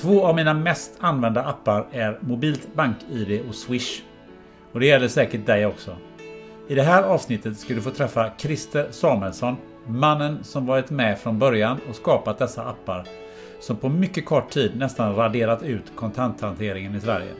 Två 0.00 0.24
av 0.24 0.36
mina 0.36 0.54
mest 0.54 0.92
använda 0.98 1.42
appar 1.42 1.86
är 1.92 2.18
mobilt 2.20 2.74
BankID 2.74 3.40
och 3.48 3.54
Swish. 3.54 4.02
Och 4.72 4.80
det 4.80 4.86
gäller 4.86 5.08
säkert 5.08 5.46
dig 5.46 5.66
också. 5.66 5.96
I 6.68 6.74
det 6.74 6.82
här 6.82 7.02
avsnittet 7.02 7.58
ska 7.58 7.74
du 7.74 7.82
få 7.82 7.90
träffa 7.90 8.30
Christer 8.38 8.88
Samuelsson, 8.90 9.56
mannen 9.86 10.44
som 10.44 10.66
varit 10.66 10.90
med 10.90 11.18
från 11.18 11.38
början 11.38 11.78
och 11.88 11.96
skapat 11.96 12.38
dessa 12.38 12.62
appar 12.62 13.04
som 13.60 13.76
på 13.76 13.88
mycket 13.88 14.24
kort 14.24 14.50
tid 14.50 14.76
nästan 14.76 15.16
raderat 15.16 15.62
ut 15.62 15.92
kontanthanteringen 15.96 16.94
i 16.94 17.00
Sverige. 17.00 17.32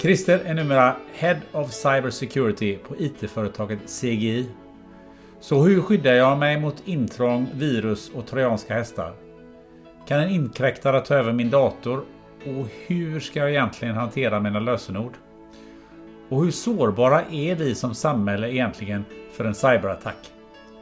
Christer 0.00 0.38
är 0.44 0.54
numera 0.54 0.96
Head 1.14 1.38
of 1.52 1.72
Cyber 1.72 2.10
Security 2.10 2.76
på 2.76 2.96
IT-företaget 2.98 4.00
CGI. 4.00 4.46
Så 5.40 5.62
hur 5.62 5.80
skyddar 5.80 6.12
jag 6.12 6.38
mig 6.38 6.60
mot 6.60 6.82
intrång, 6.84 7.46
virus 7.54 8.10
och 8.14 8.26
trojanska 8.26 8.74
hästar? 8.74 9.23
Kan 10.06 10.20
en 10.20 10.30
inkräktare 10.30 11.00
ta 11.00 11.14
över 11.14 11.32
min 11.32 11.50
dator? 11.50 12.04
Och 12.46 12.68
hur 12.86 13.20
ska 13.20 13.38
jag 13.38 13.50
egentligen 13.50 13.94
hantera 13.94 14.40
mina 14.40 14.60
lösenord? 14.60 15.12
Och 16.28 16.44
hur 16.44 16.50
sårbara 16.50 17.22
är 17.22 17.54
vi 17.54 17.74
som 17.74 17.94
samhälle 17.94 18.52
egentligen 18.52 19.04
för 19.32 19.44
en 19.44 19.54
cyberattack? 19.54 20.16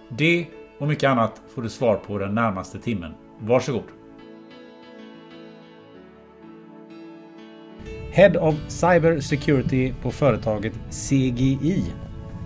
Det 0.09 0.47
och 0.78 0.88
mycket 0.88 1.10
annat 1.10 1.41
får 1.55 1.62
du 1.62 1.69
svar 1.69 1.97
på 1.97 2.19
den 2.19 2.34
närmaste 2.34 2.78
timmen. 2.78 3.15
Varsågod! 3.38 3.83
Head 8.12 8.37
of 8.41 8.54
Cyber 8.69 9.21
Security 9.21 9.93
på 10.03 10.10
företaget 10.10 10.72
CGI. 10.91 11.84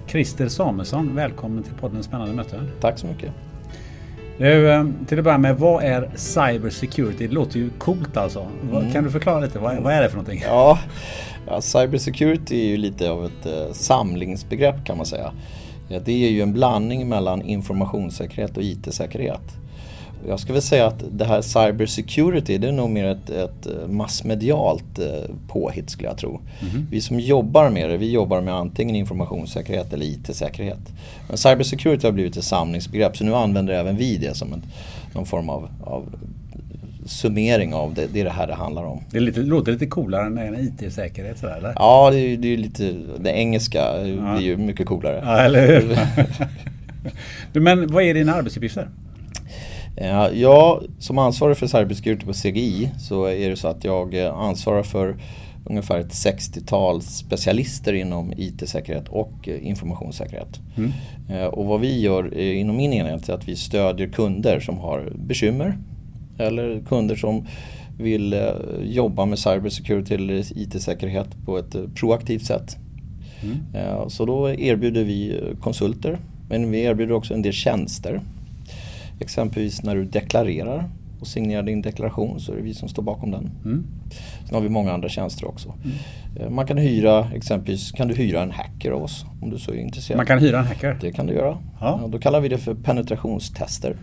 Christer 0.06 0.48
Samuelsson, 0.48 1.14
välkommen 1.14 1.62
till 1.62 1.74
podden 1.74 2.02
Spännande 2.02 2.34
möten. 2.34 2.70
Tack 2.80 2.98
så 2.98 3.06
mycket. 3.06 3.32
Nu, 4.38 4.70
eh, 4.70 4.86
till 5.08 5.18
att 5.18 5.24
börja 5.24 5.38
med, 5.38 5.56
vad 5.58 5.84
är 5.84 6.10
cyber 6.14 6.70
security? 6.70 7.26
Det 7.26 7.34
låter 7.34 7.58
ju 7.58 7.70
coolt 7.78 8.16
alltså. 8.16 8.46
Vad- 8.70 8.92
Kan 8.92 9.04
du 9.04 9.10
förklara 9.10 9.40
lite? 9.40 9.58
Vad, 9.58 9.76
vad 9.76 9.92
är 9.92 10.02
det 10.02 10.08
för 10.08 10.16
någonting? 10.16 10.42
Ja, 10.46 10.78
ja 11.46 11.60
cyber 11.60 11.98
security 11.98 12.60
är 12.60 12.66
ju 12.68 12.76
lite 12.76 13.10
av 13.10 13.24
ett 13.24 13.46
eh, 13.46 13.72
samlingsbegrepp 13.72 14.84
kan 14.84 14.96
man 14.96 15.06
säga. 15.06 15.32
Ja, 15.88 15.98
det 16.04 16.12
är 16.26 16.30
ju 16.30 16.40
en 16.42 16.52
blandning 16.52 17.08
mellan 17.08 17.42
informationssäkerhet 17.42 18.56
och 18.56 18.62
IT-säkerhet. 18.62 19.42
Jag 20.28 20.40
skulle 20.40 20.52
väl 20.52 20.62
säga 20.62 20.86
att 20.86 21.04
det 21.12 21.24
här 21.24 21.42
cyber 21.42 21.86
security 21.86 22.58
det 22.58 22.68
är 22.68 22.72
nog 22.72 22.90
mer 22.90 23.04
ett, 23.04 23.30
ett 23.30 23.66
eh, 23.66 23.88
massmedialt 23.88 24.98
eh, 24.98 25.30
påhitt 25.48 25.90
skulle 25.90 26.08
jag 26.08 26.18
tro. 26.18 26.40
Vi 26.90 27.00
som 27.00 27.20
jobbar 27.20 27.70
med 27.70 27.90
det, 27.90 27.96
vi 27.96 28.10
jobbar 28.10 28.40
med 28.40 28.54
antingen 28.54 28.96
informationssäkerhet 28.96 29.92
eller 29.92 30.06
IT-säkerhet. 30.06 30.78
Men 31.28 31.36
cyber 31.36 31.64
security 31.64 32.06
har 32.06 32.12
blivit 32.12 32.36
ett 32.36 32.44
samlingsbegrepp 32.44 33.16
så 33.16 33.24
nu 33.24 33.34
använder 33.34 33.72
även 33.74 33.96
vi 33.96 34.16
det 34.16 34.34
som 34.34 34.52
en, 34.52 34.62
någon 35.14 35.26
form 35.26 35.48
av, 35.48 35.68
av 35.84 36.04
summering 37.06 37.74
av 37.74 37.94
det. 37.94 38.06
Det 38.12 38.20
är 38.20 38.24
det 38.24 38.30
här 38.30 38.46
det 38.46 38.54
handlar 38.54 38.84
om. 38.84 39.00
Det, 39.10 39.16
är 39.16 39.20
lite, 39.20 39.40
det 39.40 39.46
låter 39.46 39.72
lite 39.72 39.86
coolare 39.86 40.46
än 40.46 40.54
IT-säkerhet 40.80 41.38
sådär 41.38 41.56
eller? 41.58 41.72
Ja, 41.76 42.10
det 42.10 42.16
är, 42.18 42.28
ju- 42.28 42.52
är 42.52 42.56
lite, 42.56 42.94
det 43.18 43.30
engelska 43.30 43.82
blir 44.02 44.40
ju 44.40 44.56
mycket 44.56 44.86
coolare. 44.86 45.20
Ja, 45.24 45.38
eller 45.38 45.66
hur? 45.80 45.98
Du, 47.52 47.60
Men 47.60 47.86
vad 47.92 48.02
är 48.02 48.14
dina 48.14 48.34
arbetsuppgifter? 48.34 48.88
Ja, 50.00 50.30
jag 50.30 50.84
som 50.98 51.18
ansvarig 51.18 51.56
för 51.56 51.66
cybersecurity 51.66 52.26
på 52.26 52.32
CGI 52.32 52.90
så 52.98 53.24
är 53.24 53.50
det 53.50 53.56
så 53.56 53.68
att 53.68 53.84
jag 53.84 54.14
eh, 54.24 54.34
ansvarar 54.34 54.82
för 54.82 55.16
ungefär 55.64 55.98
ett 55.98 56.12
60-tal 56.12 57.02
specialister 57.02 57.92
inom 57.92 58.32
IT-säkerhet 58.36 59.08
och 59.08 59.48
eh, 59.48 59.66
informationssäkerhet. 59.66 60.60
Eh, 61.30 61.44
Och 61.44 61.66
vad 61.66 61.80
vi 61.80 62.00
gör 62.00 62.32
eh, 62.38 62.60
inom 62.60 62.76
min 62.76 62.92
enhet 62.92 63.28
är 63.28 63.32
att 63.34 63.48
vi 63.48 63.56
stödjer 63.56 64.08
kunder 64.08 64.60
som 64.60 64.78
har 64.78 65.12
bekymmer 65.16 65.78
eller 66.38 66.80
kunder 66.88 67.16
som 67.16 67.46
vill 67.98 68.32
eh, 68.32 68.40
jobba 68.82 69.24
med 69.24 69.38
cybersecurity 69.38 70.14
eller 70.14 70.58
IT-säkerhet 70.58 71.28
på 71.44 71.58
ett 71.58 71.74
eh, 71.74 71.82
proaktivt 71.94 72.44
sätt. 72.44 72.76
Eh, 73.74 74.08
Så 74.08 74.24
då 74.24 74.50
erbjuder 74.50 75.04
vi 75.04 75.30
eh, 75.34 75.56
konsulter 75.60 76.18
men 76.48 76.70
vi 76.70 76.80
erbjuder 76.82 77.14
också 77.14 77.34
en 77.34 77.42
del 77.42 77.52
tjänster. 77.52 78.20
Exempelvis 79.20 79.82
när 79.82 79.94
du 79.94 80.04
deklarerar 80.04 80.90
och 81.20 81.26
signerar 81.26 81.62
din 81.62 81.82
deklaration 81.82 82.40
så 82.40 82.52
är 82.52 82.56
det 82.56 82.62
vi 82.62 82.74
som 82.74 82.88
står 82.88 83.02
bakom 83.02 83.30
den. 83.30 83.50
Sen 84.44 84.54
har 84.54 84.60
vi 84.60 84.68
många 84.68 84.92
andra 84.92 85.08
tjänster 85.08 85.48
också. 85.48 85.74
Eh, 86.40 86.50
Man 86.50 86.66
kan 86.66 86.76
hyra, 86.78 87.30
exempelvis 87.34 87.92
kan 87.92 88.08
du 88.08 88.14
hyra 88.14 88.42
en 88.42 88.50
hacker 88.50 88.90
av 88.90 89.02
oss 89.02 89.24
om 89.42 89.50
du 89.50 89.58
så 89.58 89.72
är 89.72 89.76
intresserad. 89.76 90.16
Man 90.16 90.26
kan 90.26 90.38
hyra 90.38 90.58
en 90.58 90.66
hacker? 90.66 90.98
Det 91.00 91.12
kan 91.12 91.26
du 91.26 91.34
göra. 91.34 91.58
Ja. 91.80 91.98
Ja, 92.02 92.08
då 92.08 92.18
kallar 92.18 92.40
vi 92.40 92.48
det 92.48 92.58
för 92.58 92.74
penetrationstester. 92.74 93.96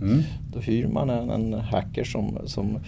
Mm. 0.00 0.22
Då 0.52 0.60
hyr 0.60 0.86
man 0.86 1.10
en, 1.10 1.30
en 1.30 1.54
hacker 1.54 2.04
som, 2.04 2.38
som 2.44 2.78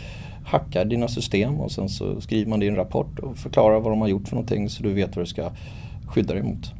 hackar 0.45 0.85
dina 0.85 1.09
system 1.09 1.55
och 1.61 1.71
sen 1.73 1.89
så 1.89 2.21
skriver 2.21 2.51
man 2.51 2.61
din 2.61 2.77
rapport 2.77 3.19
och 3.19 3.37
förklarar 3.37 3.81
vad 3.81 3.93
de 3.93 4.01
har 4.01 4.09
gjort 4.09 4.29
för 4.29 4.35
någonting 4.37 4.69
så 4.69 4.83
du 4.83 4.93
vet 4.93 5.17
vad 5.17 5.25
du 5.25 5.29
ska 5.29 5.51
skydda 6.07 6.35
dig 6.35 6.43
mot. 6.43 6.73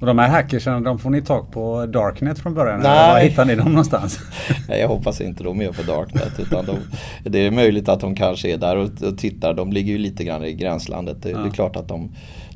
Och 0.00 0.06
de 0.06 0.18
här 0.18 0.28
hackersen, 0.28 0.82
de 0.82 0.98
får 0.98 1.10
ni 1.10 1.22
tag 1.22 1.50
på 1.50 1.86
Darknet 1.86 2.38
från 2.38 2.54
början? 2.54 2.80
Nej. 2.80 3.12
Var 3.12 3.20
hittar 3.20 3.44
ni 3.44 3.54
dem 3.54 3.68
någonstans? 3.68 4.20
Nej, 4.68 4.80
jag 4.80 4.88
hoppas 4.88 5.20
inte 5.20 5.44
de 5.44 5.60
är 5.60 5.72
på 5.72 5.82
Darknet. 5.82 6.40
Utan 6.40 6.66
de, 6.66 6.76
det 7.24 7.46
är 7.46 7.50
möjligt 7.50 7.88
att 7.88 8.00
de 8.00 8.14
kanske 8.14 8.52
är 8.52 8.56
där 8.58 8.76
och, 8.76 9.02
och 9.02 9.18
tittar. 9.18 9.54
De 9.54 9.72
ligger 9.72 9.92
ju 9.92 9.98
lite 9.98 10.24
grann 10.24 10.44
i 10.44 10.52
gränslandet. 10.52 11.22
Det, 11.22 11.32
det 11.32 11.48
är 11.48 11.50
klart 11.50 11.76
att 11.76 11.88
de, 11.88 12.10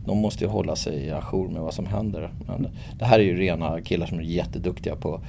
de 0.06 0.18
måste 0.18 0.44
ju 0.44 0.50
hålla 0.50 0.76
sig 0.76 1.10
ajour 1.10 1.48
med 1.48 1.62
vad 1.62 1.74
som 1.74 1.86
händer. 1.86 2.30
Men 2.46 2.68
det 2.98 3.04
här 3.04 3.18
är 3.18 3.22
ju 3.22 3.36
rena 3.36 3.80
killar 3.80 4.06
som 4.06 4.18
är 4.18 4.22
jätteduktiga 4.22 4.96
på, 4.96 5.20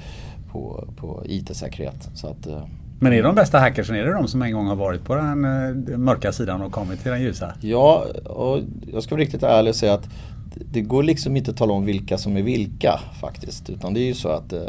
på, 0.51 0.87
på 0.97 1.23
IT-säkerhet. 1.25 2.09
Så 2.13 2.27
att, 2.27 2.47
eh, 2.47 2.63
Men 2.99 3.13
är 3.13 3.23
de 3.23 3.35
bästa 3.35 3.59
hackersen, 3.59 3.95
är 3.95 4.05
det 4.05 4.13
de 4.13 4.27
som 4.27 4.41
en 4.41 4.53
gång 4.53 4.67
har 4.67 4.75
varit 4.75 5.03
på 5.03 5.15
den 5.15 5.45
eh, 5.45 5.97
mörka 5.97 6.31
sidan 6.31 6.61
och 6.61 6.71
kommit 6.71 7.01
till 7.01 7.11
den 7.11 7.21
ljusa? 7.21 7.53
Ja, 7.61 8.05
och 8.25 8.59
jag 8.93 9.03
ska 9.03 9.15
vara 9.15 9.21
riktigt 9.21 9.43
ärlig 9.43 9.69
och 9.69 9.75
säga 9.75 9.93
att 9.93 10.09
det- 10.55 10.81
går 10.81 11.03
liksom 11.03 11.37
inte 11.37 11.51
att 11.51 11.57
tala 11.57 11.73
om 11.73 11.85
vilka 11.85 12.17
som 12.17 12.37
är 12.37 12.41
vilka 12.41 12.99
faktiskt. 13.19 13.69
Utan 13.69 13.93
det 13.93 13.99
är 13.99 14.05
ju 14.05 14.13
så 14.13 14.29
att 14.29 14.53
eh, 14.53 14.61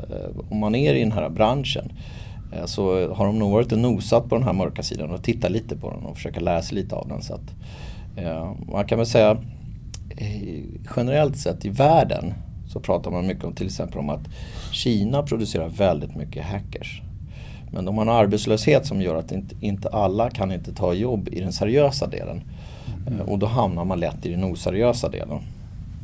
om 0.50 0.58
man 0.58 0.75
är 0.75 0.94
i 0.94 1.00
den 1.00 1.12
här 1.12 1.29
branschen 1.29 1.93
eh, 2.52 2.64
så 2.64 3.12
har 3.14 3.26
de 3.26 3.38
nog 3.38 3.52
varit 3.52 3.73
och 3.73 3.79
nosat 3.79 4.29
på 4.29 4.34
den 4.34 4.44
här 4.44 4.52
mörka 4.52 4.82
sidan 4.82 5.11
och 5.11 5.23
tittat 5.23 5.50
lite 5.50 5.76
på 5.76 5.90
den 5.90 6.02
och 6.02 6.17
försöka 6.17 6.40
lära 6.40 6.62
sig 6.62 6.75
lite 6.75 6.94
av 6.94 7.08
den. 7.08 7.23
Så 7.23 7.34
att, 7.34 7.55
eh, 8.17 8.52
man 8.73 8.84
kan 8.84 8.99
väl 8.99 9.06
säga 9.06 9.31
eh, 10.17 10.62
generellt 10.96 11.37
sett 11.37 11.64
i 11.64 11.69
världen 11.69 12.34
så 12.69 12.81
pratar 12.81 13.11
man 13.11 13.26
mycket 13.26 13.44
om 13.44 13.52
till 13.52 13.67
exempel 13.67 13.99
om 13.99 14.11
att 14.11 14.29
Kina 14.73 15.23
producerar 15.23 15.69
väldigt 15.69 16.17
mycket 16.17 16.44
hackers. 16.44 17.02
Men 17.73 17.84
de 17.84 17.96
har 17.99 18.02
en 18.02 18.08
arbetslöshet 18.12 18.87
som 18.87 19.02
gör 19.02 19.14
att 19.17 19.32
inte, 19.32 19.55
inte 19.61 19.88
alla 19.88 20.31
kan 20.31 20.52
inte 20.52 20.75
ta 20.75 20.94
jobb 20.94 21.29
i 21.32 21.40
den 21.40 21.52
seriösa 21.52 22.06
delen. 22.06 22.43
Mm. 23.06 23.20
Och 23.20 23.38
då 23.38 23.46
hamnar 23.46 23.84
man 23.84 24.00
lätt 24.00 24.26
i 24.26 24.31
den 24.31 24.44
oseriösa 24.44 25.08
delen. 25.08 25.38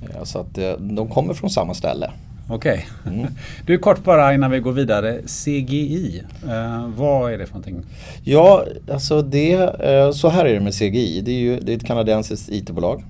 Eh, 0.02 0.24
Så 0.24 0.38
att 0.38 0.58
eh, 0.58 0.72
de 0.72 1.08
kommer 1.08 1.34
från 1.34 1.50
samma 1.50 1.74
ställe. 1.74 2.10
Okej. 2.50 2.86
Okay. 3.02 3.14
Mm. 3.18 3.26
Du 3.66 3.78
kort 3.78 4.04
bara 4.04 4.34
innan 4.34 4.50
vi 4.50 4.60
går 4.60 4.72
vidare. 4.72 5.22
CGI, 5.26 6.22
eh, 6.48 6.88
vad 6.96 7.32
är 7.32 7.38
det 7.38 7.46
för 7.46 7.54
någonting? 7.54 7.82
Ja, 8.24 8.64
alltså 8.92 9.22
det, 9.22 9.52
eh, 9.54 10.10
så 10.10 10.28
här 10.28 10.44
är 10.44 10.54
det 10.54 10.60
med 10.60 10.74
CGI. 10.74 11.20
Det 11.20 11.30
är, 11.30 11.40
ju, 11.40 11.60
det 11.60 11.72
är 11.72 11.76
ett 11.76 11.86
kanadensiskt 11.86 12.48
IT-bolag. 12.48 13.04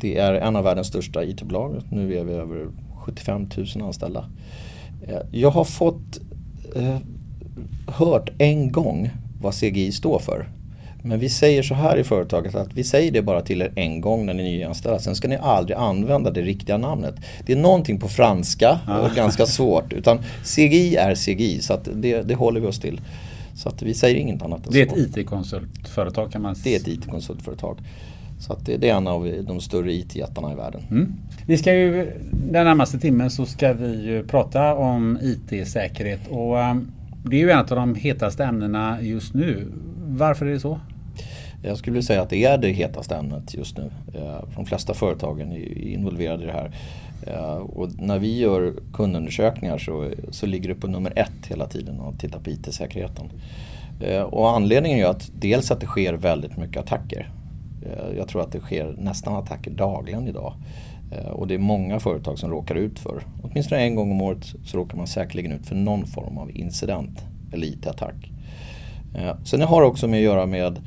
Det 0.00 0.18
är 0.18 0.34
en 0.34 0.56
av 0.56 0.64
världens 0.64 0.86
största 0.86 1.24
IT-bolag. 1.24 1.82
Nu 1.90 2.16
är 2.16 2.24
vi 2.24 2.32
över 2.32 2.66
75 2.96 3.48
000 3.56 3.66
anställda. 3.82 4.24
Eh, 5.08 5.18
jag 5.30 5.50
har 5.50 5.64
fått 5.64 6.20
eh, 6.76 6.96
hört 7.86 8.30
en 8.38 8.72
gång 8.72 9.10
vad 9.40 9.54
CGI 9.54 9.92
står 9.92 10.18
för. 10.18 10.48
Men 11.06 11.18
vi 11.18 11.28
säger 11.28 11.62
så 11.62 11.74
här 11.74 11.96
i 11.96 12.04
företaget 12.04 12.54
att 12.54 12.74
vi 12.74 12.84
säger 12.84 13.12
det 13.12 13.22
bara 13.22 13.40
till 13.40 13.62
er 13.62 13.72
en 13.74 14.00
gång 14.00 14.26
när 14.26 14.34
ni 14.34 14.42
nyanställer. 14.42 14.98
Sen 14.98 15.14
ska 15.14 15.28
ni 15.28 15.36
aldrig 15.36 15.76
använda 15.76 16.30
det 16.30 16.42
riktiga 16.42 16.76
namnet. 16.76 17.14
Det 17.46 17.52
är 17.52 17.56
någonting 17.56 18.00
på 18.00 18.08
franska 18.08 18.80
och 19.04 19.16
ganska 19.16 19.46
svårt. 19.46 19.92
Utan 19.92 20.18
CGI 20.44 20.96
är 20.96 21.14
CGI 21.14 21.60
så 21.60 21.78
det, 21.94 22.22
det 22.22 22.34
håller 22.34 22.60
vi 22.60 22.66
oss 22.66 22.80
till. 22.80 23.00
Så 23.54 23.68
att 23.68 23.82
vi 23.82 23.94
säger 23.94 24.16
inget 24.16 24.42
annat. 24.42 24.60
Det 24.70 24.82
är 24.82 24.86
ett 24.86 25.16
IT-konsultföretag 25.16 26.32
kan 26.32 26.42
man 26.42 26.56
säga. 26.56 26.78
Det 26.84 26.90
är 26.90 26.94
ett 26.94 26.98
IT-konsultföretag. 26.98 27.78
Så 28.38 28.56
det, 28.64 28.76
det, 28.76 28.88
är 28.88 28.96
en 28.96 29.06
av 29.06 29.32
de 29.46 29.60
större 29.60 29.92
IT-jättarna 29.92 30.52
i 30.52 30.56
världen. 30.56 30.82
Mm. 30.90 31.12
Vi 31.46 31.58
ska 31.58 31.74
ju, 31.74 32.12
den 32.50 32.64
närmaste 32.64 32.98
timmen 32.98 33.30
så 33.30 33.46
ska 33.46 33.72
vi 33.72 34.22
prata 34.28 34.74
om 34.74 35.18
IT-säkerhet. 35.22 36.20
Och 36.28 36.56
um, 36.56 36.92
det 37.24 37.36
är 37.36 37.40
ju 37.40 37.50
en 37.50 37.58
av 37.58 37.66
de 37.66 37.94
hetaste 37.94 38.44
ämnena 38.44 38.98
just 39.02 39.34
nu. 39.34 39.72
Varför 40.06 40.46
är 40.46 40.50
det 40.50 40.60
så? 40.60 40.80
Jag 41.66 41.78
skulle 41.78 42.02
säga 42.02 42.22
att 42.22 42.30
det 42.30 42.44
är 42.44 42.58
det 42.58 42.68
hetaste 42.68 43.16
ämnet 43.16 43.54
just 43.54 43.76
nu. 43.76 43.90
Eh, 44.14 44.38
de 44.56 44.66
flesta 44.66 44.94
företagen 44.94 45.52
är 45.52 45.78
involverade 45.78 46.42
i 46.42 46.46
det 46.46 46.52
här. 46.52 46.70
Eh, 47.26 47.56
och 47.56 47.88
när 48.00 48.18
vi 48.18 48.38
gör 48.38 48.74
kundundersökningar 48.92 49.78
så, 49.78 50.10
så 50.30 50.46
ligger 50.46 50.68
det 50.68 50.74
på 50.74 50.86
nummer 50.86 51.12
ett 51.16 51.46
hela 51.48 51.66
tiden 51.66 52.00
att 52.00 52.20
titta 52.20 52.38
på 52.38 52.50
IT-säkerheten. 52.50 53.30
Eh, 54.00 54.22
och 54.22 54.50
anledningen 54.50 54.98
är 54.98 55.06
att 55.06 55.30
dels 55.34 55.70
att 55.70 55.80
det 55.80 55.86
sker 55.86 56.12
väldigt 56.14 56.56
mycket 56.56 56.76
attacker. 56.76 57.30
Jag 58.16 58.28
tror 58.28 58.42
att 58.42 58.52
det 58.52 58.60
sker 58.60 58.94
nästan 58.98 59.36
attacker 59.36 59.70
dagligen 59.70 60.28
idag. 60.28 60.54
Och 61.32 61.46
det 61.46 61.54
är 61.54 61.58
många 61.58 62.00
företag 62.00 62.38
som 62.38 62.50
råkar 62.50 62.74
ut 62.74 62.98
för, 62.98 63.22
åtminstone 63.42 63.80
en 63.80 63.94
gång 63.94 64.10
om 64.10 64.22
året 64.22 64.54
så 64.64 64.78
råkar 64.78 64.96
man 64.96 65.06
säkerligen 65.06 65.52
ut 65.52 65.66
för 65.66 65.74
någon 65.74 66.06
form 66.06 66.38
av 66.38 66.50
incident 66.50 67.24
eller 67.52 67.66
IT-attack. 67.66 68.32
Sen 69.44 69.60
har 69.60 69.80
det 69.80 69.86
också 69.86 70.08
med 70.08 70.18
att 70.18 70.24
göra 70.24 70.46
med 70.46 70.78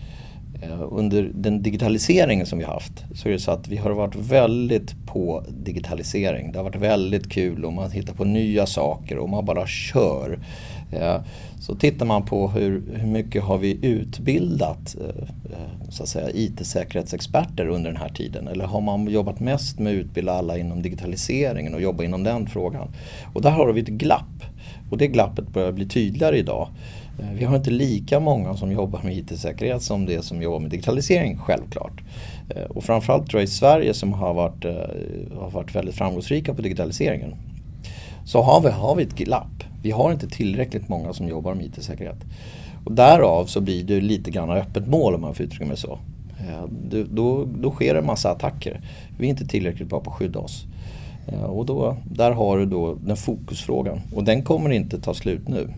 Eh, 0.61 0.88
under 0.91 1.31
den 1.33 1.63
digitaliseringen 1.63 2.45
som 2.45 2.59
vi 2.59 2.65
haft 2.65 3.03
så 3.15 3.27
är 3.27 3.33
det 3.33 3.39
så 3.39 3.51
att 3.51 3.67
vi 3.67 3.77
har 3.77 3.91
varit 3.91 4.15
väldigt 4.15 5.06
på 5.06 5.44
digitalisering. 5.50 6.51
Det 6.51 6.59
har 6.59 6.63
varit 6.63 6.75
väldigt 6.75 7.31
kul 7.31 7.65
och 7.65 7.73
man 7.73 7.91
hittar 7.91 8.13
på 8.13 8.25
nya 8.25 8.65
saker 8.65 9.17
och 9.17 9.29
man 9.29 9.45
bara 9.45 9.67
kör. 9.67 10.39
Eh, 10.91 11.17
så 11.59 11.75
tittar 11.75 12.06
man 12.06 12.25
på 12.25 12.47
hur, 12.47 12.83
hur 12.94 13.07
mycket 13.07 13.44
har 13.44 13.57
vi 13.57 13.85
utbildat 13.85 14.95
eh, 14.95 15.23
så 15.89 16.03
att 16.03 16.09
säga, 16.09 16.29
IT-säkerhetsexperter 16.33 17.67
under 17.67 17.91
den 17.91 18.01
här 18.01 18.09
tiden? 18.09 18.47
Eller 18.47 18.65
har 18.65 18.81
man 18.81 19.07
jobbat 19.07 19.39
mest 19.39 19.79
med 19.79 19.94
att 19.94 20.05
utbilda 20.05 20.33
alla 20.33 20.57
inom 20.57 20.81
digitaliseringen 20.81 21.73
och 21.73 21.81
jobba 21.81 22.03
inom 22.03 22.23
den 22.23 22.47
frågan? 22.47 22.88
Och 23.33 23.41
där 23.41 23.51
har 23.51 23.73
vi 23.73 23.81
ett 23.81 23.88
glapp. 23.88 24.44
Och 24.89 24.97
det 24.97 25.07
glappet 25.07 25.47
börjar 25.47 25.71
bli 25.71 25.88
tydligare 25.88 26.38
idag. 26.38 26.67
Eh, 27.19 27.31
vi 27.33 27.45
har 27.45 27.56
inte 27.56 27.71
lika 27.71 28.19
många 28.19 28.54
som 28.54 28.71
jobbar 28.71 29.01
med 29.04 29.18
IT-säkerhet 29.18 29.81
som 29.81 30.06
det 30.06 30.25
som 30.25 30.42
jobbar 30.42 30.60
med 30.60 30.71
digitalisering, 30.71 31.38
självklart. 31.38 32.01
Eh, 32.50 32.63
och 32.63 32.83
framförallt 32.83 33.30
tror 33.30 33.42
jag 33.42 33.48
i 33.48 33.51
Sverige 33.51 33.94
som 33.94 34.13
har 34.13 34.33
varit, 34.33 34.66
eh, 34.66 35.39
har 35.39 35.50
varit 35.50 35.75
väldigt 35.75 35.95
framgångsrika 35.95 36.54
på 36.54 36.62
digitaliseringen 36.62 37.36
så 38.25 38.42
har 38.42 38.62
vi, 38.62 38.69
har 38.69 38.95
vi 38.95 39.04
ett 39.04 39.16
glapp. 39.16 39.63
Vi 39.81 39.92
har 39.92 40.12
inte 40.12 40.27
tillräckligt 40.27 40.89
många 40.89 41.13
som 41.13 41.27
jobbar 41.27 41.54
med 41.54 41.66
IT-säkerhet. 41.66 42.25
Och 42.86 42.92
därav 42.92 43.45
så 43.45 43.62
blir 43.62 43.83
det 43.83 44.01
lite 44.01 44.31
grann 44.31 44.50
öppet 44.50 44.88
mål 44.88 45.15
om 45.15 45.22
man 45.22 45.36
får 45.36 45.45
uttrycka 45.45 45.65
mig 45.65 45.77
så. 45.77 46.00
Då, 47.10 47.45
då 47.45 47.72
sker 47.72 47.94
det 47.94 48.00
en 48.00 48.06
massa 48.06 48.31
attacker. 48.31 48.81
Vi 49.18 49.25
är 49.25 49.30
inte 49.30 49.45
tillräckligt 49.45 49.89
bra 49.89 50.00
på 50.00 50.12
att 50.12 50.18
skydda 50.18 50.39
oss. 50.39 50.65
Och 51.45 51.65
då, 51.65 51.98
där 52.12 52.31
har 52.31 52.57
du 52.57 52.65
då 52.65 52.95
den 52.95 53.18
fokusfrågan. 53.18 54.01
Och 54.15 54.24
den 54.24 54.44
kommer 54.44 54.69
inte 54.69 55.01
ta 55.01 55.13
slut 55.13 55.48
nu 55.48 55.69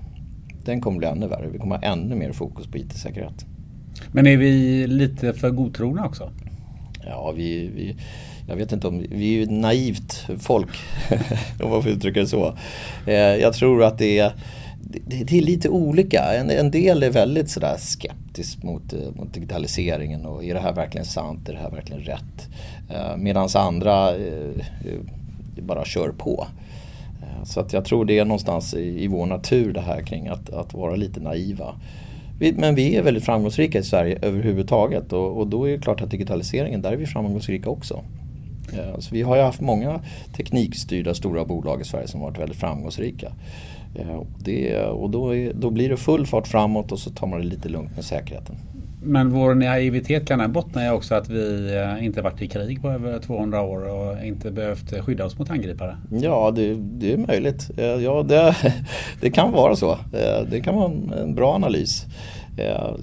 den 0.66 0.82
kommer 0.82 0.98
bli 0.98 1.08
ännu 1.08 1.28
värre. 1.28 1.48
Vi 1.48 1.60
kommer 1.60 1.78
ha 1.78 1.84
ännu 1.84 2.16
mer 2.16 2.32
fokus 2.32 2.68
på 2.68 2.78
IT-säkerhet. 2.78 3.46
Men 4.12 4.28
är 4.28 4.38
vi 4.38 4.88
lite 4.88 5.34
för 5.34 5.50
godtrogna 5.50 6.06
också? 6.06 6.32
Ja, 7.06 7.32
vi, 7.32 7.68
vi, 7.76 7.96
jag 8.48 8.56
vet 8.56 8.72
inte 8.72 8.88
om, 8.88 9.06
vi 9.10 9.36
är 9.36 9.40
ju 9.40 9.46
naivt 9.46 10.26
folk 10.40 10.70
om 11.64 11.70
man 11.70 11.84
får 11.84 11.92
uttrycka 11.92 12.20
det 12.20 12.28
så. 12.28 12.58
Eh, 13.06 13.14
jag 13.16 13.54
tror 13.54 13.84
att 13.84 13.98
det 13.98 14.20
är, 14.20 14.34
det, 14.82 15.24
det 15.24 15.38
är 15.38 15.42
lite 15.42 15.70
olika. 15.70 16.34
En, 16.34 16.50
en, 16.50 16.72
del 16.72 17.04
är 17.04 17.10
väldigt 17.10 17.50
sådär 17.50 17.78
skeptisk 17.78 18.64
mot, 18.64 18.94
eh, 18.94 19.00
mot 19.16 19.34
digitaliseringen 19.34 20.26
och 20.26 20.44
är 20.44 20.54
det 20.54 20.60
här 20.60 20.74
verkligen 20.74 21.06
sant? 21.06 21.50
Är 21.50 21.54
det 21.54 21.60
här 21.60 21.72
verkligen 21.72 22.02
rätt? 22.02 22.50
Eh, 22.90 23.18
Medan 23.18 23.50
andra 23.56 24.14
bara 25.62 25.86
kör 25.86 26.10
på. 26.10 26.48
Så 27.46 27.60
att 27.60 27.74
jag 27.74 27.86
tror 27.86 28.06
det 28.06 28.20
är 28.20 28.26
någonstans 28.26 28.74
i, 28.74 29.04
i 29.04 29.08
vår 29.08 29.26
natur 29.26 29.74
det 29.74 29.82
här 29.82 30.02
kring 30.02 30.28
att, 30.28 30.50
att 30.50 30.74
vara 30.74 30.96
lite 30.96 31.20
naiva. 31.20 31.76
Vi, 32.40 32.54
men 32.54 32.76
vi 32.76 32.96
är 32.96 33.04
väldigt 33.04 33.26
framgångsrika 33.26 33.80
i 33.80 33.84
Sverige 33.84 34.20
överhuvudtaget 34.22 35.14
och, 35.14 35.38
och 35.38 35.48
då 35.48 35.70
är 35.70 35.72
det 35.72 35.84
klart 35.84 36.02
att 36.02 36.12
digitaliseringen, 36.12 36.82
där 36.82 36.92
är 36.92 36.98
vi 36.98 37.06
framgångsrika 37.06 37.70
också. 37.70 38.04
Så 39.00 39.16
vi 39.16 39.22
har 39.22 39.36
ju 39.36 39.42
haft 39.42 39.62
många 39.62 40.02
teknikstyrda 40.36 41.14
stora 41.14 41.46
bolag 41.46 41.82
i 41.82 41.84
Sverige 41.84 42.08
som 42.08 42.22
varit 42.22 42.40
väldigt 42.40 42.58
framgångsrika. 42.58 43.32
Det, 44.40 44.78
och 44.86 45.10
då, 45.10 45.36
är, 45.36 45.54
då 45.54 45.70
blir 45.70 45.90
det 45.90 45.98
full 45.98 46.28
fart 46.28 46.48
framåt 46.48 46.92
och 46.92 47.00
så 47.00 47.10
tar 47.10 47.28
man 47.28 47.40
det 47.40 47.46
lite 47.46 47.70
lugnt 47.70 47.96
med 47.96 48.06
säkerheten. 48.06 48.56
Men 49.04 49.30
vår 49.30 49.56
naivitet 49.56 50.28
kan 50.28 50.40
den 50.40 50.52
bottna 50.52 50.86
i 50.86 50.90
också 50.90 51.16
att 51.16 51.30
vi 51.30 51.76
eh, 51.76 52.06
inte 52.06 52.22
varit 52.22 52.42
i 52.42 52.48
krig 52.48 52.82
på 52.82 52.90
över 52.90 53.20
200 53.20 53.62
år 53.62 53.90
och 53.90 54.26
inte 54.26 54.52
behövt 54.52 55.06
skydda 55.06 55.26
oss 55.26 55.38
mot 55.38 55.50
angripare? 55.50 55.98
Ja, 56.10 56.52
det, 56.56 56.74
det 56.74 57.14
är 57.14 57.18
möjligt. 57.18 57.72
Eh, 57.78 57.86
ja, 57.86 58.24
det, 58.24 58.56
det, 59.22 59.32
kan 59.32 59.52
vara 59.52 59.76
så. 59.76 59.92
Eh, 59.92 60.48
det 60.52 60.62
kan 60.62 60.76
vara 60.76 60.92
en 61.22 61.36
bra 61.36 61.56
analys. 61.56 62.06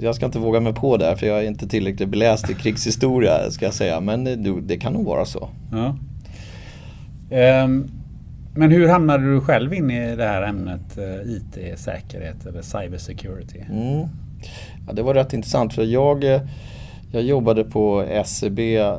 Jag 0.00 0.14
ska 0.14 0.26
inte 0.26 0.38
våga 0.38 0.61
mig 0.61 0.75
på 0.75 0.97
det 0.97 1.17
för 1.17 1.26
jag 1.26 1.38
är 1.38 1.49
inte 1.49 1.69
tillräckligt 1.69 2.09
beläst 2.09 2.50
i 2.50 2.55
krigshistoria 2.55 3.50
ska 3.50 3.64
jag 3.64 3.75
säga. 3.75 4.00
Men 4.00 4.25
det, 4.25 4.61
det 4.61 4.76
kan 4.76 4.93
nog 4.93 5.07
vara 5.07 5.25
så. 5.25 5.49
Ja. 5.73 5.97
Um, 7.64 7.90
men 8.55 8.71
hur 8.71 8.88
hamnade 8.88 9.33
du 9.33 9.40
själv 9.40 9.75
in 9.75 9.90
i 9.90 10.17
det 10.17 10.25
här 10.25 10.43
ämnet 10.43 10.99
IT-säkerhet 11.25 12.47
eller 12.47 12.62
cybersecurity? 12.62 13.59
Mm. 13.71 14.09
Ja, 14.88 14.95
det 14.95 15.02
var 15.02 15.14
rätt 15.14 15.33
intressant 15.33 15.75
för 15.75 15.85
jag, 15.85 16.25
eh, 16.25 16.40
jag 17.12 17.23
jobbade 17.23 17.64
på 17.64 18.04
SEB 18.25 18.59
eh, 18.59 18.99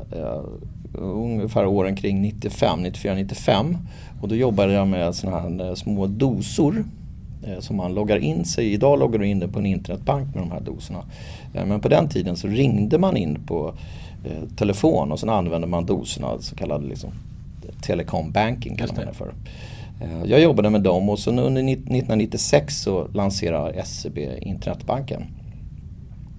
ungefär 0.93 1.65
åren 1.65 1.95
kring 1.95 2.21
95, 2.21 2.85
94-95. 2.85 3.77
Och 4.21 4.27
då 4.27 4.35
jobbade 4.35 4.73
jag 4.73 4.87
med 4.87 5.15
sådana 5.15 5.39
här 5.39 5.69
eh, 5.69 5.75
små 5.75 6.07
dosor 6.07 6.85
eh, 7.43 7.59
som 7.59 7.75
man 7.75 7.93
loggar 7.93 8.17
in 8.17 8.45
sig 8.45 8.73
Idag 8.73 8.99
loggar 8.99 9.19
du 9.19 9.27
in 9.27 9.39
dig 9.39 9.49
på 9.49 9.59
en 9.59 9.65
internetbank 9.65 10.35
med 10.35 10.43
de 10.43 10.51
här 10.51 10.59
doserna. 10.59 11.03
Eh, 11.53 11.65
men 11.65 11.79
på 11.79 11.89
den 11.89 12.09
tiden 12.09 12.35
så 12.35 12.47
ringde 12.47 12.97
man 12.97 13.17
in 13.17 13.39
på 13.47 13.73
telefon 14.55 15.11
och 15.11 15.19
sen 15.19 15.29
använde 15.29 15.67
man 15.67 15.85
doserna, 15.85 16.39
så 16.39 16.55
kallad 16.55 16.83
liksom, 16.83 17.09
telecom 17.81 18.31
banking 18.31 18.75
kallar 18.75 18.95
man 18.95 19.05
det 19.05 19.13
för. 19.13 19.33
Jag 20.25 20.41
jobbade 20.41 20.69
med 20.69 20.81
dem 20.81 21.09
och 21.09 21.19
sen 21.19 21.39
under 21.39 21.61
1996 21.61 22.81
så 22.81 23.07
lanserade 23.13 23.85
SEB 23.85 24.17
internetbanken. 24.41 25.23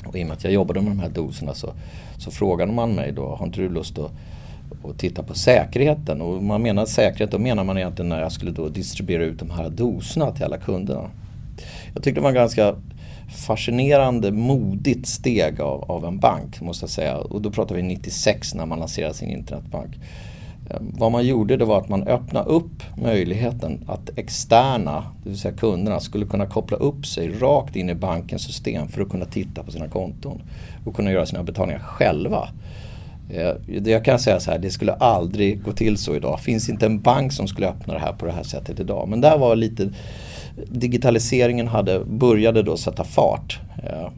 Och 0.07 0.17
i 0.17 0.23
och 0.23 0.27
med 0.27 0.37
att 0.37 0.45
jag 0.45 0.53
jobbade 0.53 0.81
med 0.81 0.91
de 0.91 1.01
här 1.01 1.09
doserna 1.09 1.55
så, 1.55 1.73
så 2.19 2.31
frågade 2.31 2.73
man 2.73 2.95
mig 2.95 3.13
då, 3.13 3.37
har 3.37 3.47
inte 3.47 3.61
du 3.61 3.69
lust 3.69 3.99
att, 3.99 4.13
och 4.83 4.99
titta 4.99 5.23
på 5.23 5.35
säkerheten? 5.35 6.21
Och 6.21 6.43
man 6.43 6.63
menar 6.63 6.87
säkerhet, 6.87 7.31
då 7.31 7.39
menar 7.39 7.65
man 7.65 7.79
egentligen 7.79 8.09
när 8.09 8.21
jag 8.21 8.33
skulle 8.33 8.51
då 8.51 8.69
distribuera 8.69 9.25
ut 9.25 9.39
de 9.39 9.51
här 9.51 9.71
doserna 9.71 10.31
till 10.31 10.45
alla 10.45 10.59
kunderna. 10.59 11.11
Jag 11.95 12.03
tyckte 12.03 12.21
det 12.21 12.23
var 12.23 12.29
en 12.29 12.35
ganska 12.35 12.75
fascinerande, 13.31 14.33
modigt 14.33 15.07
steg 15.07 15.61
av, 15.61 15.91
av 15.91 16.05
en 16.05 16.19
bank 16.19 16.61
måste 16.61 16.83
jag 16.83 16.91
säga. 16.91 17.19
Och 17.19 17.43
då 17.43 17.51
pratar 17.51 17.75
vi 17.75 17.83
96 17.83 18.55
när 18.55 18.67
man 18.67 18.79
lanserade 18.79 19.15
sin 19.15 19.31
internetbank. 19.31 19.95
Vad 20.81 21.13
man 21.13 21.27
gjorde 21.27 21.57
det 21.57 21.65
var 21.65 21.79
att 21.79 21.89
man 21.89 22.03
öppnade 22.03 22.51
upp 22.51 22.83
möjligheten 23.03 23.85
att 23.87 24.19
externa, 24.19 25.05
det 25.23 25.29
vill 25.31 25.39
säga 25.39 25.55
kunderna, 25.55 26.01
skulle 26.01 26.27
kunna 26.27 26.47
koppla 26.47 26.77
upp 26.77 27.07
sig 27.07 27.29
rakt 27.29 27.77
in 27.77 27.91
i 27.91 27.95
bankens 27.95 28.43
system 28.43 28.89
för 28.89 29.03
att 29.03 29.09
kunna 29.09 29.25
titta 29.25 29.63
på 29.63 29.71
sina 29.71 29.89
konton 29.89 30.43
och 30.85 30.97
kunna 30.97 31.13
göra 31.13 31.27
sina 31.27 31.43
betalningar 31.43 31.81
själva. 31.81 32.49
Eh, 33.31 33.53
jag 33.85 34.05
kan 34.05 34.19
säga 34.19 34.41
så 34.41 34.51
här, 34.51 34.59
det 34.59 34.71
skulle 34.71 34.93
aldrig 34.93 35.63
gå 35.63 35.73
till 35.73 35.97
så 35.97 36.17
idag. 36.17 36.39
Det 36.39 36.43
finns 36.43 36.69
inte 36.69 36.87
en 36.87 37.01
bank 37.01 37.33
som 37.33 37.49
skulle 37.49 37.69
öppna 37.69 37.95
det 37.95 38.01
här 38.01 38.13
på 38.13 38.27
det 38.27 38.33
här 38.33 38.43
sättet 38.43 38.81
idag. 38.81 39.09
Men 39.09 39.21
där 39.21 39.39
var 39.39 39.57
lite, 39.57 39.91
digitaliseringen 40.69 41.69
hade, 41.69 42.05
började 42.05 42.63
då 42.63 42.77
sätta 42.77 43.05
fart. 43.05 43.61
Eh, 43.85 44.09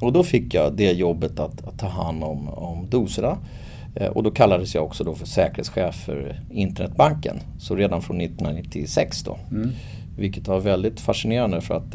och 0.00 0.12
då 0.12 0.24
fick 0.24 0.54
jag 0.54 0.72
det 0.76 0.92
jobbet 0.92 1.40
att, 1.40 1.68
att 1.68 1.78
ta 1.78 1.86
hand 1.86 2.24
om, 2.24 2.48
om 2.48 2.86
doserna 2.90 3.36
och 4.06 4.22
då 4.22 4.30
kallades 4.30 4.74
jag 4.74 4.84
också 4.84 5.04
då 5.04 5.14
för 5.14 5.26
säkerhetschef 5.26 5.94
för 5.94 6.40
internetbanken. 6.50 7.40
Så 7.58 7.76
redan 7.76 8.02
från 8.02 8.20
1996 8.20 9.22
då. 9.22 9.38
Mm. 9.50 9.70
Vilket 10.18 10.48
var 10.48 10.60
väldigt 10.60 11.00
fascinerande 11.00 11.60
för 11.60 11.74
att 11.74 11.94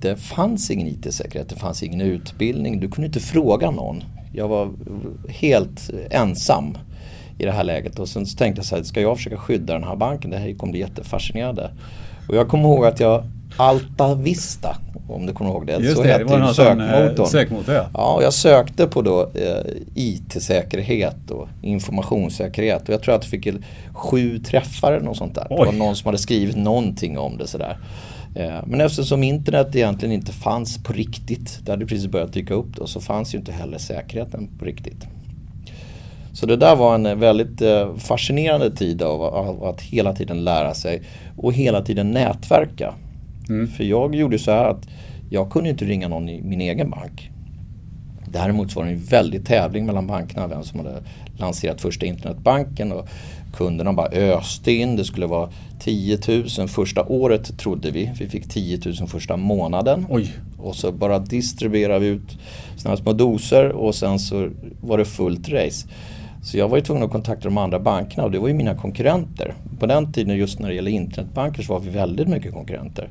det 0.00 0.16
fanns 0.16 0.70
ingen 0.70 0.86
IT-säkerhet, 0.86 1.48
det 1.48 1.56
fanns 1.56 1.82
ingen 1.82 2.00
utbildning. 2.00 2.80
Du 2.80 2.88
kunde 2.88 3.06
inte 3.06 3.20
fråga 3.20 3.70
någon. 3.70 4.04
Jag 4.34 4.48
var 4.48 4.70
helt 5.28 5.90
ensam 6.10 6.78
i 7.38 7.44
det 7.44 7.52
här 7.52 7.64
läget. 7.64 7.98
Och 7.98 8.08
sen 8.08 8.26
så 8.26 8.36
tänkte 8.36 8.58
jag 8.58 8.66
så 8.66 8.76
här, 8.76 8.82
ska 8.82 9.00
jag 9.00 9.16
försöka 9.16 9.36
skydda 9.36 9.72
den 9.72 9.84
här 9.84 9.96
banken? 9.96 10.30
Det 10.30 10.38
här 10.38 10.54
kommer 10.54 10.70
bli 10.70 10.80
jättefascinerande. 10.80 11.70
Och 12.28 12.36
jag 12.36 12.48
kommer 12.48 12.64
ihåg 12.64 12.86
att 12.86 13.00
jag 13.00 13.24
Alta 13.56 14.14
Vista, 14.14 14.76
om 15.14 15.26
du 15.26 15.32
kommer 15.32 15.50
ihåg 15.50 15.66
det. 15.66 15.72
Just 15.72 15.96
så 15.96 16.02
det, 16.02 16.18
det 16.18 16.24
var 16.24 16.38
någon 16.38 16.54
sökmotorn. 16.54 17.26
sökmotor 17.26 17.74
ja. 17.74 17.88
ja, 17.94 18.22
jag 18.22 18.32
sökte 18.32 18.86
på 18.86 19.02
då 19.02 19.30
eh, 19.34 19.72
IT-säkerhet 19.94 21.30
och 21.30 21.48
informationssäkerhet. 21.62 22.82
Och 22.82 22.94
jag 22.94 23.02
tror 23.02 23.14
att 23.14 23.32
jag 23.32 23.42
fick 23.42 23.54
sju 23.92 24.38
träffar 24.38 24.92
eller 24.92 25.04
något 25.04 25.16
sånt 25.16 25.34
där. 25.34 25.46
Oj. 25.50 25.56
Det 25.58 25.64
var 25.64 25.72
någon 25.72 25.96
som 25.96 26.06
hade 26.06 26.18
skrivit 26.18 26.56
någonting 26.56 27.18
om 27.18 27.38
det 27.38 27.46
sådär. 27.46 27.78
Eh, 28.34 28.58
men 28.66 28.80
eftersom 28.80 29.22
internet 29.22 29.76
egentligen 29.76 30.14
inte 30.14 30.32
fanns 30.32 30.82
på 30.82 30.92
riktigt, 30.92 31.58
det 31.62 31.70
hade 31.70 31.86
precis 31.86 32.06
börjat 32.06 32.32
dyka 32.32 32.54
upp 32.54 32.76
då, 32.76 32.86
så 32.86 33.00
fanns 33.00 33.34
ju 33.34 33.38
inte 33.38 33.52
heller 33.52 33.78
säkerheten 33.78 34.48
på 34.58 34.64
riktigt. 34.64 35.06
Så 36.32 36.46
det 36.46 36.56
där 36.56 36.76
var 36.76 36.94
en 36.94 37.20
väldigt 37.20 37.62
eh, 37.62 37.96
fascinerande 37.96 38.70
tid 38.70 39.02
av 39.02 39.64
att 39.64 39.80
hela 39.80 40.12
tiden 40.12 40.44
lära 40.44 40.74
sig 40.74 41.02
och 41.36 41.52
hela 41.52 41.82
tiden 41.82 42.10
nätverka. 42.10 42.94
Mm. 43.50 43.68
För 43.68 43.84
jag 43.84 44.14
gjorde 44.14 44.38
så 44.38 44.50
här 44.50 44.64
att 44.64 44.88
jag 45.30 45.50
kunde 45.50 45.70
inte 45.70 45.84
ringa 45.84 46.08
någon 46.08 46.28
i 46.28 46.42
min 46.42 46.60
egen 46.60 46.90
bank. 46.90 47.30
Däremot 48.32 48.76
var 48.76 48.84
det 48.84 48.90
en 48.90 49.04
väldig 49.04 49.46
tävling 49.46 49.86
mellan 49.86 50.06
bankerna 50.06 50.46
vem 50.46 50.62
som 50.62 50.78
hade 50.80 51.02
lanserat 51.38 51.80
första 51.80 52.06
internetbanken 52.06 52.92
och 52.92 53.08
kunderna 53.56 53.92
bara 53.92 54.08
öste 54.08 54.72
in. 54.72 54.96
Det 54.96 55.04
skulle 55.04 55.26
vara 55.26 55.50
10 55.80 56.18
000 56.58 56.68
första 56.68 57.04
året 57.04 57.58
trodde 57.58 57.90
vi. 57.90 58.10
Vi 58.18 58.28
fick 58.28 58.48
10 58.48 58.78
000 58.84 59.08
första 59.08 59.36
månaden. 59.36 60.06
Oj. 60.10 60.32
Och 60.58 60.76
så 60.76 60.92
bara 60.92 61.18
distribuerade 61.18 61.98
vi 61.98 62.06
ut 62.06 62.38
sådana 62.76 62.96
små 62.96 63.12
doser 63.12 63.68
och 63.68 63.94
sen 63.94 64.18
så 64.18 64.50
var 64.80 64.98
det 64.98 65.04
fullt 65.04 65.48
race. 65.48 65.88
Så 66.42 66.58
jag 66.58 66.68
var 66.68 66.76
ju 66.76 66.82
tvungen 66.82 67.04
att 67.04 67.10
kontakta 67.10 67.48
de 67.48 67.58
andra 67.58 67.78
bankerna 67.78 68.24
och 68.24 68.30
det 68.30 68.38
var 68.38 68.48
ju 68.48 68.54
mina 68.54 68.74
konkurrenter. 68.74 69.54
På 69.78 69.86
den 69.86 70.12
tiden 70.12 70.36
just 70.36 70.58
när 70.58 70.68
det 70.68 70.74
gäller 70.74 70.90
internetbanker 70.90 71.62
så 71.62 71.72
var 71.72 71.80
vi 71.80 71.90
väldigt 71.90 72.28
mycket 72.28 72.52
konkurrenter. 72.52 73.08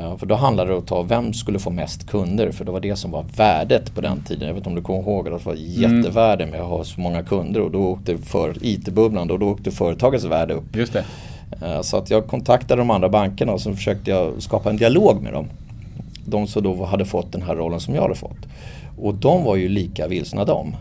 Ja, 0.00 0.18
för 0.18 0.26
då 0.26 0.34
handlade 0.34 0.70
det 0.70 0.74
om 0.74 0.82
att 0.82 0.86
ta 0.86 1.02
vem 1.02 1.32
skulle 1.32 1.58
få 1.58 1.70
mest 1.70 2.06
kunder 2.06 2.50
för 2.50 2.64
det 2.64 2.72
var 2.72 2.80
det 2.80 2.96
som 2.96 3.10
var 3.10 3.24
värdet 3.36 3.94
på 3.94 4.00
den 4.00 4.22
tiden. 4.22 4.46
Jag 4.48 4.54
vet 4.54 4.60
inte 4.60 4.68
om 4.68 4.74
du 4.74 4.82
kommer 4.82 5.00
ihåg 5.00 5.28
att 5.28 5.38
det 5.38 5.46
var 5.46 5.54
jättevärde 5.58 6.46
med 6.46 6.60
att 6.60 6.68
ha 6.68 6.84
så 6.84 7.00
många 7.00 7.22
kunder 7.22 7.60
och 7.60 7.70
då 7.70 7.78
åkte 7.78 8.18
för 8.18 8.54
IT-bubblan 8.62 9.30
och 9.30 9.38
då 9.38 9.46
åkte 9.48 9.70
företagets 9.70 10.24
värde 10.24 10.54
upp. 10.54 10.76
Just 10.76 10.92
det. 10.92 11.04
Så 11.82 11.96
att 11.96 12.10
jag 12.10 12.26
kontaktade 12.26 12.80
de 12.80 12.90
andra 12.90 13.08
bankerna 13.08 13.52
och 13.52 13.60
så 13.60 13.74
försökte 13.74 14.10
jag 14.10 14.42
skapa 14.42 14.70
en 14.70 14.76
dialog 14.76 15.22
med 15.22 15.32
dem. 15.32 15.46
De 16.24 16.46
som 16.46 16.62
då 16.62 16.84
hade 16.84 17.04
fått 17.04 17.32
den 17.32 17.42
här 17.42 17.54
rollen 17.54 17.80
som 17.80 17.94
jag 17.94 18.02
hade 18.02 18.14
fått. 18.14 18.46
Och 18.98 19.14
de 19.14 19.44
var 19.44 19.56
ju 19.56 19.68
lika 19.68 20.08
vilsna 20.08 20.44
de. 20.44 20.76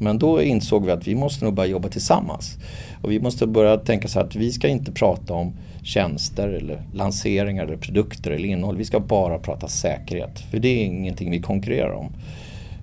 Men 0.00 0.18
då 0.18 0.42
insåg 0.42 0.86
vi 0.86 0.92
att 0.92 1.06
vi 1.06 1.14
måste 1.14 1.44
nog 1.44 1.54
börja 1.54 1.70
jobba 1.70 1.88
tillsammans. 1.88 2.58
Och 3.02 3.10
vi 3.10 3.20
måste 3.20 3.46
börja 3.46 3.76
tänka 3.76 4.08
så 4.08 4.18
här 4.18 4.26
att 4.26 4.36
vi 4.36 4.52
ska 4.52 4.68
inte 4.68 4.92
prata 4.92 5.34
om 5.34 5.52
tjänster 5.82 6.48
eller 6.48 6.82
lanseringar 6.94 7.64
eller 7.64 7.76
produkter 7.76 8.30
eller 8.30 8.48
innehåll. 8.48 8.76
Vi 8.76 8.84
ska 8.84 9.00
bara 9.00 9.38
prata 9.38 9.68
säkerhet. 9.68 10.38
För 10.38 10.58
det 10.58 10.68
är 10.68 10.84
ingenting 10.84 11.30
vi 11.30 11.40
konkurrerar 11.40 11.92
om. 11.92 12.12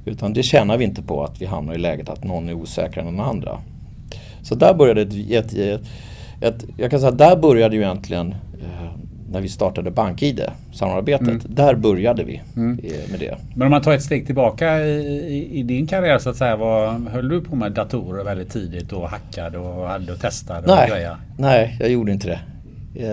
Utan 0.06 0.34
det 0.34 0.44
tjänar 0.44 0.78
vi 0.78 0.84
inte 0.84 1.02
på 1.02 1.24
att 1.24 1.42
vi 1.42 1.46
hamnar 1.46 1.74
i 1.74 1.78
läget 1.78 2.10
att 2.10 2.24
någon 2.24 2.50
är 2.50 2.54
osäkrare 2.54 3.08
än 3.08 3.18
den 3.18 3.26
andra. 3.26 3.60
Så 4.42 4.56
där 4.56 4.74
började 4.74 5.02
ett, 5.02 5.14
ett, 5.32 5.54
ett, 5.54 5.82
ett 6.42 6.66
jag 6.78 6.92
kan 6.92 7.00
säga 7.00 7.12
där 7.12 7.36
började 7.36 7.76
ju 7.76 7.82
egentligen 7.82 8.36
eh, 8.62 8.92
när 9.34 9.42
vi 9.42 9.50
startade 9.50 9.92
BankID-samarbetet. 9.92 11.28
Mm. 11.28 11.42
Där 11.46 11.76
började 11.76 12.24
vi 12.24 12.42
mm. 12.56 12.80
med 13.12 13.20
det. 13.20 13.38
Men 13.56 13.66
om 13.66 13.72
man 13.72 13.82
tar 13.82 13.94
ett 13.94 14.04
steg 14.04 14.26
tillbaka 14.26 14.80
i, 14.86 15.50
i, 15.60 15.64
din 15.64 15.88
karriär 15.88 16.20
så 16.20 16.30
att 16.30 16.36
säga. 16.36 16.56
Vad, 16.56 17.08
höll 17.08 17.30
du 17.30 17.42
på 17.42 17.56
med 17.56 17.72
datorer 17.72 18.24
väldigt 18.24 18.50
tidigt 18.50 18.94
och 18.94 19.10
hackade 19.10 19.58
och 19.58 19.88
hade 19.88 20.14
och 20.14 20.20
testade? 20.20 20.68
Nej, 20.68 20.84
och 20.84 20.90
grejer? 20.90 21.18
nej 21.38 21.78
jag 21.80 21.90
gjorde 21.90 22.12
inte 22.12 22.28
det. 22.28 22.40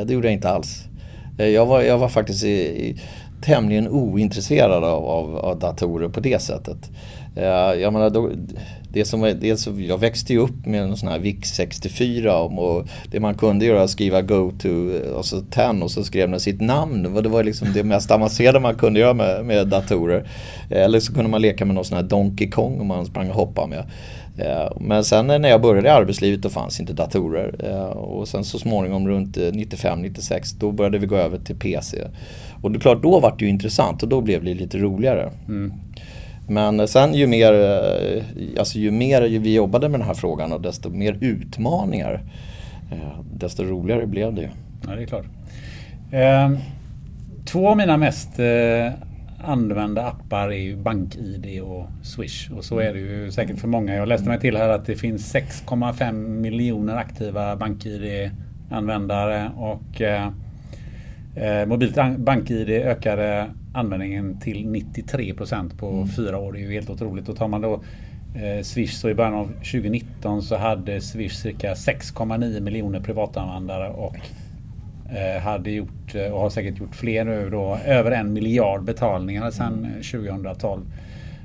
Det 0.05 0.13
gjorde 0.13 0.27
jag 0.27 0.33
inte 0.33 0.51
alls. 0.51 0.85
Eh, 1.39 1.47
jag 1.47 1.67
var, 1.67 1.83
jag 1.83 1.99
var 1.99 2.09
faktiskt 2.09 2.45
i, 2.45 2.51
i, 2.51 3.01
tämligen 3.43 3.89
ointresserad 3.89 4.85
av, 4.85 5.05
av, 5.05 5.37
av, 5.37 5.59
datorer 5.59 6.09
på 6.09 6.21
det 6.21 6.43
sättet. 6.43 6.91
Eh, 7.37 7.81
jag 7.81 7.93
menar, 7.93 8.11
då, 8.11 8.31
det 8.93 9.05
som, 9.05 9.21
var, 9.21 9.31
dels, 9.31 9.67
jag 9.67 9.99
växte 9.99 10.33
ju 10.33 10.39
upp 10.39 10.67
med 10.67 10.83
en 10.83 10.97
sån 10.97 11.09
här 11.09 11.19
VIX64 11.19 12.27
och 12.59 12.87
det 13.11 13.21
man 13.21 13.35
kunde 13.35 13.65
göra 13.65 13.81
var 13.81 13.85
att 13.85 13.91
skriva 13.91 14.23
go 14.23 14.53
to 14.59 14.69
och 15.15 15.25
så 15.25 15.41
10 15.41 15.83
och 15.83 15.91
så 15.91 16.05
skrev 16.05 16.31
den 16.31 16.41
sitt 16.41 16.61
namn. 16.61 17.23
Det 17.23 17.29
var 17.29 17.45
liksom 17.45 17.69
det 17.75 17.85
mest 17.85 18.11
avancerade 18.11 18.61
man 18.61 18.75
kunde 18.75 19.01
göra 19.01 19.15
med, 19.15 19.45
med 19.45 19.69
datorer. 19.69 20.29
Eh, 20.71 20.83
eller 20.83 21.01
så 21.01 21.15
kunde 21.15 21.31
man 21.31 21.43
leka 21.43 21.65
med 21.65 21.75
någon 21.75 21.85
sån 21.85 21.97
här 21.97 22.05
Donkey 22.05 22.51
Kong 22.51 22.81
om 22.81 22.87
man 22.87 23.07
sprang 23.07 23.31
och 23.31 23.37
hoppade 23.37 23.69
med. 23.69 23.85
Eh, 24.39 24.73
men 24.81 25.05
sen 25.05 25.27
när 25.27 25.49
jag 25.49 25.63
började 25.63 25.89
i 25.89 25.91
arbetslivet 25.91 26.43
då 26.43 26.49
fanns 26.49 26.81
inte 26.81 26.93
datorer. 26.93 27.55
Eh, 27.65 27.97
och 27.97 28.29
sen 28.29 28.45
så 28.45 28.59
småningom 28.59 29.09
runt 29.09 29.37
95-96 29.37 30.57
då 30.59 30.73
började 30.73 30.99
vi 30.99 31.07
gå 31.07 31.17
över 31.17 31.39
till 31.39 31.57
PC. 31.57 31.99
Och 32.63 32.71
det 32.71 32.79
är 32.79 32.81
klart, 32.81 33.03
då 33.03 33.21
var 33.21 33.35
det 33.39 33.45
ju 33.45 33.51
intressant 33.51 34.03
och 34.03 34.09
då 34.09 34.21
blev 34.21 34.45
det 34.45 34.55
lite 34.55 34.79
roligare. 34.79 35.31
Mm. 35.49 35.73
Men 36.51 36.89
sen 36.89 37.15
ju 37.15 37.27
mer, 37.27 37.53
eh, 37.53 38.23
alltså 38.59 38.79
ju 38.79 38.91
mer 38.91 39.39
vi 39.39 39.55
jobbade 39.55 39.89
med 39.89 40.01
den 40.01 40.07
här 40.07 40.15
frågan 40.15 40.53
och 40.53 40.61
desto 40.61 40.91
mer 40.91 41.19
utmaningar 41.21 42.23
eh, 42.93 43.21
desto 43.35 43.65
roligare 43.65 44.07
blev 44.07 44.35
det 44.35 44.41
ju. 44.41 44.49
Ja, 44.87 44.95
det 44.95 45.03
är 45.03 45.07
klart. 45.07 45.27
Ehm, 46.13 46.59
två 47.45 47.69
av 47.69 47.77
mina 47.77 47.97
mest 47.97 48.39
eh, 48.39 48.93
använda 49.45 50.07
appar 50.07 50.49
är 50.49 50.59
ju 50.59 50.77
BankID 50.77 51.63
och 51.63 51.87
Swish. 52.03 52.51
Och 52.51 52.65
så 52.65 52.79
är 52.79 52.95
det 52.95 53.01
ju 53.01 53.31
säkert 53.31 53.59
för 53.59 53.69
många. 53.69 53.95
Jag 53.95 54.09
läste 54.09 54.29
mig 54.29 54.41
till 54.41 54.57
här 54.57 54.69
att 54.69 54.87
det 54.87 54.97
finns 54.97 55.35
6,5 55.35 56.13
miljoner 56.13 56.97
aktiva 56.97 57.57
BankID-användare 57.57 59.51
och 59.57 60.01
eh 60.01 60.31
mobilt 61.67 61.99
BankID 62.19 62.71
ökade 62.71 63.47
användningen 63.75 64.41
till 64.41 64.69
93 64.69 65.35
procent 65.35 65.79
på 65.79 65.91
mm. 65.91 66.09
fyra 66.09 66.39
år. 66.39 66.53
Det 66.53 66.59
är 66.59 66.63
ju 66.63 66.73
helt 66.73 66.91
otroligt. 66.91 67.29
Och 67.29 67.37
tar 67.37 67.49
man 67.49 67.61
då 67.61 67.83
eh, 68.35 68.63
Swish 68.63 68.93
så 68.93 69.09
i 69.09 69.15
början 69.15 69.35
av 69.35 69.47
2019 69.47 70.43
så 70.43 70.57
hade 70.57 71.01
Swish 71.01 71.33
cirka 71.33 71.75
6,9 71.75 72.61
miljoner 72.61 73.01
privatanvändare 73.01 73.89
och 73.89 74.17
Eh, 75.13 75.43
hade 75.43 75.71
gjort 75.71 76.15
eh, 76.15 76.33
och 76.33 76.41
har 76.41 76.51
säkert 76.51 76.79
gjort 76.79 76.95
fler 76.95 77.25
nu 77.25 77.51
då. 77.51 77.79
Över 77.87 78.11
en 78.11 78.33
miljard 78.33 78.85
betalningar 78.85 79.51
sedan 79.51 79.89
2012. 80.13 80.83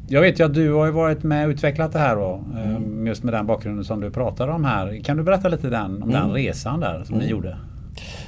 Jag 0.08 0.22
vet 0.22 0.39
ju 0.39 0.46
att 0.46 0.53
du 0.53 0.74
har 0.74 0.91
varit 0.91 1.24
med 1.24 1.46
och 1.46 1.50
utvecklat 1.50 1.94
det 1.94 2.00
här 2.00 2.15
då. 2.15 2.44
Mm. 2.55 3.08
Just 3.08 3.24
med 3.24 3.34
den 3.34 3.46
bakgrunden 3.46 3.86
som 3.86 4.01
du 4.01 4.12
pratar 4.12 4.48
om 4.48 4.65
här. 4.65 5.00
Kan 5.03 5.17
du 5.17 5.24
berätta 5.24 5.48
lite 5.50 5.70
den, 5.70 6.03
om 6.03 6.10
mm. 6.10 6.22
den 6.22 6.32
resan 6.32 6.79
där 6.79 7.03
som 7.03 7.15
mm. 7.15 7.25
ni 7.25 7.32
gjorde? 7.32 7.58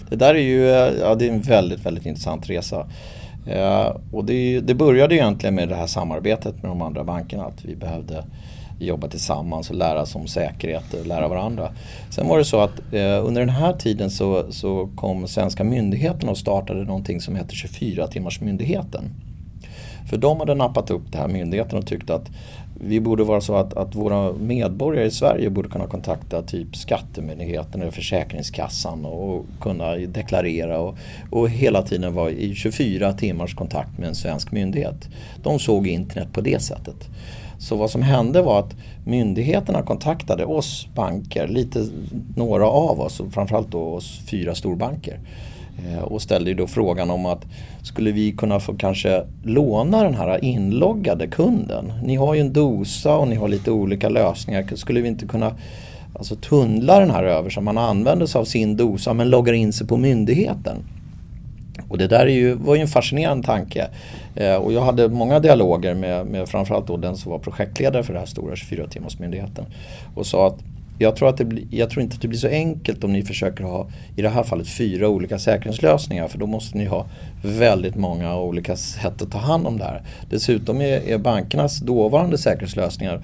Det 0.09 0.15
där 0.15 0.35
är 0.35 0.39
ju 0.39 0.61
ja, 1.01 1.15
det 1.15 1.27
är 1.27 1.33
en 1.33 1.41
väldigt, 1.41 1.85
väldigt 1.85 2.05
intressant 2.05 2.49
resa. 2.49 2.87
Eh, 3.47 3.95
och 4.11 4.25
det, 4.25 4.59
det 4.59 4.75
började 4.75 5.15
egentligen 5.15 5.55
med 5.55 5.69
det 5.69 5.75
här 5.75 5.87
samarbetet 5.87 6.63
med 6.63 6.71
de 6.71 6.81
andra 6.81 7.03
bankerna. 7.03 7.45
Att 7.45 7.65
vi 7.65 7.75
behövde 7.75 8.23
jobba 8.79 9.07
tillsammans 9.07 9.69
och 9.69 9.75
lära 9.75 10.01
oss 10.01 10.15
om 10.15 10.27
säkerhet 10.27 10.93
och 10.93 11.07
lära 11.07 11.27
varandra. 11.27 11.71
Sen 12.09 12.27
var 12.27 12.37
det 12.37 12.45
så 12.45 12.59
att 12.59 12.93
eh, 12.93 13.25
under 13.25 13.39
den 13.39 13.49
här 13.49 13.73
tiden 13.73 14.09
så, 14.09 14.51
så 14.51 14.89
kom 14.95 15.27
svenska 15.27 15.63
myndigheterna 15.63 16.31
och 16.31 16.37
startade 16.37 16.83
någonting 16.83 17.21
som 17.21 17.35
heter 17.35 17.55
24 17.55 18.07
timmars 18.07 18.41
myndigheten. 18.41 19.03
För 20.09 20.17
de 20.17 20.39
hade 20.39 20.55
nappat 20.55 20.91
upp 20.91 21.11
det 21.11 21.17
här 21.17 21.27
myndigheten 21.27 21.79
och 21.79 21.87
tyckte 21.87 22.15
att 22.15 22.29
vi 22.79 22.99
borde 22.99 23.23
vara 23.23 23.41
så 23.41 23.55
att, 23.55 23.73
att 23.73 23.95
våra 23.95 24.33
medborgare 24.33 25.05
i 25.05 25.11
Sverige 25.11 25.49
borde 25.49 25.69
kunna 25.69 25.87
kontakta 25.87 26.41
typ 26.41 26.75
Skattemyndigheten 26.75 27.81
eller 27.81 27.91
Försäkringskassan 27.91 29.05
och 29.05 29.45
kunna 29.61 29.95
deklarera 29.95 30.79
och, 30.79 30.97
och 31.29 31.49
hela 31.49 31.81
tiden 31.81 32.13
vara 32.13 32.31
i 32.31 32.55
24 32.55 33.13
timmars 33.13 33.55
kontakt 33.55 33.97
med 33.97 34.07
en 34.07 34.15
svensk 34.15 34.51
myndighet. 34.51 35.09
De 35.43 35.59
såg 35.59 35.87
internet 35.87 36.33
på 36.33 36.41
det 36.41 36.61
sättet. 36.61 37.09
Så 37.59 37.75
vad 37.75 37.89
som 37.89 38.01
hände 38.01 38.41
var 38.41 38.59
att 38.59 38.75
myndigheterna 39.05 39.81
kontaktade 39.81 40.45
oss 40.45 40.87
banker, 40.95 41.47
lite 41.47 41.87
några 42.35 42.67
av 42.67 42.99
oss 42.99 43.19
och 43.19 43.33
framförallt 43.33 43.71
då 43.71 43.81
oss 43.81 44.19
fyra 44.25 44.55
storbanker 44.55 45.19
Eh, 45.85 46.03
och 46.03 46.21
ställde 46.21 46.53
då 46.53 46.67
frågan 46.67 47.09
om 47.09 47.25
att 47.25 47.45
skulle 47.83 48.11
vi 48.11 48.31
kunna 48.31 48.59
få 48.59 48.73
kanske 48.73 49.23
låna 49.43 50.03
den 50.03 50.15
här 50.15 50.43
inloggade 50.43 51.27
kunden? 51.27 51.93
Ni 52.03 52.15
har 52.15 52.33
ju 52.33 52.41
en 52.41 52.53
dosa 52.53 53.15
och 53.15 53.27
ni 53.27 53.35
har 53.35 53.47
lite 53.47 53.71
olika 53.71 54.09
lösningar. 54.09 54.75
Skulle 54.75 55.01
vi 55.01 55.07
inte 55.07 55.25
kunna 55.25 55.55
alltså, 56.13 56.35
tunnla 56.35 56.99
den 56.99 57.11
här 57.11 57.23
över 57.23 57.49
så 57.49 57.61
man 57.61 57.77
använder 57.77 58.25
sig 58.25 58.39
av 58.39 58.45
sin 58.45 58.77
dosa 58.77 59.13
men 59.13 59.29
loggar 59.29 59.53
in 59.53 59.73
sig 59.73 59.87
på 59.87 59.97
myndigheten? 59.97 60.77
Och 61.89 61.97
det 61.97 62.07
där 62.07 62.25
är 62.25 62.33
ju, 62.33 62.53
var 62.53 62.75
ju 62.75 62.81
en 62.81 62.87
fascinerande 62.87 63.47
tanke. 63.47 63.87
Eh, 64.35 64.55
och 64.55 64.73
jag 64.73 64.81
hade 64.81 65.09
många 65.09 65.39
dialoger 65.39 65.93
med, 65.93 66.25
med 66.25 66.49
framförallt 66.49 66.87
då 66.87 66.97
den 66.97 67.17
som 67.17 67.31
var 67.31 67.39
projektledare 67.39 68.03
för 68.03 68.13
den 68.13 68.19
här 68.19 68.27
stora 68.27 68.55
24-timmarsmyndigheten. 68.55 69.65
Och 70.15 70.25
sa 70.25 70.47
att 70.47 70.59
jag 70.99 71.15
tror, 71.15 71.29
att 71.29 71.37
det 71.37 71.45
bli, 71.45 71.67
jag 71.71 71.89
tror 71.89 72.03
inte 72.03 72.15
att 72.15 72.21
det 72.21 72.27
blir 72.27 72.39
så 72.39 72.47
enkelt 72.47 73.03
om 73.03 73.13
ni 73.13 73.23
försöker 73.23 73.63
ha, 73.63 73.89
i 74.15 74.21
det 74.21 74.29
här 74.29 74.43
fallet, 74.43 74.67
fyra 74.67 75.09
olika 75.09 75.39
säkerhetslösningar. 75.39 76.27
För 76.27 76.37
då 76.37 76.45
måste 76.45 76.77
ni 76.77 76.85
ha 76.85 77.05
väldigt 77.43 77.95
många 77.95 78.39
olika 78.39 78.75
sätt 78.75 79.21
att 79.21 79.31
ta 79.31 79.37
hand 79.37 79.67
om 79.67 79.77
det 79.77 79.83
här. 79.83 80.01
Dessutom 80.29 80.81
är, 80.81 81.09
är 81.09 81.17
bankernas 81.17 81.79
dåvarande 81.79 82.37
säkerhetslösningar 82.37 83.23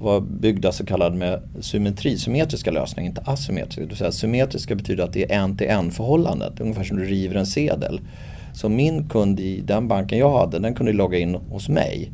var 0.00 0.20
byggda 0.20 0.72
så 0.72 0.86
kallade 0.86 1.16
med 1.16 1.42
symmetri, 1.60 2.18
symmetriska 2.18 2.70
lösningar, 2.70 3.08
inte 3.08 3.20
asymmetriska. 3.24 3.80
Det 3.80 3.86
vill 3.86 3.96
säga, 3.96 4.12
symmetriska 4.12 4.74
betyder 4.74 5.04
att 5.04 5.12
det 5.12 5.32
är 5.32 5.38
en 5.38 5.56
till 5.56 5.66
en 5.66 5.90
förhållandet, 5.90 6.60
ungefär 6.60 6.84
som 6.84 6.96
du 6.96 7.04
river 7.04 7.34
en 7.34 7.46
sedel. 7.46 8.00
Så 8.54 8.68
min 8.68 9.08
kund 9.08 9.40
i 9.40 9.60
den 9.60 9.88
banken 9.88 10.18
jag 10.18 10.38
hade, 10.38 10.58
den 10.58 10.74
kunde 10.74 10.92
logga 10.92 11.18
in 11.18 11.34
hos 11.34 11.68
mig. 11.68 12.10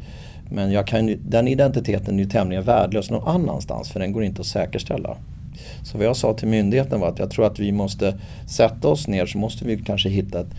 Men 0.50 0.72
jag 0.72 0.86
kan, 0.86 1.16
den 1.22 1.48
identiteten 1.48 2.14
är 2.14 2.22
ju 2.22 2.30
tämligen 2.30 2.64
värdelös 2.64 3.10
någon 3.10 3.28
annanstans 3.28 3.90
för 3.90 4.00
den 4.00 4.12
går 4.12 4.24
inte 4.24 4.40
att 4.40 4.46
säkerställa. 4.46 5.16
Så 5.82 5.98
vad 5.98 6.06
jag 6.06 6.16
sa 6.16 6.34
till 6.34 6.48
myndigheten 6.48 7.00
var 7.00 7.08
att 7.08 7.18
jag 7.18 7.30
tror 7.30 7.46
att 7.46 7.58
vi 7.58 7.72
måste 7.72 8.18
sätta 8.46 8.88
oss 8.88 9.08
ner 9.08 9.26
så 9.26 9.38
måste 9.38 9.64
vi 9.64 9.76
kanske 9.76 10.08
hitta 10.08 10.40
ett, 10.40 10.54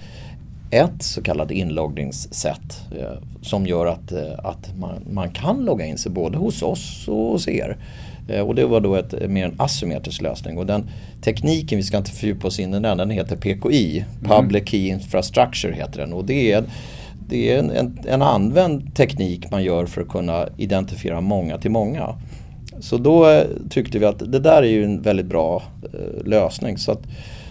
ett 0.72 1.03
så 1.03 1.22
kallat 1.22 1.51
inloggningssätt 1.51 2.81
eh, 3.00 3.24
som 3.41 3.65
gör 3.65 3.86
att, 3.86 4.12
eh, 4.12 4.39
att 4.43 4.77
man, 4.77 5.03
man, 5.12 5.29
kan 5.29 5.65
logga 5.65 5.86
in 5.86 5.98
sig 5.98 6.12
både 6.12 6.38
hos 6.38 6.62
oss 6.62 7.08
och 7.08 7.15
hos 7.15 7.48
er. 7.48 7.77
Eh, 8.27 8.41
och 8.41 8.55
det 8.55 8.65
var 8.65 8.81
då 8.81 8.96
ett, 8.96 9.29
mer 9.29 9.46
en 9.46 9.55
asymmetrisk 9.58 10.22
lösning 10.22 10.58
och 10.58 10.65
den 10.65 10.89
tekniken, 11.22 11.77
vi 11.77 11.84
ska 11.84 11.98
inte 11.98 12.12
fördjupa 12.12 12.48
oss 12.48 12.60
in 12.60 12.74
i 12.74 12.79
den, 12.79 12.98
den 12.98 13.10
heter 13.10 13.36
PKI, 13.36 14.00
mm. 14.00 14.29
Public 14.29 14.69
Key 14.69 14.88
Infrastructure 14.88 15.74
heter 15.74 16.00
den 16.00 16.13
och 16.13 16.25
det 16.25 16.51
är 16.51 16.63
det 17.29 17.53
är 17.53 17.59
en, 17.59 17.71
en, 17.71 17.98
en, 18.07 18.21
använd 18.21 18.95
teknik 18.95 19.51
man 19.51 19.63
gör 19.63 19.86
för 19.86 20.01
att 20.01 20.09
kunna 20.09 20.48
identifiera 20.57 21.21
många 21.21 21.57
till 21.57 21.71
många. 21.71 22.15
Så 22.79 22.98
då 22.98 23.29
eh, 23.29 23.43
tyckte 23.69 24.00
vi 24.00 24.05
att 24.05 24.31
det 24.31 24.39
där 24.39 24.63
är 24.63 24.67
ju 24.67 24.83
en 24.83 25.01
väldigt 25.01 25.25
bra 25.25 25.63
eh, 25.93 26.27
lösning. 26.27 26.77
Så, 26.77 26.91
att, 26.91 27.01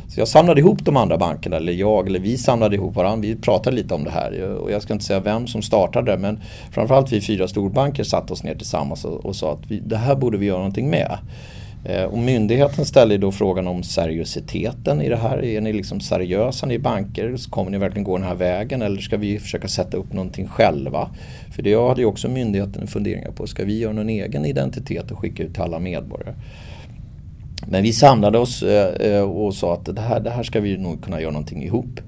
så 0.09 0.21
jag 0.21 0.29
samlade 0.29 0.61
ihop 0.61 0.85
de 0.85 0.97
andra 0.97 1.19
bankerna, 1.19 1.57
eller 1.57 1.73
jag, 1.73 2.07
eller 2.07 2.21
vi 2.21 2.39
samlade 2.39 2.77
ihop 2.77 2.97
varandra. 2.97 3.29
Vi 3.29 3.37
pratade 3.37 3.77
lite 3.77 3.95
om 3.95 4.05
det 4.05 4.11
här 4.11 4.43
och 4.43 4.71
jag 4.71 4.83
ska 4.83 4.93
inte 4.93 5.05
säga 5.05 5.21
vem 5.21 5.47
som 5.47 5.63
startade 5.63 6.13
det 6.13 6.19
men 6.19 6.41
framförallt 6.71 7.13
vi 7.13 7.21
fyra 7.21 7.49
storbanker 7.49 8.05
satte 8.05 8.33
oss 8.33 8.43
ner 8.43 8.55
tillsammans 8.55 9.05
och, 9.05 9.27
och 9.27 9.37
sa 9.37 9.53
att 9.53 9.71
vi, 9.71 9.81
det 9.81 9.97
här 9.97 10.15
borde 10.15 10.39
vi 10.39 10.47
göra 10.47 10.59
någonting 10.59 10.91
med. 10.91 11.19
Eh, 11.85 12.05
och 12.05 12.19
myndigheten 12.19 12.85
ställer 12.85 13.19
då 13.19 13.33
frågan 13.33 13.67
om 13.67 13.83
seriositeten 13.83 15.03
i 15.03 15.09
det 15.09 15.17
här. 15.17 15.45
Är 15.45 15.61
ni 15.61 15.73
liksom 15.73 16.01
seriösa 16.01 16.67
ni 16.67 16.79
banker? 16.79 17.51
Kommer 17.51 17.71
ni 17.71 17.79
verkligen 17.79 18.05
gå 18.05 18.19
den 18.19 18.27
här 18.27 18.35
vägen 18.35 18.83
eller 18.83 19.01
ska 19.01 19.17
vi 19.17 19.39
försöka 19.39 19.69
sätta 19.69 19.97
upp 19.97 20.13
någonting 20.13 20.47
själva? 20.47 21.11
För 21.55 21.63
det 21.63 21.75
hade 21.75 22.01
ju 22.01 22.07
också 22.07 22.29
myndigheten 22.29 22.87
funderingar 22.87 23.31
på. 23.31 23.47
Ska 23.47 23.65
vi 23.65 23.79
göra 23.79 23.93
någon 23.93 24.09
egen 24.09 24.45
identitet 24.45 25.11
och 25.11 25.19
skicka 25.19 25.43
ut 25.43 25.53
till 25.55 25.63
alla 25.63 25.79
medborgare? 25.79 26.35
Men 27.67 27.83
vi 27.83 27.93
samlade 27.93 28.39
oss 28.39 28.63
eh, 28.63 29.13
eh, 29.13 29.23
och 29.23 29.55
sa 29.55 29.75
att 29.75 29.85
det 29.97 30.01
här, 30.01 30.21
det 30.21 30.31
här 30.31 30.43
ska 30.43 30.61
vi 30.61 30.77
nog 30.77 31.05
kunna 31.05 31.21
göra 31.21 31.33
någonting 31.33 31.65
ihop. 31.65 32.01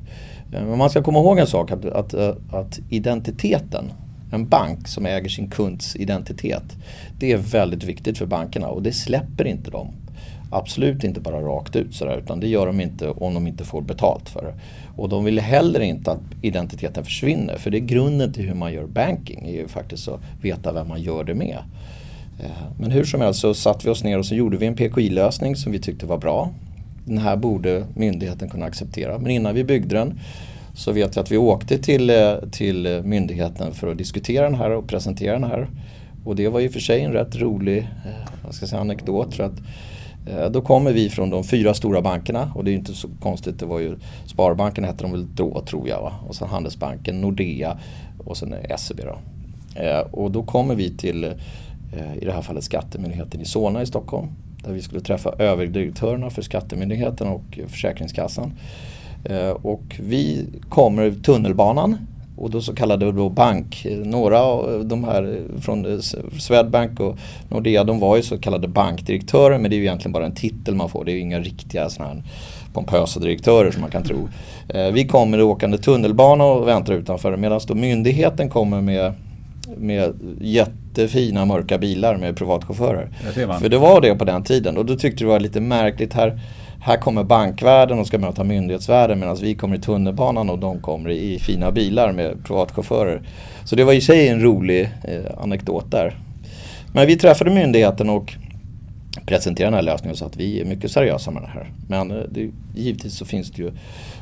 Men 0.50 0.78
man 0.78 0.90
ska 0.90 1.02
komma 1.02 1.18
ihåg 1.18 1.38
en 1.38 1.46
sak 1.46 1.70
att, 1.70 1.84
att, 1.84 2.14
att 2.52 2.80
identiteten 2.88 3.84
en 4.30 4.48
bank 4.48 4.88
som 4.88 5.06
äger 5.06 5.28
sin 5.28 5.50
kunds 5.50 5.96
identitet. 5.96 6.76
Det 7.18 7.32
är 7.32 7.36
väldigt 7.36 7.84
viktigt 7.84 8.18
för 8.18 8.26
bankerna 8.26 8.68
och 8.68 8.82
det 8.82 8.92
släpper 8.92 9.46
inte 9.46 9.70
de. 9.70 9.88
Absolut 10.52 11.04
inte 11.04 11.20
bara 11.20 11.40
rakt 11.40 11.76
ut 11.76 11.94
sådär 11.94 12.18
utan 12.18 12.40
det 12.40 12.48
gör 12.48 12.66
de 12.66 12.80
inte 12.80 13.08
om 13.08 13.34
de 13.34 13.46
inte 13.46 13.64
får 13.64 13.82
betalt 13.82 14.28
för 14.28 14.42
det. 14.42 14.54
Och 14.96 15.08
de 15.08 15.24
vill 15.24 15.40
heller 15.40 15.80
inte 15.80 16.12
att 16.12 16.20
identiteten 16.42 17.04
försvinner 17.04 17.56
för 17.56 17.70
det 17.70 17.78
är 17.78 17.80
grunden 17.80 18.32
till 18.32 18.46
hur 18.46 18.54
man 18.54 18.72
gör 18.72 18.86
banking. 18.86 19.48
är 19.48 19.52
ju 19.52 19.68
faktiskt 19.68 20.08
att 20.08 20.20
veta 20.42 20.72
vem 20.72 20.88
man 20.88 21.02
gör 21.02 21.24
det 21.24 21.34
med. 21.34 21.58
Eh, 22.40 22.50
men 22.80 22.90
hur 22.90 23.04
som 23.04 23.20
helst 23.20 23.40
så 23.40 23.54
satte 23.54 23.86
vi 23.86 23.92
oss 23.92 24.04
ner 24.04 24.18
och 24.18 24.26
så 24.26 24.34
gjorde 24.34 24.56
vi 24.56 24.66
en 24.66 24.76
PKI-lösning 24.76 25.56
som 25.56 25.72
vi 25.72 25.78
tyckte 25.78 26.06
var 26.06 26.18
bra. 26.18 26.50
Den 27.04 27.18
här 27.18 27.36
borde 27.36 27.84
myndigheten 27.94 28.48
kunna 28.48 28.66
acceptera. 28.66 29.18
Men 29.18 29.30
innan 29.30 29.54
vi 29.54 29.64
byggde 29.64 29.96
den 29.96 30.20
så 30.80 30.92
vet 30.92 31.16
jag 31.16 31.22
att 31.22 31.30
vi 31.30 31.36
åkte 31.36 31.78
till, 31.78 32.10
eh, 32.10 32.34
till 32.50 33.02
myndigheten 33.04 33.74
för 33.74 33.90
att 33.90 33.98
diskutera 33.98 34.44
den 34.44 34.54
här 34.54 34.70
och 34.70 34.88
presentera 34.88 35.32
den 35.32 35.44
här. 35.44 35.68
Och 36.24 36.36
det 36.36 36.48
var 36.48 36.60
i 36.60 36.68
och 36.68 36.72
för 36.72 36.80
sig 36.80 37.02
en 37.02 37.12
rätt 37.12 37.36
rolig 37.36 37.78
eh, 37.78 38.30
vad 38.44 38.54
ska 38.54 38.62
jag 38.62 38.70
säga, 38.70 38.80
anekdot. 38.80 39.34
För 39.34 39.44
att, 39.44 39.58
eh, 40.26 40.50
då 40.50 40.60
kommer 40.60 40.92
vi 40.92 41.10
från 41.10 41.30
de 41.30 41.44
fyra 41.44 41.74
stora 41.74 42.02
bankerna 42.02 42.52
och 42.54 42.64
det 42.64 42.70
är 42.70 42.74
inte 42.74 42.94
så 42.94 43.08
konstigt. 43.20 43.58
Det 43.58 43.66
var 43.66 43.78
ju 43.78 43.96
Sparbanken 44.26 44.84
hette 44.84 45.04
de 45.04 45.12
väl 45.12 45.26
då 45.34 45.60
tror 45.60 45.88
jag. 45.88 46.02
Va? 46.02 46.12
Och 46.28 46.34
sen 46.34 46.48
Handelsbanken, 46.48 47.20
Nordea 47.20 47.78
och 48.24 48.36
sen 48.36 48.54
SEB. 48.78 49.00
Då. 49.04 49.18
Och 50.10 50.30
då 50.30 50.42
kommer 50.42 50.74
vi 50.74 50.96
till 50.96 51.24
i 52.20 52.24
det 52.24 52.32
här 52.32 52.42
fallet 52.42 52.64
Skattemyndigheten 52.64 53.40
i 53.40 53.44
Solna 53.44 53.82
i 53.82 53.86
Stockholm. 53.86 54.28
Där 54.64 54.72
vi 54.72 54.82
skulle 54.82 55.00
träffa 55.00 55.30
överdirektörerna 55.30 56.30
för 56.30 56.42
Skattemyndigheten 56.42 57.28
och 57.28 57.60
Försäkringskassan. 57.68 58.52
Eh, 59.24 59.50
och 59.50 59.96
vi 60.00 60.46
kommer 60.68 61.10
tunnelbanan 61.10 61.98
och 62.40 62.50
då 62.50 62.60
så 62.60 62.74
kallade 62.74 63.12
då 63.12 63.28
bank, 63.28 63.86
några 64.04 64.42
av 64.42 64.86
de 64.86 65.04
här 65.04 65.40
från 65.60 66.02
Swedbank 66.38 67.00
och 67.00 67.18
Nordea 67.48 67.84
de 67.84 68.00
var 68.00 68.16
ju 68.16 68.22
så 68.22 68.38
kallade 68.38 68.68
bankdirektörer 68.68 69.58
men 69.58 69.70
det 69.70 69.76
är 69.76 69.78
ju 69.78 69.84
egentligen 69.84 70.12
bara 70.12 70.26
en 70.26 70.34
titel 70.34 70.74
man 70.74 70.88
får. 70.88 71.04
Det 71.04 71.12
är 71.12 71.14
ju 71.14 71.20
inga 71.20 71.40
riktiga 71.40 71.88
sådana 71.88 72.14
här 72.14 72.22
pompösa 72.72 73.20
direktörer 73.20 73.70
som 73.70 73.80
man 73.80 73.90
kan 73.90 74.02
tro. 74.02 74.28
Eh, 74.68 74.92
vi 74.92 75.06
kommer 75.06 75.42
åkande 75.42 75.78
tunnelbana 75.78 76.44
och 76.44 76.68
väntar 76.68 76.92
utanför 76.92 77.36
medan 77.36 77.60
då 77.66 77.74
myndigheten 77.74 78.48
kommer 78.48 78.80
med, 78.80 79.12
med 79.76 80.14
jättefina 80.40 81.44
mörka 81.44 81.78
bilar 81.78 82.16
med 82.16 82.36
privatchaufförer. 82.36 83.08
För 83.60 83.68
det 83.68 83.78
var 83.78 84.00
det 84.00 84.14
på 84.14 84.24
den 84.24 84.42
tiden 84.42 84.76
och 84.76 84.86
då 84.86 84.96
tyckte 84.96 85.24
det 85.24 85.28
var 85.28 85.40
lite 85.40 85.60
märkligt 85.60 86.12
här 86.12 86.40
här 86.80 86.96
kommer 86.96 87.24
bankvärlden 87.24 87.98
och 87.98 88.06
ska 88.06 88.18
möta 88.18 88.44
myndighetsvärlden 88.44 89.18
medan 89.18 89.36
vi 89.40 89.54
kommer 89.54 89.76
i 89.76 89.80
tunnelbanan 89.80 90.50
och 90.50 90.58
de 90.58 90.80
kommer 90.80 91.10
i 91.10 91.38
fina 91.38 91.72
bilar 91.72 92.12
med 92.12 92.44
privatchaufförer. 92.44 93.22
Så 93.64 93.76
det 93.76 93.84
var 93.84 93.92
i 93.92 94.00
sig 94.00 94.28
en 94.28 94.42
rolig 94.42 94.90
eh, 95.04 95.42
anekdot 95.42 95.90
där. 95.90 96.14
Men 96.92 97.06
vi 97.06 97.16
träffade 97.16 97.50
myndigheten 97.50 98.10
och 98.10 98.34
presenterade 99.26 99.76
den 99.76 99.86
här 99.86 99.92
lösningen 99.92 100.16
sa 100.16 100.26
att 100.26 100.36
vi 100.36 100.60
är 100.60 100.64
mycket 100.64 100.90
seriösa 100.90 101.30
med 101.30 101.42
det 101.42 101.48
här. 101.48 101.70
Men 101.88 102.10
eh, 102.10 102.22
det, 102.30 102.50
givetvis 102.74 103.14
så 103.14 103.24
finns 103.24 103.50
det 103.50 103.62
ju 103.62 103.72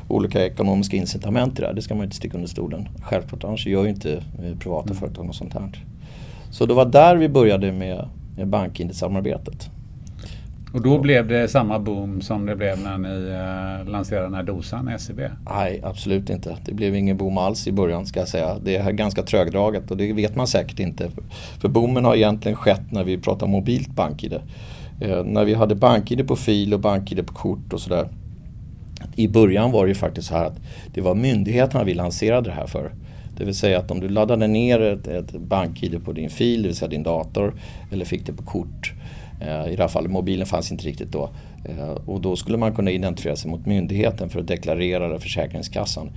olika 0.07 0.45
ekonomiska 0.45 0.97
incitament 0.97 1.59
i 1.59 1.61
det 1.61 1.67
här. 1.67 1.73
Det 1.73 1.81
ska 1.81 1.95
man 1.95 2.03
inte 2.03 2.15
sticka 2.15 2.37
under 2.37 2.49
stolen. 2.49 2.87
Självklart, 3.01 3.43
annars 3.43 3.67
gör 3.67 3.83
ju 3.83 3.89
inte 3.89 4.13
eh, 4.13 4.57
privata 4.59 4.89
mm. 4.89 4.97
företag 4.97 5.25
något 5.25 5.35
sånt 5.35 5.53
här. 5.53 5.71
Så 6.51 6.65
det 6.65 6.73
var 6.73 6.85
där 6.85 7.15
vi 7.15 7.29
började 7.29 7.71
med, 7.71 8.09
med 8.37 8.47
bankindex-samarbetet. 8.47 9.69
Och 10.73 10.81
då 10.81 10.99
blev 10.99 11.27
det 11.27 11.47
samma 11.47 11.79
boom 11.79 12.21
som 12.21 12.45
det 12.45 12.55
blev 12.55 12.79
när 12.79 12.97
ni 12.97 13.29
eh, 13.29 13.91
lanserade 13.91 14.25
den 14.25 14.33
här 14.33 14.43
dosan 14.43 14.99
SEB? 14.99 15.21
Nej, 15.49 15.81
absolut 15.83 16.29
inte. 16.29 16.57
Det 16.65 16.73
blev 16.73 16.95
ingen 16.95 17.17
boom 17.17 17.37
alls 17.37 17.67
i 17.67 17.71
början 17.71 18.05
ska 18.05 18.19
jag 18.19 18.27
säga. 18.27 18.57
Det 18.63 18.75
är 18.75 18.91
ganska 18.91 19.23
trögdraget 19.23 19.91
och 19.91 19.97
det 19.97 20.13
vet 20.13 20.35
man 20.35 20.47
säkert 20.47 20.79
inte. 20.79 21.09
För 21.61 21.67
boomen 21.67 22.05
har 22.05 22.15
egentligen 22.15 22.55
skett 22.55 22.91
när 22.91 23.03
vi 23.03 23.17
pratar 23.17 23.47
mobilt 23.47 23.89
BankID. 23.89 24.33
Eh, 25.01 25.23
när 25.23 25.45
vi 25.45 25.53
hade 25.53 25.75
BankID 25.75 26.27
på 26.27 26.35
fil 26.35 26.73
och 26.73 26.79
BankID 26.79 27.27
på 27.27 27.33
kort 27.33 27.73
och 27.73 27.79
sådär. 27.79 28.09
I 29.15 29.27
början 29.27 29.71
var 29.71 29.85
det 29.85 29.89
ju 29.89 29.95
faktiskt 29.95 30.27
så 30.27 30.35
här 30.35 30.45
att 30.45 30.59
det 30.93 31.01
var 31.01 31.15
myndigheterna 31.15 31.83
vi 31.83 31.93
lanserade 31.93 32.49
det 32.49 32.55
här 32.55 32.67
för. 32.67 32.91
Det 33.37 33.45
vill 33.45 33.55
säga 33.55 33.79
att 33.79 33.91
om 33.91 33.99
du 33.99 34.09
laddade 34.09 34.47
ner 34.47 34.81
ett, 34.81 35.07
ett 35.07 35.31
BankID 35.31 36.05
på 36.05 36.13
din 36.13 36.29
fil, 36.29 36.61
det 36.61 36.67
vill 36.67 36.77
säga 36.77 36.89
din 36.89 37.03
dator, 37.03 37.53
eller 37.91 38.05
fick 38.05 38.25
det 38.25 38.33
på 38.33 38.43
kort 38.43 38.93
Eh, 39.41 39.73
I 39.73 39.75
det 39.75 39.81
här 39.81 39.87
fallet, 39.87 40.11
mobilen 40.11 40.45
fanns 40.47 40.71
inte 40.71 40.87
riktigt 40.87 41.11
då. 41.11 41.29
Eh, 41.65 41.89
och 41.89 42.21
då 42.21 42.35
skulle 42.35 42.57
man 42.57 42.75
kunna 42.75 42.91
identifiera 42.91 43.35
sig 43.35 43.51
mot 43.51 43.65
myndigheten 43.65 44.29
för 44.29 44.39
att 44.39 44.47
deklarera 44.47 45.07
det 45.07 45.19
Försäkringskassan. 45.19 46.11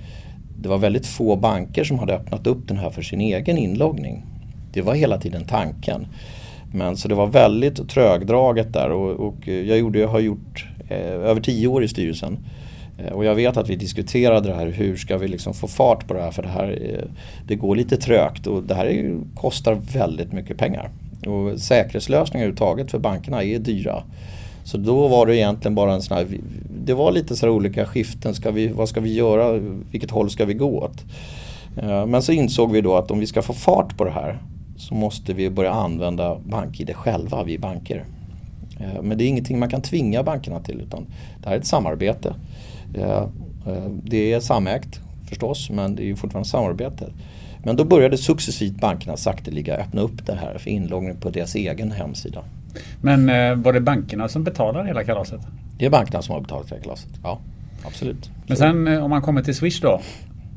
Det 0.57 0.69
var 0.69 0.77
väldigt 0.77 1.05
få 1.05 1.35
banker 1.35 1.83
som 1.83 1.99
hade 1.99 2.13
öppnat 2.13 2.47
upp 2.47 2.67
den 2.67 2.77
här 2.77 2.89
för 2.89 3.01
sin 3.01 3.21
egen 3.21 3.57
inloggning. 3.57 4.25
Det 4.73 4.81
var 4.81 4.93
hela 4.93 5.17
tiden 5.17 5.45
tanken. 5.45 6.07
Men 6.73 6.97
så 6.97 7.07
det 7.07 7.15
var 7.15 7.27
väldigt 7.27 7.89
trögdraget 7.89 8.73
där 8.73 8.89
och, 8.91 9.27
och 9.27 9.47
jag, 9.47 9.77
gjorde, 9.77 9.99
jag 9.99 10.07
har 10.07 10.19
gjort 10.19 10.67
eh, 10.89 10.97
över 10.97 11.41
tio 11.41 11.67
år 11.67 11.83
i 11.83 11.87
styrelsen. 11.87 12.37
Eh, 12.97 13.13
och 13.13 13.25
jag 13.25 13.35
vet 13.35 13.57
att 13.57 13.69
vi 13.69 13.75
diskuterade 13.75 14.47
det 14.47 14.55
här, 14.55 14.67
hur 14.67 14.95
ska 14.95 15.17
vi 15.17 15.27
liksom 15.27 15.53
få 15.53 15.67
fart 15.67 16.07
på 16.07 16.13
det 16.13 16.21
här 16.21 16.31
för 16.31 16.43
det 16.43 16.49
här 16.49 16.79
eh, 16.81 17.09
det 17.47 17.55
går 17.55 17.75
lite 17.75 17.97
trögt 17.97 18.47
och 18.47 18.63
det 18.63 18.75
här 18.75 18.85
är, 18.85 19.19
kostar 19.35 19.73
väldigt 19.93 20.33
mycket 20.33 20.57
pengar. 20.57 20.89
Och 21.27 21.59
säkerhetslösningar 21.59 22.43
överhuvudtaget 22.43 22.91
för 22.91 22.99
bankerna 22.99 23.43
är 23.43 23.59
dyra. 23.59 24.03
Så 24.63 24.77
då 24.77 25.07
var 25.07 25.25
det 25.25 25.35
egentligen 25.37 25.75
bara 25.75 25.93
en 25.93 26.01
sån 26.01 26.17
här, 26.17 26.27
det 26.85 26.93
var 26.93 27.11
lite 27.11 27.35
så 27.35 27.49
olika 27.49 27.85
skiften. 27.85 28.35
Ska 28.35 28.51
vi, 28.51 28.67
vad 28.67 28.89
ska 28.89 29.01
vi 29.01 29.13
göra? 29.13 29.59
Vilket 29.91 30.11
håll 30.11 30.29
ska 30.29 30.45
vi 30.45 30.53
gå 30.53 30.79
åt? 30.79 31.03
Eh, 31.77 32.05
men 32.05 32.21
så 32.21 32.31
insåg 32.31 32.71
vi 32.71 32.81
då 32.81 32.95
att 32.95 33.11
om 33.11 33.19
vi 33.19 33.27
ska 33.27 33.41
få 33.41 33.53
fart 33.53 33.97
på 33.97 34.05
det 34.05 34.11
här 34.11 34.37
så 34.77 34.95
måste 34.95 35.33
vi 35.33 35.49
börja 35.49 35.71
använda 35.71 36.37
BankID 36.45 36.95
själva, 36.95 37.43
vi 37.43 37.57
banker. 37.57 38.05
Eh, 38.79 39.01
men 39.01 39.17
det 39.17 39.23
är 39.23 39.27
ingenting 39.27 39.59
man 39.59 39.69
kan 39.69 39.81
tvinga 39.81 40.23
bankerna 40.23 40.59
till 40.59 40.81
utan 40.81 41.05
det 41.41 41.49
här 41.49 41.55
är 41.55 41.59
ett 41.59 41.65
samarbete. 41.65 42.35
Eh, 42.95 43.23
det 44.03 44.33
är 44.33 44.39
samägt 44.39 44.99
förstås, 45.29 45.69
men 45.69 45.95
det 45.95 46.09
är 46.09 46.15
fortfarande 46.15 46.49
samarbete. 46.49 47.09
Men 47.63 47.75
då 47.75 47.83
började 47.83 48.17
successivt 48.17 48.81
bankerna 48.81 49.17
sakteliga 49.17 49.77
öppna 49.77 50.01
upp 50.01 50.25
det 50.25 50.35
här 50.35 50.57
för 50.57 50.69
inloggning 50.69 51.15
på 51.15 51.29
deras 51.29 51.55
egen 51.55 51.91
hemsida. 51.91 52.43
Men 53.01 53.29
eh, 53.29 53.55
var 53.55 53.73
det 53.73 53.81
bankerna 53.81 54.27
som 54.27 54.43
betalar 54.43 54.83
hela 54.83 55.03
kalaset? 55.03 55.41
Det 55.77 55.85
är 55.85 55.89
bankerna 55.89 56.21
som 56.21 56.33
har 56.33 56.41
betalat 56.41 56.71
hela 56.71 56.81
kalaset, 56.81 57.11
ja. 57.23 57.39
Absolut. 57.85 58.29
Men 58.47 58.57
sen 58.57 58.87
eh, 58.87 59.03
om 59.03 59.09
man 59.09 59.21
kommer 59.21 59.43
till 59.43 59.55
Swish 59.55 59.81
då. 59.81 60.01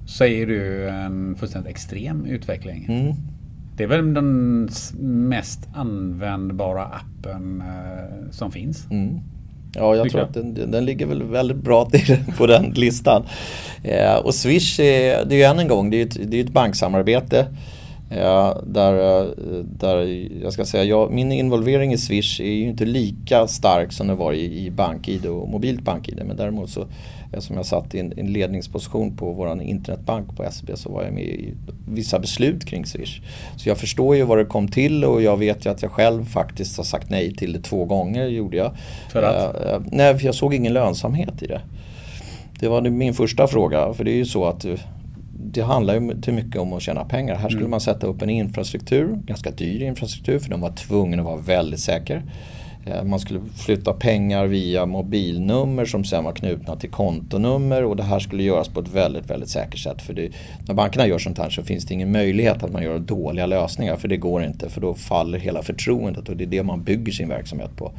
Så 0.06 0.24
är 0.24 0.46
du 0.46 0.88
en 0.88 1.36
fullständigt 1.36 1.70
extrem 1.70 2.26
utveckling. 2.26 2.86
Mm. 2.88 3.14
Det 3.76 3.84
är 3.84 3.88
väl 3.88 4.14
den 4.14 4.68
mest 5.28 5.68
användbara 5.74 6.84
appen 6.84 7.60
eh, 7.60 8.30
som 8.30 8.52
finns. 8.52 8.90
Mm. 8.90 9.20
Ja, 9.76 9.96
jag 9.96 10.10
tror 10.10 10.20
jag. 10.20 10.28
att 10.28 10.34
den, 10.34 10.70
den 10.70 10.84
ligger 10.84 11.06
väl 11.06 11.22
väldigt 11.22 11.56
bra 11.56 11.84
till 11.84 12.16
på 12.38 12.46
den 12.46 12.72
listan. 12.76 13.22
Eh, 13.82 14.14
och 14.14 14.34
Swish, 14.34 14.80
är, 14.80 15.24
det 15.24 15.34
är 15.34 15.38
ju 15.38 15.42
än 15.42 15.58
en 15.58 15.68
gång, 15.68 15.90
det 15.90 16.00
är 16.00 16.06
ett, 16.06 16.30
det 16.30 16.40
är 16.40 16.44
ett 16.44 16.52
banksamarbete. 16.52 17.46
Eh, 18.10 18.56
där, 18.66 19.22
eh, 19.22 19.26
där 19.64 20.28
jag 20.42 20.52
ska 20.52 20.64
säga, 20.64 20.84
jag, 20.84 21.10
min 21.10 21.32
involvering 21.32 21.92
i 21.92 21.98
Swish 21.98 22.40
är 22.40 22.52
ju 22.52 22.68
inte 22.68 22.84
lika 22.84 23.46
stark 23.46 23.92
som 23.92 24.06
det 24.06 24.14
var 24.14 24.32
i, 24.32 24.66
i 24.66 24.70
BankID 24.70 25.26
och 25.26 25.48
mobilt 25.48 25.82
BankID. 25.82 26.22
Men 26.26 26.36
däremot 26.36 26.70
så, 26.70 26.86
eftersom 27.32 27.56
jag 27.56 27.66
satt 27.66 27.94
i 27.94 28.00
en, 28.00 28.12
en 28.16 28.32
ledningsposition 28.32 29.16
på 29.16 29.32
vår 29.32 29.62
internetbank 29.62 30.36
på 30.36 30.44
SEB 30.50 30.78
så 30.78 30.92
var 30.92 31.02
jag 31.02 31.12
med 31.12 31.24
i 31.24 31.54
vissa 31.88 32.18
beslut 32.18 32.64
kring 32.64 32.86
Swish. 32.86 33.20
Så 33.56 33.68
jag 33.68 33.78
förstår 33.78 34.16
ju 34.16 34.22
vad 34.22 34.38
det 34.38 34.44
kom 34.44 34.68
till 34.68 35.04
och 35.04 35.22
jag 35.22 35.36
vet 35.36 35.66
ju 35.66 35.70
att 35.70 35.82
jag 35.82 35.90
själv 35.90 36.24
faktiskt 36.24 36.76
har 36.76 36.84
sagt 36.84 37.10
nej 37.10 37.34
till 37.34 37.52
det 37.52 37.60
två 37.60 37.84
gånger, 37.84 38.26
gjorde 38.26 38.56
jag. 38.56 38.72
För 39.12 39.22
att? 39.22 39.64
Eh, 39.64 39.72
eh, 39.72 39.80
nej, 39.92 40.18
för 40.18 40.26
jag 40.26 40.34
såg 40.34 40.54
ingen 40.54 40.72
lönsamhet 40.72 41.42
i 41.42 41.46
det. 41.46 41.60
Det 42.60 42.68
var 42.68 42.82
min 42.82 43.14
första 43.14 43.46
fråga, 43.46 43.94
för 43.94 44.04
det 44.04 44.10
är 44.10 44.16
ju 44.16 44.24
så 44.24 44.44
att 44.44 44.64
eh, 44.64 44.74
det 45.38 45.62
handlar 45.62 45.94
ju 45.94 46.20
till 46.20 46.34
mycket 46.34 46.60
om 46.60 46.72
att 46.72 46.82
tjäna 46.82 47.04
pengar. 47.04 47.34
Här 47.34 47.48
skulle 47.48 47.68
man 47.68 47.80
sätta 47.80 48.06
upp 48.06 48.22
en 48.22 48.30
infrastruktur, 48.30 49.18
ganska 49.26 49.50
dyr 49.50 49.82
infrastruktur 49.82 50.38
för 50.38 50.50
de 50.50 50.60
var 50.60 50.70
tvungna 50.72 51.18
att 51.18 51.24
vara 51.26 51.36
väldigt 51.36 51.80
säker. 51.80 52.22
Eh, 52.86 53.04
Man 53.04 53.20
skulle 53.20 53.40
flytta 53.56 53.92
pengar 53.92 54.46
via 54.46 54.86
mobilnummer 54.86 55.84
som 55.84 56.04
sen 56.04 56.24
var 56.24 56.32
knutna 56.32 56.76
till 56.76 56.90
kontonummer 56.90 57.84
och 57.84 57.96
det 57.96 58.02
här 58.02 58.18
skulle 58.18 58.42
göras 58.42 58.68
på 58.68 58.80
ett 58.80 58.88
väldigt, 58.94 59.30
väldigt 59.30 59.48
säkert 59.48 59.78
sätt. 59.78 60.02
För 60.02 60.12
det, 60.14 60.28
när 60.68 60.74
bankerna 60.74 61.06
gör 61.06 61.18
sånt 61.18 61.38
här 61.38 61.50
så 61.50 61.62
finns 61.62 61.84
det 61.84 61.94
ingen 61.94 62.12
möjlighet 62.12 62.62
att 62.62 62.72
man 62.72 62.82
gör 62.82 62.98
dåliga 62.98 63.46
lösningar 63.46 63.96
för 63.96 64.08
det 64.08 64.16
går 64.16 64.44
inte 64.44 64.68
för 64.68 64.80
då 64.80 64.94
faller 64.94 65.38
hela 65.38 65.62
förtroendet 65.62 66.28
och 66.28 66.36
det 66.36 66.44
är 66.44 66.48
det 66.48 66.62
man 66.62 66.82
bygger 66.82 67.12
sin 67.12 67.28
verksamhet 67.28 67.76
på. 67.76 67.92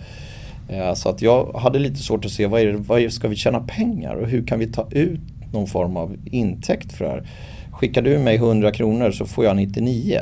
Eh, 0.70 0.94
Så 0.94 1.10
att 1.10 1.22
jag 1.22 1.54
hade 1.54 1.80
lite 1.80 1.96
svårt 2.04 2.26
att 2.26 2.32
se 2.32 2.46
vad, 2.48 2.62
är 2.62 2.66
det, 2.66 2.78
vad 2.78 3.12
ska 3.14 3.28
vi 3.28 3.36
tjäna 3.36 3.60
pengar 3.60 4.16
och 4.16 4.28
hur 4.28 4.48
kan 4.48 4.60
vi 4.60 4.68
ta 4.68 4.88
ut 4.92 5.20
någon 5.52 5.68
form 5.68 5.98
av 5.98 6.16
intäkt 6.26 6.92
för 6.92 7.06
det 7.06 7.12
här. 7.12 7.28
Skickar 7.72 8.02
du 8.02 8.20
mig 8.20 8.36
100 8.36 8.72
kronor 8.72 9.12
så 9.12 9.26
får 9.26 9.46
jag 9.46 9.56
99 9.56 10.22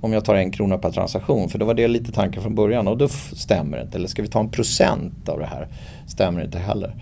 om 0.00 0.12
jag 0.12 0.24
tar 0.24 0.34
en 0.34 0.50
krona 0.50 0.78
per 0.78 0.90
transaktion. 0.90 1.48
För 1.48 1.58
då 1.58 1.66
var 1.66 1.74
det 1.74 1.88
lite 1.88 2.12
tanken 2.12 2.42
från 2.42 2.54
början 2.54 2.88
och 2.88 2.98
då 2.98 3.08
stämmer 3.32 3.76
det 3.76 3.82
inte. 3.82 3.98
Eller 3.98 4.08
ska 4.08 4.22
vi 4.22 4.28
ta 4.28 4.40
en 4.40 4.50
procent 4.50 5.28
av 5.28 5.38
det 5.38 5.46
här? 5.46 5.68
Stämmer 6.06 6.44
inte 6.44 6.58
heller. 6.58 6.94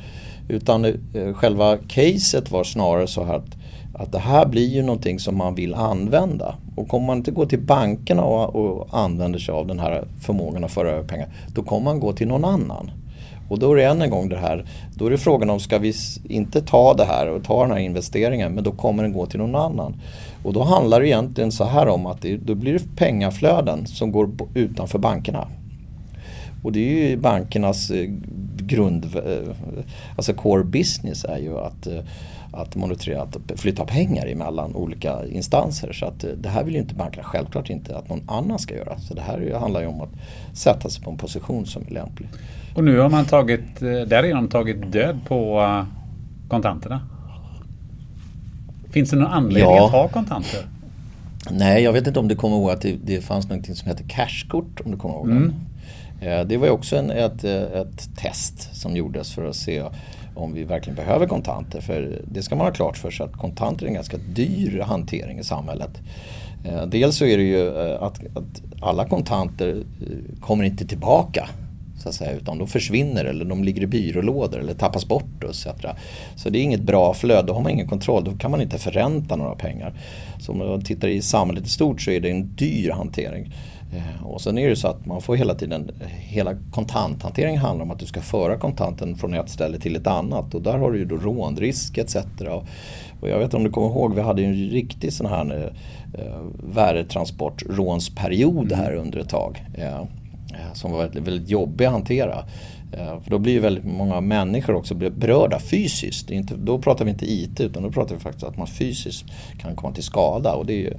Utan 0.49 0.85
eh, 0.85 0.93
själva 1.35 1.77
caset 1.89 2.51
var 2.51 2.65
snarare 2.65 3.07
så 3.07 3.25
här 3.25 3.35
att, 3.35 3.57
att 3.95 4.13
det 4.13 4.19
här 4.19 4.47
blir 4.47 4.69
ju 4.69 4.83
någonting 4.83 5.19
som 5.19 5.37
man 5.37 5.55
vill 5.55 5.75
använda. 5.75 6.55
Och 6.77 6.89
kommer 6.89 7.07
man 7.07 7.17
inte 7.17 7.31
gå 7.31 7.47
till 7.47 7.61
bankerna 7.61 8.25
och, 8.25 8.57
och 8.57 8.89
använder 8.91 9.39
sig 9.39 9.53
av 9.53 9.67
den 9.67 9.79
här 9.79 10.05
förmågan 10.21 10.65
att 10.65 10.73
föra 10.73 10.91
över 10.91 11.09
pengar, 11.09 11.29
då 11.55 11.63
kommer 11.63 11.85
man 11.85 12.01
gå 12.01 12.13
till 12.13 12.29
någon 12.29 12.45
annan. 12.45 12.91
Och 13.49 13.59
då 13.59 13.73
är 13.73 13.77
det 13.77 13.85
än 13.85 14.03
en 14.03 14.11
gång 14.11 14.29
det 14.29 14.39
här, 14.39 14.65
då 14.95 15.07
är 15.07 15.11
det 15.11 15.19
frågan 15.19 15.51
om 15.51 15.61
ska 15.61 15.79
vi 15.79 15.95
inte 16.29 16.61
ta 16.61 16.95
det 16.95 17.05
här 17.05 17.29
och 17.29 17.45
ta 17.45 17.63
den 17.63 17.71
här 17.71 17.79
investeringen 17.79 18.55
men 18.55 18.65
då 18.65 18.73
kommer 18.73 19.03
den 19.03 19.13
gå 19.13 19.27
till 19.27 19.39
någon 19.39 19.55
annan. 19.55 19.95
Och 20.43 20.53
då 20.53 20.63
handlar 20.63 21.01
det 21.01 21.09
egentligen 21.09 21.53
så 21.53 21.65
här 21.65 21.89
om 21.89 22.07
att 22.07 22.23
det, 22.23 22.37
då 22.37 22.55
blir 22.55 22.73
det 22.73 22.97
pengaflöden 22.97 23.87
som 23.87 24.13
går 24.13 24.31
utanför 24.55 24.99
bankerna. 24.99 25.49
Och 26.63 26.73
det 26.73 26.81
är 26.81 27.09
ju 27.09 27.17
bankernas 27.17 27.91
eh, 27.91 28.11
grund, 28.57 29.05
eh, 29.05 29.55
alltså 30.17 30.35
core 30.35 30.65
business 30.65 31.25
är 31.25 31.39
ju 31.39 31.59
att, 31.59 31.87
eh, 31.87 32.01
att 32.53 32.77
monitorera, 32.77 33.23
att 33.23 33.61
flytta 33.61 33.85
pengar 33.85 34.27
emellan 34.27 34.75
olika 34.75 35.27
instanser. 35.27 35.93
Så 35.93 36.07
att 36.07 36.25
det 36.43 36.49
här 36.49 36.65
vill 36.65 36.75
ju 36.75 36.81
inte 36.81 36.95
bankerna 36.95 37.25
självklart 37.25 37.71
inte 37.71 37.97
att 37.97 38.09
någon 38.09 38.23
annan 38.29 38.59
ska 38.59 38.75
göra. 38.75 38.99
Så 38.99 39.15
det 39.15 39.21
här 39.21 39.59
handlar 39.61 39.81
ju 39.81 39.87
om 39.87 40.01
att 40.01 40.13
sätta 40.53 40.89
sig 40.89 41.05
på 41.05 41.11
en 41.11 41.17
position 41.17 41.67
som 41.67 41.83
är 41.89 41.91
lämplig. 41.91 42.29
Och 42.77 42.85
nu 42.85 42.99
har 42.99 43.09
man 43.09 43.25
tagit, 43.25 43.83
eh, 43.83 43.89
därigenom 44.07 44.49
tagit 44.49 44.93
död 44.93 45.19
på 45.29 45.61
eh, 45.61 45.85
kontanterna. 46.49 47.01
Finns 48.91 49.11
det 49.11 49.17
någon 49.17 49.27
anledning 49.33 49.75
Ja. 49.77 49.87
att 49.87 49.93
ha 49.93 50.09
kontanter? 50.09 50.61
Nej, 51.51 51.83
jag 51.83 51.93
vet 51.93 52.07
inte 52.07 52.21
om 52.21 52.29
du 52.29 52.35
kommer 52.37 52.57
ihåg 52.57 52.71
att 52.71 52.81
det, 52.81 52.97
det 53.05 53.21
fanns 53.21 53.49
någonting 53.49 53.75
som 53.75 53.89
heter 53.89 54.05
cashkort. 54.09 54.81
Om 54.85 54.91
du 54.91 54.97
kommer 54.97 55.15
ihåg 55.15 55.27
Mm. 55.31 55.53
det. 56.21 56.27
Eh, 56.35 56.47
Det 56.47 56.57
var 56.57 56.67
ju 56.67 56.73
också 56.73 56.97
en, 56.97 57.11
ett, 57.11 57.45
ett 57.45 58.17
test 58.17 58.77
som 58.77 58.97
gjordes 58.97 59.33
för 59.35 59.49
att 59.49 59.57
se 59.57 59.83
om 60.35 60.53
vi 60.55 60.65
verkligen 60.65 60.97
behöver 60.97 61.27
kontanter. 61.27 61.81
För 61.81 62.23
det 62.25 62.43
ska 62.43 62.57
man 62.57 62.67
ha 62.67 62.73
klart 62.73 62.97
för 62.97 63.11
sig 63.11 63.27
att 63.27 63.33
kontanter 63.33 63.85
är 63.85 63.89
en 63.89 63.95
ganska 63.95 64.17
dyr 64.35 64.81
hantering 64.81 65.39
i 65.39 65.45
samhället. 65.45 66.01
Dels 66.87 67.17
så 67.17 67.25
är 67.25 67.37
det 67.39 67.45
ju 67.45 67.79
att, 67.99 68.21
att 68.37 68.63
alla 68.81 69.05
kontanter 69.09 69.83
kommer 70.41 70.65
inte 70.65 70.87
tillbaka. 70.87 71.49
Så 72.07 72.11
att 72.11 72.15
säga, 72.15 72.33
utan 72.33 72.59
de 72.59 72.67
försvinner 72.69 73.25
eller 73.25 73.45
de 73.45 73.65
ligger 73.65 73.83
i 73.83 73.87
byrålådor 73.87 74.59
eller 74.61 74.75
tappas 74.75 75.09
bort 75.09 75.45
och 75.45 75.51
etc. 75.51 75.67
Så 76.37 76.51
det 76.51 76.59
är 76.59 76.63
inget 76.63 76.83
bra 76.83 77.15
flöde, 77.15 77.43
då 77.47 77.53
har 77.55 77.61
man 77.61 77.73
ingen 77.73 77.89
kontroll, 77.89 78.25
då 78.25 78.33
kan 78.33 78.51
man 78.51 78.61
inte 78.63 78.79
förränta 78.79 79.37
några 79.37 79.55
pengar. 79.55 79.95
Så 80.41 80.53
om 80.53 80.59
man 80.59 80.83
tittar 80.83 81.09
i 81.09 81.23
samhället 81.23 81.67
i 81.67 81.69
stort 81.69 82.01
så 82.03 82.11
är 82.11 82.21
det 82.21 82.31
en 82.31 82.55
dyr 82.55 82.91
hantering. 82.91 83.53
Eh, 83.97 84.27
Och 84.27 84.41
sen 84.41 84.59
är 84.59 84.69
det 84.69 84.77
så 84.77 84.89
att 84.89 85.07
man 85.07 85.23
får 85.23 85.37
hela 85.37 85.55
tiden, 85.55 85.91
hela 86.19 86.55
kontanthantering 86.71 87.59
handlar 87.59 87.85
om 87.85 87.91
att 87.91 87.99
du 87.99 88.07
ska 88.07 88.21
föra 88.21 88.57
kontanten 88.59 89.17
från 89.17 89.35
ett 89.35 89.49
ställe 89.51 89.79
till 89.79 89.97
ett 89.97 90.07
annat 90.07 90.55
och 90.55 90.63
där 90.63 90.79
har 90.79 90.93
du 90.93 90.99
ju 90.99 91.05
då 91.05 91.17
rånrisk 91.17 91.99
etc. 91.99 92.17
Och- 93.21 93.29
jag 93.29 93.37
vet 93.39 93.45
inte 93.45 93.57
om 93.57 93.65
du 93.65 93.71
kommer 93.71 93.89
ihåg, 93.89 94.15
vi 94.15 94.21
hade 94.21 94.43
ju 94.43 94.49
en 94.49 94.71
riktig 94.71 95.13
sån 95.13 95.27
här 95.27 95.73
eh, 96.15 96.41
värdetransportrånsperiod 96.75 98.73
här 98.73 98.93
under 98.95 99.19
ett 99.19 99.29
tag. 99.29 99.65
Eh, 99.75 99.87
eh, 99.87 100.05
Eh, 100.57 100.73
som 100.73 100.93
var 100.93 100.99
väldigt, 100.99 101.23
väldigt 101.23 101.51
jobbig 101.51 101.85
att 101.85 101.93
hantera. 101.93 102.45
Eh, 102.93 103.21
för 103.21 103.31
då 103.31 103.39
blir 103.39 103.53
ju 103.53 103.61
väldigt 103.61 103.85
många 103.85 104.21
människor 104.21 104.75
också 104.75 104.95
berörda 104.95 105.59
fysiskt. 105.59 106.31
Inte, 106.31 106.55
då 106.57 106.79
pratar 106.79 107.05
vi 107.05 107.11
inte 107.11 107.33
IT 107.33 107.61
utan 107.61 107.83
då 107.83 107.91
pratar 107.91 108.15
vi 108.15 108.21
faktiskt 108.21 108.45
att 108.45 108.57
man 108.57 108.67
fysiskt 108.67 109.25
kan 109.59 109.77
komma 109.77 109.95
till 109.95 110.05
skada. 110.05 110.53
Och 110.53 110.67
det 110.67 110.73
är 110.73 110.81
ju, 110.81 110.95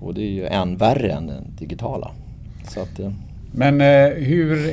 och 0.00 0.14
det 0.14 0.22
är 0.22 0.30
ju 0.30 0.46
än 0.46 0.76
värre 0.76 1.12
än 1.12 1.26
den 1.26 1.44
digitala. 1.58 2.10
Så 2.68 2.80
att, 2.80 2.98
eh, 2.98 3.12
men 3.54 3.80
eh, 3.80 4.08
hur 4.16 4.68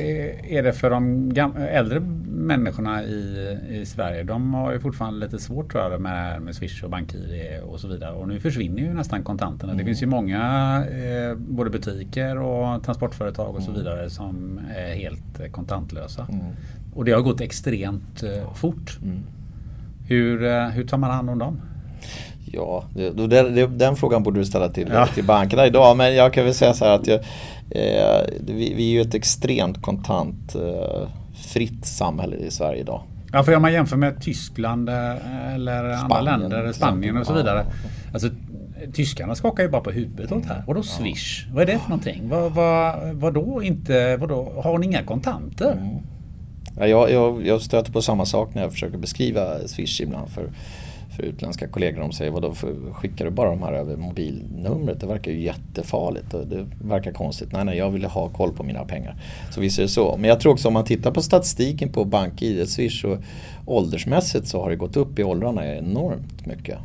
är 0.48 0.62
det 0.62 0.72
för 0.72 0.90
de 0.90 1.32
äldre 1.70 2.00
människorna 2.28 3.02
i, 3.04 3.58
i 3.70 3.86
Sverige? 3.86 4.22
De 4.22 4.54
har 4.54 4.72
ju 4.72 4.80
fortfarande 4.80 5.20
lite 5.26 5.38
svårt 5.38 5.72
tror 5.72 5.92
jag 5.92 6.00
med, 6.00 6.42
med 6.42 6.54
Swish 6.54 6.84
och 6.84 6.90
BankID 6.90 7.60
och 7.68 7.80
så 7.80 7.88
vidare. 7.88 8.12
Och 8.12 8.28
nu 8.28 8.40
försvinner 8.40 8.78
ju 8.82 8.94
nästan 8.94 9.22
kontanterna. 9.22 9.74
Det 9.74 9.84
finns 9.84 10.02
ju 10.02 10.06
många 10.06 10.40
eh, 10.90 11.36
både 11.36 11.70
butiker 11.70 12.38
och 12.38 12.82
transportföretag 12.84 13.56
och 13.56 13.62
så 13.62 13.72
vidare 13.72 14.10
som 14.10 14.60
är 14.76 14.94
helt 14.94 15.40
eh, 15.40 15.50
kontantlösa. 15.50 16.26
Och 16.94 17.04
det 17.04 17.12
har 17.12 17.20
gått 17.20 17.40
extremt 17.40 18.22
eh, 18.22 18.54
fort. 18.54 18.98
Hur, 20.08 20.44
eh, 20.44 20.68
hur 20.68 20.84
tar 20.84 20.98
man 20.98 21.10
hand 21.10 21.30
om 21.30 21.38
dem? 21.38 21.60
Ja, 22.52 22.84
det, 22.94 23.26
det, 23.26 23.66
den 23.66 23.96
frågan 23.96 24.22
borde 24.22 24.40
du 24.40 24.44
ställa 24.44 24.68
till, 24.68 24.88
Ja. 24.92 25.06
till 25.06 25.24
bankerna 25.24 25.66
idag. 25.66 25.96
Men 25.96 26.14
jag 26.14 26.32
kan 26.32 26.44
väl 26.44 26.54
säga 26.54 26.74
så 26.74 26.84
här 26.84 26.94
att 26.94 27.06
jag, 27.06 27.20
eh, 27.70 28.20
vi, 28.40 28.74
vi 28.74 28.88
är 28.88 28.92
ju 28.92 29.00
ett 29.00 29.14
extremt 29.14 29.82
kontantfritt 29.82 30.54
eh, 30.54 31.08
fritt 31.34 31.86
samhälle 31.86 32.36
i 32.36 32.50
Sverige 32.50 32.80
idag. 32.80 33.02
Ja, 33.32 33.42
för 33.42 33.56
om 33.56 33.62
man 33.62 33.72
jämför 33.72 33.96
med 33.96 34.22
Tyskland 34.22 34.88
eh, 34.88 35.54
eller 35.54 35.84
andra 35.84 35.96
Spanien, 35.96 36.40
länder, 36.40 36.64
till 36.64 36.74
Spanien 36.74 37.16
och 37.16 37.26
så 37.26 37.32
vidare. 37.32 37.66
Alltså, 38.12 38.28
tyskarna 38.92 39.34
skakar 39.34 39.62
ju 39.62 39.68
bara 39.68 39.82
på 39.82 39.90
huvudet 39.90 40.32
åt 40.32 40.42
det 40.42 40.48
här. 40.48 40.64
Vadå 40.66 40.82
Swish? 40.82 41.46
Vad 41.52 41.62
är 41.62 41.66
det 41.66 41.78
för 41.78 41.88
någonting? 41.88 42.28
Vad, 42.28 42.52
vad, 42.52 43.14
vadå 43.14 43.62
inte? 43.62 44.16
Vadå? 44.16 44.62
Har 44.64 44.78
ni 44.78 44.86
inga 44.86 45.02
kontanter? 45.02 46.00
Ja, 46.76 46.86
jag, 46.86 47.10
jag, 47.10 47.46
jag 47.46 47.60
stöter 47.60 47.92
på 47.92 48.02
samma 48.02 48.26
sak 48.26 48.54
när 48.54 48.62
jag 48.62 48.72
försöker 48.72 48.98
beskriva 48.98 49.58
Swish 49.66 50.00
ibland 50.00 50.28
för, 50.28 50.50
för 51.16 51.22
utländska 51.22 51.68
kollegor. 51.68 52.00
De 52.00 52.12
säger 52.12 52.30
vadå, 52.30 52.54
skickar 52.92 53.24
du 53.24 53.30
bara 53.30 53.50
de 53.50 53.62
här 53.62 53.72
över 53.72 53.96
mobilnumret? 53.96 55.00
Det 55.00 55.06
verkar 55.06 55.32
ju 55.32 55.40
jättefarligt 55.40 56.34
och 56.34 56.46
det 56.46 56.66
verkar 56.82 57.12
konstigt. 57.12 57.52
Nej, 57.52 57.64
nej, 57.64 57.78
jag 57.78 57.90
vill 57.90 58.04
ha 58.04 58.28
koll 58.28 58.52
på 58.52 58.62
mina 58.62 58.84
pengar. 58.84 59.16
Så 59.50 59.60
visst 59.60 59.78
är 59.78 59.82
det 59.82 59.88
så. 59.88 60.16
Men 60.16 60.28
jag 60.28 60.40
tror 60.40 60.52
också 60.52 60.68
om 60.68 60.74
man 60.74 60.84
tittar 60.84 61.10
på 61.10 61.22
statistiken 61.22 61.88
på 61.88 62.04
BankID, 62.04 62.68
Swish 62.68 63.04
och 63.04 63.18
åldersmässigt 63.66 64.46
så 64.46 64.62
har 64.62 64.70
det 64.70 64.76
gått 64.76 64.96
upp 64.96 65.18
i 65.18 65.24
åldrarna 65.24 65.76
enormt 65.76 66.46
mycket. 66.46 66.78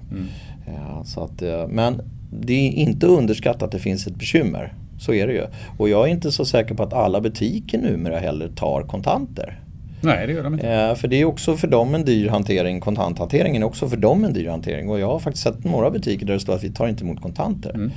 Ja, 0.65 1.03
så 1.05 1.23
att, 1.23 1.41
eh, 1.41 1.67
men 1.67 2.01
det 2.31 2.53
är 2.53 2.71
inte 2.71 3.07
underskattat 3.07 3.63
att 3.63 3.71
det 3.71 3.79
finns 3.79 4.07
ett 4.07 4.15
bekymmer. 4.15 4.73
Så 4.99 5.13
är 5.13 5.27
det 5.27 5.33
ju. 5.33 5.45
Och 5.77 5.89
jag 5.89 6.07
är 6.07 6.11
inte 6.11 6.31
så 6.31 6.45
säker 6.45 6.75
på 6.75 6.83
att 6.83 6.93
alla 6.93 7.21
butiker 7.21 7.77
numera 7.77 8.19
heller 8.19 8.47
tar 8.47 8.81
kontanter. 8.81 9.59
Nej, 10.01 10.27
det 10.27 10.33
gör 10.33 10.43
de 10.43 10.53
inte. 10.53 10.69
Eh, 10.69 10.95
för 10.95 11.07
det 11.07 11.21
är 11.21 11.25
också 11.25 11.57
för 11.57 11.67
dem 11.67 11.95
en 11.95 12.05
dyr 12.05 12.29
hantering. 12.29 12.79
Kontanthanteringen 12.79 13.61
är 13.61 13.65
också 13.65 13.89
för 13.89 13.97
dem 13.97 14.23
en 14.23 14.33
dyr 14.33 14.47
hantering. 14.49 14.89
Och 14.89 14.99
jag 14.99 15.07
har 15.07 15.19
faktiskt 15.19 15.43
sett 15.43 15.63
några 15.63 15.91
butiker 15.91 16.25
där 16.25 16.33
det 16.33 16.39
står 16.39 16.53
att 16.53 16.63
vi 16.63 16.69
tar 16.69 16.87
inte 16.87 17.03
emot 17.03 17.21
kontanter. 17.21 17.69
Mm. 17.69 17.91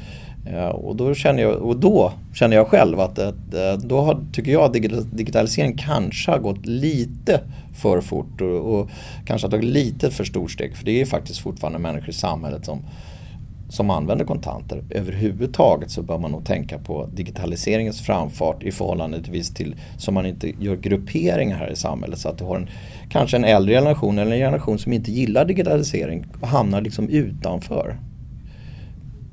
Eh, 0.47 0.69
och, 0.69 0.97
då 0.97 1.15
känner 1.15 1.43
jag, 1.43 1.55
och 1.55 1.77
då 1.77 2.13
känner 2.35 2.57
jag 2.57 2.67
själv 2.67 3.01
att, 3.01 3.19
att 3.19 3.55
eh, 3.55 3.73
då 3.85 4.01
har, 4.01 4.21
tycker 4.33 4.53
jag 4.53 4.63
att 4.63 4.73
digital- 4.73 5.07
digitaliseringen 5.13 5.77
kanske 5.77 6.31
har 6.31 6.39
gått 6.39 6.67
lite 6.67 7.41
för 7.77 8.01
fort 8.01 8.41
och, 8.41 8.75
och 8.75 8.91
kanske 9.27 9.47
har 9.47 9.51
tagit 9.51 9.71
lite 9.71 10.11
för 10.11 10.25
stort 10.25 10.51
steg. 10.51 10.77
För 10.77 10.85
det 10.85 11.01
är 11.01 11.05
faktiskt 11.05 11.41
fortfarande 11.41 11.79
människor 11.79 12.09
i 12.09 12.13
samhället 12.13 12.65
som 12.65 12.83
som 13.69 13.91
använder 13.91 14.25
kontanter. 14.25 14.83
Överhuvudtaget 14.91 15.91
så 15.91 16.03
bör 16.03 16.19
man 16.19 16.31
nog 16.31 16.45
tänka 16.45 16.79
på 16.79 17.09
digitaliseringens 17.15 18.01
framfart 18.01 18.63
i 18.63 18.73
förhållande 18.73 19.23
till, 19.55 19.77
så 19.97 20.13
man 20.13 20.27
inte 20.27 20.53
gör 20.61 20.77
grupperingar 20.77 21.57
här 21.57 21.71
i 21.71 21.77
samhället. 21.77 22.19
Så 22.19 22.29
att 22.29 22.39
du 22.39 22.45
har 22.45 22.57
en, 22.57 22.69
kanske 23.11 23.37
en 23.37 23.45
äldre 23.45 23.75
generation 23.75 24.19
eller 24.19 24.33
en 24.33 24.39
generation 24.39 24.79
som 24.79 24.93
inte 24.93 25.11
gillar 25.11 25.45
digitalisering 25.45 26.27
och 26.41 26.49
hamnar 26.49 26.81
liksom 26.81 27.09
utanför. 27.09 27.99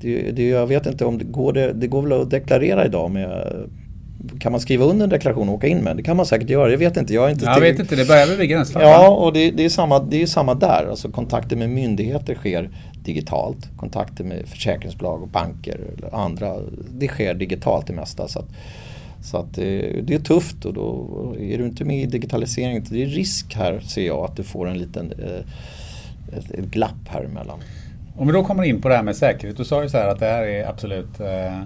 Det, 0.01 0.31
det, 0.31 0.47
jag 0.47 0.67
vet 0.67 0.85
inte 0.85 1.05
om 1.05 1.17
det 1.17 1.25
går, 1.25 1.53
det, 1.53 1.73
det 1.73 1.87
går 1.87 2.01
väl 2.01 2.21
att 2.21 2.29
deklarera 2.29 2.85
idag 2.85 3.11
med 3.11 3.53
kan 4.39 4.51
man 4.51 4.61
skriva 4.61 4.85
under 4.85 5.03
en 5.03 5.09
deklaration 5.09 5.49
och 5.49 5.55
åka 5.55 5.67
in 5.67 5.77
med? 5.77 5.97
Det 5.97 6.03
kan 6.03 6.17
man 6.17 6.25
säkert 6.25 6.49
göra, 6.49 6.71
jag 6.71 6.77
vet 6.77 6.97
inte. 6.97 7.13
Jag, 7.13 7.31
inte 7.31 7.45
Jag 7.45 7.59
vet 7.59 7.79
inte, 7.79 7.95
det 7.95 8.07
börjar 8.07 8.27
väl 8.27 8.37
vid 8.37 8.49
gränsfall? 8.49 8.81
Ja, 8.81 9.09
och 9.09 9.33
det, 9.33 9.51
det, 9.51 9.65
är 9.65 9.69
samma, 9.69 9.99
det 9.99 10.21
är 10.21 10.27
samma 10.27 10.53
där. 10.53 10.87
Alltså 10.89 11.11
kontakter 11.11 11.55
med 11.55 11.69
myndigheter 11.69 12.35
sker 12.35 12.69
digitalt. 13.05 13.69
Kontakter 13.77 14.23
med 14.23 14.45
försäkringsbolag 14.45 15.21
och 15.21 15.27
banker 15.27 15.79
eller 15.97 16.15
andra, 16.15 16.55
det 16.91 17.07
sker 17.07 17.33
digitalt 17.33 17.87
det 17.87 17.93
mesta. 17.93 18.27
Så 18.27 18.39
att, 18.39 18.47
så 19.23 19.37
att 19.37 19.53
det, 19.53 20.01
det 20.01 20.13
är 20.13 20.19
tufft 20.19 20.65
och 20.65 20.73
då 20.73 21.35
är 21.39 21.57
du 21.57 21.65
inte 21.65 21.85
med 21.85 22.01
i 22.01 22.05
digitaliseringen, 22.05 22.85
det 22.89 23.03
är 23.03 23.07
risk 23.07 23.55
här 23.55 23.79
ser 23.79 24.05
jag 24.05 24.25
att 24.25 24.35
du 24.35 24.43
får 24.43 24.67
en 24.67 24.77
liten 24.77 25.11
eh, 25.11 26.37
ett, 26.37 26.51
ett 26.51 26.65
glapp 26.65 27.07
här 27.07 27.23
emellan. 27.23 27.59
Om 28.17 28.27
vi 28.27 28.33
då 28.33 28.43
kommer 28.43 28.63
in 28.63 28.81
på 28.81 28.89
det 28.89 28.95
här 28.95 29.03
med 29.03 29.15
säkerhet. 29.15 29.57
Du 29.57 29.65
sa 29.65 29.83
ju 29.83 29.89
så 29.89 29.97
här 29.97 30.07
att 30.07 30.19
det 30.19 30.25
här 30.25 30.43
är 30.43 30.67
absolut 30.67 31.19
eh, 31.19 31.59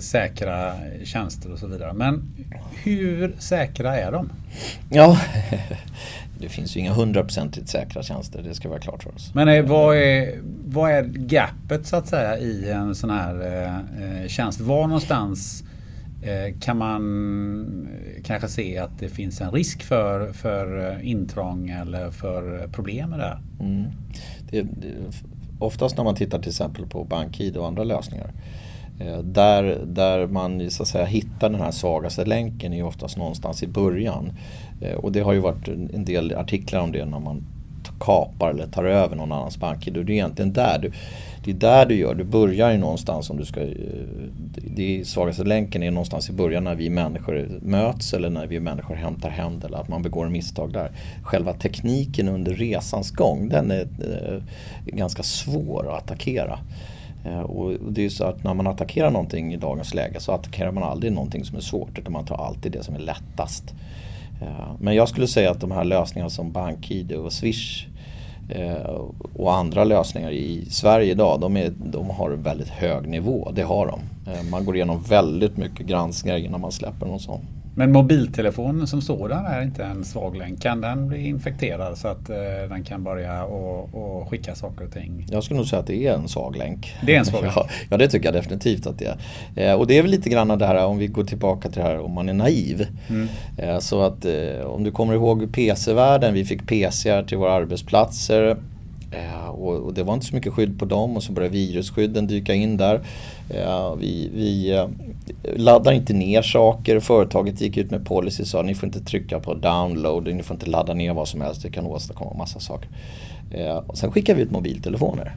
säkra 0.00 0.74
tjänster 1.04 1.52
och 1.52 1.58
så 1.58 1.66
vidare. 1.66 1.92
Men 1.92 2.34
hur 2.82 3.34
säkra 3.38 3.96
är 3.96 4.12
de? 4.12 4.30
Ja, 4.90 5.18
det 6.42 6.48
finns 6.48 6.76
ju 6.76 6.80
inga 6.80 6.92
hundraprocentigt 6.92 7.68
säkra 7.68 8.02
tjänster, 8.02 8.42
det 8.42 8.54
ska 8.54 8.68
vara 8.68 8.80
klart 8.80 9.02
för 9.02 9.14
oss. 9.14 9.34
Men 9.34 9.48
eh, 9.48 9.64
vad, 9.64 9.96
är, 9.96 10.40
vad 10.64 10.90
är 10.90 11.02
gapet 11.04 11.86
så 11.86 11.96
att 11.96 12.08
säga 12.08 12.38
i 12.38 12.70
en 12.70 12.94
sån 12.94 13.10
här 13.10 13.34
eh, 14.00 14.28
tjänst? 14.28 14.60
Var 14.60 14.86
någonstans 14.86 15.64
eh, 16.22 16.60
kan 16.60 16.78
man 16.78 17.88
kanske 18.24 18.48
se 18.48 18.78
att 18.78 18.98
det 18.98 19.08
finns 19.08 19.40
en 19.40 19.50
risk 19.50 19.82
för, 19.82 20.32
för 20.32 20.98
intrång 21.02 21.70
eller 21.70 22.10
för 22.10 22.68
problem 22.68 23.10
med 23.10 23.18
det? 23.18 23.38
Mm. 23.60 23.84
det, 24.50 24.62
det 24.62 24.88
oftast 25.58 25.96
när 25.96 26.04
man 26.04 26.14
tittar 26.14 26.38
till 26.38 26.48
exempel 26.48 26.86
på 26.86 27.04
BankID 27.04 27.56
och 27.56 27.66
andra 27.66 27.84
lösningar 27.84 28.30
där, 29.24 29.80
där 29.86 30.26
man 30.26 30.70
så 30.70 30.82
att 30.82 30.88
säga, 30.88 31.04
hittar 31.04 31.50
den 31.50 31.60
här 31.60 31.70
svagaste 31.70 32.24
länken 32.24 32.72
är 32.72 32.82
oftast 32.82 33.16
någonstans 33.16 33.62
i 33.62 33.66
början. 33.66 34.32
Eh, 34.82 34.94
och 34.94 35.12
det 35.12 35.20
har 35.20 35.32
ju 35.32 35.38
varit 35.38 35.68
en 35.68 36.04
del 36.04 36.34
artiklar 36.34 36.80
om 36.80 36.92
det 36.92 37.04
när 37.04 37.18
man 37.18 37.42
kapar 38.00 38.50
eller 38.50 38.66
tar 38.66 38.84
över 38.84 39.16
någon 39.16 39.32
annans 39.32 39.58
BankID. 39.58 39.94
Det 39.94 40.00
är 40.00 40.10
egentligen 40.10 40.52
där 40.52 40.78
du, 40.78 40.92
det 41.44 41.50
är 41.50 41.54
där 41.54 41.86
du 41.86 41.94
gör. 41.94 42.14
Du 42.14 42.24
börjar 42.24 42.72
ju 42.72 42.78
någonstans 42.78 43.30
om 43.30 43.36
du 43.36 43.44
ska... 43.44 43.60
Eh, 43.60 43.68
det 44.76 45.08
svagaste 45.08 45.44
länken 45.44 45.82
är 45.82 45.90
någonstans 45.90 46.30
i 46.30 46.32
början 46.32 46.64
när 46.64 46.74
vi 46.74 46.90
människor 46.90 47.48
möts 47.62 48.14
eller 48.14 48.30
när 48.30 48.46
vi 48.46 48.60
människor 48.60 48.94
hämtar 48.94 49.30
hem 49.30 49.60
eller 49.64 49.78
att 49.78 49.88
man 49.88 50.02
begår 50.02 50.28
misstag 50.28 50.72
där. 50.72 50.90
Själva 51.22 51.52
tekniken 51.52 52.28
under 52.28 52.54
resans 52.54 53.10
gång 53.10 53.48
den 53.48 53.70
är 53.70 53.80
eh, 53.80 54.42
ganska 54.86 55.22
svår 55.22 55.88
att 55.88 56.02
attackera. 56.02 56.58
Och 57.44 57.72
det 57.90 58.04
är 58.04 58.08
så 58.08 58.24
att 58.24 58.44
när 58.44 58.54
man 58.54 58.66
attackerar 58.66 59.10
någonting 59.10 59.54
i 59.54 59.56
dagens 59.56 59.94
läge 59.94 60.20
så 60.20 60.32
attackerar 60.32 60.72
man 60.72 60.82
aldrig 60.82 61.12
någonting 61.12 61.44
som 61.44 61.56
är 61.56 61.60
svårt 61.60 61.98
utan 61.98 62.12
man 62.12 62.24
tar 62.24 62.36
alltid 62.46 62.72
det 62.72 62.82
som 62.82 62.94
är 62.94 62.98
lättast. 62.98 63.74
Eh, 64.42 64.72
men 64.78 64.94
jag 64.94 65.08
skulle 65.08 65.26
säga 65.26 65.50
att 65.50 65.60
de 65.60 65.70
här 65.70 65.84
lösningarna 65.84 66.30
som 66.30 66.52
BankID 66.52 67.12
och 67.12 67.32
Swish 67.32 67.86
eh, 68.48 69.00
och 69.34 69.54
andra 69.54 69.84
lösningar 69.84 70.30
i 70.30 70.64
Sverige 70.70 71.10
idag, 71.10 71.40
de, 71.40 71.56
är, 71.56 71.72
de 71.76 72.10
har 72.10 72.30
en 72.30 72.42
väldigt 72.42 72.68
hög 72.68 73.08
nivå. 73.08 73.52
Det 73.54 73.62
har 73.62 73.86
de. 73.86 74.00
Eh, 74.32 74.50
man 74.50 74.64
går 74.64 74.76
igenom 74.76 75.02
väldigt 75.02 75.56
mycket 75.56 75.86
granskningar 75.86 76.38
innan 76.38 76.60
man 76.60 76.72
släpper 76.72 77.06
någon 77.06 77.20
sån. 77.20 77.40
Men 77.74 77.92
mobiltelefonen 77.92 78.86
som 78.86 79.02
sådan 79.02 79.46
är 79.46 79.62
inte 79.62 79.84
en 79.84 80.04
svag 80.04 80.36
länk. 80.36 80.62
Kan 80.62 80.80
den 80.80 81.08
bli 81.08 81.26
infekterad 81.26 81.98
så 81.98 82.08
att 82.08 82.30
eh, 82.30 82.36
den 82.68 82.84
kan 82.84 83.04
börja 83.04 83.44
och, 83.44 83.94
och, 83.94 84.28
skicka 84.28 84.54
saker 84.54 84.84
och 84.84 84.92
ting? 84.92 85.26
Jag 85.30 85.44
skulle 85.44 85.58
nog 85.58 85.66
säga 85.66 85.80
att 85.80 85.86
det 85.86 86.06
är 86.06 86.14
en 86.14 86.28
svag 86.28 86.56
länk. 86.56 86.94
Det 87.06 87.14
är 87.14 87.18
en 87.18 87.24
svag 87.24 87.42
länk? 87.42 87.56
ja, 87.56 87.68
ja, 87.90 87.96
det 87.96 88.08
tycker 88.08 88.26
jag 88.26 88.34
definitivt 88.34 88.86
att 88.86 88.98
det 88.98 89.16
är. 89.54 89.70
Eh, 89.70 89.78
och 89.78 89.86
det 89.86 89.98
är 89.98 90.02
väl 90.02 90.10
lite 90.10 90.30
grann 90.30 90.58
det 90.58 90.66
här 90.66 90.86
om 90.86 90.98
vi 90.98 91.06
går 91.06 91.24
tillbaka 91.24 91.68
till 91.68 91.82
det 91.82 91.88
här 91.88 91.98
om 91.98 92.12
man 92.12 92.28
är 92.28 92.34
naiv. 92.34 92.86
Mm. 93.08 93.28
Eh, 93.56 93.78
så 93.78 94.02
att 94.02 94.24
eh, 94.24 94.66
om 94.66 94.84
du 94.84 94.90
kommer 94.90 95.14
ihåg 95.14 95.52
PC-världen, 95.52 96.34
vi 96.34 96.44
fick 96.44 96.66
PC 96.66 97.22
till 97.22 97.38
våra 97.38 97.52
arbetsplatser. 97.52 98.56
Eh, 99.12 99.48
och 99.48 99.94
det 99.94 100.02
var 100.02 100.14
inte 100.14 100.26
så 100.26 100.34
mycket 100.34 100.52
skydd 100.52 100.78
på 100.78 100.84
dem 100.84 101.16
och 101.16 101.22
så 101.22 101.32
började 101.32 101.52
virusskydden 101.52 102.26
dyka 102.26 102.54
in 102.54 102.76
där. 102.76 103.00
Eh, 103.50 103.94
vi, 103.94 104.30
vi 104.34 104.72
eh, 104.72 104.86
laddar 105.56 105.92
inte 105.92 106.12
ner 106.12 106.42
saker. 106.42 107.00
Företaget 107.00 107.60
gick 107.60 107.76
ut 107.76 107.90
med 107.90 108.06
policy 108.06 108.42
och 108.42 108.46
sa 108.46 108.62
ni 108.62 108.74
får 108.74 108.86
inte 108.86 109.00
trycka 109.00 109.40
på 109.40 109.54
download, 109.54 110.34
ni 110.34 110.42
får 110.42 110.54
inte 110.54 110.70
ladda 110.70 110.94
ner 110.94 111.14
vad 111.14 111.28
som 111.28 111.40
helst, 111.40 111.62
det 111.62 111.70
kan 111.70 111.86
åstadkomma 111.86 112.34
massa 112.34 112.60
saker. 112.60 112.88
Och 113.86 113.98
sen 113.98 114.12
skickar 114.12 114.34
vi 114.34 114.42
ut 114.42 114.50
mobiltelefoner 114.50 115.34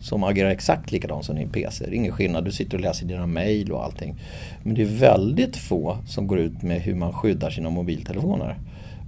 som 0.00 0.24
agerar 0.24 0.50
exakt 0.50 0.92
likadant 0.92 1.24
som 1.24 1.36
din 1.36 1.48
PC. 1.48 1.84
Det 1.84 1.90
är 1.90 1.94
ingen 1.94 2.12
skillnad, 2.12 2.44
du 2.44 2.52
sitter 2.52 2.76
och 2.76 2.80
läser 2.80 3.06
dina 3.06 3.26
mail 3.26 3.72
och 3.72 3.84
allting. 3.84 4.14
Men 4.62 4.74
det 4.74 4.82
är 4.82 4.86
väldigt 4.86 5.56
få 5.56 5.98
som 6.06 6.26
går 6.26 6.38
ut 6.38 6.62
med 6.62 6.80
hur 6.80 6.94
man 6.94 7.12
skyddar 7.12 7.50
sina 7.50 7.70
mobiltelefoner 7.70 8.58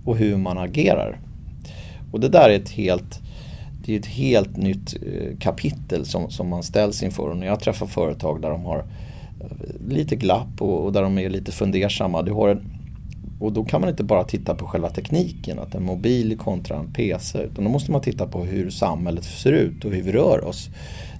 och 0.04 0.16
hur 0.16 0.36
man 0.36 0.58
agerar. 0.58 1.18
Och 2.12 2.20
det 2.20 2.28
där 2.28 2.50
är 2.50 2.54
ett 2.54 2.70
helt 2.70 3.20
det 3.84 3.94
är 3.94 3.98
ett 3.98 4.06
helt 4.06 4.56
nytt 4.56 4.94
eh, 4.94 5.38
kapitel 5.38 6.06
som, 6.06 6.30
som 6.30 6.48
man 6.48 6.62
ställs 6.62 7.02
inför. 7.02 7.28
Och 7.28 7.36
när 7.36 7.46
jag 7.46 7.60
träffar 7.60 7.86
företag 7.86 8.42
där 8.42 8.50
de 8.50 8.64
har 8.64 8.78
eh, 8.78 9.88
lite 9.88 10.16
glapp 10.16 10.60
och, 10.62 10.84
och 10.84 10.92
där 10.92 11.02
de 11.02 11.18
är 11.18 11.30
lite 11.30 11.52
fundersamma. 11.52 12.22
Du 12.22 12.32
har 12.32 12.48
en, 12.48 12.60
och 13.40 13.52
då 13.52 13.64
kan 13.64 13.80
man 13.80 13.90
inte 13.90 14.04
bara 14.04 14.24
titta 14.24 14.54
på 14.54 14.66
själva 14.66 14.90
tekniken, 14.90 15.58
att 15.58 15.74
en 15.74 15.84
mobil 15.84 16.38
kontra 16.38 16.76
en 16.76 16.92
PC. 16.92 17.38
Utan 17.38 17.64
då 17.64 17.70
måste 17.70 17.92
man 17.92 18.00
titta 18.00 18.26
på 18.26 18.44
hur 18.44 18.70
samhället 18.70 19.24
ser 19.24 19.52
ut 19.52 19.84
och 19.84 19.92
hur 19.92 20.02
vi 20.02 20.12
rör 20.12 20.44
oss. 20.44 20.68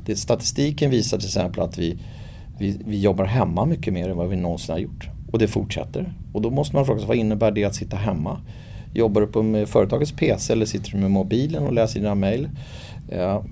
Det, 0.07 0.17
statistiken 0.17 0.91
visar 0.91 1.19
till 1.19 1.27
exempel 1.27 1.63
att 1.63 1.79
vi, 1.79 1.99
vi, 2.59 2.81
vi 2.87 3.01
jobbar 3.01 3.25
hemma 3.25 3.65
mycket 3.65 3.95
mer 3.95 4.09
än 4.09 4.17
vad 4.17 4.29
vi 4.29 4.37
någonsin 4.37 4.73
har 4.73 4.79
gjort. 4.79 5.09
Och 5.33 5.39
det 5.39 5.49
fortsätter. 5.49 6.13
Och 6.33 6.43
då 6.43 6.51
måste 6.51 6.77
man 6.77 6.87
fråga 6.87 6.99
sig, 7.01 7.09
vad 7.09 7.17
innebär 7.17 7.51
det 7.51 7.65
att 7.65 7.75
sitta 7.75 7.97
hemma? 7.97 8.41
Jobbar 8.95 9.21
du 9.21 9.27
på 9.27 9.43
med 9.43 9.69
företagets 9.69 10.13
PC 10.13 10.53
eller 10.53 10.67
sitter 10.67 10.91
du 10.91 10.99
med 10.99 11.11
mobilen 11.11 11.63
och 11.63 11.73
läser 11.73 12.01
dina 12.01 12.15
mail? 12.15 12.49
Eh, 13.09 13.43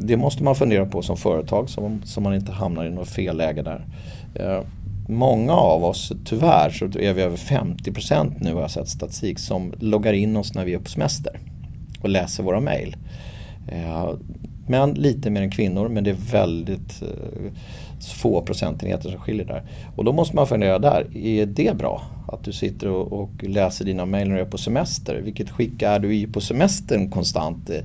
det 0.00 0.16
måste 0.16 0.42
man 0.42 0.54
fundera 0.54 0.86
på 0.86 1.02
som 1.02 1.16
företag 1.16 1.70
så, 1.70 1.98
så 2.04 2.20
man 2.20 2.34
inte 2.34 2.52
hamnar 2.52 2.86
i 2.86 2.90
något 2.90 3.08
fel 3.08 3.36
läge 3.36 3.62
där. 3.62 3.86
Eh, 4.34 4.60
många 5.08 5.52
av 5.52 5.84
oss, 5.84 6.12
tyvärr, 6.24 6.70
så 6.70 6.84
är 6.84 7.12
vi 7.12 7.22
över 7.22 7.36
50% 7.36 8.36
nu 8.40 8.54
har 8.54 8.60
jag 8.60 8.70
sett 8.70 8.88
statistik 8.88 9.38
som 9.38 9.72
loggar 9.78 10.12
in 10.12 10.36
oss 10.36 10.54
när 10.54 10.64
vi 10.64 10.74
är 10.74 10.78
på 10.78 10.90
semester 10.90 11.40
och 12.00 12.08
läser 12.08 12.42
våra 12.42 12.60
mail. 12.60 12.96
Eh, 13.68 14.10
Män 14.68 14.94
lite 14.94 15.30
mer 15.30 15.42
än 15.42 15.50
kvinnor 15.50 15.88
men 15.88 16.04
det 16.04 16.10
är 16.10 16.32
väldigt 16.32 17.02
få 18.12 18.42
procentenheter 18.42 19.10
som 19.10 19.20
skiljer 19.20 19.44
där. 19.44 19.62
Och 19.96 20.04
då 20.04 20.12
måste 20.12 20.36
man 20.36 20.46
fundera 20.46 20.78
där, 20.78 21.16
är 21.16 21.46
det 21.46 21.76
bra? 21.76 22.02
Att 22.28 22.44
du 22.44 22.52
sitter 22.52 22.88
och, 22.88 23.12
och 23.12 23.44
läser 23.44 23.84
dina 23.84 24.06
mejl 24.06 24.28
när 24.28 24.36
du 24.36 24.40
är 24.40 24.46
på 24.46 24.58
semester. 24.58 25.20
Vilket 25.24 25.50
skick 25.50 25.82
är 25.82 25.98
du 25.98 26.14
i 26.14 26.26
på 26.26 26.40
semestern 26.40 27.10
konstant? 27.10 27.70
Eh, 27.70 27.82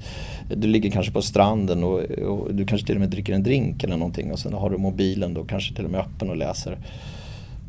du 0.56 0.68
ligger 0.68 0.92
kanske 0.92 1.12
på 1.12 1.22
stranden 1.22 1.84
och, 1.84 2.00
och, 2.02 2.56
du 2.56 2.66
kanske 2.66 2.88
till 2.88 2.96
och 2.96 3.02
med 3.02 3.10
dricker 3.10 3.34
en 3.34 3.44
drink 3.44 3.84
eller 3.84 3.98
någonting 3.98 4.32
och 4.32 4.40
sen 4.40 4.54
har 4.54 4.70
du 4.70 4.78
mobilen 4.78 5.34
då 5.34 5.44
kanske 5.44 5.76
till 5.76 5.86
och 5.86 5.92
med 5.92 6.02
öppen 6.02 6.30
och 6.30 6.38
läser 6.38 6.78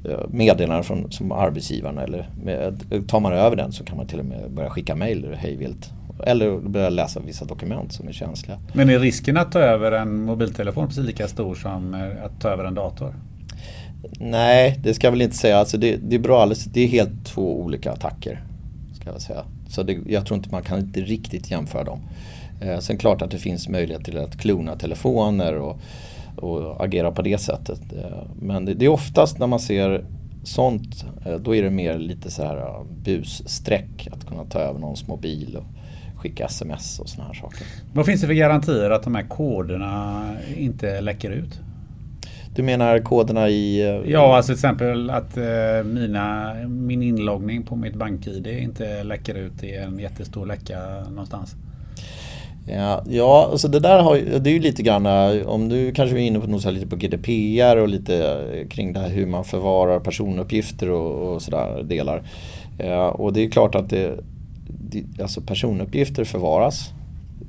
eh, 0.08 0.20
meddelanden 0.28 0.84
från 0.84 1.12
som 1.12 1.32
arbetsgivaren 1.32 1.98
eller 1.98 2.28
med, 2.44 2.84
tar 3.08 3.20
man 3.20 3.32
över 3.32 3.56
den 3.56 3.72
så 3.72 3.84
kan 3.84 3.96
man 3.96 4.06
till 4.06 4.18
och 4.18 4.26
med 4.26 4.50
börja 4.50 4.70
skicka 4.70 4.94
mejl 4.94 5.34
hejvilt 5.34 5.90
eller 6.26 6.58
börja 6.58 6.88
läsa 6.88 7.20
vissa 7.20 7.44
dokument 7.44 7.92
som 7.92 8.08
är 8.08 8.12
känsliga. 8.12 8.58
Men 8.72 8.90
är 8.90 8.98
risken 8.98 9.36
att 9.36 9.52
ta 9.52 9.58
över 9.58 9.92
en 9.92 10.24
mobiltelefon 10.24 10.86
precis 10.86 11.04
lika 11.04 11.28
stor 11.28 11.54
som 11.54 11.94
eh, 11.94 12.24
att 12.24 12.40
ta 12.40 12.48
över 12.48 12.64
en 12.64 12.74
dator? 12.74 13.14
Nej, 14.20 14.80
det 14.82 14.94
ska 14.94 15.06
jag 15.06 15.12
väl 15.12 15.22
inte 15.22 15.36
säga. 15.36 15.58
Alltså 15.58 15.78
det, 15.78 15.96
det 15.96 16.14
är 16.14 16.20
bra 16.20 16.42
alldeles, 16.42 16.64
det 16.64 16.80
är 16.80 16.88
helt 16.88 17.26
två 17.26 17.60
olika 17.60 17.92
attacker. 17.92 18.42
Ska 19.00 19.10
jag 19.10 19.20
säga. 19.20 19.44
Så 19.68 19.82
det, 19.82 19.98
jag 20.06 20.26
tror 20.26 20.38
inte 20.38 20.50
man 20.50 20.62
kan 20.62 20.78
inte 20.78 21.00
riktigt 21.00 21.50
jämföra 21.50 21.84
dem. 21.84 22.00
Eh, 22.60 22.78
sen 22.78 22.98
klart 22.98 23.22
att 23.22 23.30
det 23.30 23.38
finns 23.38 23.68
möjlighet 23.68 24.04
till 24.04 24.18
att 24.18 24.38
klona 24.38 24.76
telefoner 24.76 25.54
och, 25.54 25.78
och 26.36 26.84
agera 26.84 27.12
på 27.12 27.22
det 27.22 27.38
sättet. 27.38 27.80
Eh, 27.92 28.22
men 28.40 28.64
det, 28.64 28.74
det, 28.74 28.84
är 28.84 28.88
oftast 28.88 29.38
när 29.38 29.46
man 29.46 29.60
ser 29.60 30.04
sånt, 30.44 31.04
eh, 31.26 31.34
då 31.34 31.54
är 31.54 31.62
det 31.62 31.70
mer 31.70 31.98
lite 31.98 32.30
så 32.30 32.42
här 32.42 32.56
uh, 32.56 32.84
bussträck 33.04 34.08
att 34.12 34.26
kunna 34.26 34.44
ta 34.44 34.58
över 34.58 34.80
någons 34.80 35.06
mobil 35.06 35.56
och 35.56 35.64
skicka 36.24 36.44
sms 36.44 36.98
och 36.98 37.08
såna 37.08 37.26
här 37.26 37.34
saker. 37.34 37.66
Vad 37.92 38.06
finns 38.06 38.20
det 38.20 38.26
för 38.26 38.34
garantier 38.34 38.90
att 38.90 39.02
de 39.02 39.14
här 39.14 39.22
koderna 39.22 40.26
inte 40.56 41.00
läcker 41.00 41.30
ut? 41.30 41.60
Du 42.56 42.62
menar 42.62 42.98
koderna 42.98 43.48
i... 43.48 43.80
eh, 43.80 44.10
Ja, 44.12 44.36
alltså 44.36 44.52
till 44.52 44.54
exempel 44.54 45.10
att 45.10 45.36
eh, 45.36 45.84
mina, 45.84 46.54
min 46.68 47.02
inloggning 47.02 47.62
på 47.62 47.76
mitt 47.76 47.94
bank-id 47.94 48.46
inte 48.46 49.04
läcker 49.04 49.34
ut 49.34 49.64
i 49.64 49.74
en 49.74 49.98
jättestor 49.98 50.46
läcka 50.46 50.78
någonstans. 51.08 51.54
Ja, 52.66 53.02
ja 53.08 53.48
alltså 53.50 53.68
det 53.68 53.80
där 53.80 54.02
har, 54.02 54.16
det 54.40 54.50
är 54.50 54.54
ju 54.54 54.60
lite 54.60 54.82
grann, 54.82 55.06
eh, 55.06 55.46
om 55.46 55.68
du 55.68 55.92
kanske 55.92 56.16
är 56.16 56.20
inne 56.20 56.40
på 56.40 56.46
här 56.46 56.72
lite 56.72 56.86
på 56.86 56.96
GDPR 56.96 57.76
och 57.76 57.88
lite 57.88 58.44
kring 58.70 58.92
det 58.92 59.00
här 59.00 59.08
hur 59.08 59.26
man 59.26 59.44
förvarar 59.44 60.00
personuppgifter 60.00 60.90
och, 60.90 61.34
och 61.34 61.42
sådär 61.42 61.82
delar. 61.82 62.22
Ja, 62.78 63.10
och 63.10 63.32
det 63.32 63.44
är 63.44 63.50
klart 63.50 63.74
att 63.74 63.90
det, 63.90 64.18
alltså 65.20 65.40
personuppgifter 65.40 66.24
förvaras 66.24 66.92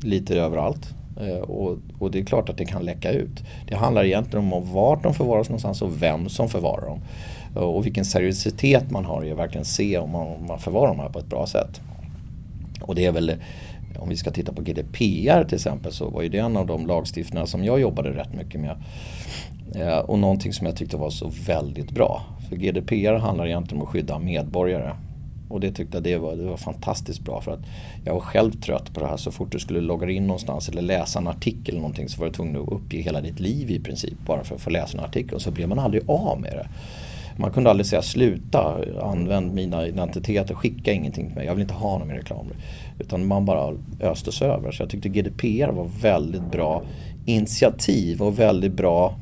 lite 0.01 0.39
överallt. 0.39 0.93
Eh, 1.21 1.37
och, 1.37 1.77
och 1.99 2.11
det 2.11 2.19
är 2.19 2.25
klart 2.25 2.49
att 2.49 2.57
det 2.57 2.65
kan 2.65 2.83
läcka 2.83 3.11
ut. 3.11 3.43
Det 3.67 3.75
handlar 3.75 4.05
egentligen 4.05 4.53
om 4.53 4.73
vart 4.73 5.03
de 5.03 5.13
förvaras 5.13 5.49
någonstans 5.49 5.81
och 5.81 6.01
vem 6.01 6.29
som 6.29 6.49
förvarar 6.49 6.85
dem. 6.85 6.99
Eh, 7.55 7.61
och 7.61 7.85
vilken 7.85 8.05
seriositet 8.05 8.91
man 8.91 9.05
har 9.05 9.25
i 9.25 9.31
att 9.31 9.37
verkligen 9.37 9.65
se 9.65 9.97
om 9.97 10.11
man, 10.11 10.27
om 10.27 10.47
man 10.47 10.59
förvarar 10.59 10.87
dem 10.87 10.99
här 10.99 11.09
på 11.09 11.19
ett 11.19 11.29
bra 11.29 11.47
sätt. 11.47 11.81
Och 12.81 12.95
det 12.95 13.05
är 13.05 13.11
väl, 13.11 13.33
om 13.99 14.09
vi 14.09 14.17
ska 14.17 14.31
titta 14.31 14.53
på 14.53 14.61
GDPR 14.61 15.43
till 15.43 15.55
exempel 15.55 15.91
så 15.91 16.09
var 16.09 16.21
ju 16.21 16.29
det 16.29 16.37
en 16.37 16.57
av 16.57 16.67
de 16.67 16.87
lagstiftningar 16.87 17.45
som 17.45 17.63
jag 17.63 17.79
jobbade 17.79 18.09
rätt 18.09 18.33
mycket 18.33 18.61
med. 18.61 18.75
Eh, 19.75 19.97
och 19.97 20.19
någonting 20.19 20.53
som 20.53 20.67
jag 20.67 20.75
tyckte 20.75 20.97
var 20.97 21.09
så 21.09 21.31
väldigt 21.47 21.91
bra. 21.91 22.21
För 22.49 22.55
GDPR 22.55 23.13
handlar 23.13 23.47
egentligen 23.47 23.81
om 23.81 23.87
att 23.87 23.91
skydda 23.91 24.19
medborgare. 24.19 24.91
Och 25.49 25.59
det 25.59 25.71
tyckte 25.71 25.97
jag 25.97 26.03
det 26.03 26.17
var, 26.17 26.35
det 26.35 26.43
var 26.43 26.57
fantastiskt 26.57 27.19
bra 27.19 27.41
för 27.41 27.51
att 27.51 27.65
jag 28.05 28.13
var 28.13 28.21
själv 28.21 28.51
trött 28.51 28.93
på 28.93 28.99
det 28.99 29.07
här. 29.07 29.17
Så 29.17 29.31
fort 29.31 29.51
du 29.51 29.59
skulle 29.59 29.81
logga 29.81 30.09
in 30.09 30.27
någonstans 30.27 30.69
eller 30.69 30.81
läsa 30.81 31.19
en 31.19 31.27
artikel 31.27 31.69
eller 31.69 31.81
någonting 31.81 32.09
så 32.09 32.19
var 32.19 32.27
du 32.27 32.33
tvungen 32.33 32.61
att 32.61 32.71
uppge 32.71 32.97
hela 32.97 33.21
ditt 33.21 33.39
liv 33.39 33.71
i 33.71 33.79
princip 33.79 34.13
bara 34.25 34.43
för 34.43 34.55
att 34.55 34.61
få 34.61 34.69
läsa 34.69 34.97
en 34.97 35.03
artikel. 35.03 35.35
Och 35.35 35.41
så 35.41 35.51
blev 35.51 35.69
man 35.69 35.79
aldrig 35.79 36.09
av 36.09 36.41
med 36.41 36.51
det. 36.51 36.67
Man 37.37 37.51
kunde 37.51 37.69
aldrig 37.69 37.85
säga 37.85 38.01
sluta, 38.01 38.81
använd 39.01 39.53
mina 39.53 39.87
identiteter, 39.87 40.55
skicka 40.55 40.91
ingenting 40.91 41.27
till 41.27 41.35
mig, 41.35 41.45
jag 41.45 41.55
vill 41.55 41.61
inte 41.61 41.73
ha 41.73 41.97
någon 41.97 42.07
mer 42.07 42.15
reklam. 42.15 42.45
Utan 42.99 43.27
man 43.27 43.45
bara 43.45 43.73
östes 43.99 44.41
över. 44.41 44.71
Så 44.71 44.83
jag 44.83 44.89
tyckte 44.89 45.09
GDPR 45.09 45.71
var 45.71 45.89
väldigt 46.01 46.51
bra 46.51 46.83
initiativ 47.25 48.21
och 48.21 48.39
väldigt 48.39 48.73
bra, 48.73 49.15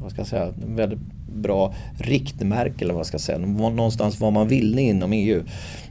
vad 0.00 0.10
ska 0.10 0.20
jag 0.20 0.26
säga, 0.26 0.52
väldigt 0.66 0.98
bra 1.32 1.74
riktmärke 1.98 2.84
eller 2.84 2.94
vad 2.94 3.06
ska 3.06 3.14
jag 3.14 3.20
säga. 3.20 3.38
Någonstans 3.38 4.20
var 4.20 4.30
man 4.30 4.48
ville 4.48 4.80
inom 4.82 5.12
EU. 5.12 5.42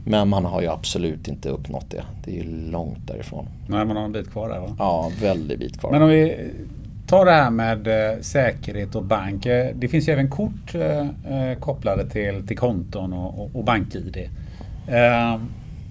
Men 0.04 0.28
man 0.28 0.44
har 0.44 0.62
ju 0.62 0.68
absolut 0.68 1.28
inte 1.28 1.48
uppnått 1.48 1.90
det. 1.90 2.02
Det 2.24 2.30
är 2.30 2.44
ju 2.44 2.70
långt 2.70 3.06
därifrån. 3.06 3.46
Nej, 3.68 3.84
man 3.84 3.96
har 3.96 4.04
en 4.04 4.12
bit 4.12 4.30
kvar 4.30 4.48
där 4.48 4.60
va? 4.60 4.76
Ja, 4.78 5.10
väldigt 5.22 5.58
bit 5.58 5.80
kvar. 5.80 5.90
Men 5.90 6.02
om 6.02 6.08
vi 6.08 6.50
tar 7.06 7.24
det 7.24 7.32
här 7.32 7.50
med 7.50 7.86
eh, 7.86 8.20
säkerhet 8.20 8.94
och 8.94 9.04
bank. 9.04 9.46
eh, 9.46 9.74
Det 9.74 9.88
finns 9.88 10.08
ju 10.08 10.12
även 10.12 10.30
kort 10.30 10.74
eh, 10.74 11.58
kopplade 11.60 12.10
till, 12.10 12.46
till 12.46 12.58
konton 12.58 13.12
och, 13.12 13.38
och, 13.44 13.56
och 13.56 13.64
bank-id. 13.64 14.28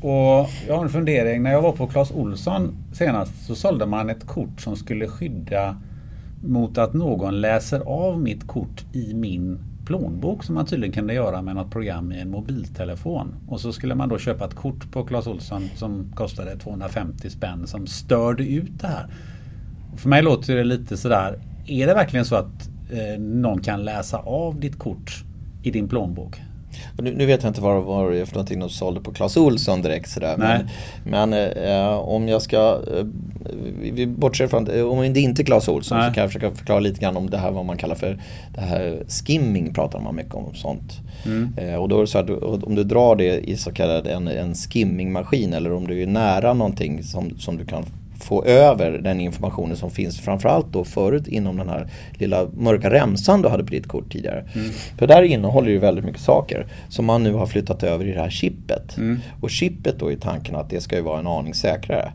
Och 0.01 0.49
jag 0.67 0.75
har 0.77 0.83
en 0.83 0.89
fundering. 0.89 1.43
När 1.43 1.51
jag 1.51 1.61
var 1.61 1.71
på 1.71 1.87
Clas 1.87 2.11
Olsson 2.11 2.75
senast 2.93 3.45
så 3.45 3.55
sålde 3.55 3.85
man 3.85 4.09
ett 4.09 4.27
kort 4.27 4.61
som 4.61 4.75
skulle 4.75 5.07
skydda 5.07 5.75
mot 6.41 6.77
att 6.77 6.93
någon 6.93 7.41
läser 7.41 7.79
av 7.79 8.21
mitt 8.21 8.47
kort 8.47 8.85
i 8.93 9.13
min 9.13 9.59
plånbok 9.85 10.43
som 10.43 10.55
man 10.55 10.65
tydligen 10.65 10.93
kunde 10.93 11.13
göra 11.13 11.41
med 11.41 11.55
något 11.55 11.71
program 11.71 12.11
i 12.11 12.19
en 12.19 12.29
mobiltelefon. 12.29 13.35
Och 13.47 13.61
så 13.61 13.73
skulle 13.73 13.95
man 13.95 14.09
då 14.09 14.17
köpa 14.17 14.45
ett 14.45 14.55
kort 14.55 14.91
på 14.91 15.05
Clas 15.05 15.27
Olsson 15.27 15.69
som 15.75 16.11
kostade 16.15 16.57
250 16.57 17.29
spänn 17.29 17.67
som 17.67 17.87
störde 17.87 18.43
ut 18.43 18.79
det 18.81 18.87
här. 18.87 19.07
För 19.97 20.09
mig 20.09 20.21
låter 20.21 20.55
det 20.55 20.63
lite 20.63 20.97
sådär. 20.97 21.39
Är 21.67 21.87
det 21.87 21.93
verkligen 21.93 22.25
så 22.25 22.35
att 22.35 22.69
eh, 22.91 23.19
någon 23.19 23.61
kan 23.61 23.83
läsa 23.83 24.17
av 24.17 24.59
ditt 24.59 24.79
kort 24.79 25.23
i 25.63 25.71
din 25.71 25.87
plånbok? 25.87 26.41
Nu, 26.97 27.13
nu 27.15 27.25
vet 27.25 27.43
jag 27.43 27.49
inte 27.49 27.61
vad, 27.61 27.83
vad 27.83 28.11
det 28.11 28.19
är 28.19 28.25
för 28.25 28.33
någonting 28.35 28.59
de 28.59 28.69
sålde 28.69 29.01
på 29.01 29.11
Clas 29.13 29.37
Ohlson 29.37 29.81
direkt 29.81 30.09
sådär. 30.09 30.35
Men, 30.37 30.67
men 31.29 31.33
eh, 31.33 31.97
om 31.99 32.27
jag 32.27 32.41
ska, 32.41 32.79
eh, 32.97 33.05
vi- 33.93 34.07
bortser 34.07 34.47
från, 34.47 34.67
eh, 34.67 34.83
om 34.83 35.13
det 35.13 35.19
inte 35.19 35.41
är 35.41 35.43
Clas 35.43 35.67
Ohlson 35.67 35.97
Nej. 35.97 36.09
så 36.09 36.13
kan 36.13 36.21
jag 36.21 36.31
försöka 36.33 36.55
förklara 36.55 36.79
lite 36.79 37.01
grann 37.01 37.17
om 37.17 37.29
det 37.29 37.37
här 37.37 37.51
vad 37.51 37.65
man 37.65 37.77
kallar 37.77 37.95
för 37.95 38.19
det 38.55 38.61
här 38.61 39.03
skimming 39.07 39.73
pratar 39.73 39.99
man 39.99 40.15
mycket 40.15 40.33
om 40.35 40.53
sånt. 40.55 40.99
Eh, 41.57 41.75
och 41.75 41.89
då 41.89 41.97
är 41.97 42.01
det 42.01 42.07
så 42.07 42.17
att 42.17 42.29
om 42.63 42.75
du 42.75 42.83
drar 42.83 43.15
det 43.15 43.49
i 43.49 43.57
så 43.57 43.71
kallad 43.71 44.07
en, 44.07 44.27
en 44.27 44.55
skimmingmaskin 44.55 45.53
eller 45.53 45.73
om 45.73 45.87
du 45.87 46.01
är 46.01 46.07
nära 46.07 46.53
någonting 46.53 47.03
som, 47.03 47.37
som 47.39 47.57
du 47.57 47.65
kan 47.65 47.85
få 48.23 48.43
över 48.43 48.91
den 48.91 49.21
informationen 49.21 49.77
som 49.77 49.91
finns 49.91 50.19
framförallt 50.19 50.73
då 50.73 50.83
förut 50.83 51.27
inom 51.27 51.57
den 51.57 51.69
här 51.69 51.87
lilla 52.13 52.47
mörka 52.57 52.89
remsan 52.89 53.41
du 53.41 53.49
hade 53.49 53.63
på 53.63 53.69
ditt 53.71 53.87
kort 53.87 54.11
tidigare. 54.11 54.45
För 54.97 55.07
där 55.07 55.23
innehåller 55.23 55.69
ju 55.69 55.77
väldigt 55.77 56.05
mycket 56.05 56.21
saker 56.21 56.65
som 56.89 57.05
man 57.05 57.23
nu 57.23 57.33
har 57.33 57.45
flyttat 57.45 57.83
över 57.83 58.05
i 58.07 58.11
det 58.11 58.21
här 58.21 58.29
chippet. 58.29 58.97
Och 59.41 59.49
chippet 59.49 59.99
då 59.99 60.11
är 60.11 60.15
tanken 60.15 60.55
att 60.55 60.69
det 60.69 60.81
ska 60.81 60.95
ju 60.95 61.01
vara 61.01 61.19
en 61.19 61.27
aning 61.27 61.53
säkrare. 61.53 62.11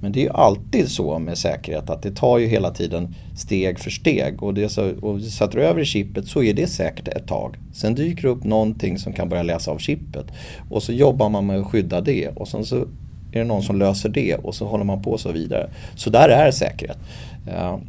Men 0.00 0.12
det 0.12 0.20
är 0.20 0.24
ju 0.24 0.30
alltid 0.30 0.88
så 0.88 1.18
med 1.18 1.38
säkerhet 1.38 1.90
att 1.90 2.02
det 2.02 2.10
tar 2.10 2.38
ju 2.38 2.46
hela 2.46 2.70
tiden 2.70 3.14
steg 3.36 3.78
för 3.78 3.90
steg. 3.90 4.42
Och, 4.42 4.54
det 4.54 4.68
så, 4.68 4.90
och 5.00 5.22
sätter 5.22 5.58
du 5.58 5.64
över 5.64 5.84
chippet 5.84 6.26
så 6.26 6.42
är 6.42 6.54
det 6.54 6.66
säkert 6.66 7.08
ett 7.08 7.26
tag. 7.26 7.56
Sen 7.72 7.94
dyker 7.94 8.22
det 8.22 8.28
upp 8.28 8.44
någonting 8.44 8.98
som 8.98 9.12
kan 9.12 9.28
börja 9.28 9.42
läsa 9.42 9.70
av 9.70 9.78
chippet. 9.78 10.26
Och 10.70 10.82
så 10.82 10.92
jobbar 10.92 11.28
man 11.28 11.46
med 11.46 11.60
att 11.60 11.66
skydda 11.66 12.00
det. 12.00 12.28
Och 12.28 12.48
sen 12.48 12.64
så 12.64 12.86
är 13.32 13.38
det 13.38 13.44
någon 13.44 13.62
som 13.62 13.78
löser 13.78 14.08
det 14.08 14.34
och 14.34 14.54
så 14.54 14.66
håller 14.66 14.84
man 14.84 15.02
på 15.02 15.18
så 15.18 15.32
vidare. 15.32 15.70
Så 15.94 16.10
där 16.10 16.28
är 16.28 16.50
säkerhet. 16.50 16.98
Ja. 17.46 17.80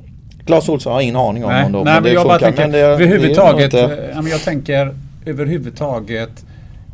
Claes 0.46 0.70
Olsson 0.70 0.94
har 0.94 1.02
ingen 1.02 1.16
aning 1.16 1.46
om 1.46 1.52
Nej, 1.52 1.66
om 1.66 1.72
de, 1.72 1.84
nej, 1.84 1.94
men 1.94 1.94
men 1.94 2.04
det 2.04 2.10
jag 2.14 2.28
bara 2.28 2.40
tänker 2.40 2.62
Men 2.62 2.72
det- 2.72 2.78
det 2.78 2.84
överhuvudtaget. 2.84 3.64
inte- 3.74 4.12
eh, 4.20 4.28
jag 4.32 4.42
tänker 4.42 4.96
överhuvudtaget. 5.26 6.46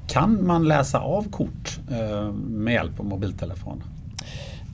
Kan 0.08 0.48
man 0.48 0.68
läsa 0.68 1.00
av 1.00 1.30
kort 1.32 1.80
eh, 1.92 2.32
med 2.50 2.74
hjälp 2.74 3.00
av 3.00 3.06
mobiltelefon? 3.06 3.84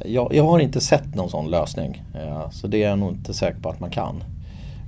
Jag, 0.06 0.34
jag 0.36 0.44
har 0.44 0.60
inte 0.60 0.82
sett 0.82 1.16
någon 1.16 1.30
sån 1.30 1.52
lösning. 1.52 2.04
Eh, 2.16 2.50
Så 2.52 2.68
det 2.68 2.84
är 2.84 2.90
jag 2.90 3.00
nog 3.00 3.12
inte 3.12 3.34
säker 3.34 3.60
på 3.60 3.70
att 3.70 3.80
man 3.80 3.90
kan. 3.90 4.24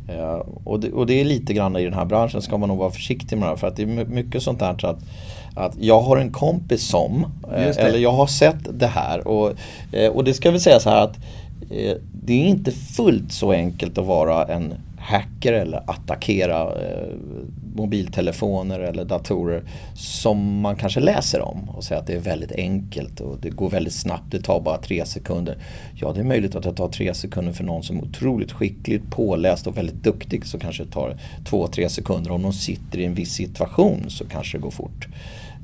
Eh, 0.09 0.41
Och 0.63 0.79
det, 0.79 0.91
och 0.91 1.05
det 1.07 1.21
är 1.21 1.25
lite 1.25 1.53
grann 1.53 1.75
i 1.77 1.83
den 1.83 1.93
här 1.93 2.05
branschen 2.05 2.41
ska 2.41 2.57
man 2.57 2.69
nog 2.69 2.77
vara 2.77 2.91
försiktig 2.91 3.37
med 3.37 3.45
det 3.47 3.49
här. 3.49 3.55
För 3.57 3.67
att 3.67 3.75
det 3.75 3.81
är 3.81 3.85
my- 3.87 4.05
mycket 4.05 4.43
sånt 4.43 4.59
där 4.59 4.75
så 4.81 4.87
att, 4.87 4.99
att 5.57 5.75
jag 5.79 6.01
har 6.01 6.17
en 6.17 6.31
kompis 6.31 6.87
som, 6.87 7.25
eh, 7.55 7.77
eller 7.77 7.99
jag 7.99 8.11
har 8.11 8.27
sett 8.27 8.79
det 8.79 8.87
här. 8.87 9.27
Och, 9.27 9.53
eh, 9.91 10.11
och 10.11 10.23
det 10.23 10.33
ska 10.33 10.51
vi 10.51 10.59
säga 10.59 10.79
så 10.79 10.89
här 10.89 11.03
att 11.03 11.17
eh, 11.71 11.97
det 12.11 12.33
är 12.33 12.45
inte 12.45 12.71
fullt 12.71 13.31
så 13.31 13.51
enkelt 13.51 13.97
att 13.97 14.05
vara 14.05 14.45
en 14.45 14.73
hacker 14.99 15.53
eller 15.53 15.83
attackera 15.89 16.71
mobiltelefoner 17.77 18.79
eller 18.79 19.05
datorer 19.05 19.63
som 19.95 20.61
man 20.61 20.75
kanske 20.75 20.99
läser 20.99 21.41
om 21.41 21.69
och 21.69 21.83
säger 21.83 22.01
att 22.01 22.07
det 22.07 22.13
är 22.13 22.19
väldigt 22.19 22.51
enkelt 22.51 23.19
och 23.19 23.37
det 23.41 23.49
går 23.49 23.69
väldigt 23.69 23.93
snabbt, 23.93 24.31
det 24.31 24.41
tar 24.41 24.61
bara 24.61 24.77
tre 24.77 25.05
sekunder. 25.05 25.57
Ja, 25.95 26.13
det 26.13 26.19
är 26.19 26.23
möjligt 26.23 26.55
att 26.55 26.63
det 26.63 26.73
tar 26.73 26.89
tre 26.89 27.13
sekunder 27.13 27.53
för 27.53 27.63
någon 27.63 27.83
som 27.83 27.97
är 27.97 28.03
otroligt 28.03 28.51
skickligt 28.51 29.09
påläst 29.09 29.67
och 29.67 29.77
väldigt 29.77 30.03
duktig 30.03 30.45
så 30.45 30.59
kanske 30.59 30.83
det 30.83 30.91
tar 30.91 31.17
två, 31.45 31.67
tre 31.67 31.89
sekunder. 31.89 32.31
Om 32.31 32.41
de 32.41 32.53
sitter 32.53 32.99
i 32.99 33.05
en 33.05 33.13
viss 33.13 33.33
situation 33.33 34.05
så 34.07 34.25
kanske 34.25 34.57
det 34.57 34.61
går 34.61 34.71
fort. 34.71 35.07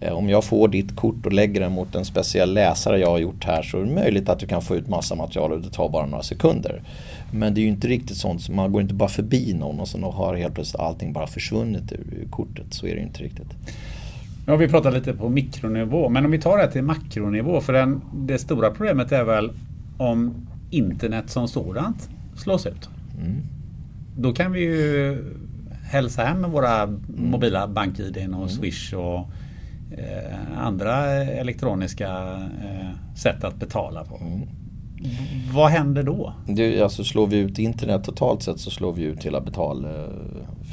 Eh, 0.04 0.14
Om 0.14 0.30
jag 0.30 0.44
får 0.44 0.68
ditt 0.68 0.96
kort 0.96 1.26
och 1.26 1.34
lägger 1.34 1.62
den 1.62 1.72
mot 1.72 1.96
en 1.96 2.06
speciell 2.06 2.54
läsare 2.54 3.00
jag 3.00 3.10
har 3.10 3.20
gjort 3.20 3.44
här 3.46 3.64
så 3.64 3.78
är 3.78 3.86
det 3.86 3.92
möjligt 3.96 4.30
att 4.30 4.40
du 4.40 4.48
kan 4.48 4.62
få 4.62 4.76
ut 4.76 4.88
massa 4.88 5.16
material 5.16 5.52
och 5.52 5.62
det 5.62 5.70
tar 5.70 5.90
bara 5.90 6.06
några 6.06 6.24
sekunder. 6.24 6.82
Men 7.32 7.54
det 7.54 7.62
är 7.62 7.64
ju 7.64 7.70
inte 7.70 7.88
riktigt 7.88 8.18
sånt, 8.18 8.42
så 8.42 8.52
man 8.52 8.72
går 8.72 8.82
inte 8.82 8.94
bara 8.94 9.10
förbi 9.10 9.54
någon 9.54 9.80
och 9.80 9.88
så 9.88 10.12
har 10.12 10.36
helt 10.36 10.54
plötsligt 10.54 10.82
allting 10.82 11.14
bara 11.14 11.28
försvunnit 11.28 11.92
ur 11.92 12.28
kortet. 12.30 12.74
Så 12.74 12.86
är 12.86 12.92
det 12.92 12.98
ju 12.98 13.04
inte 13.04 13.24
riktigt. 13.24 13.54
Nu 14.46 14.52
har 14.52 14.58
vi 14.58 14.68
pratat 14.68 14.94
lite 14.94 15.14
på 15.14 15.30
mikronivå, 15.30 16.10
men 16.10 16.26
om 16.26 16.32
vi 16.32 16.42
tar 16.42 16.58
det 16.58 16.72
till 16.72 16.84
makronivå. 16.84 17.62
För 17.62 17.74
den, 17.74 18.02
det 18.14 18.38
stora 18.38 18.72
problemet 18.72 19.12
är 19.12 19.24
väl 19.24 19.52
om 19.98 20.34
internet 20.70 21.30
som 21.30 21.48
sådant 21.48 22.10
slås 22.36 22.66
ut. 22.66 22.90
Då 24.18 24.34
kan 24.34 24.52
vi 24.52 24.60
ju 24.60 25.18
hälsa 25.84 26.24
hem 26.24 26.42
med 26.42 26.50
våra 26.50 26.98
mobila 27.08 27.68
bank-id 27.68 28.36
och 28.36 28.52
Swish 28.52 28.94
och 28.94 29.28
andra 30.58 31.06
elektroniska 31.24 32.10
eh, 32.64 33.16
sätt 33.18 33.44
att 33.44 33.56
betala 33.56 34.04
på. 34.04 34.16
V- 34.16 34.48
Vad 35.54 35.72
händer 35.72 36.04
då? 36.04 36.34
Det, 36.48 36.82
alltså 36.82 37.04
slår 37.04 37.28
vi 37.28 37.38
ut 37.38 37.60
internet 37.60 38.04
totalt 38.04 38.44
sett 38.44 38.60
så 38.60 38.72
slår 38.72 38.94
vi 38.94 39.04
ut 39.04 39.26
hela 39.26 39.42
betal 39.42 39.86
eh, 39.86 39.92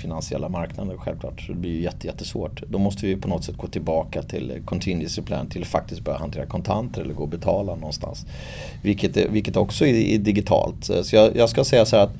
finansiella 0.00 0.48
marknaden 0.48 0.98
självklart. 0.98 1.40
Så 1.40 1.52
det 1.52 1.58
blir 1.58 1.70
ju 1.70 1.82
jätte, 1.82 2.06
jättesvårt. 2.06 2.62
Då 2.68 2.78
måste 2.78 3.06
vi 3.06 3.16
på 3.16 3.28
något 3.28 3.44
sätt 3.44 3.56
gå 3.56 3.66
tillbaka 3.66 4.22
till 4.22 4.52
contingency 4.64 5.22
plan 5.22 5.46
till 5.46 5.64
faktiskt 5.64 6.00
börja 6.00 6.18
hantera 6.18 6.46
kontanter 6.46 7.02
eller 7.02 7.14
gå 7.14 7.22
och 7.22 7.28
betala 7.28 7.74
någonstans. 7.74 8.26
Vilket, 8.82 9.16
vilket 9.16 9.56
också 9.56 9.86
är, 9.86 9.94
är 9.94 10.18
digitalt. 10.18 10.84
Så 11.02 11.16
jag, 11.16 11.36
jag 11.36 11.48
ska 11.50 11.64
säga 11.64 11.84
så 11.86 11.96
här 11.96 12.04
att 12.04 12.14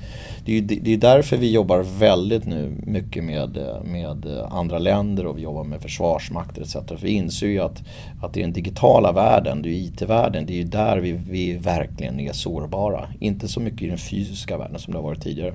det, 0.45 0.59
är, 0.59 0.63
det 0.63 0.93
är 0.93 0.97
därför 0.97 1.37
vi 1.37 1.53
jobbar 1.53 1.85
väldigt 1.99 2.47
nu 2.47 2.73
mycket 2.83 3.25
med, 3.25 3.59
med 3.85 4.27
andra 4.51 4.79
länder 4.79 5.27
och 5.27 5.39
vi 5.39 5.43
jobbar 5.43 5.65
med 5.65 5.81
försvarsmakter 5.81 6.63
etc. 6.63 6.73
För 6.73 6.97
vi 6.97 7.11
inser 7.11 7.47
ju 7.47 7.61
att, 7.61 7.83
att 8.23 8.33
det 8.33 8.41
är 8.41 8.45
den 8.45 8.53
digitala 8.53 9.13
världen, 9.13 9.63
det 9.63 9.69
är 9.69 9.73
IT-världen, 9.73 10.47
det 10.47 10.53
är 10.53 10.57
ju 10.57 10.65
där 10.65 10.97
vi, 10.97 11.13
vi 11.13 11.53
verkligen 11.53 12.21
är 12.21 12.33
sårbara. 12.33 13.09
Inte 13.21 13.49
så 13.49 13.61
mycket 13.61 13.83
i 13.83 13.87
den 13.87 13.99
fysiska 13.99 14.59
världen 14.59 14.79
som 14.79 14.93
det 14.93 14.99
har 14.99 15.05
varit 15.05 15.23
tidigare. 15.23 15.55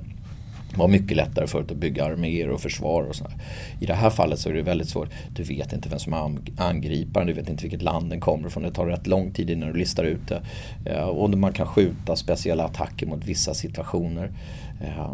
Det 0.76 0.80
var 0.80 0.88
mycket 0.88 1.18
lättare 1.18 1.48
förut 1.48 1.72
att 1.72 1.78
bygga 1.78 2.06
arméer 2.06 2.50
och 2.50 2.62
försvar 2.62 3.04
och 3.04 3.16
sådär. 3.16 3.34
I 3.80 3.86
det 3.86 3.94
här 3.94 4.10
fallet 4.10 4.40
så 4.40 4.50
är 4.50 4.54
det 4.54 4.62
väldigt 4.62 4.90
svårt. 4.90 5.10
Du 5.36 5.44
vet 5.44 5.74
inte 5.74 5.90
vem 5.90 6.00
som 6.00 6.14
är 6.14 6.40
angriparen, 6.58 7.28
du 7.28 7.34
vet 7.34 7.50
inte 7.50 7.64
vilket 7.64 7.82
land 7.82 8.10
den 8.10 8.20
kommer 8.20 8.48
ifrån. 8.48 8.64
Det 8.64 8.72
tar 8.72 8.86
rätt 8.86 9.08
lång 9.08 9.32
tid 9.32 9.50
innan 9.50 9.70
du 9.70 9.80
listar 9.80 10.04
ut 10.04 10.28
det. 10.28 10.42
Eh, 10.86 11.04
och 11.04 11.30
man 11.30 11.54
kan 11.54 11.68
skjuta 11.68 12.16
speciella 12.16 12.64
attacker 12.64 13.08
mot 13.08 13.26
vissa 13.26 13.54
situationer. 13.54 14.32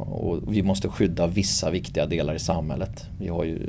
Och 0.06 0.40
vi 0.48 0.64
måste 0.64 0.90
skydda 0.90 1.28
vissa 1.28 1.70
viktiga 1.70 2.06
delar 2.06 2.36
i 2.36 2.40
samhället. 2.40 3.06
Vi 3.20 3.28
har 3.28 3.44
ju 3.44 3.60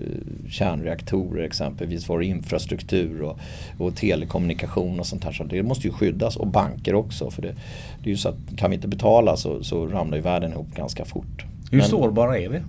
kärnreaktorer 0.50 1.44
exempelvis, 1.44 2.08
vår 2.08 2.22
infrastruktur 2.22 3.22
och, 3.22 3.38
och 3.78 3.96
telekommunikation 3.96 5.00
och 5.00 5.06
sånt 5.06 5.24
här. 5.24 5.32
Så 5.32 5.44
det 5.44 5.62
måste 5.62 5.86
ju 5.86 5.92
skyddas 5.92 6.36
och 6.36 6.46
banker 6.46 6.94
också. 6.94 7.30
För 7.30 7.42
det, 7.42 7.54
det 8.02 8.08
är 8.08 8.10
ju 8.10 8.16
så 8.16 8.28
att 8.28 8.56
kan 8.56 8.70
vi 8.70 8.76
inte 8.76 8.88
betala 8.88 9.36
så, 9.36 9.64
så 9.64 9.86
ramlar 9.86 10.16
ju 10.16 10.22
världen 10.22 10.52
ihop 10.52 10.74
ganska 10.74 11.04
fort. 11.04 11.44
Hur 11.70 11.78
Men, 11.78 11.88
sårbara 11.88 12.38
är 12.38 12.48
vi? 12.48 12.60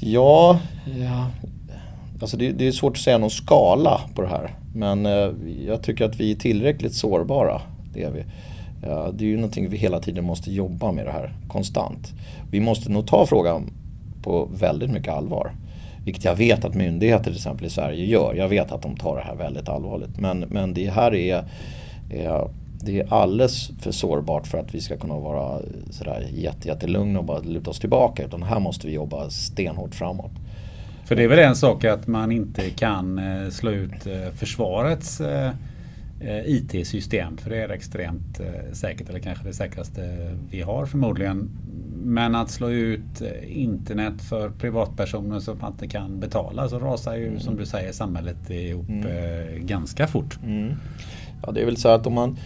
Ja, 0.00 0.60
ja 1.00 1.30
alltså 2.20 2.36
det, 2.36 2.52
det, 2.52 2.66
är 2.66 2.72
svårt 2.72 2.92
att 2.92 3.02
säga 3.02 3.18
någon 3.18 3.30
skala 3.30 4.00
på 4.14 4.22
det 4.22 4.28
här. 4.28 4.50
Men 4.74 5.06
eh, 5.06 5.30
jag 5.66 5.82
tycker 5.82 6.04
att 6.04 6.20
vi 6.20 6.30
är 6.30 6.36
tillräckligt 6.36 6.94
sårbara. 6.94 7.62
Det 7.94 8.02
är 8.02 8.10
vi. 8.10 8.24
Det 9.12 9.24
är 9.24 9.28
ju 9.28 9.36
någonting 9.36 9.68
vi 9.68 9.76
hela 9.76 10.00
tiden 10.00 10.24
måste 10.24 10.52
jobba 10.52 10.92
med 10.92 11.06
det 11.06 11.12
här 11.12 11.32
konstant. 11.48 12.12
Vi 12.50 12.60
måste 12.60 12.90
nog 12.90 13.06
ta 13.06 13.26
frågan 13.26 13.70
på 14.22 14.48
väldigt 14.58 14.90
mycket 14.90 15.12
allvar. 15.12 15.52
Vilket 16.04 16.24
jag 16.24 16.36
vet 16.36 16.64
att 16.64 16.74
myndigheter 16.74 17.24
till 17.24 17.34
exempel 17.34 17.66
i 17.66 17.70
Sverige 17.70 18.04
gör. 18.04 18.34
Jag 18.34 18.48
vet 18.48 18.72
att 18.72 18.82
de 18.82 18.96
tar 18.96 19.16
det 19.16 19.22
här 19.22 19.34
väldigt 19.34 19.68
allvarligt. 19.68 20.20
Men, 20.20 20.40
men 20.40 20.74
det 20.74 20.90
här 20.90 21.14
är, 21.14 21.44
är 22.10 22.48
det 22.84 23.00
är 23.00 23.12
alldeles 23.12 23.70
för 23.80 23.92
sårbart 23.92 24.46
för 24.46 24.58
att 24.58 24.74
vi 24.74 24.80
ska 24.80 24.96
kunna 24.96 25.18
vara 25.18 25.60
sådär 25.90 26.26
jätte, 26.32 26.68
jättelugna 26.68 27.18
och 27.18 27.24
bara 27.24 27.38
luta 27.38 27.70
oss 27.70 27.80
tillbaka. 27.80 28.24
Utan 28.24 28.42
här 28.42 28.60
måste 28.60 28.86
vi 28.86 28.92
jobba 28.92 29.30
stenhårt 29.30 29.94
framåt. 29.94 30.32
För 31.04 31.16
det 31.16 31.22
är 31.22 31.28
väl 31.28 31.38
en 31.38 31.56
sak 31.56 31.84
att 31.84 32.06
man 32.06 32.32
inte 32.32 32.70
kan 32.70 33.18
eh, 33.18 33.50
slå 33.50 33.70
ut 33.70 34.06
eh, 34.06 34.34
försvarets 34.34 35.20
eh, 35.20 35.50
IT-system. 36.46 37.36
För 37.36 37.50
det 37.50 37.56
är 37.56 37.68
extremt 37.68 38.40
säkert, 38.72 39.08
eller 39.08 39.18
kanske 39.18 39.44
det 39.44 39.52
säkraste 39.52 40.30
vi 40.50 40.60
har 40.60 40.86
förmodligen. 40.86 41.50
Men 42.04 42.34
att 42.34 42.50
slå 42.50 42.70
ut 42.70 43.22
internet 43.48 44.22
för 44.22 44.50
privatpersoner 44.50 45.40
som 45.40 45.66
inte 45.66 45.86
kan 45.86 46.20
betala 46.20 46.68
så 46.68 46.78
rasar 46.78 47.16
ju 47.16 47.28
mm. 47.28 47.40
som 47.40 47.56
du 47.56 47.66
säger 47.66 47.92
samhället 47.92 48.50
ihop 48.50 48.88
mm. 48.88 49.66
ganska 49.66 50.06
fort. 50.06 50.38
Mm. 50.44 50.72
Ja 51.46 51.52
det 51.52 51.60
är 51.60 51.64
väl 51.64 51.76
så 51.76 51.88
att 51.88 52.06
om 52.06 52.14
man 52.14 52.36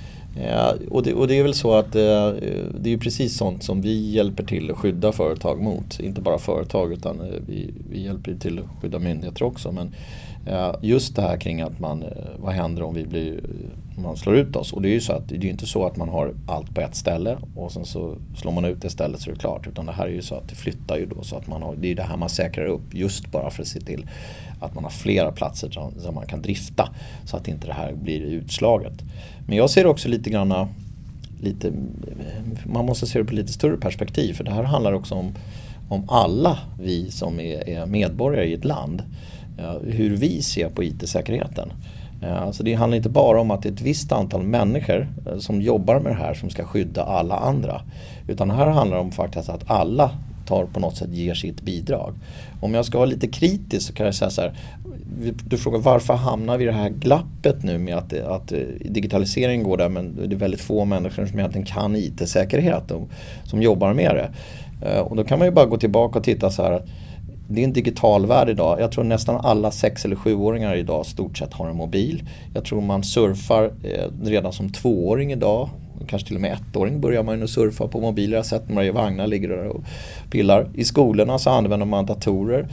Ja, 0.42 0.74
och, 0.90 1.02
det, 1.02 1.14
och 1.14 1.28
det 1.28 1.38
är 1.38 1.42
väl 1.42 1.54
så 1.54 1.74
att 1.74 1.94
eh, 1.94 2.32
det 2.80 2.92
är 2.92 2.98
precis 2.98 3.36
sånt 3.36 3.62
som 3.62 3.80
vi 3.80 4.10
hjälper 4.10 4.44
till 4.44 4.70
att 4.70 4.76
skydda 4.76 5.12
företag 5.12 5.60
mot. 5.60 6.00
Inte 6.00 6.20
bara 6.20 6.38
företag 6.38 6.92
utan 6.92 7.20
eh, 7.20 7.26
vi, 7.46 7.74
vi 7.90 8.04
hjälper 8.04 8.34
till 8.34 8.58
att 8.58 8.82
skydda 8.82 8.98
myndigheter 8.98 9.42
också. 9.42 9.72
Men 9.72 9.86
eh, 9.86 9.92
just 10.80 11.16
det 11.16 11.22
här 11.22 11.36
kring 11.36 11.60
att 11.60 11.80
man, 11.80 12.02
eh, 12.02 12.08
vad 12.38 12.54
händer 12.54 12.82
om 12.82 12.94
vi 12.94 13.04
blir, 13.04 13.40
man 13.98 14.16
slår 14.16 14.36
ut 14.36 14.56
oss? 14.56 14.72
Och 14.72 14.82
det 14.82 14.88
är 14.88 14.92
ju 14.92 15.00
så 15.00 15.12
att 15.12 15.28
det 15.28 15.36
är 15.36 15.44
inte 15.44 15.66
så 15.66 15.86
att 15.86 15.96
man 15.96 16.08
har 16.08 16.34
allt 16.46 16.74
på 16.74 16.80
ett 16.80 16.94
ställe 16.94 17.38
och 17.56 17.72
sen 17.72 17.84
så 17.84 18.16
slår 18.36 18.52
man 18.52 18.64
ut 18.64 18.82
det 18.82 18.90
stället 18.90 19.20
så 19.20 19.30
är 19.30 19.34
det 19.34 19.40
klart. 19.40 19.66
Utan 19.66 19.86
det 19.86 19.92
här 19.92 20.04
är 20.04 20.12
ju 20.12 20.22
så 20.22 20.34
att 20.34 20.48
det 20.48 20.54
flyttar 20.54 20.96
ju 20.96 21.06
då 21.06 21.22
så 21.22 21.36
att 21.36 21.46
man 21.46 21.62
har, 21.62 21.76
det 21.76 21.90
är 21.90 21.94
det 21.94 22.02
här 22.02 22.16
man 22.16 22.28
säkrar 22.28 22.66
upp 22.66 22.94
just 22.94 23.30
bara 23.30 23.50
för 23.50 23.62
att 23.62 23.68
se 23.68 23.80
till 23.80 24.06
att 24.60 24.74
man 24.74 24.84
har 24.84 24.90
flera 24.90 25.32
platser 25.32 25.70
som 25.98 26.14
man 26.14 26.26
kan 26.26 26.42
drifta 26.42 26.88
så 27.24 27.36
att 27.36 27.48
inte 27.48 27.66
det 27.66 27.72
här 27.72 27.92
blir 27.92 28.20
utslaget. 28.20 29.02
Men 29.46 29.56
jag 29.56 29.70
ser 29.70 29.86
också 29.86 30.08
lite 30.08 30.30
granna 30.30 30.68
lite, 31.40 31.72
man 32.64 32.86
måste 32.86 33.06
se 33.06 33.18
det 33.18 33.24
på 33.24 33.34
lite 33.34 33.52
större 33.52 33.76
perspektiv 33.76 34.34
för 34.34 34.44
det 34.44 34.50
här 34.50 34.62
handlar 34.62 34.92
också 34.92 35.14
om, 35.14 35.34
om 35.88 36.04
alla 36.08 36.58
vi 36.80 37.10
som 37.10 37.40
är, 37.40 37.68
är 37.68 37.86
medborgare 37.86 38.44
i 38.44 38.54
ett 38.54 38.64
land. 38.64 39.02
Eh, 39.58 39.92
hur 39.92 40.16
vi 40.16 40.42
ser 40.42 40.68
på 40.68 40.82
IT-säkerheten. 40.84 41.72
Eh, 42.22 42.42
alltså 42.42 42.62
det 42.62 42.74
handlar 42.74 42.96
inte 42.96 43.08
bara 43.08 43.40
om 43.40 43.50
att 43.50 43.62
det 43.62 43.68
är 43.68 43.72
ett 43.72 43.80
visst 43.80 44.12
antal 44.12 44.42
människor 44.42 45.08
eh, 45.26 45.38
som 45.38 45.62
jobbar 45.62 46.00
med 46.00 46.12
det 46.12 46.16
här 46.16 46.34
som 46.34 46.50
ska 46.50 46.64
skydda 46.64 47.04
alla 47.04 47.36
andra. 47.36 47.82
Utan 48.28 48.50
här 48.50 48.66
handlar 48.66 48.96
det 48.96 49.02
om 49.02 49.12
faktiskt 49.12 49.48
att 49.48 49.70
alla 49.70 50.10
tar 50.46 50.64
på 50.64 50.80
något 50.80 50.96
sätt 50.96 51.10
ger 51.10 51.34
sitt 51.34 51.62
bidrag. 51.62 52.14
Om 52.60 52.74
jag 52.74 52.84
ska 52.84 52.98
vara 52.98 53.08
lite 53.08 53.26
kritisk 53.26 53.86
så 53.86 53.92
kan 53.92 54.06
jag 54.06 54.14
säga 54.14 54.30
så 54.30 54.40
här. 54.40 54.52
Du 55.48 55.58
frågar 55.58 55.78
varför 55.78 56.14
hamnar 56.14 56.56
vi 56.56 56.64
i 56.64 56.66
det 56.66 56.72
här 56.72 56.88
glappet 56.88 57.62
nu 57.62 57.78
med 57.78 57.96
att, 57.96 58.12
att 58.12 58.52
digitaliseringen 58.80 59.62
går 59.62 59.76
där 59.76 59.88
men 59.88 60.16
det 60.28 60.34
är 60.34 60.38
väldigt 60.38 60.60
få 60.60 60.84
människor 60.84 61.26
som 61.26 61.38
egentligen 61.38 61.66
kan 61.66 61.96
IT-säkerhet 61.96 62.90
och 62.90 63.08
som 63.44 63.62
jobbar 63.62 63.94
med 63.94 64.14
det. 64.14 64.30
Och 65.00 65.16
då 65.16 65.24
kan 65.24 65.38
man 65.38 65.48
ju 65.48 65.52
bara 65.52 65.66
gå 65.66 65.76
tillbaka 65.76 66.18
och 66.18 66.24
titta 66.24 66.50
så 66.50 66.62
här. 66.62 66.82
Det 67.50 67.60
är 67.60 67.64
en 67.64 67.72
digital 67.72 68.26
värld 68.26 68.48
idag. 68.48 68.80
Jag 68.80 68.92
tror 68.92 69.04
nästan 69.04 69.36
alla 69.36 69.70
sex 69.70 70.04
eller 70.04 70.16
sjuåringar 70.16 70.76
idag 70.76 71.06
stort 71.06 71.38
sett 71.38 71.54
har 71.54 71.68
en 71.68 71.76
mobil. 71.76 72.28
Jag 72.54 72.64
tror 72.64 72.80
man 72.80 73.04
surfar 73.04 73.64
eh, 73.64 74.24
redan 74.24 74.52
som 74.52 74.72
tvååring 74.72 75.32
idag 75.32 75.70
kanske 76.08 76.28
till 76.28 76.36
och 76.36 76.42
med 76.42 76.52
ettåring 76.52 77.00
börjar 77.00 77.22
man 77.22 77.40
ju 77.40 77.46
surfa 77.46 77.88
på 77.88 78.00
mobiler. 78.00 78.32
Jag 78.32 78.38
har 78.38 78.44
sett 78.44 78.68
några 78.68 78.84
i 78.84 78.90
vagnar 78.90 79.26
ligger 79.26 79.48
där 79.48 79.66
och 79.66 79.82
pillar. 80.30 80.68
I 80.74 80.84
skolorna 80.84 81.38
så 81.38 81.50
använder 81.50 81.86
man 81.86 82.06
datorer. 82.06 82.68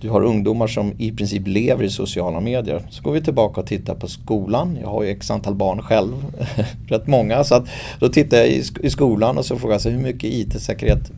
Du 0.00 0.10
har 0.10 0.22
ungdomar 0.22 0.66
som 0.66 0.92
i 0.98 1.12
princip 1.12 1.46
lever 1.46 1.84
i 1.84 1.90
sociala 1.90 2.40
medier. 2.40 2.82
Så 2.90 3.02
går 3.02 3.12
vi 3.12 3.20
tillbaka 3.20 3.60
och 3.60 3.66
tittar 3.66 3.94
på 3.94 4.06
skolan. 4.06 4.78
Jag 4.80 4.88
har 4.88 5.02
ju 5.02 5.10
x 5.10 5.30
antal 5.30 5.54
barn 5.54 5.82
själv, 5.82 6.14
rätt 6.88 7.06
många. 7.06 7.44
Så 7.44 7.54
att, 7.54 7.68
då 8.00 8.08
tittar 8.08 8.36
jag 8.36 8.48
i, 8.48 8.62
i 8.82 8.90
skolan 8.90 9.38
och 9.38 9.44
så 9.44 9.56
frågar 9.56 9.74
jag 9.74 9.80
sig 9.80 9.92
hur 9.92 10.02
mycket 10.02 10.24
IT-säkerhet 10.24 11.12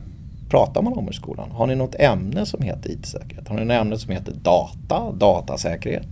pratar 0.51 0.83
man 0.83 0.93
om 0.93 1.09
i 1.11 1.13
skolan? 1.13 1.51
Har 1.51 1.67
ni 1.67 1.75
något 1.75 1.95
ämne 1.95 2.47
som 2.47 2.63
heter 2.63 2.91
IT-säkerhet? 2.91 3.49
Har 3.49 3.57
ni 3.57 3.65
något 3.65 3.81
ämne 3.81 3.99
som 3.99 4.13
heter 4.13 4.35
data, 4.43 5.13
datasäkerhet? 5.13 6.07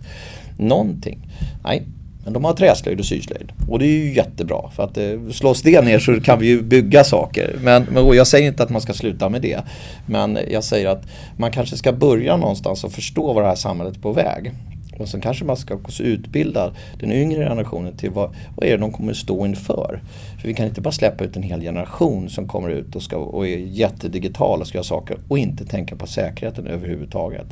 Någonting? 0.57 1.27
Nej, 1.63 1.83
men 2.23 2.33
de 2.33 2.45
har 2.45 2.53
träslöjd 2.53 2.99
och 2.99 3.05
syslöjd. 3.05 3.51
Och 3.69 3.79
det 3.79 3.85
är 3.85 4.03
ju 4.03 4.13
jättebra. 4.13 4.69
För 4.75 4.83
att 4.83 4.97
eh, 4.97 5.29
slås 5.31 5.61
det 5.61 5.81
ner 5.81 5.99
så 5.99 6.21
kan 6.21 6.39
vi 6.39 6.47
ju 6.47 6.61
bygga 6.61 7.03
saker. 7.03 7.55
Men, 7.61 7.83
men 7.83 8.07
jag 8.07 8.27
säger 8.27 8.47
inte 8.47 8.63
att 8.63 8.69
man 8.69 8.81
ska 8.81 8.93
sluta 8.93 9.29
med 9.29 9.41
det. 9.41 9.59
Men 10.05 10.39
jag 10.51 10.63
säger 10.63 10.89
att 10.89 11.03
man 11.37 11.51
kanske 11.51 11.77
ska 11.77 11.91
börja 11.91 12.37
någonstans 12.37 12.83
och 12.83 12.91
förstå 12.91 13.33
var 13.33 13.41
det 13.41 13.47
här 13.47 13.55
samhället 13.55 13.95
är 13.95 14.01
på 14.01 14.11
väg. 14.11 14.51
Och 14.99 15.09
sen 15.09 15.21
kanske 15.21 15.45
man 15.45 15.57
ska 15.57 15.75
också 15.75 16.03
utbilda 16.03 16.73
den 16.99 17.11
yngre 17.11 17.43
generationen 17.43 17.97
till 17.97 18.11
vad, 18.11 18.35
vad 18.55 18.67
är 18.67 18.71
det 18.71 18.77
de 18.77 18.91
kommer 18.91 19.13
stå 19.13 19.45
inför. 19.45 20.01
För 20.41 20.47
vi 20.47 20.53
kan 20.53 20.65
inte 20.65 20.81
bara 20.81 20.91
släppa 20.91 21.23
ut 21.23 21.35
en 21.35 21.43
hel 21.43 21.61
generation 21.61 22.29
som 22.29 22.47
kommer 22.47 22.69
ut 22.69 22.95
och, 22.95 23.03
ska, 23.03 23.17
och 23.17 23.47
är 23.47 23.57
jättedigital 23.57 24.61
och 24.61 24.67
ska 24.67 24.77
göra 24.77 24.83
saker 24.83 25.17
och 25.27 25.37
inte 25.37 25.65
tänka 25.65 25.95
på 25.95 26.07
säkerheten 26.07 26.67
överhuvudtaget. 26.67 27.47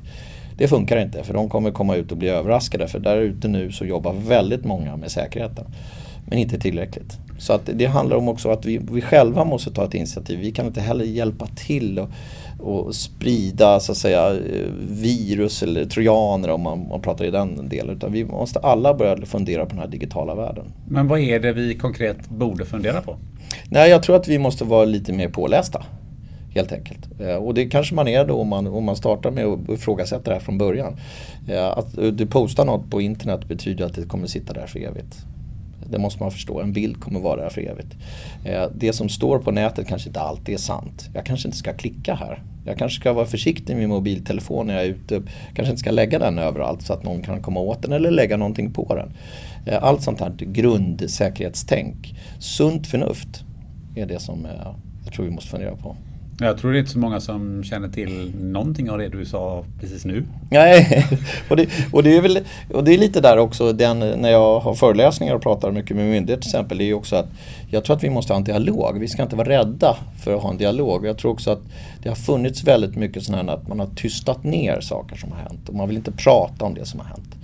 Det 0.58 0.68
funkar 0.68 0.98
inte 0.98 1.24
för 1.24 1.34
de 1.34 1.50
kommer 1.50 1.72
komma 1.72 1.96
ut 1.96 2.12
och 2.12 2.18
bli 2.18 2.30
överraskade 2.30 2.88
för 2.88 3.00
där 3.00 3.18
ute 3.18 3.48
nu 3.48 3.72
så 3.72 3.86
jobbar 3.86 4.14
väldigt 4.14 4.66
många 4.66 4.96
med 4.96 5.12
säkerheten. 5.12 5.66
Men 6.26 6.40
inte 6.40 6.60
tillräckligt. 6.60 7.18
Så 7.38 7.54
att 7.54 7.70
det 7.74 7.86
handlar 7.86 8.18
om 8.18 8.28
också 8.28 8.50
att 8.50 8.66
vi, 8.66 8.78
vi 8.92 9.02
själva 9.02 9.44
måste 9.44 9.72
ta 9.72 9.86
ett 9.86 9.94
initiativ. 9.94 10.40
Vi 10.40 10.52
kan 10.52 10.66
inte 10.66 10.82
heller 10.82 11.06
hjälpa 11.06 11.48
till 11.48 12.00
och, 12.00 12.10
och 12.60 12.96
sprida 12.96 13.80
så 13.80 13.92
att 13.92 13.98
säga 13.98 14.36
virus 14.90 15.64
eller 15.64 15.86
trojaner 15.86 16.50
om 16.50 16.62
man, 16.62 16.88
man 16.90 17.02
pratar 17.02 17.26
i 17.26 17.32
den 17.32 17.70
delen. 17.70 17.96
Utan 17.96 18.12
vi 18.12 18.26
måste 18.26 18.60
alla 18.60 18.94
börja 18.94 19.26
fundera 19.26 19.66
på 19.66 19.70
den 19.70 19.80
här 19.80 19.88
digitala 19.88 20.36
världen. 20.36 20.66
Men 20.88 21.08
vad 21.08 21.20
är 21.20 21.40
det 21.40 21.54
vi 21.54 21.76
konkret 21.76 22.30
borde 22.30 22.66
fundera 22.66 23.02
på? 23.02 23.18
Nej, 23.70 23.90
jag 23.90 24.04
tror 24.04 24.16
att 24.16 24.28
vi 24.28 24.40
måste 24.40 24.64
vara 24.64 24.86
lite 24.86 25.14
mer 25.14 25.30
pålästa. 25.30 25.84
Helt 26.56 26.72
enkelt. 26.72 27.22
Eh, 27.22 27.36
och 27.36 27.54
det 27.54 27.66
kanske 27.66 27.96
man 27.96 28.08
är 28.08 28.26
då 28.26 28.34
om 28.42 28.48
man, 28.48 28.68
om 28.68 28.84
man 28.84 28.96
startar 28.96 29.32
med 29.32 29.46
att 29.46 29.70
ifrågasätta 29.70 30.30
det 30.30 30.34
här 30.34 30.40
från 30.40 30.58
början. 30.58 30.96
Eh, 31.50 31.78
att 31.78 31.94
du 31.94 32.26
postar 32.26 32.66
något 32.66 32.90
på 32.90 33.02
internet 33.02 33.48
betyder 33.48 33.86
att 33.86 33.96
det 33.96 34.04
kommer 34.04 34.28
sitta 34.28 34.54
där 34.54 34.68
för 34.68 34.80
evigt. 34.80 35.26
Det 35.92 36.00
måste 36.00 36.24
man 36.24 36.32
förstå. 36.32 36.62
En 36.62 36.74
bild 36.74 37.00
kommer 37.00 37.20
vara 37.20 37.42
där 37.42 37.50
för 37.50 37.62
evigt. 37.62 37.96
Eh, 38.46 38.64
det 38.76 38.94
som 38.94 39.10
står 39.10 39.40
på 39.40 39.52
nätet 39.52 39.88
kanske 39.88 40.10
inte 40.10 40.22
alltid 40.22 40.56
är 40.56 40.60
sant. 40.60 41.10
Jag 41.14 41.26
kanske 41.26 41.48
inte 41.48 41.58
ska 41.58 41.74
klicka 41.74 42.16
här. 42.16 42.44
Jag 42.66 42.78
kanske 42.78 43.00
ska 43.00 43.14
vara 43.14 43.26
försiktig 43.26 43.74
med 43.74 43.78
min 43.78 43.90
mobiltelefon 43.90 44.68
när 44.68 44.74
jag 44.74 44.84
är 44.84 44.90
ute. 44.90 45.22
Kanske 45.54 45.72
inte 45.72 45.80
ska 45.80 45.92
lägga 45.92 46.20
den 46.20 46.40
överallt 46.40 46.82
så 46.82 46.94
att 46.94 47.04
någon 47.04 47.22
kan 47.22 47.42
komma 47.42 47.60
åt 47.60 47.82
den 47.82 47.92
eller 47.92 48.12
lägga 48.12 48.38
någonting 48.38 48.72
på 48.72 48.96
den. 48.96 49.14
Eh, 49.66 49.84
allt 49.84 50.02
sånt 50.02 50.20
här 50.20 50.34
grundsäkerhetstänk. 50.40 52.16
Sunt 52.40 52.88
förnuft 52.88 53.44
är 53.96 54.06
det 54.06 54.20
som 54.20 54.46
eh, 54.46 54.52
jag 55.06 55.14
tror 55.14 55.26
vi 55.26 55.32
måste 55.32 55.50
fundera 55.50 55.76
på. 55.76 55.96
Jag 56.40 56.58
tror 56.58 56.72
det 56.72 56.78
är 56.78 56.80
inte 56.80 56.92
så 56.92 57.00
många 57.00 57.20
som 57.20 57.64
känner 57.64 57.88
till 57.88 58.34
någonting 58.42 58.90
av 58.90 58.98
det 58.98 59.10
du 59.10 59.26
sa 59.26 59.64
precis 59.80 60.06
nu. 60.06 60.24
Nej, 60.50 61.06
och 61.50 61.56
det, 61.56 61.70
och 61.92 62.04
det, 62.04 62.18
är, 62.18 62.22
väl, 62.22 62.40
och 62.74 62.84
det 62.84 62.94
är 62.94 62.98
lite 62.98 63.22
där 63.22 63.38
också 63.38 63.74
den, 63.74 64.00
när 64.00 64.30
jag 64.30 64.60
har 64.60 64.74
föreläsningar 64.74 65.36
och 65.36 65.42
pratar 65.42 65.72
mycket 65.72 65.98
med 65.98 66.06
myndigheter 66.06 66.42
till 66.42 66.50
exempel. 66.50 66.78
Det 66.78 66.84
är 66.84 66.94
också 66.94 67.16
att 67.16 67.28
jag 67.70 67.84
tror 67.84 67.96
att 67.96 68.04
vi 68.04 68.10
måste 68.10 68.34
ha 68.34 68.38
en 68.38 68.44
dialog. 68.44 69.00
Vi 69.00 69.08
ska 69.08 69.24
inte 69.24 69.36
vara 69.36 69.50
rädda 69.50 69.98
för 70.24 70.36
att 70.36 70.42
ha 70.42 70.50
en 70.50 70.58
dialog. 70.58 71.06
Jag 71.06 71.18
tror 71.18 71.32
också 71.32 71.52
att 71.52 71.62
det 72.04 72.10
har 72.10 72.16
funnits 72.16 72.64
väldigt 72.64 72.96
mycket 72.96 73.24
sådana 73.24 73.52
här 73.52 73.58
att 73.58 73.68
man 73.68 73.80
har 73.80 73.88
tystat 73.88 74.44
ner 74.44 74.82
saker 74.82 75.16
som 75.16 75.32
har 75.32 75.40
hänt 75.40 75.70
och 75.70 75.76
man 75.76 75.88
vill 75.88 75.98
inte 75.98 76.12
prata 76.12 76.66
om 76.66 76.74
det 76.74 76.86
som 76.86 77.00
har 77.00 77.08
hänt. 77.08 77.36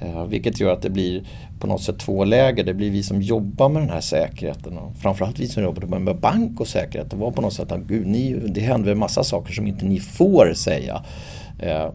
Eh, 0.00 0.24
vilket 0.24 0.60
gör 0.60 0.72
att 0.72 0.82
det 0.82 0.90
blir 0.90 1.22
på 1.60 1.66
något 1.66 1.82
sätt 1.82 1.98
två 1.98 2.24
läger. 2.24 2.64
Det 2.64 2.74
blir 2.74 2.90
vi 2.90 3.02
som 3.02 3.22
jobbar 3.22 3.68
med 3.68 3.82
den 3.82 3.90
här 3.90 4.00
säkerheten 4.00 4.78
och 4.78 4.92
framförallt 4.96 5.40
vi 5.40 5.48
som 5.48 5.62
jobbar 5.62 5.98
med 5.98 6.16
bank 6.16 6.60
och 6.60 6.68
säkerhet. 6.68 7.10
Det 7.10 7.16
var 7.16 7.30
på 7.30 7.42
något 7.42 7.52
sätt 7.52 7.72
att 7.72 7.80
gud, 7.80 8.06
ni, 8.06 8.32
det 8.32 8.60
händer 8.60 8.92
en 8.92 8.98
massa 8.98 9.24
saker 9.24 9.52
som 9.52 9.66
inte 9.66 9.84
ni 9.84 10.00
får 10.00 10.52
säga. 10.54 11.02
Eh, 11.58 11.86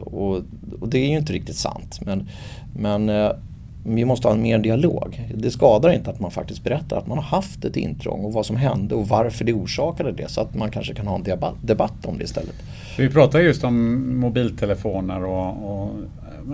och, 0.00 0.42
och, 0.80 0.88
det 0.88 0.98
är 0.98 1.08
ju 1.08 1.16
inte 1.16 1.32
riktigt 1.32 1.56
sant. 1.56 2.00
Men, 2.04 2.28
men 2.76 3.08
eh, 3.08 3.32
vi 3.84 4.04
måste 4.04 4.28
ha 4.28 4.34
en 4.34 4.42
mer 4.42 4.58
dialog. 4.58 5.30
Det 5.34 5.50
skadar 5.50 5.92
inte 5.92 6.10
att 6.10 6.20
man 6.20 6.30
faktiskt 6.30 6.64
berättar 6.64 6.96
att 6.96 7.06
man 7.06 7.18
har 7.18 7.24
haft 7.24 7.64
ett 7.64 7.76
intrång 7.76 8.24
och 8.24 8.32
vad 8.32 8.46
som 8.46 8.56
hände 8.56 8.94
och 8.94 9.08
varför 9.08 9.44
det 9.44 9.52
orsakade 9.52 10.12
det. 10.12 10.30
Så 10.30 10.40
att 10.40 10.54
man 10.54 10.70
kanske 10.70 10.94
kan 10.94 11.06
ha 11.06 11.14
en 11.14 11.24
debatt 11.62 12.06
om 12.06 12.18
det 12.18 12.24
istället. 12.24 12.54
Vi 12.98 13.10
pratar 13.10 13.40
just 13.40 13.64
om 13.64 14.20
mobiltelefoner 14.20 15.24
och, 15.24 15.72
och 15.72 15.90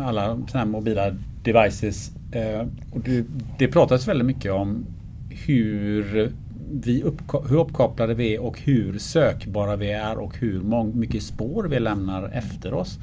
alla 0.03 0.27
sådana 0.27 0.47
här 0.53 0.65
mobila 0.65 1.11
devices. 1.45 2.11
Eh, 2.33 2.67
och 2.93 3.01
det, 3.01 3.25
det 3.59 3.69
pratas 3.69 4.09
väldigt 4.09 4.27
mycket 4.27 4.53
om 4.53 4.87
hur 5.47 6.33
vi 6.73 7.03
uppko- 7.03 7.49
hur 7.49 7.57
uppkopplade 7.59 8.15
vi 8.15 8.35
är 8.35 8.41
och 8.41 8.61
hur 8.61 8.99
sökbara 8.99 9.77
vi 9.77 9.91
är 9.91 10.19
och 10.19 10.39
hur 10.39 10.63
mycket 10.95 11.23
spår 11.23 11.65
vi 11.65 11.81
lämnar 11.81 12.29
efter 12.29 12.75
oss. 12.75 12.99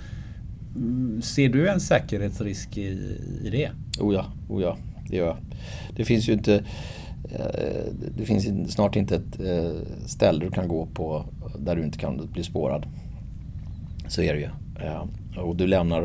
Mm, 0.75 1.21
ser 1.21 1.49
du 1.49 1.69
en 1.69 1.79
säkerhetsrisk 1.79 2.77
i, 2.77 3.17
i 3.43 3.49
det? 3.49 3.71
Oh 3.99 4.13
ja, 4.13 4.25
oh 4.49 4.61
ja, 4.61 4.77
det 5.09 5.15
gör 5.15 5.25
jag. 5.27 5.37
Det 5.95 6.05
finns 6.05 6.29
ju 6.29 6.33
inte 6.33 6.55
eh, 7.31 7.93
det 8.17 8.25
finns 8.25 8.73
snart 8.73 8.95
inte 8.95 9.15
ett 9.15 9.39
eh, 9.39 9.71
ställe 10.05 10.45
du 10.45 10.51
kan 10.51 10.67
gå 10.67 10.85
på 10.85 11.25
där 11.59 11.75
du 11.75 11.83
inte 11.83 11.97
kan 11.97 12.29
bli 12.33 12.43
spårad. 12.43 12.85
Så 14.07 14.21
är 14.21 14.33
det 14.33 14.39
ju. 14.39 14.49
Eh, 14.85 15.03
och 15.39 15.55
du 15.55 15.67
lämnar 15.67 16.01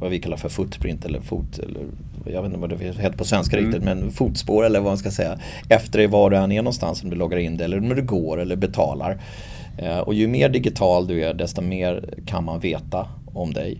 vad 0.00 0.10
vi 0.10 0.18
kallar 0.20 0.36
för 0.36 0.48
footprint 0.48 1.04
eller 1.04 1.20
fot, 1.20 1.58
eller, 1.58 1.86
jag 2.26 2.42
vet 2.42 2.48
inte 2.48 2.60
vad 2.60 2.70
det 2.70 2.84
heter 2.84 3.18
på 3.18 3.24
svenska 3.24 3.58
mm. 3.58 3.70
riktigt, 3.70 3.84
men 3.84 4.10
fotspår 4.10 4.64
eller 4.64 4.80
vad 4.80 4.90
man 4.90 4.98
ska 4.98 5.10
säga. 5.10 5.38
Efter 5.68 5.98
dig 5.98 6.06
var 6.06 6.30
du 6.30 6.36
än 6.36 6.52
är 6.52 6.62
någonstans 6.62 7.02
om 7.02 7.10
du 7.10 7.16
loggar 7.16 7.38
in 7.38 7.56
det 7.56 7.64
eller 7.64 7.80
när 7.80 7.94
du 7.94 8.02
går 8.02 8.40
eller 8.40 8.56
betalar. 8.56 9.20
Eh, 9.78 9.98
och 9.98 10.14
ju 10.14 10.28
mer 10.28 10.48
digital 10.48 11.06
du 11.06 11.24
är 11.24 11.34
desto 11.34 11.62
mer 11.62 12.14
kan 12.26 12.44
man 12.44 12.60
veta 12.60 13.08
om 13.34 13.52
dig. 13.52 13.78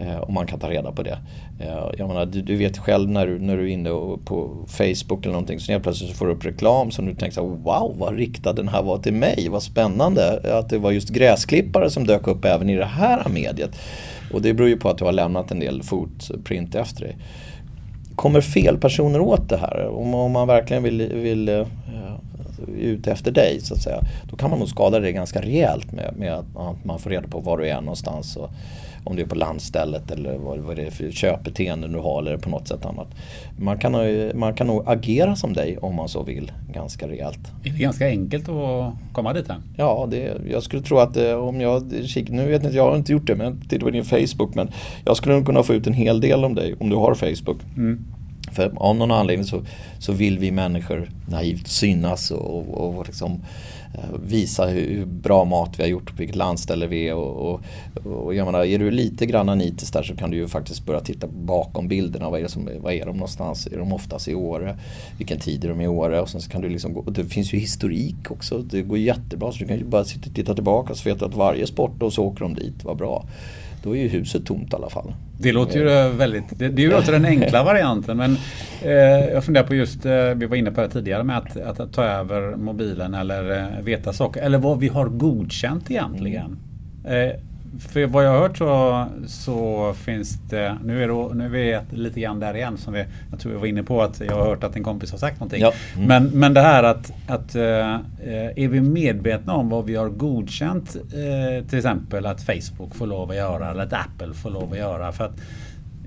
Eh, 0.00 0.16
och 0.16 0.32
man 0.32 0.46
kan 0.46 0.58
ta 0.58 0.70
reda 0.70 0.92
på 0.92 1.02
det. 1.02 1.18
Eh, 1.60 1.90
jag 1.98 2.08
menar, 2.08 2.26
du, 2.26 2.42
du, 2.42 2.56
vet 2.56 2.78
själv 2.78 3.10
när 3.10 3.26
du, 3.26 3.38
när 3.38 3.56
du 3.56 3.62
är 3.62 3.72
inne 3.72 3.90
på 4.24 4.64
Facebook 4.66 5.24
eller 5.24 5.32
någonting 5.32 5.60
så 5.60 5.72
helt 5.72 5.84
plötsligt 5.84 6.10
så 6.10 6.16
får 6.16 6.26
du 6.26 6.32
upp 6.32 6.44
reklam 6.44 6.90
som 6.90 7.06
du 7.06 7.14
tänker 7.14 7.34
så 7.34 7.48
här, 7.48 7.56
wow 7.56 7.96
vad 7.98 8.16
riktad 8.16 8.52
den 8.52 8.68
här 8.68 8.82
var 8.82 8.98
till 8.98 9.12
mig, 9.12 9.48
vad 9.50 9.62
spännande 9.62 10.40
att 10.58 10.68
det 10.68 10.78
var 10.78 10.90
just 10.90 11.08
gräsklippare 11.08 11.90
som 11.90 12.06
dök 12.06 12.26
upp 12.26 12.44
även 12.44 12.70
i 12.70 12.76
det 12.76 12.84
här 12.84 13.28
mediet. 13.28 13.70
Och 14.32 14.42
det 14.42 14.54
beror 14.54 14.68
ju 14.68 14.76
på 14.76 14.88
att 14.88 14.98
du 14.98 15.04
har 15.04 15.12
lämnat 15.12 15.50
en 15.50 15.60
del 15.60 15.82
footprint 15.82 16.74
efter 16.74 17.00
dig. 17.00 17.16
Kommer 18.22 18.40
fel 18.40 18.78
personer 18.78 19.20
åt 19.20 19.48
det 19.48 19.56
här, 19.56 19.88
om, 19.88 20.14
om 20.14 20.32
man 20.32 20.48
verkligen 20.48 20.82
vill, 20.82 21.12
vill 21.14 21.48
uh, 21.48 21.66
ut 22.78 23.06
efter 23.06 23.30
dig 23.30 23.60
så 23.60 23.74
att 23.74 23.80
säga, 23.80 24.00
då 24.30 24.36
kan 24.36 24.50
man 24.50 24.58
nog 24.58 24.68
skada 24.68 25.00
dig 25.00 25.12
ganska 25.12 25.40
rejält 25.40 25.92
med, 25.92 26.14
med 26.16 26.34
att 26.34 26.84
man 26.84 26.98
får 26.98 27.10
reda 27.10 27.28
på 27.28 27.40
var 27.40 27.58
du 27.58 27.68
är 27.68 27.80
någonstans. 27.80 28.36
Och, 28.36 28.50
om 29.04 29.16
det 29.16 29.22
är 29.22 29.26
på 29.26 29.34
landstället 29.34 30.10
eller 30.10 30.38
vad, 30.38 30.58
vad 30.58 30.76
det 30.76 30.82
är 30.82 30.90
för 30.90 31.10
köpbeteende 31.10 31.88
du 31.88 31.98
har 31.98 32.22
eller 32.22 32.36
på 32.36 32.50
något 32.50 32.68
sätt 32.68 32.84
annat. 32.84 33.08
Man 33.58 33.78
kan, 33.78 33.92
man 34.34 34.54
kan 34.54 34.66
nog 34.66 34.82
agera 34.86 35.36
som 35.36 35.52
dig 35.52 35.78
om 35.78 35.94
man 35.94 36.08
så 36.08 36.22
vill 36.22 36.52
ganska 36.72 37.08
rejält. 37.08 37.40
Är 37.64 37.70
det 37.70 37.78
ganska 37.78 38.06
enkelt 38.06 38.48
att 38.48 38.94
komma 39.12 39.32
dit? 39.32 39.48
Här? 39.48 39.58
Ja, 39.76 40.08
det, 40.10 40.40
jag 40.50 40.62
skulle 40.62 40.82
tro 40.82 40.98
att 40.98 41.16
eh, 41.16 41.32
om 41.32 41.60
jag 41.60 41.92
kikar, 42.04 42.34
nu 42.34 42.46
vet 42.46 42.64
inte, 42.64 42.76
jag 42.76 42.90
har 42.90 42.96
inte 42.96 43.12
gjort 43.12 43.26
det 43.26 43.34
men 43.34 43.46
jag 43.46 43.70
tittar 43.70 43.86
på 43.86 43.90
din 43.90 44.04
Facebook 44.04 44.54
men 44.54 44.70
jag 45.04 45.16
skulle 45.16 45.34
nog 45.34 45.46
kunna 45.46 45.62
få 45.62 45.74
ut 45.74 45.86
en 45.86 45.92
hel 45.92 46.20
del 46.20 46.44
om 46.44 46.54
dig 46.54 46.74
om 46.80 46.90
du 46.90 46.96
har 46.96 47.14
Facebook. 47.14 47.58
Mm. 47.76 48.04
För 48.52 48.72
av 48.76 48.96
någon 48.96 49.10
anledning 49.10 49.46
så, 49.46 49.62
så 49.98 50.12
vill 50.12 50.38
vi 50.38 50.50
människor 50.50 51.10
naivt 51.28 51.68
synas 51.68 52.30
och, 52.30 52.68
och, 52.68 52.98
och 52.98 53.06
liksom, 53.06 53.40
Eh, 53.40 53.40
Eh, 53.94 54.18
visa 54.24 54.66
hur 54.66 55.06
bra 55.06 55.44
mat 55.44 55.78
vi 55.78 55.82
har 55.82 55.90
gjort, 55.90 56.10
på 56.10 56.16
vilket 56.16 56.36
landställe 56.36 56.86
vi 56.86 57.08
är. 57.08 57.14
Och, 57.14 57.52
och, 57.52 57.60
och 58.06 58.34
jag 58.34 58.44
menar, 58.44 58.64
är 58.64 58.78
du 58.78 58.90
lite 58.90 59.26
grann 59.26 59.58
nitisk 59.58 59.92
där 59.92 60.02
så 60.02 60.16
kan 60.16 60.30
du 60.30 60.36
ju 60.36 60.48
faktiskt 60.48 60.86
börja 60.86 61.00
titta 61.00 61.26
bakom 61.26 61.88
bilderna. 61.88 62.30
Vad 62.30 62.38
är, 62.38 62.42
det 62.42 62.48
som, 62.48 62.68
vad 62.80 62.92
är 62.92 63.06
de 63.06 63.16
någonstans? 63.16 63.66
Är 63.66 63.78
de 63.78 63.92
oftast 63.92 64.28
i 64.28 64.34
Åre? 64.34 64.78
Vilken 65.18 65.38
tid 65.38 65.64
är 65.64 65.68
de 65.68 65.80
i 65.80 65.88
Åre? 65.88 66.20
Och 66.20 66.28
sen 66.28 66.40
så 66.40 66.50
kan 66.50 66.60
du 66.60 66.68
liksom 66.68 66.94
gå, 66.94 67.02
det 67.02 67.24
finns 67.24 67.54
ju 67.54 67.58
historik 67.58 68.30
också. 68.30 68.58
Det 68.58 68.82
går 68.82 68.98
jättebra 68.98 69.52
så 69.52 69.58
du 69.58 69.66
kan 69.66 69.76
ju 69.76 69.84
bara 69.84 70.04
sitta, 70.04 70.28
och 70.28 70.34
titta 70.34 70.54
tillbaka 70.54 70.94
så 70.94 71.08
vet 71.08 71.18
du 71.18 71.24
att 71.24 71.34
varje 71.34 71.66
sport 71.66 72.02
och 72.02 72.12
så 72.12 72.24
åker 72.24 72.40
de 72.40 72.54
dit. 72.54 72.84
Vad 72.84 72.96
bra 72.96 73.24
då 73.82 73.96
är 73.96 74.02
ju 74.02 74.08
huset 74.08 74.46
tomt 74.46 74.72
i 74.72 74.76
alla 74.76 74.90
fall. 74.90 75.14
Det 75.38 75.52
låter 75.52 75.80
ju 75.80 75.90
eh. 75.90 76.08
väldigt, 76.08 76.58
det, 76.58 76.68
det 76.68 76.88
låter 76.88 77.12
den 77.12 77.24
enkla 77.24 77.64
varianten 77.64 78.16
men 78.16 78.36
eh, 78.82 78.92
jag 79.32 79.44
funderar 79.44 79.66
på 79.66 79.74
just, 79.74 80.06
eh, 80.06 80.12
vi 80.12 80.46
var 80.46 80.56
inne 80.56 80.70
på 80.70 80.80
det 80.80 80.88
tidigare 80.88 81.24
med 81.24 81.38
att, 81.38 81.56
att, 81.56 81.80
att 81.80 81.92
ta 81.92 82.04
över 82.04 82.56
mobilen 82.56 83.14
eller 83.14 83.58
eh, 83.58 83.84
veta 83.84 84.12
saker, 84.12 84.42
eller 84.42 84.58
vad 84.58 84.78
vi 84.78 84.88
har 84.88 85.08
godkänt 85.08 85.90
egentligen. 85.90 86.58
Eh, 87.04 87.40
för 87.78 88.06
vad 88.06 88.24
jag 88.24 88.30
har 88.30 88.38
hört 88.38 88.58
så, 88.58 89.06
så 89.26 89.94
finns 89.94 90.38
det, 90.50 90.78
nu 90.84 91.04
är, 91.04 91.08
det, 91.08 91.34
nu 91.34 91.44
är 91.44 91.48
vi 91.48 91.96
lite 91.96 92.20
grann 92.20 92.40
där 92.40 92.54
igen 92.54 92.76
som 92.76 92.92
vi, 92.92 93.04
jag 93.30 93.40
tror 93.40 93.52
vi 93.52 93.58
var 93.58 93.66
inne 93.66 93.82
på 93.82 94.02
att 94.02 94.20
jag 94.20 94.34
har 94.36 94.44
hört 94.44 94.64
att 94.64 94.76
en 94.76 94.84
kompis 94.84 95.10
har 95.10 95.18
sagt 95.18 95.40
någonting. 95.40 95.60
Ja. 95.60 95.72
Mm. 95.96 96.08
Men, 96.08 96.40
men 96.40 96.54
det 96.54 96.60
här 96.60 96.82
att, 96.82 97.12
att 97.26 97.54
äh, 97.54 97.62
är 98.56 98.68
vi 98.68 98.80
medvetna 98.80 99.52
om 99.52 99.68
vad 99.68 99.84
vi 99.84 99.94
har 99.94 100.08
godkänt 100.08 100.96
äh, 100.96 101.66
till 101.68 101.78
exempel 101.78 102.26
att 102.26 102.42
Facebook 102.42 102.94
får 102.94 103.06
lov 103.06 103.30
att 103.30 103.36
göra 103.36 103.70
eller 103.70 103.82
att 103.82 103.92
Apple 103.92 104.34
får 104.34 104.50
lov 104.50 104.72
att 104.72 104.78
göra. 104.78 105.12
För 105.12 105.24
att 105.24 105.40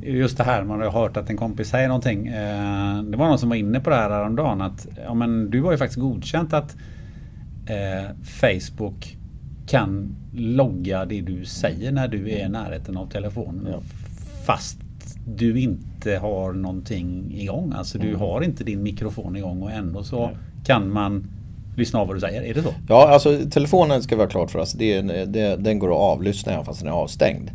just 0.01 0.37
det 0.37 0.43
här, 0.43 0.63
man 0.63 0.81
har 0.81 0.91
hört 0.91 1.17
att 1.17 1.29
en 1.29 1.37
kompis 1.37 1.69
säger 1.69 1.87
någonting. 1.87 2.27
Äh, 2.27 3.03
det 3.03 3.17
var 3.17 3.27
någon 3.27 3.39
som 3.39 3.49
var 3.49 3.55
inne 3.55 3.79
på 3.79 3.89
det 3.89 3.95
här 3.95 4.09
häromdagen 4.09 4.61
att 4.61 4.87
ja, 5.05 5.13
men 5.13 5.49
du 5.49 5.61
har 5.61 5.71
ju 5.71 5.77
faktiskt 5.77 5.99
godkänt 5.99 6.53
att 6.53 6.75
Facebook 8.23 9.17
kan 9.67 10.15
logga 10.33 11.05
det 11.05 11.21
du 11.21 11.45
säger 11.45 11.91
när 11.91 12.07
du 12.07 12.31
är 12.31 12.45
i 12.45 12.49
närheten 12.49 12.97
av 12.97 13.09
telefonen. 13.09 13.67
Ja. 13.71 13.79
Fast 14.45 14.77
du 15.27 15.59
inte 15.59 16.17
har 16.17 16.53
någonting 16.53 17.33
igång. 17.37 17.73
Alltså 17.75 17.97
du 17.97 18.07
mm. 18.07 18.19
har 18.19 18.41
inte 18.41 18.63
din 18.63 18.83
mikrofon 18.83 19.35
igång 19.35 19.61
och 19.61 19.71
ändå 19.71 20.03
så 20.03 20.27
Nej. 20.27 20.37
kan 20.65 20.91
man 20.91 21.27
lyssna 21.77 21.99
av 21.99 22.07
vad 22.07 22.15
du 22.15 22.19
säger. 22.19 22.41
Är 22.41 22.53
det 22.53 22.63
så? 22.63 22.73
Ja, 22.89 23.07
alltså 23.07 23.39
telefonen 23.51 24.03
ska 24.03 24.15
vara 24.15 24.27
klart 24.27 24.51
för 24.51 24.59
oss. 24.59 24.73
Det, 24.73 25.01
det, 25.25 25.55
den 25.55 25.79
går 25.79 25.89
att 25.89 26.17
avlyssna 26.17 26.51
även 26.51 26.65
fast 26.65 26.79
den 26.79 26.87
är 26.87 26.93
avstängd. 26.93 27.51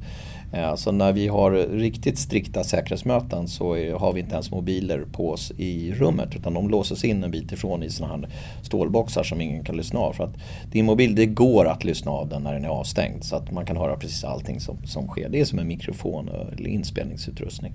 Eh, 0.53 0.75
så 0.75 0.93
när 0.93 1.13
vi 1.13 1.29
har 1.29 1.51
riktigt 1.79 2.19
strikta 2.19 2.65
säkerhetsmöten 2.65 3.49
så 3.49 3.95
har 3.99 4.13
vi 4.13 4.21
inte 4.21 4.33
ens 4.33 4.51
mobiler 4.51 5.05
på 5.13 5.31
oss 5.31 5.53
i 5.57 5.93
rummet 5.93 6.37
utan 6.37 6.55
de 6.55 6.69
låses 6.69 7.05
in 7.05 7.25
en 7.25 7.31
bit 7.31 7.53
ifrån 7.53 7.83
i 7.83 7.91
sådana 7.91 8.17
här 8.17 8.29
stålboxar 8.63 9.23
som 9.23 9.41
ingen 9.41 9.65
kan 9.65 9.77
lyssna 9.77 10.01
av. 10.01 10.13
För 10.13 10.25
att 10.25 10.35
din 10.73 10.85
mobil, 10.85 11.15
det 11.15 11.27
går 11.27 11.69
att 11.69 11.85
lyssna 11.85 12.11
av 12.11 12.29
den 12.29 12.43
när 12.43 12.53
den 12.53 12.65
är 12.65 12.69
avstängd 12.69 13.25
så 13.25 13.37
att 13.37 13.53
man 13.53 13.67
kan 13.67 13.77
höra 13.77 13.97
precis 13.97 14.25
allting 14.25 14.61
som, 14.61 14.77
som 14.87 15.09
sker. 15.09 15.29
Det 15.29 15.41
är 15.41 15.45
som 15.45 15.59
en 15.59 15.69
mikrofon 15.69 16.29
eller 16.29 16.69
inspelningsutrustning. 16.69 17.73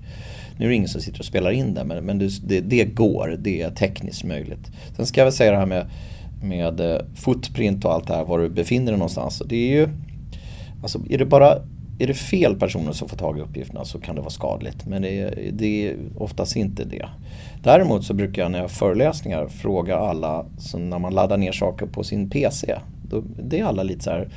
Nu 0.58 0.64
är 0.64 0.68
det 0.68 0.74
ingen 0.74 0.88
som 0.88 1.00
sitter 1.00 1.18
och 1.18 1.24
spelar 1.24 1.50
in 1.50 1.74
den 1.74 1.88
men, 1.88 2.04
men 2.04 2.18
det, 2.18 2.60
det 2.60 2.84
går, 2.84 3.36
det 3.38 3.62
är 3.62 3.70
tekniskt 3.70 4.24
möjligt. 4.24 4.70
Sen 4.96 5.06
ska 5.06 5.20
jag 5.20 5.26
väl 5.26 5.32
säga 5.32 5.50
det 5.50 5.58
här 5.58 5.66
med, 5.66 5.86
med 6.42 6.80
eh, 6.80 7.00
footprint 7.14 7.84
och 7.84 7.92
allt 7.92 8.06
det 8.06 8.14
här, 8.14 8.24
var 8.24 8.38
du 8.38 8.48
befinner 8.48 8.92
dig 8.92 8.98
någonstans. 8.98 9.42
Det 9.46 9.56
är 9.56 9.80
ju, 9.80 9.88
alltså 10.82 11.00
är 11.10 11.18
det 11.18 11.26
bara 11.26 11.58
är 11.98 12.06
det 12.06 12.14
fel 12.14 12.56
personer 12.56 12.92
som 12.92 13.08
får 13.08 13.16
tag 13.16 13.38
i 13.38 13.40
uppgifterna 13.40 13.84
så 13.84 14.00
kan 14.00 14.14
det 14.14 14.20
vara 14.20 14.30
skadligt. 14.30 14.86
Men 14.86 15.02
det 15.02 15.20
är, 15.20 15.50
det 15.52 15.88
är 15.88 15.96
oftast 16.16 16.56
inte 16.56 16.84
det. 16.84 17.06
Däremot 17.62 18.04
så 18.04 18.14
brukar 18.14 18.42
jag 18.42 18.50
när 18.50 18.58
jag 18.58 18.64
har 18.64 18.68
föreläsningar 18.68 19.48
fråga 19.48 19.96
alla 19.96 20.46
när 20.74 20.98
man 20.98 21.14
laddar 21.14 21.36
ner 21.36 21.52
saker 21.52 21.86
på 21.86 22.04
sin 22.04 22.30
PC. 22.30 22.78
Då, 23.10 23.22
det 23.42 23.60
är 23.60 23.64
alla 23.64 23.82
lite 23.82 24.04
så 24.04 24.10
här 24.10 24.28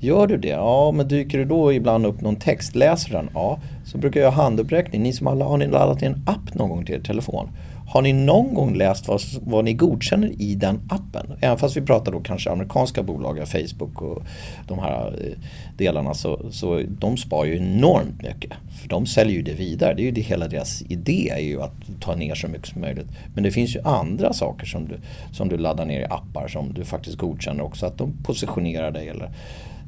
Gör 0.00 0.26
du 0.26 0.36
det? 0.36 0.48
Ja, 0.48 0.92
men 0.92 1.08
dyker 1.08 1.38
det 1.38 1.44
då 1.44 1.72
ibland 1.72 2.06
upp 2.06 2.20
någon 2.20 2.36
text? 2.36 2.74
Läser 2.74 3.12
den? 3.12 3.30
Ja. 3.34 3.60
Så 3.84 3.98
brukar 3.98 4.20
jag 4.20 4.30
ha 4.30 4.42
handuppräckning. 4.42 5.02
Ni 5.02 5.12
som 5.12 5.26
alla, 5.26 5.44
har 5.44 5.56
ni 5.56 5.66
laddat 5.66 6.00
ner 6.00 6.08
en 6.08 6.22
app 6.26 6.54
någon 6.54 6.70
gång 6.70 6.84
till 6.84 6.94
er 6.94 7.00
telefon? 7.00 7.48
Har 7.92 8.02
ni 8.02 8.12
någon 8.12 8.54
gång 8.54 8.74
läst 8.74 9.08
vad, 9.08 9.20
vad 9.42 9.64
ni 9.64 9.72
godkänner 9.72 10.42
i 10.42 10.54
den 10.54 10.80
appen? 10.88 11.32
Även 11.40 11.58
fast 11.58 11.76
vi 11.76 11.80
pratar 11.80 12.12
då 12.12 12.20
kanske 12.20 12.50
amerikanska 12.50 13.02
bolag, 13.02 13.48
Facebook 13.48 14.02
och 14.02 14.22
de 14.68 14.78
här 14.78 15.06
eh, 15.06 15.38
delarna 15.76 16.14
så, 16.14 16.50
så 16.50 16.82
de 16.88 17.16
spar 17.16 17.44
ju 17.44 17.56
enormt 17.56 18.22
mycket. 18.22 18.52
För 18.80 18.88
de 18.88 19.06
säljer 19.06 19.36
ju 19.36 19.42
det 19.42 19.52
vidare. 19.52 19.94
Det 19.94 20.02
är 20.02 20.04
ju 20.04 20.10
det, 20.10 20.20
hela 20.20 20.48
deras 20.48 20.82
idé 20.82 21.30
är 21.30 21.38
ju 21.38 21.62
att 21.62 21.74
ta 22.00 22.14
ner 22.14 22.34
så 22.34 22.48
mycket 22.48 22.68
som 22.68 22.80
möjligt. 22.80 23.06
Men 23.34 23.44
det 23.44 23.50
finns 23.50 23.76
ju 23.76 23.80
andra 23.84 24.32
saker 24.32 24.66
som 24.66 24.88
du, 24.88 24.94
som 25.32 25.48
du 25.48 25.56
laddar 25.56 25.84
ner 25.84 26.00
i 26.00 26.04
appar 26.04 26.48
som 26.48 26.72
du 26.74 26.84
faktiskt 26.84 27.16
godkänner 27.16 27.64
också. 27.64 27.86
Att 27.86 27.98
de 27.98 28.12
positionerar 28.22 28.90
dig 28.90 29.08
eller 29.08 29.30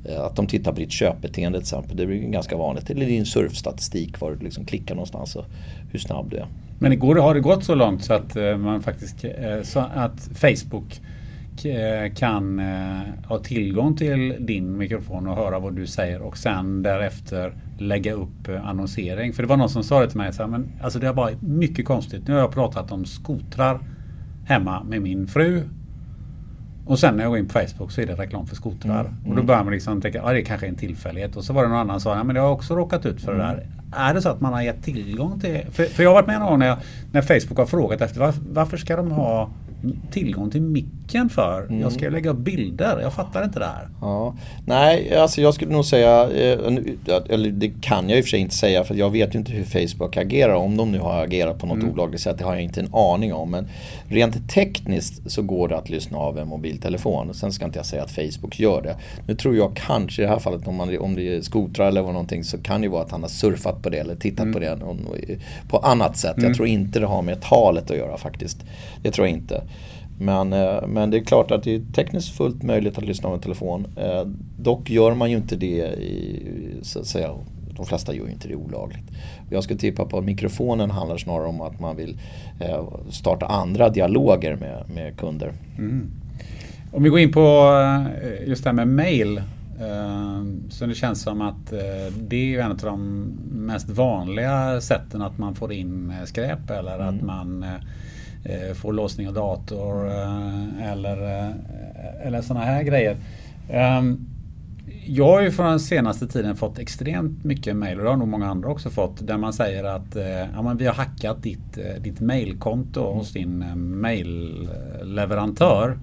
eh, 0.09 0.21
att 0.21 0.37
de 0.37 0.47
tittar 0.47 0.73
på 0.73 0.81
ditt 0.81 0.93
köpbeteende 0.93 1.59
till 1.59 1.65
exempel. 1.65 1.97
Det 1.97 2.03
är 2.03 2.07
ganska 2.07 2.57
vanligt. 2.57 2.91
Eller 2.91 3.07
din 3.07 3.27
surfstatistik, 3.27 4.21
var 4.21 4.31
du 4.31 4.45
liksom 4.45 4.65
klickar 4.65 4.95
någonstans 4.95 5.37
och 5.37 5.45
hur 5.93 5.99
snabb 5.99 6.31
du 6.31 6.37
är. 6.37 6.47
Men 6.79 6.93
igår 6.93 7.17
har 7.17 7.35
det 7.35 7.41
gått 7.41 7.65
så 7.65 7.75
långt 7.75 8.05
så 8.05 8.15
att 8.15 8.37
eh, 8.37 8.57
man 8.57 8.83
faktiskt 8.83 9.25
eh, 9.25 9.63
så 9.63 9.81
att 9.95 10.31
Facebook 10.35 11.01
eh, 11.65 12.15
kan 12.15 12.61
ha 13.27 13.39
tillgång 13.39 13.97
till 13.97 14.37
din 14.41 14.77
mikrofon 14.77 15.27
och 15.27 15.37
höra 15.37 15.59
vad 15.59 15.77
du 15.77 15.87
säger 15.87 16.23
och 16.23 16.39
sen 16.39 16.83
därefter 16.83 17.55
lägga 17.79 18.13
upp 18.13 18.49
annonsering. 18.65 19.33
För 19.33 19.43
det 19.43 19.49
var 19.49 19.57
någon 19.57 19.69
som 19.69 19.85
sa 19.85 20.01
det 20.01 20.09
till 20.09 20.19
mig 20.19 20.33
så 20.33 20.43
här, 20.43 20.51
men 20.51 20.73
alltså 20.83 20.99
det 20.99 21.07
har 21.07 21.15
varit 21.15 21.43
mycket 21.43 21.85
konstigt. 21.85 22.29
Nu 22.29 22.35
har 22.35 22.41
jag 22.41 22.53
pratat 22.53 22.93
om 22.93 23.05
skotrar 23.05 23.81
hemma 24.47 24.85
med 24.85 25.03
min 25.03 25.27
fru 25.27 25.63
och 26.87 26.99
sen 26.99 27.17
när 27.17 27.25
jag 27.25 27.31
går 27.31 27.39
in 27.39 27.49
på 27.49 27.53
Facebook 27.53 27.93
så 27.93 28.01
är 28.01 28.07
det 28.07 28.15
reklam 28.15 28.47
för 28.47 28.57
skotrar. 28.57 29.01
Mm. 29.01 29.15
Och 29.23 29.29
då 29.29 29.33
mm. 29.33 29.47
börjar 29.47 29.65
man 29.65 29.73
liksom 29.73 30.01
tänka 30.01 30.23
att 30.23 30.29
ah, 30.29 30.33
det 30.33 30.43
kanske 30.43 30.67
är 30.67 30.71
en 30.71 30.77
tillfällighet. 30.77 31.37
Och 31.37 31.45
så 31.45 31.53
var 31.53 31.63
det 31.63 31.69
någon 31.69 31.79
annan 31.79 32.01
som 32.01 32.13
sa 32.13 32.19
ja, 32.19 32.35
jag 32.35 32.43
har 32.43 32.51
också 32.51 32.77
råkat 32.77 33.07
ut 33.07 33.21
för 33.21 33.33
det 33.33 33.39
där. 33.39 33.67
Är 33.93 34.15
det 34.15 34.23
så 34.23 34.29
att 34.29 34.41
man 34.41 34.53
har 34.53 34.63
gett 34.63 34.83
tillgång 34.83 35.41
till... 35.41 35.61
För, 35.71 35.85
för 35.85 36.03
jag 36.03 36.11
har 36.11 36.15
varit 36.15 36.27
med 36.27 36.41
någon 36.41 36.49
gång 36.49 36.59
när, 36.59 36.67
jag, 36.67 36.79
när 37.13 37.23
Facebook 37.23 37.59
har 37.59 37.67
frågat 37.67 38.01
efter 38.01 38.21
varför, 38.21 38.43
varför 38.53 38.77
ska 38.77 38.97
de 38.97 39.11
ha 39.11 39.51
tillgång 40.11 40.51
till 40.51 40.63
micken 41.15 41.29
för? 41.29 41.63
Mm. 41.63 41.81
Jag 41.81 41.93
ska 41.93 42.05
ju 42.05 42.11
lägga 42.11 42.31
upp 42.31 42.39
bilder. 42.39 43.01
Jag 43.03 43.13
fattar 43.13 43.45
inte 43.45 43.59
det 43.59 43.65
här. 43.65 43.89
Ja. 44.01 44.35
Nej, 44.67 45.17
alltså 45.17 45.41
jag 45.41 45.55
skulle 45.55 45.73
nog 45.73 45.85
säga, 45.85 46.23
eh, 46.23 46.59
eller 47.29 47.51
det 47.51 47.73
kan 47.81 48.09
jag 48.09 48.19
i 48.19 48.21
och 48.21 48.25
för 48.25 48.31
sig 48.31 48.41
inte 48.41 48.55
säga 48.55 48.85
för 48.85 48.95
jag 48.95 49.11
vet 49.11 49.35
ju 49.35 49.39
inte 49.39 49.53
hur 49.53 49.65
Facebook 49.65 50.17
agerar. 50.17 50.55
Om 50.55 50.77
de 50.77 50.93
nu 50.93 50.99
har 50.99 51.25
agerat 51.25 51.59
på 51.59 51.67
något 51.67 51.79
mm. 51.79 51.93
olagligt 51.93 52.21
sätt, 52.21 52.39
det 52.39 52.45
har 52.45 52.55
jag 52.55 52.63
inte 52.63 52.81
en 52.81 52.95
aning 52.95 53.35
om. 53.35 53.51
Men 53.51 53.69
rent 54.09 54.51
tekniskt 54.51 55.31
så 55.31 55.43
går 55.43 55.69
det 55.69 55.77
att 55.77 55.91
lyssna 55.91 56.19
av 56.19 56.39
en 56.39 56.49
mobiltelefon. 56.49 57.35
Sen 57.35 57.53
ska 57.53 57.65
inte 57.65 57.79
jag 57.79 57.87
säga 57.87 58.03
att 58.03 58.11
Facebook 58.11 58.61
gör 58.61 58.83
det. 58.83 58.97
Nu 59.27 59.35
tror 59.35 59.57
jag 59.57 59.77
kanske 59.77 60.23
i 60.23 60.25
det 60.25 60.31
här 60.31 60.39
fallet 60.39 60.69
om, 60.69 60.75
man, 60.75 60.99
om 60.99 61.15
det 61.15 61.37
är 61.37 61.41
skotrar 61.41 61.89
eller 61.89 62.03
någonting 62.03 62.45
så 62.45 62.59
kan 62.59 62.81
det 62.81 62.89
vara 62.89 63.03
att 63.03 63.11
han 63.11 63.23
har 63.23 63.29
surfat 63.29 63.83
på 63.83 63.91
det 63.91 63.99
eller 63.99 64.17
tittat 64.17 64.41
mm. 64.41 64.53
på 64.53 64.59
det 64.59 64.79
på 65.69 65.79
annat 65.79 66.17
sätt. 66.17 66.35
Jag 66.37 66.45
mm. 66.45 66.55
tror 66.55 66.69
inte 66.69 67.01
det 67.01 67.07
har 67.07 67.23
med 67.23 67.41
talet 67.41 67.91
att 67.91 67.97
göra 67.97 68.17
faktiskt. 68.19 68.65
Det 69.03 69.11
tror 69.11 69.27
jag 69.27 69.37
inte. 69.37 69.63
Men, 70.19 70.53
eh, 70.53 70.87
men 70.87 71.11
det 71.11 71.17
är 71.17 71.25
klart 71.25 71.51
att 71.51 71.63
det 71.63 71.75
är 71.75 71.83
tekniskt 71.95 72.37
fullt 72.37 72.63
möjligt 72.63 72.99
att 72.99 73.05
lyssna 73.05 73.29
av 73.29 73.35
en 73.35 73.41
telefon. 73.41 73.87
Eh, 73.97 74.23
dock 74.59 74.91
gör 74.91 75.15
man 75.15 75.31
ju 75.31 75.37
inte 75.37 75.57
det 75.57 75.87
i, 75.87 76.43
så 76.83 77.01
att 77.01 77.07
säga, 77.07 77.31
de 77.77 77.87
flesta 77.87 78.15
gör 78.15 78.27
ju 78.27 78.33
inte 78.33 78.49
det 78.49 78.55
olagligt. 78.55 79.11
Jag 79.51 79.65
skulle 79.65 79.79
tippa 79.79 80.05
på 80.05 80.19
att 80.19 80.25
mikrofonen 80.25 80.91
handlar 80.91 81.17
snarare 81.17 81.47
om 81.47 81.61
att 81.61 81.81
man 81.81 81.97
vill 81.97 82.19
eh, 82.61 82.85
starta 83.11 83.47
andra 83.47 83.89
dialoger 83.89 84.57
med, 84.57 84.85
med 84.95 85.17
kunder. 85.17 85.53
Mm. 85.79 86.11
Om 86.93 87.03
vi 87.03 87.09
går 87.09 87.21
in 87.21 87.33
på 87.33 87.71
just 88.47 88.65
det 88.65 88.71
här 88.71 88.75
med 88.75 88.89
mail. 88.89 89.43
Så 90.71 90.87
det 90.87 90.95
känns 90.95 91.23
som 91.23 91.41
att 91.41 91.73
det 92.19 92.55
är 92.55 92.61
en 92.61 92.71
av 92.71 92.77
de 92.77 93.25
mest 93.53 93.89
vanliga 93.89 94.81
sätten 94.81 95.23
att 95.23 95.39
man 95.39 95.55
får 95.55 95.73
in 95.73 96.13
skräp 96.25 96.71
eller 96.71 96.95
mm. 96.95 97.09
att 97.09 97.23
man 97.23 97.65
Eh, 98.45 98.75
får 98.75 98.93
låsning 98.93 99.29
av 99.29 99.35
dator 99.35 100.09
eh, 100.09 100.93
eller, 100.93 101.23
eh, 101.23 101.51
eller 102.27 102.43
sådana 102.43 102.65
här 102.65 102.83
grejer. 102.83 103.17
Ehm, 103.71 104.27
jag 105.07 105.27
har 105.27 105.41
ju 105.41 105.51
för 105.51 105.65
den 105.65 105.81
senaste 105.81 106.27
tiden 106.27 106.57
fått 106.57 106.79
extremt 106.79 107.45
mycket 107.45 107.77
mail 107.77 107.99
och 107.99 108.05
det 108.05 108.11
har 108.11 108.17
nog 108.17 108.29
många 108.29 108.47
andra 108.47 108.69
också 108.69 108.91
fått. 108.91 109.27
Där 109.27 109.37
man 109.37 109.53
säger 109.53 109.85
att 109.85 110.17
ja, 110.55 110.63
men 110.63 110.77
vi 110.77 110.87
har 110.87 110.95
hackat 110.95 111.43
ditt, 111.43 111.79
ditt 112.01 112.21
mailkonto 112.21 113.13
hos 113.13 113.33
din 113.33 113.65
mailleverantör. 114.01 115.99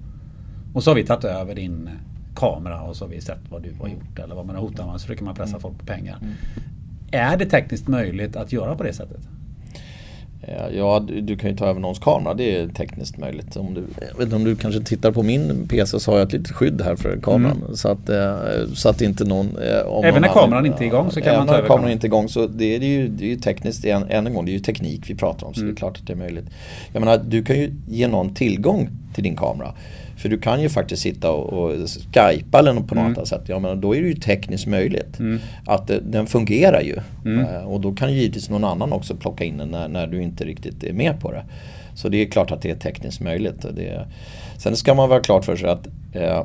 Och 0.74 0.82
så 0.82 0.90
har 0.90 0.94
vi 0.94 1.04
tagit 1.04 1.24
över 1.24 1.54
din 1.54 1.90
kamera 2.34 2.82
och 2.82 2.96
så 2.96 3.04
har 3.04 3.10
vi 3.10 3.20
sett 3.20 3.50
vad 3.50 3.62
du 3.62 3.74
har 3.80 3.88
gjort 3.88 4.18
eller 4.18 4.34
vad 4.34 4.46
man 4.46 4.56
har 4.56 4.62
hotat 4.62 4.86
med. 4.86 5.00
Så 5.00 5.06
försöker 5.06 5.24
man 5.24 5.34
pressa 5.34 5.58
folk 5.58 5.78
på 5.78 5.86
pengar. 5.86 6.18
Mm. 6.22 6.32
Är 7.10 7.36
det 7.36 7.46
tekniskt 7.46 7.88
möjligt 7.88 8.36
att 8.36 8.52
göra 8.52 8.76
på 8.76 8.82
det 8.82 8.92
sättet? 8.92 9.28
Eh, 10.42 10.76
ja, 10.76 11.06
du 11.22 11.36
kan 11.36 11.50
ju 11.50 11.56
ta 11.56 11.66
över 11.66 11.80
någons 11.80 11.98
kamera, 11.98 12.34
det 12.34 12.56
är 12.56 12.68
tekniskt 12.68 13.18
möjligt. 13.18 13.56
Om 13.56 13.74
du, 13.74 13.84
jag 14.08 14.16
vet 14.16 14.24
inte 14.24 14.36
om 14.36 14.44
du 14.44 14.56
kanske 14.56 14.80
tittar 14.80 15.12
på 15.12 15.22
min 15.22 15.68
PC 15.68 16.00
så 16.00 16.10
har 16.10 16.18
jag 16.18 16.26
ett 16.26 16.32
litet 16.32 16.52
skydd 16.52 16.82
här 16.82 16.96
för 16.96 17.20
kameran. 17.22 17.56
Mm. 17.56 17.76
Så, 17.76 17.88
att, 17.88 18.08
eh, 18.08 18.36
så 18.74 18.88
att 18.88 19.00
inte 19.00 19.24
någon... 19.24 19.46
Om 19.86 20.04
även 20.04 20.22
när 20.22 20.28
kameran 20.28 20.66
inte 20.66 20.84
är 20.84 20.86
igång 20.86 21.10
så 21.10 21.20
kan 21.20 21.36
man 21.36 21.46
ta 21.46 21.56
över 21.56 21.68
kameran. 21.68 21.90
inte 21.90 22.06
är 22.06 22.08
igång 22.08 22.28
så 22.28 22.46
det, 22.46 22.78
det, 22.78 22.86
är 22.86 23.00
ju, 23.00 23.08
det 23.08 23.24
är 23.24 23.28
ju 23.28 23.36
tekniskt, 23.36 23.84
än, 23.84 24.10
än 24.10 24.26
en 24.26 24.34
gång, 24.34 24.44
det 24.44 24.50
är 24.50 24.54
ju 24.54 24.60
teknik 24.60 25.10
vi 25.10 25.14
pratar 25.14 25.46
om 25.46 25.54
så 25.54 25.60
mm. 25.60 25.74
det 25.74 25.78
är 25.78 25.78
klart 25.78 25.98
att 25.98 26.06
det 26.06 26.12
är 26.12 26.16
möjligt. 26.16 26.46
Jag 26.92 27.00
menar, 27.00 27.20
du 27.28 27.44
kan 27.44 27.56
ju 27.56 27.72
ge 27.88 28.08
någon 28.08 28.34
tillgång 28.34 28.88
till 29.14 29.24
din 29.24 29.36
kamera. 29.36 29.74
För 30.22 30.28
du 30.28 30.38
kan 30.38 30.62
ju 30.62 30.68
faktiskt 30.68 31.02
sitta 31.02 31.30
och, 31.30 31.52
och 31.52 31.88
skypa 32.14 32.58
eller 32.58 32.74
på 32.74 32.80
något 32.80 32.92
mm. 32.92 33.04
annat 33.04 33.28
sätt. 33.28 33.42
Ja, 33.46 33.58
men 33.58 33.80
då 33.80 33.96
är 33.96 34.02
det 34.02 34.08
ju 34.08 34.14
tekniskt 34.14 34.66
möjligt. 34.66 35.18
Mm. 35.18 35.40
Att 35.66 35.86
det, 35.86 36.00
den 36.00 36.26
fungerar 36.26 36.80
ju. 36.80 36.96
Mm. 37.24 37.46
Uh, 37.46 37.64
och 37.64 37.80
då 37.80 37.92
kan 37.92 38.12
ju 38.12 38.20
givetvis 38.20 38.50
någon 38.50 38.64
annan 38.64 38.92
också 38.92 39.16
plocka 39.16 39.44
in 39.44 39.58
den 39.58 39.68
när, 39.68 39.88
när, 39.88 40.06
du 40.06 40.22
inte 40.22 40.44
riktigt 40.44 40.84
är 40.84 40.92
med 40.92 41.20
på 41.20 41.32
det. 41.32 41.42
Så 41.94 42.08
det 42.08 42.16
är 42.16 42.26
klart 42.26 42.50
att 42.50 42.62
det 42.62 42.70
är 42.70 42.74
tekniskt 42.74 43.20
möjligt. 43.20 43.66
Det, 43.72 44.06
sen 44.58 44.76
ska 44.76 44.94
man 44.94 45.08
vara 45.08 45.20
klart 45.20 45.44
för 45.44 45.56
sig 45.56 45.68
att, 45.68 45.86
uh, 46.16 46.44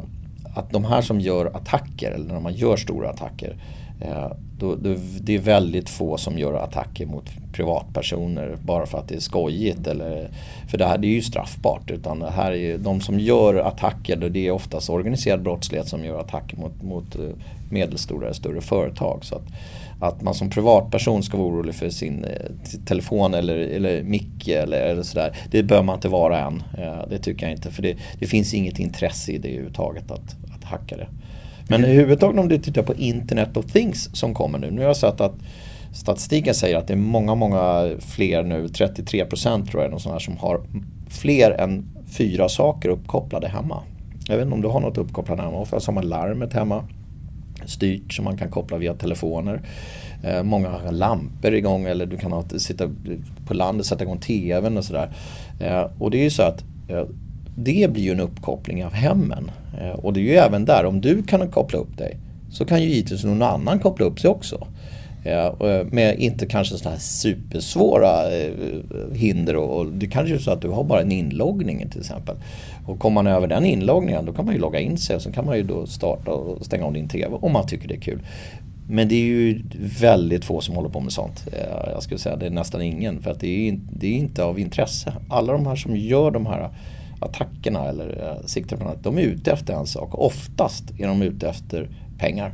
att 0.56 0.72
de 0.72 0.86
här 0.86 1.02
som 1.02 1.20
gör 1.20 1.46
attacker, 1.46 2.12
eller 2.12 2.34
när 2.34 2.40
man 2.40 2.54
gör 2.54 2.78
stora 2.78 3.10
attacker. 3.10 3.56
Eh, 4.02 4.32
då, 4.60 4.76
då, 4.76 4.96
det 5.22 5.36
är 5.36 5.40
väldigt 5.40 5.90
få 5.90 6.18
som 6.18 6.38
gör 6.38 6.54
attacker 6.54 7.06
mot 7.06 7.30
privatpersoner 7.54 8.58
bara 8.62 8.86
för 8.86 8.98
att 8.98 9.08
det 9.08 9.16
är 9.16 9.20
skojigt. 9.20 9.88
Eller, 9.88 10.30
för 10.68 10.78
det 10.78 10.86
här 10.86 10.98
det 10.98 11.08
är 11.08 11.12
ju 11.12 11.22
straffbart. 11.22 11.92
Utan 11.92 12.20
det 12.20 12.32
här 12.32 12.52
är, 12.52 12.78
de 12.78 13.02
som 13.02 13.20
gör 13.20 13.56
attacker, 13.56 14.16
det 14.16 14.48
är 14.48 14.52
oftast 14.52 14.90
organiserad 14.90 15.42
brottslighet 15.42 15.88
som 15.88 16.06
gör 16.06 16.20
attacker 16.20 16.58
mot, 16.58 16.82
mot 16.82 17.16
eh, 17.16 17.22
medelstora 17.72 18.26
eller 18.26 18.34
större 18.34 18.62
företag. 18.62 19.26
Så 19.26 19.36
att, 19.36 19.46
att 20.00 20.22
man 20.22 20.34
som 20.34 20.50
privatperson 20.50 21.24
ska 21.24 21.38
vara 21.38 21.48
orolig 21.48 21.76
för 21.76 21.90
sin 21.90 22.24
eh, 22.24 22.76
telefon 22.86 23.34
eller, 23.34 23.56
eller 23.56 24.04
mick 24.04 24.48
eller, 24.48 24.82
eller 24.82 25.04
sådär. 25.04 25.36
Det 25.52 25.64
bör 25.64 25.84
man 25.84 25.96
inte 25.96 26.10
vara 26.10 26.40
än. 26.40 26.64
Det 27.10 27.18
tycker 27.18 27.46
jag 27.46 27.54
inte. 27.54 27.72
För 27.72 27.84
det, 27.84 27.98
det 28.20 28.28
finns 28.28 28.54
inget 28.54 28.80
intresse 28.80 29.32
i 29.32 29.38
det 29.38 29.48
överhuvudtaget 29.48 30.12
att, 30.12 30.36
att 30.56 30.64
hacka 30.64 30.98
det. 30.98 31.08
Men 31.70 31.86
i 31.86 31.94
huvudtaget 31.94 32.40
om 32.40 32.48
du 32.48 32.58
tittar 32.58 32.84
på 32.84 32.94
Internet 32.94 33.58
of 33.58 33.66
Things 33.66 34.10
som 34.14 34.34
kommer 34.34 34.60
nu. 34.60 34.72
Nu 34.72 34.82
har 34.82 34.88
jag 34.88 34.98
sett 34.98 35.22
att 35.22 35.36
statistiken 35.94 36.54
säger 36.54 36.78
att 36.78 36.88
det 36.88 36.94
är 36.94 36.98
många, 36.98 37.36
många 37.36 37.92
fler 38.00 38.44
nu, 38.44 38.68
33 38.68 39.26
procent 39.26 39.72
tror 39.72 39.84
jag, 39.84 39.92
någon 39.92 40.00
sån 40.00 40.12
här, 40.12 40.20
som 40.20 40.38
har 40.38 40.62
fler 41.10 41.52
än 41.52 41.86
fyra 42.18 42.50
saker 42.50 42.90
uppkopplade 42.90 43.48
hemma. 43.48 43.84
Jag 44.28 44.36
vet 44.36 44.44
inte 44.44 44.56
om 44.56 44.62
du 44.62 44.68
har 44.68 44.80
något 44.80 44.98
uppkopplat 44.98 45.40
hemma. 45.40 45.58
Ofta 45.58 45.80
har 45.86 45.94
man 45.94 46.10
larmet 46.10 46.54
hemma 46.54 46.84
styrt 47.66 48.14
som 48.14 48.26
man 48.26 48.38
kan 48.38 48.50
koppla 48.50 48.78
via 48.78 48.94
telefoner. 48.94 49.62
Eh, 50.24 50.44
många 50.44 50.70
har 50.70 50.92
lampor 50.92 51.54
igång 51.54 51.86
eller 51.86 52.06
du 52.06 52.18
kan 52.18 52.32
ha, 52.32 52.44
sitta 52.58 52.90
på 53.48 53.54
landet 53.54 53.80
och 53.80 53.86
sätta 53.86 54.04
igång 54.04 54.18
TVn 54.18 54.78
och 54.78 54.86
sådär. 54.86 55.10
Eh, 55.60 55.86
och 56.00 56.12
det 56.12 56.18
är 56.18 56.24
ju 56.24 56.30
så 56.30 56.44
att 56.44 56.64
eh, 56.88 57.04
det 57.60 57.92
blir 57.92 58.04
ju 58.04 58.12
en 58.12 58.20
uppkoppling 58.20 58.86
av 58.86 58.94
hemmen. 58.94 59.52
Eh, 59.82 59.90
och 59.90 60.14
det 60.14 60.20
är 60.20 60.24
ju 60.24 60.36
även 60.36 60.66
där, 60.66 60.86
om 60.86 61.02
du 61.02 61.24
kan 61.24 61.52
koppla 61.52 61.80
upp 61.80 61.98
dig 61.98 62.18
så 62.52 62.66
kan 62.66 62.82
ju 62.82 62.90
givetvis 62.90 63.24
någon 63.24 63.42
annan 63.42 63.80
koppla 63.80 64.06
upp 64.06 64.20
sig 64.20 64.30
också. 64.30 64.68
Eh, 65.24 65.46
eh, 65.46 65.86
med 65.92 66.20
inte 66.20 66.46
kanske 66.46 66.78
sådana 66.78 66.96
här 66.96 67.02
supersvåra 67.02 68.10
hinder 69.14 69.56
och, 69.56 69.86
det 69.86 70.08
kanske 70.08 70.36
är 70.36 70.40
så 70.40 70.52
att 70.52 70.62
du 70.62 70.70
har 70.70 70.84
bara 70.84 71.02
en 71.02 71.12
inloggning 71.12 71.90
till 71.90 72.00
exempel. 72.00 72.36
Och 72.86 73.00
kommer 73.00 73.24
man 73.24 73.28
över 73.28 73.48
den 73.48 73.66
inloggningen 73.66 74.26
då 74.26 74.34
kan 74.34 74.46
man 74.46 74.54
ju 74.54 74.60
logga 74.60 74.80
in 74.80 74.98
sig 74.98 75.16
och 75.16 75.22
så 75.22 75.32
kan 75.32 75.46
man 75.46 75.58
ju 75.58 75.64
då 75.64 75.86
starta 75.86 76.32
och 76.32 76.66
stänga 76.66 76.86
av 76.86 76.94
din 76.94 77.08
TV 77.08 77.36
om 77.42 77.54
man 77.54 77.68
tycker 77.68 77.88
det 77.88 77.96
är 77.96 78.00
kul. 78.00 78.20
Men 78.90 79.08
det 79.08 79.16
är 79.16 79.26
ju 79.26 79.62
väldigt 80.02 80.46
få 80.46 80.62
som 80.62 80.76
håller 80.76 80.90
på 80.90 81.00
med 81.00 81.12
sånt. 81.12 81.48
Jag 81.94 82.04
skulle 82.04 82.20
säga 82.20 82.36
det 82.36 82.46
är 82.46 82.50
nästan 82.50 82.82
ingen 82.82 83.22
för 83.22 83.32
att 83.32 83.40
det 83.40 83.70
är, 83.70 83.80
det 83.92 84.08
är 84.08 84.18
inte 84.18 84.44
av 84.44 84.60
intresse. 84.60 85.14
Alla 85.30 85.54
de 85.54 85.68
här 85.68 85.76
som 85.76 85.96
gör 85.96 86.32
de 86.32 86.46
här 86.46 86.70
attackerna 87.20 87.86
eller 87.86 88.24
eh, 88.24 88.46
siktar 88.46 88.78
på 88.78 88.84
något. 88.84 89.04
De 89.04 89.18
är 89.18 89.22
ute 89.22 89.52
efter 89.52 89.74
en 89.74 89.88
sak. 89.88 90.10
Oftast 90.12 90.92
är 91.00 91.08
de 91.08 91.22
ute 91.22 91.50
efter 91.50 91.90
pengar. 92.18 92.54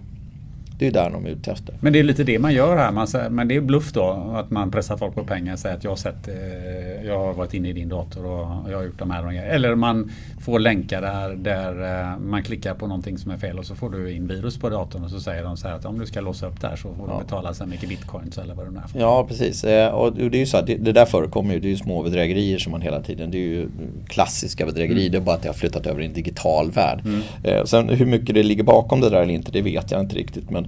Det 0.78 0.88
är 0.88 0.92
där 0.92 1.10
de 1.10 1.26
är 1.26 1.30
ute 1.30 1.52
efter. 1.52 1.76
Men 1.80 1.94
det 1.94 2.00
är 2.00 2.04
lite 2.04 2.24
det 2.24 2.40
man 2.40 2.54
gör 2.54 2.78
här. 2.78 2.92
Man, 2.92 3.08
men 3.30 3.48
det 3.48 3.56
är 3.56 3.62
bluff 3.62 3.94
då. 3.94 4.34
Att 4.36 4.52
man 4.52 4.72
pressar 4.72 4.98
folk 4.98 5.16
på 5.16 5.24
pengar. 5.24 5.56
Säger 5.56 5.76
att 5.76 5.84
jag 5.84 5.92
har, 5.92 5.96
sett, 5.96 6.28
eh, 6.28 7.06
jag 7.06 7.20
har 7.20 7.34
varit 7.34 7.54
inne 7.54 7.70
i 7.70 7.74
din 7.74 7.90
dator 7.90 8.26
och 8.26 8.72
jag 8.72 8.78
har 8.78 8.84
gjort 8.84 9.00
de 9.00 9.12
här. 9.12 9.44
Eller 9.44 9.76
man 9.76 10.12
får 10.42 10.60
länkar 10.60 11.02
där, 11.02 11.36
där 11.36 12.02
eh, 12.02 12.18
man 12.20 12.44
klickar 12.44 12.74
på 12.74 12.88
någonting 12.88 13.18
som 13.18 13.32
är 13.32 13.38
fel 13.38 13.60
och 13.60 13.66
så 13.66 13.76
får 13.76 13.90
du 13.90 14.12
in 14.12 14.28
virus 14.28 14.58
på 14.58 14.70
datorn 14.70 15.04
och 15.04 15.10
så 15.10 15.20
säger 15.20 15.44
de 15.44 15.58
så 15.58 15.68
här 15.68 15.76
att 15.76 15.86
om 15.86 16.00
du 16.00 16.06
ska 16.06 16.22
låsa 16.22 16.48
upp 16.48 16.62
det 16.62 16.68
här 16.68 16.76
så 16.76 16.94
får 16.94 17.10
ja. 17.10 17.18
du 17.18 17.24
betala 17.24 17.54
så 17.54 17.66
mycket 17.66 17.90
bitcoins 17.90 18.38
eller 18.38 18.54
vad 18.56 18.66
det 18.66 18.72
nu 18.72 18.78
är. 18.78 19.02
Ja 19.02 19.26
precis. 19.30 19.64
Eh, 19.64 19.94
och 19.94 20.14
det 20.14 20.38
är 20.38 20.40
ju 20.40 20.46
så 20.46 20.58
att 20.58 20.68
det, 20.68 20.76
det 20.76 20.92
där 20.92 21.06
förekommer 21.06 21.54
ju. 21.54 21.60
Det 21.60 21.68
är 21.68 21.70
ju 21.70 21.78
små 21.78 22.04
bedrägerier 22.04 22.58
som 22.58 22.72
man 22.72 22.82
hela 22.82 23.02
tiden. 23.02 23.32
Det 23.32 23.38
är 23.38 23.48
ju 23.48 23.68
klassiska 24.08 24.66
bedrägerier. 24.66 25.02
Mm. 25.02 25.12
Det 25.12 25.18
är 25.18 25.22
bara 25.22 25.36
att 25.36 25.42
det 25.42 25.50
har 25.50 25.54
flyttat 25.54 25.88
över 25.88 26.02
i 26.02 26.06
en 26.06 26.14
digital 26.14 26.72
värld. 26.72 27.02
Mm. 27.06 27.68
Sen 27.68 27.90
hur 27.90 28.06
mycket 28.06 28.36
det 28.36 28.44
ligger 28.44 28.64
bakom 28.64 29.02
det 29.02 29.10
där 29.10 29.22
eller 29.22 29.34
inte 29.34 29.52
det 29.52 29.62
vet 29.62 29.92
jag 29.92 30.02
inte 30.02 30.16
riktigt. 30.16 30.50
Men 30.50 30.63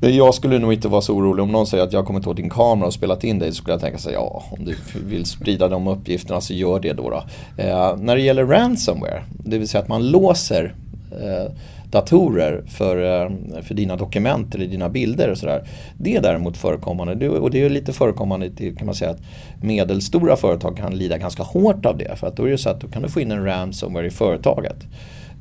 jag 0.00 0.34
skulle 0.34 0.58
nog 0.58 0.72
inte 0.72 0.88
vara 0.88 1.00
så 1.00 1.14
orolig 1.14 1.42
om 1.42 1.52
någon 1.52 1.66
säger 1.66 1.84
att 1.84 1.92
jag 1.92 2.06
kommit 2.06 2.26
åt 2.26 2.36
din 2.36 2.50
kamera 2.50 2.86
och 2.86 2.94
spelat 2.94 3.24
in 3.24 3.38
dig. 3.38 3.48
Så 3.48 3.54
skulle 3.54 3.74
jag 3.74 3.80
tänka 3.80 3.98
sig 3.98 4.12
ja, 4.12 4.42
om 4.50 4.64
du 4.64 4.76
vill 5.06 5.24
sprida 5.24 5.68
de 5.68 5.88
uppgifterna 5.88 6.40
så 6.40 6.54
gör 6.54 6.80
det 6.80 6.92
då. 6.92 7.10
då. 7.10 7.24
Eh, 7.62 7.96
när 7.96 8.16
det 8.16 8.22
gäller 8.22 8.46
ransomware, 8.46 9.22
det 9.44 9.58
vill 9.58 9.68
säga 9.68 9.82
att 9.82 9.88
man 9.88 10.10
låser 10.10 10.74
eh, 11.12 11.52
datorer 11.90 12.62
för, 12.68 13.22
eh, 13.22 13.30
för 13.62 13.74
dina 13.74 13.96
dokument 13.96 14.54
eller 14.54 14.66
dina 14.66 14.88
bilder 14.88 15.30
och 15.30 15.38
sådär. 15.38 15.64
Det 15.98 16.16
är 16.16 16.22
däremot 16.22 16.56
förekommande 16.56 17.14
det, 17.14 17.28
och 17.28 17.50
det 17.50 17.62
är 17.62 17.70
lite 17.70 17.92
förekommande 17.92 18.50
till, 18.50 18.76
kan 18.76 18.86
man 18.86 18.94
säga 18.94 19.10
att 19.10 19.20
medelstora 19.62 20.36
företag 20.36 20.76
kan 20.76 20.98
lida 20.98 21.18
ganska 21.18 21.42
hårt 21.42 21.86
av 21.86 21.98
det. 21.98 22.16
För 22.16 22.26
att 22.26 22.36
då 22.36 22.44
är 22.44 22.50
det 22.50 22.58
så 22.58 22.70
att 22.70 22.80
då 22.80 22.88
kan 22.88 23.02
du 23.02 23.08
få 23.08 23.20
in 23.20 23.30
en 23.30 23.44
ransomware 23.44 24.06
i 24.06 24.10
företaget. 24.10 24.76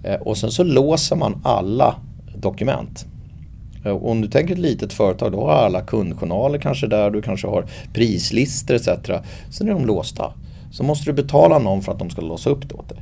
Eh, 0.03 0.15
och 0.15 0.37
sen 0.37 0.51
så 0.51 0.63
låser 0.63 1.15
man 1.15 1.41
alla 1.43 1.95
dokument. 2.35 3.05
Eh, 3.85 4.03
om 4.03 4.21
du 4.21 4.27
tänker 4.27 4.53
ett 4.53 4.59
litet 4.59 4.93
företag, 4.93 5.31
då 5.31 5.45
har 5.45 5.51
alla 5.51 5.81
kundjournaler 5.81 6.59
kanske 6.59 6.87
där, 6.87 7.11
du 7.11 7.21
kanske 7.21 7.47
har 7.47 7.65
prislistor 7.93 8.75
etc. 8.75 8.89
Sen 9.51 9.67
är 9.69 9.73
de 9.73 9.85
låsta. 9.85 10.33
Så 10.71 10.83
måste 10.83 11.05
du 11.05 11.13
betala 11.13 11.59
någon 11.59 11.81
för 11.81 11.91
att 11.91 11.99
de 11.99 12.09
ska 12.09 12.21
låsa 12.21 12.49
upp 12.49 12.69
det 12.69 12.75
åt 12.75 12.89
dig. 12.89 12.99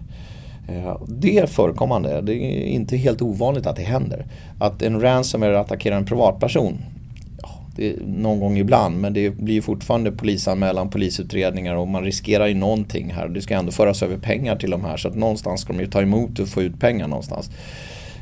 Eh, 0.69 1.01
det 1.07 1.37
är 1.37 1.45
förekommande, 1.45 2.21
det 2.21 2.33
är 2.33 2.65
inte 2.65 2.97
helt 2.97 3.21
ovanligt 3.21 3.65
att 3.65 3.75
det 3.75 3.83
händer. 3.83 4.25
Att 4.59 4.81
en 4.81 5.01
ransomware 5.01 5.59
attackerar 5.59 5.97
en 5.97 6.05
privatperson, 6.05 6.77
ja, 7.41 7.49
det 7.75 7.89
är 7.89 7.95
någon 8.05 8.39
gång 8.39 8.57
ibland, 8.57 8.97
men 8.97 9.13
det 9.13 9.29
blir 9.29 9.61
fortfarande 9.61 10.11
polisanmälan, 10.11 10.89
polisutredningar 10.89 11.75
och 11.75 11.87
man 11.87 12.03
riskerar 12.03 12.47
ju 12.47 12.53
någonting 12.53 13.13
här. 13.13 13.27
Det 13.27 13.41
ska 13.41 13.55
ändå 13.55 13.71
föras 13.71 14.03
över 14.03 14.17
pengar 14.17 14.55
till 14.55 14.71
de 14.71 14.85
här 14.85 14.97
så 14.97 15.07
att 15.07 15.15
någonstans 15.15 15.61
ska 15.61 15.73
de 15.73 15.79
ju 15.79 15.87
ta 15.87 16.01
emot 16.01 16.39
och 16.39 16.47
få 16.47 16.61
ut 16.61 16.79
pengar 16.79 17.07
någonstans 17.07 17.49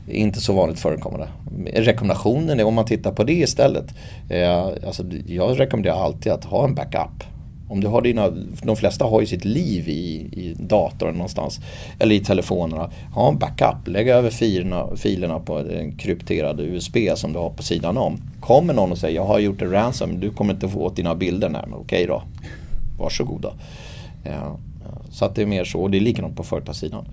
inte 0.07 0.39
så 0.39 0.53
vanligt 0.53 0.79
förekommande. 0.79 1.27
Rekommendationen 1.73 2.59
är 2.59 2.63
om 2.63 2.73
man 2.73 2.85
tittar 2.85 3.11
på 3.11 3.23
det 3.23 3.33
istället. 3.33 3.85
Eh, 4.29 4.65
alltså, 4.87 5.03
jag 5.27 5.59
rekommenderar 5.59 5.95
alltid 5.95 6.31
att 6.31 6.45
ha 6.45 6.63
en 6.63 6.75
backup. 6.75 7.23
Om 7.69 7.81
du 7.81 7.87
har 7.87 8.01
dina, 8.01 8.29
de 8.63 8.75
flesta 8.75 9.05
har 9.05 9.21
ju 9.21 9.27
sitt 9.27 9.45
liv 9.45 9.89
i, 9.89 10.29
i 10.31 10.55
datorn 10.59 11.13
någonstans. 11.13 11.59
Eller 11.99 12.15
i 12.15 12.19
telefonerna. 12.19 12.91
Ha 13.13 13.29
en 13.29 13.37
backup. 13.37 13.87
Lägg 13.87 14.07
över 14.07 14.29
filerna, 14.29 14.87
filerna 14.95 15.39
på 15.39 15.59
en 15.59 15.97
krypterad 15.97 16.59
USB 16.59 16.97
som 17.15 17.33
du 17.33 17.39
har 17.39 17.49
på 17.49 17.63
sidan 17.63 17.97
om. 17.97 18.17
Kommer 18.39 18.73
någon 18.73 18.91
och 18.91 18.97
säger 18.97 19.15
jag 19.15 19.25
har 19.25 19.39
gjort 19.39 19.61
en 19.61 19.71
ransom, 19.71 20.19
du 20.19 20.31
kommer 20.31 20.53
inte 20.53 20.69
få 20.69 20.79
åt 20.79 20.95
dina 20.95 21.15
bilder. 21.15 21.49
Nej 21.49 21.61
men 21.67 21.79
okej 21.79 22.05
då. 22.05 22.23
Varsågoda. 22.99 23.53
Ja, 24.23 24.57
så 25.11 25.25
att 25.25 25.35
det 25.35 25.41
är 25.41 25.45
mer 25.45 25.63
så. 25.63 25.81
Och 25.81 25.91
det 25.91 25.97
är 25.97 26.01
likadant 26.01 26.35
på 26.35 26.43
företagssidan. 26.43 27.05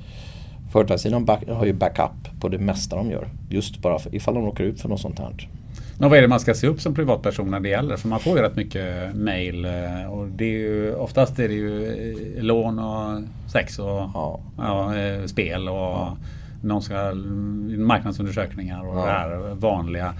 Företagssidan 0.72 1.28
har 1.48 1.66
ju 1.66 1.72
backup 1.72 2.40
på 2.40 2.48
det 2.48 2.58
mesta 2.58 2.96
de 2.96 3.10
gör. 3.10 3.28
Just 3.48 3.78
bara 3.78 3.98
för, 3.98 4.14
ifall 4.14 4.34
de 4.34 4.44
råkar 4.44 4.64
ut 4.64 4.80
för 4.80 4.88
något 4.88 5.00
sånt 5.00 5.18
här. 5.18 5.48
Men 5.98 6.10
vad 6.10 6.18
är 6.18 6.22
det 6.22 6.28
man 6.28 6.40
ska 6.40 6.54
se 6.54 6.66
upp 6.66 6.80
som 6.80 6.94
privatperson 6.94 7.50
när 7.50 7.60
det 7.60 7.68
gäller? 7.68 7.96
För 7.96 8.08
man 8.08 8.20
får 8.20 8.36
ju 8.36 8.42
rätt 8.42 8.56
mycket 8.56 9.16
mail 9.16 9.64
eh, 9.64 10.12
och 10.12 10.28
det 10.28 10.44
är 10.44 10.58
ju, 10.58 10.94
oftast 10.94 11.38
är 11.38 11.48
det 11.48 11.54
ju 11.54 11.86
eh, 12.36 12.42
lån 12.42 12.78
och 12.78 13.22
sex 13.52 13.78
och 13.78 13.86
ja. 13.86 14.40
Ja, 14.58 14.96
eh, 14.96 15.24
spel 15.26 15.68
och 15.68 15.74
ja. 15.74 16.16
någon 16.62 16.82
ska, 16.82 17.14
marknadsundersökningar 17.76 18.88
och 18.88 18.98
ja. 18.98 19.04
det 19.04 19.12
här 19.12 19.54
vanliga. 19.54 20.14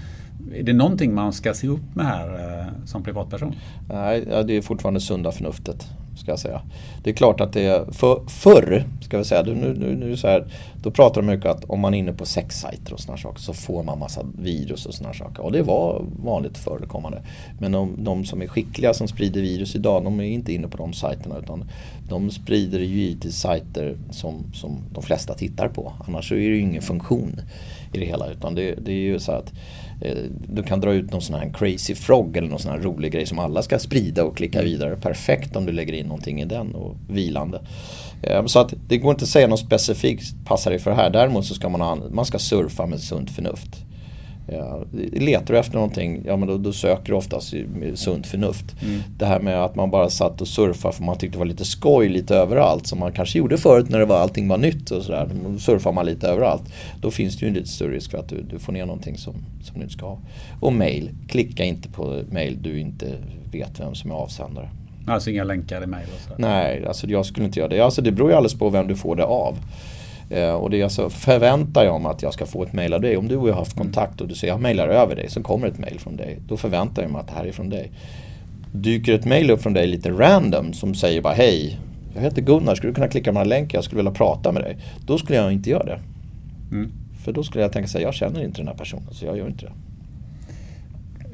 Är 0.55 0.63
det 0.63 0.73
någonting 0.73 1.13
man 1.13 1.33
ska 1.33 1.53
se 1.53 1.67
upp 1.67 1.95
med 1.95 2.05
här 2.05 2.59
eh, 2.59 2.85
som 2.85 3.03
privatperson? 3.03 3.55
Nej, 3.89 4.25
det 4.47 4.57
är 4.57 4.61
fortfarande 4.61 4.99
sunda 4.99 5.31
förnuftet 5.31 5.87
ska 6.15 6.31
jag 6.31 6.39
säga. 6.39 6.61
Det 7.03 7.09
är 7.09 7.13
klart 7.13 7.41
att 7.41 7.53
det 7.53 7.61
är 7.61 7.91
för, 7.91 8.23
förr, 8.27 8.83
ska 9.01 9.17
vi 9.17 9.23
säga, 9.23 9.43
nu, 9.43 9.75
nu, 9.79 9.95
nu 9.95 10.17
så 10.17 10.27
här, 10.27 10.47
då 10.81 10.91
pratar 10.91 11.21
de 11.21 11.27
mycket 11.27 11.45
att 11.45 11.63
om 11.63 11.79
man 11.79 11.93
är 11.93 11.97
inne 11.97 12.13
på 12.13 12.25
sexsajter 12.25 12.93
och 12.93 12.99
sådana 12.99 13.17
saker 13.17 13.41
så 13.41 13.53
får 13.53 13.83
man 13.83 13.99
massa 13.99 14.25
virus 14.39 14.85
och 14.85 14.93
sådana 14.93 15.13
saker. 15.13 15.43
Och 15.43 15.51
det 15.51 15.61
var 15.61 16.05
vanligt 16.23 16.57
förekommande. 16.57 17.21
Men 17.59 17.71
de, 17.71 18.03
de, 18.03 18.25
som 18.25 18.41
är 18.41 18.47
skickliga 18.47 18.93
som 18.93 19.07
sprider 19.07 19.41
virus 19.41 19.75
idag, 19.75 20.03
de 20.03 20.19
är 20.19 20.23
inte 20.23 20.53
inne 20.53 20.67
på 20.67 20.77
de 20.77 20.93
sajterna 20.93 21.37
utan 21.43 21.69
de 22.09 22.31
sprider 22.31 22.79
ju 22.79 22.85
givetvis 22.85 23.39
sajter 23.39 23.97
som, 24.11 24.43
som 24.53 24.77
de 24.93 25.03
flesta 25.03 25.33
tittar 25.33 25.67
på. 25.67 25.93
Annars 26.07 26.29
så 26.29 26.35
är 26.35 26.39
det 26.39 26.45
ju 26.45 26.59
ingen 26.59 26.81
funktion 26.81 27.41
i 27.93 27.97
det 27.99 28.05
hela 28.05 28.29
utan 28.29 28.55
det, 28.55 28.75
det 28.85 28.91
är 28.91 28.95
ju 28.95 29.19
så 29.19 29.31
att 29.31 29.53
du 30.47 30.63
kan 30.63 30.79
dra 30.79 30.93
ut 30.93 31.11
någon 31.11 31.21
sån 31.21 31.35
här 31.35 31.51
crazy 31.53 31.95
frog 31.95 32.37
eller 32.37 32.47
någon 32.47 32.59
sån 32.59 32.71
här 32.71 32.79
rolig 32.79 33.11
grej 33.11 33.25
som 33.25 33.39
alla 33.39 33.61
ska 33.61 33.79
sprida 33.79 34.23
och 34.23 34.37
klicka 34.37 34.59
mm. 34.59 34.71
vidare. 34.71 34.95
Perfekt 34.95 35.55
om 35.55 35.65
du 35.65 35.71
lägger 35.71 35.93
in 35.93 36.05
någonting 36.05 36.41
i 36.41 36.45
den 36.45 36.75
och 36.75 36.95
vilande. 37.09 37.61
Eh, 38.21 38.45
så 38.45 38.59
att 38.59 38.73
det 38.87 38.97
går 38.97 39.11
inte 39.11 39.23
att 39.23 39.29
säga 39.29 39.47
något 39.47 39.59
specifikt 39.59 40.45
passar 40.45 40.71
dig 40.71 40.79
för 40.79 40.91
det 40.91 40.97
här. 40.97 41.09
Däremot 41.09 41.45
så 41.45 41.53
ska 41.53 41.69
man, 41.69 42.03
man 42.11 42.25
ska 42.25 42.39
surfa 42.39 42.85
med 42.85 42.99
sunt 42.99 43.31
förnuft. 43.31 43.85
Ja, 44.47 44.83
letar 45.11 45.53
du 45.53 45.59
efter 45.59 45.73
någonting, 45.73 46.23
ja 46.25 46.37
men 46.37 46.47
då, 46.47 46.57
då 46.57 46.73
söker 46.73 47.05
du 47.05 47.13
oftast 47.13 47.53
med 47.53 47.99
sunt 47.99 48.27
förnuft. 48.27 48.65
Mm. 48.81 49.01
Det 49.17 49.25
här 49.25 49.39
med 49.39 49.63
att 49.63 49.75
man 49.75 49.91
bara 49.91 50.09
satt 50.09 50.41
och 50.41 50.47
surfade 50.47 50.95
för 50.95 51.03
man 51.03 51.17
tyckte 51.17 51.35
det 51.35 51.39
var 51.39 51.45
lite 51.45 51.65
skoj 51.65 52.09
lite 52.09 52.35
överallt 52.35 52.87
som 52.87 52.99
man 52.99 53.11
kanske 53.11 53.37
gjorde 53.37 53.57
förut 53.57 53.89
när 53.89 53.99
det 53.99 54.05
var, 54.05 54.17
allting 54.17 54.47
var 54.47 54.57
nytt 54.57 54.91
och 54.91 55.03
sådär. 55.03 55.29
Då 55.47 55.59
surfar 55.59 55.91
man 55.91 56.05
lite 56.05 56.27
överallt. 56.27 56.63
Då 57.01 57.11
finns 57.11 57.37
det 57.37 57.45
ju 57.45 57.47
en 57.47 57.53
lite 57.53 57.69
större 57.69 57.95
risk 57.95 58.11
för 58.11 58.17
att 58.17 58.29
du, 58.29 58.41
du 58.41 58.59
får 58.59 58.73
ner 58.73 58.85
någonting 58.85 59.17
som, 59.17 59.33
som 59.63 59.75
du 59.75 59.81
inte 59.81 59.93
ska 59.93 60.05
ha. 60.05 60.19
Och 60.59 60.73
mail, 60.73 61.09
klicka 61.27 61.63
inte 61.63 61.89
på 61.89 62.21
mail 62.31 62.57
du 62.61 62.79
inte 62.79 63.05
vet 63.51 63.79
vem 63.79 63.95
som 63.95 64.11
är 64.11 64.15
avsändare. 64.15 64.69
Alltså 65.07 65.29
inga 65.29 65.43
länkar 65.43 65.83
i 65.83 65.87
mail? 65.87 66.07
Nej, 66.37 66.85
alltså 66.87 67.07
jag 67.07 67.25
skulle 67.25 67.45
inte 67.45 67.59
göra 67.59 67.69
det. 67.69 67.79
Alltså 67.79 68.01
det 68.01 68.11
beror 68.11 68.29
ju 68.29 68.35
alldeles 68.35 68.59
på 68.59 68.69
vem 68.69 68.87
du 68.87 68.95
får 68.95 69.15
det 69.15 69.25
av. 69.25 69.57
Eh, 70.29 70.53
och 70.53 70.69
det 70.69 70.79
är 70.79 70.83
alltså, 70.83 71.09
förväntar 71.09 71.83
jag 71.83 72.01
mig 72.01 72.11
att 72.11 72.21
jag 72.21 72.33
ska 72.33 72.45
få 72.45 72.63
ett 72.63 72.73
mail 72.73 72.93
av 72.93 73.01
dig. 73.01 73.17
Om 73.17 73.27
du 73.27 73.35
och 73.35 73.49
jag 73.49 73.53
har 73.53 73.59
haft 73.59 73.77
kontakt 73.77 74.21
och 74.21 74.27
du 74.27 74.35
säger 74.35 74.53
jag 74.53 74.61
mailar 74.61 74.87
över 74.87 75.15
dig 75.15 75.29
så 75.29 75.43
kommer 75.43 75.67
ett 75.67 75.79
mail 75.79 75.99
från 75.99 76.15
dig. 76.15 76.39
Då 76.47 76.57
förväntar 76.57 77.01
jag 77.01 77.11
mig 77.11 77.21
att 77.21 77.27
det 77.27 77.33
här 77.33 77.45
är 77.45 77.51
från 77.51 77.69
dig. 77.69 77.91
Dyker 78.71 79.13
ett 79.13 79.25
mail 79.25 79.51
upp 79.51 79.61
från 79.61 79.73
dig 79.73 79.87
lite 79.87 80.11
random 80.11 80.73
som 80.73 80.95
säger 80.95 81.21
bara 81.21 81.33
hej, 81.33 81.79
jag 82.15 82.21
heter 82.21 82.41
Gunnar, 82.41 82.75
skulle 82.75 82.91
du 82.91 82.95
kunna 82.95 83.07
klicka 83.07 83.31
på 83.31 83.33
den 83.33 83.37
här 83.37 83.45
länken, 83.45 83.77
jag 83.77 83.83
skulle 83.83 83.97
vilja 83.97 84.11
prata 84.11 84.51
med 84.51 84.63
dig. 84.63 84.77
Då 85.05 85.17
skulle 85.17 85.37
jag 85.37 85.53
inte 85.53 85.69
göra 85.69 85.83
det. 85.83 85.99
Mm. 86.71 86.91
För 87.23 87.31
då 87.31 87.43
skulle 87.43 87.63
jag 87.63 87.71
tänka 87.71 87.87
så 87.87 87.99
jag 87.99 88.13
känner 88.13 88.43
inte 88.43 88.57
den 88.57 88.67
här 88.67 88.75
personen 88.75 89.13
så 89.13 89.25
jag 89.25 89.37
gör 89.37 89.47
inte 89.47 89.65
det. 89.65 89.73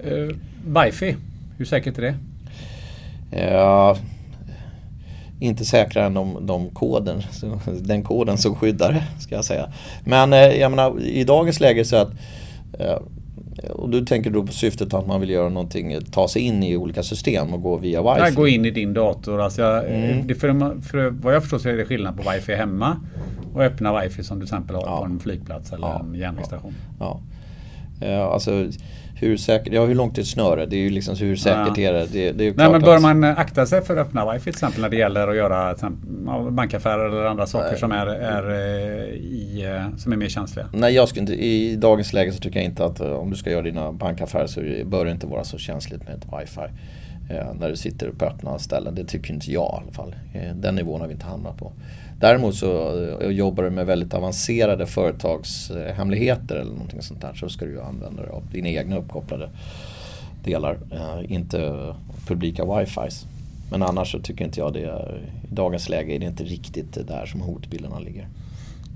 Uh, 0.09 0.35
Wifi, 0.65 1.15
hur 1.57 1.65
säkert 1.65 1.97
är 1.97 2.01
det? 2.01 2.15
Ja, 3.31 3.97
inte 5.39 5.65
säkrare 5.65 6.05
än 6.05 6.13
de, 6.13 6.45
de 6.45 6.69
koden, 6.69 7.21
den 7.81 8.03
koden 8.03 8.37
som 8.37 8.55
skyddar 8.55 9.03
ska 9.19 9.35
jag 9.35 9.45
säga. 9.45 9.71
Men 10.03 10.33
eh, 10.33 10.39
jag 10.39 10.71
menar 10.71 11.01
i 11.01 11.23
dagens 11.23 11.59
läge 11.59 11.85
så 11.85 11.95
att 11.95 12.11
eh, 12.79 12.97
och 13.69 13.89
du 13.89 14.05
tänker 14.05 14.29
då 14.29 14.45
på 14.45 14.51
syftet 14.51 14.93
att 14.93 15.07
man 15.07 15.21
vill 15.21 15.29
göra 15.29 15.49
någonting, 15.49 16.01
ta 16.11 16.27
sig 16.27 16.41
in 16.41 16.63
i 16.63 16.77
olika 16.77 17.03
system 17.03 17.53
och 17.53 17.61
gå 17.61 17.77
via 17.77 18.01
wifi? 18.01 18.21
Nej, 18.21 18.31
gå 18.31 18.47
in 18.47 18.65
i 18.65 18.71
din 18.71 18.93
dator. 18.93 19.41
Alltså 19.41 19.61
jag, 19.61 19.85
mm. 19.85 20.27
det 20.27 20.35
för, 20.35 20.81
för 20.81 21.09
vad 21.09 21.35
jag 21.35 21.41
förstår 21.41 21.57
så 21.57 21.69
är 21.69 21.73
det 21.73 21.85
skillnad 21.85 22.17
på 22.17 22.31
wifi 22.31 22.55
hemma 22.55 22.97
och 23.53 23.61
öppna 23.61 24.01
wifi 24.01 24.23
som 24.23 24.39
du 24.39 24.45
till 24.45 24.55
exempel 24.55 24.75
har 24.75 24.83
ja. 24.83 24.99
på 24.99 25.05
en 25.05 25.19
flygplats 25.19 25.73
eller 25.73 25.87
ja. 25.87 25.99
en 25.99 26.15
järnvägsstation. 26.15 26.73
Ja. 26.99 27.19
Ja. 28.01 28.33
Alltså, 28.33 28.67
hur 29.19 29.37
säkert, 29.37 29.73
ja 29.73 29.85
hur 29.85 29.95
långt 29.95 30.17
är 30.17 30.21
ett 30.21 30.27
snöre? 30.27 30.65
Det 30.65 30.75
är 30.75 30.79
ju 30.79 30.89
liksom 30.89 31.15
hur 31.17 31.35
säkert 31.35 31.77
ja. 31.77 31.83
är 31.83 31.93
det? 31.93 32.05
det, 32.11 32.31
det 32.31 32.47
är 32.47 32.53
Nej 32.53 32.71
men 32.71 32.81
bör 32.81 32.99
man 32.99 33.23
akta 33.23 33.65
sig 33.65 33.81
för 33.81 33.97
att 33.97 34.07
öppna 34.07 34.33
wifi 34.33 34.43
till 34.43 34.49
exempel 34.49 34.81
när 34.81 34.89
det 34.89 34.95
gäller 34.95 35.27
att 35.27 35.35
göra 35.35 35.75
bankaffärer 36.51 37.05
eller 37.05 37.25
andra 37.25 37.45
saker 37.45 37.75
som 37.75 37.91
är, 37.91 38.07
är, 38.07 38.49
eh, 38.49 39.15
i, 39.15 39.65
eh, 39.65 39.97
som 39.97 40.11
är 40.11 40.17
mer 40.17 40.29
känsliga? 40.29 40.69
Nej 40.73 40.93
jag 40.93 41.09
skulle 41.09 41.21
inte, 41.21 41.33
i 41.33 41.75
dagens 41.75 42.13
läge 42.13 42.31
så 42.31 42.39
tycker 42.39 42.59
jag 42.59 42.65
inte 42.65 42.85
att 42.85 42.99
eh, 42.99 43.11
om 43.11 43.29
du 43.29 43.35
ska 43.35 43.51
göra 43.51 43.61
dina 43.61 43.91
bankaffärer 43.91 44.47
så 44.47 44.61
bör 44.85 45.05
det 45.05 45.11
inte 45.11 45.27
vara 45.27 45.43
så 45.43 45.57
känsligt 45.57 46.07
med 46.07 46.15
ett 46.15 46.25
wifi. 46.39 46.73
När 47.59 47.69
du 47.69 47.75
sitter 47.75 48.11
på 48.11 48.25
öppna 48.25 48.59
ställen. 48.59 48.95
Det 48.95 49.05
tycker 49.05 49.33
inte 49.33 49.51
jag 49.51 49.73
i 49.73 49.83
alla 49.83 49.91
fall. 49.91 50.15
Den 50.55 50.75
nivån 50.75 51.01
har 51.01 51.07
vi 51.07 51.13
inte 51.13 51.25
hamnat 51.25 51.57
på. 51.57 51.73
Däremot 52.19 52.55
så 52.55 53.01
eh, 53.21 53.29
jobbar 53.29 53.63
du 53.63 53.69
med 53.69 53.85
väldigt 53.85 54.13
avancerade 54.13 54.85
företagshemligheter 54.85 56.55
eller 56.55 56.71
någonting 56.71 57.01
sånt 57.01 57.21
där 57.21 57.33
så 57.33 57.49
ska 57.49 57.65
du 57.65 57.71
ju 57.71 57.81
använda 57.81 58.21
dig 58.21 58.31
av 58.31 58.43
dina 58.51 58.69
egna 58.69 58.97
uppkopplade 58.97 59.49
delar. 60.43 60.77
Eh, 60.91 61.31
inte 61.31 61.93
publika 62.27 62.77
wifis. 62.77 63.25
Men 63.71 63.83
annars 63.83 64.11
så 64.11 64.19
tycker 64.19 64.45
inte 64.45 64.59
jag 64.59 64.73
det. 64.73 64.79
I 65.51 65.53
dagens 65.53 65.89
läge 65.89 66.15
är 66.15 66.19
det 66.19 66.25
inte 66.25 66.43
riktigt 66.43 67.07
där 67.07 67.25
som 67.25 67.41
hotbilderna 67.41 67.99
ligger. 67.99 68.27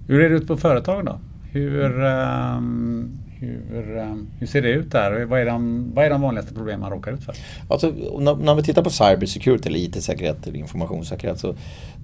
Hur 0.07 0.21
är 0.21 0.29
det 0.29 0.35
ute 0.35 0.47
på 0.47 0.57
företagen 0.57 1.05
då? 1.05 1.19
Hur, 1.51 2.03
um, 2.03 3.19
Hur, 3.39 3.97
eh, 3.97 4.15
hur 4.39 4.47
ser 4.47 4.61
det 4.61 4.69
ut 4.69 4.91
där? 4.91 5.25
Vad 5.25 5.39
är, 5.39 5.45
de, 5.45 5.91
vad 5.93 6.05
är 6.05 6.09
de 6.09 6.21
vanligaste 6.21 6.53
problemen 6.53 6.79
man 6.79 6.91
råkar 6.91 7.11
ut 7.11 7.23
för? 7.23 7.35
Alltså, 7.67 7.93
när, 8.19 8.35
när 8.35 8.55
vi 8.55 8.63
tittar 8.63 8.83
på 8.83 8.89
cybersecurity 8.89 9.69
eller 9.69 9.79
IT-säkerhet 9.79 10.47
eller 10.47 10.59
informationssäkerhet 10.59 11.39
så 11.39 11.55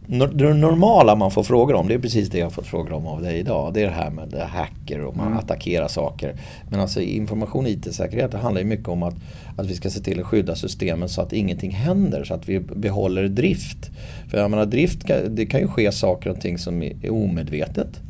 det 0.09 0.53
normala 0.53 1.15
man 1.15 1.31
får 1.31 1.43
frågor 1.43 1.73
om, 1.73 1.87
det 1.87 1.93
är 1.93 1.99
precis 1.99 2.29
det 2.29 2.37
jag 2.37 2.45
har 2.45 2.51
fått 2.51 2.67
frågor 2.67 2.93
om 2.93 3.07
av 3.07 3.21
dig 3.21 3.39
idag. 3.39 3.73
Det 3.73 3.81
är 3.81 3.85
det 3.85 3.91
här 3.91 4.09
med 4.09 4.27
det 4.27 4.43
hacker 4.43 5.01
och 5.01 5.17
man 5.17 5.27
mm. 5.27 5.39
attackerar 5.39 5.87
saker. 5.87 6.35
Men 6.69 6.79
alltså 6.79 7.01
information 7.01 7.65
och 7.65 7.71
IT-säkerhet 7.71 8.31
det 8.31 8.37
handlar 8.37 8.61
ju 8.61 8.67
mycket 8.67 8.87
om 8.87 9.03
att, 9.03 9.15
att 9.57 9.65
vi 9.65 9.75
ska 9.75 9.89
se 9.89 9.99
till 9.99 10.19
att 10.19 10.25
skydda 10.25 10.55
systemen 10.55 11.09
så 11.09 11.21
att 11.21 11.33
ingenting 11.33 11.71
händer, 11.71 12.23
så 12.23 12.33
att 12.33 12.49
vi 12.49 12.59
behåller 12.59 13.27
drift. 13.27 13.89
För 14.29 14.37
jag 14.37 14.51
menar 14.51 14.65
drift, 14.65 15.07
det 15.29 15.45
kan 15.45 15.59
ju 15.59 15.67
ske 15.67 15.91
saker 15.91 16.29
och 16.29 16.41
ting 16.41 16.57
som 16.57 16.83
är 16.83 17.11
omedvetet 17.11 18.01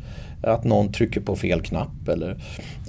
att 0.42 0.64
någon 0.64 0.92
trycker 0.92 1.22
på 1.22 1.36
fel 1.36 1.62
knapp 1.62 2.08
eller 2.08 2.36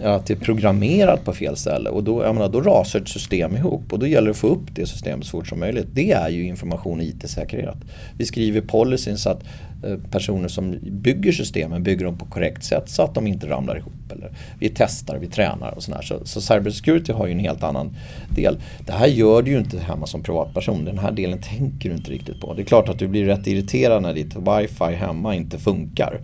att 0.03 0.27
det 0.27 0.35
är 0.35 0.39
programmerat 0.39 1.25
på 1.25 1.33
fel 1.33 1.57
ställe. 1.57 1.91
Och 1.91 2.05
då, 2.05 2.23
jag 2.23 2.35
menar, 2.35 2.49
då 2.49 2.61
rasar 2.61 3.01
ett 3.01 3.09
system 3.09 3.57
ihop 3.57 3.93
och 3.93 3.99
då 3.99 4.07
gäller 4.07 4.27
det 4.27 4.31
att 4.31 4.37
få 4.37 4.47
upp 4.47 4.75
det 4.75 4.87
systemet 4.87 5.25
så 5.27 5.31
fort 5.31 5.49
som 5.49 5.61
möjligt. 5.61 5.87
Det 5.93 6.13
är 6.13 6.29
ju 6.29 6.45
information 6.45 6.99
och 6.99 7.05
IT-säkerhet. 7.05 7.77
Vi 8.19 8.27
skriver 8.27 8.61
policyn 8.61 9.19
så 9.19 9.31
att 9.31 9.45
eh, 9.85 9.97
personer 10.11 10.49
som 10.49 10.79
bygger 10.83 11.33
systemen 11.33 11.83
bygger 11.83 12.05
dem 12.05 12.19
på 12.19 12.25
korrekt 12.25 12.65
sätt 12.65 12.89
så 12.89 13.03
att 13.03 13.15
de 13.15 13.27
inte 13.27 13.49
ramlar 13.49 13.77
ihop. 13.77 13.93
Eller 14.13 14.31
vi 14.59 14.69
testar, 14.75 15.19
vi 15.19 15.27
tränar 15.27 15.75
och 15.77 15.83
sådär. 15.83 16.03
Så, 16.03 16.21
så 16.25 16.41
cybersecurity 16.41 17.13
har 17.13 17.27
ju 17.27 17.33
en 17.33 17.39
helt 17.39 17.63
annan 17.63 17.97
del. 18.35 18.59
Det 18.87 18.93
här 18.93 19.07
gör 19.07 19.43
du 19.43 19.51
ju 19.51 19.59
inte 19.59 19.79
hemma 19.79 20.07
som 20.07 20.23
privatperson. 20.23 20.85
Den 20.85 20.99
här 20.99 21.13
delen 21.13 21.39
tänker 21.39 21.89
du 21.89 21.97
inte 21.97 22.11
riktigt 22.11 22.41
på. 22.41 22.55
Det 22.55 22.63
är 22.63 22.67
klart 22.67 22.89
att 22.89 22.99
du 22.99 23.09
blir 23.09 23.25
rätt 23.25 23.47
irriterad 23.47 24.03
när 24.03 24.15
ditt 24.15 24.37
wifi 24.37 24.95
hemma 24.95 25.35
inte 25.35 25.59
funkar. 25.59 26.21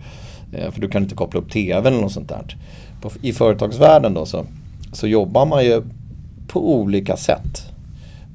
Eh, 0.53 0.71
för 0.71 0.81
du 0.81 0.87
kan 0.87 1.03
inte 1.03 1.15
koppla 1.15 1.39
upp 1.39 1.51
TV 1.51 1.87
eller 1.87 2.01
något 2.01 2.11
sånt 2.11 2.29
där. 2.29 2.57
I 3.21 3.33
företagsvärlden 3.33 4.13
då 4.13 4.25
så, 4.25 4.45
så 4.93 5.07
jobbar 5.07 5.45
man 5.45 5.65
ju 5.65 5.81
på 6.47 6.75
olika 6.75 7.17
sätt 7.17 7.71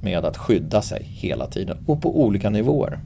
med 0.02 0.24
att 0.24 0.36
skydda 0.36 0.82
sig 0.82 1.06
hela 1.08 1.46
tiden 1.46 1.78
och 1.86 2.02
på 2.02 2.22
olika 2.24 2.50
nivåer. 2.50 2.98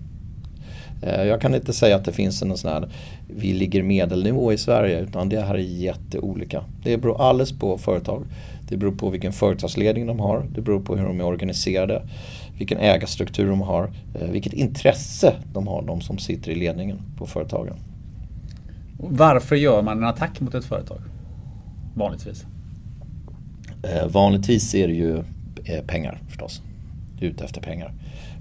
Eh, 1.03 1.23
jag 1.23 1.41
kan 1.41 1.55
inte 1.55 1.73
säga 1.73 1.97
att 1.97 2.05
det 2.05 2.13
finns 2.13 2.43
en 2.43 2.57
sån 2.57 2.71
här, 2.71 2.89
vi 3.29 3.53
ligger 3.53 3.83
medelnivå 3.83 4.53
i 4.53 4.59
Sverige 4.59 5.01
utan 5.01 5.29
det 5.29 5.41
här 5.41 5.55
är 5.55 5.59
jätteolika. 5.59 6.65
Det 6.83 6.97
beror 6.97 7.21
alldeles 7.21 7.53
på 7.53 7.79
företag. 7.79 8.25
Det 8.69 8.77
beror 8.77 8.93
på 8.93 9.11
vilken 9.11 9.33
företagsledning 9.33 10.07
de 10.07 10.21
har. 10.21 10.47
Det 10.55 10.61
beror 10.61 10.81
på 10.81 10.97
hur 10.97 11.07
de 11.07 11.21
är 11.21 11.25
organiserade. 11.25 12.03
Vilken 12.59 12.79
ägarstruktur 12.79 13.49
de 13.49 13.61
har. 13.61 13.91
Eh, 14.15 14.31
vilket 14.31 14.53
intresse 14.53 15.35
de 15.53 15.67
har, 15.67 15.83
de 15.83 16.01
som 16.01 16.19
sitter 16.19 16.51
i 16.51 16.55
ledningen 16.55 16.99
på 17.19 17.27
företagen. 17.27 17.77
Varför 18.99 19.57
gör 19.57 19.83
man 19.83 19.99
en 19.99 20.05
attack 20.05 20.41
mot 20.41 20.55
ett 20.55 20.65
företag? 20.65 21.01
Vanligtvis. 21.95 22.47
Eh, 23.83 24.07
vanligtvis 24.09 24.75
är 24.75 24.89
det 24.89 24.95
ju 24.95 25.17
eh, 25.65 25.85
pengar 25.87 26.19
förstås. 26.29 26.63
Du 27.19 27.27
är 27.27 27.31
ute 27.31 27.45
efter 27.45 27.61
pengar. 27.61 27.93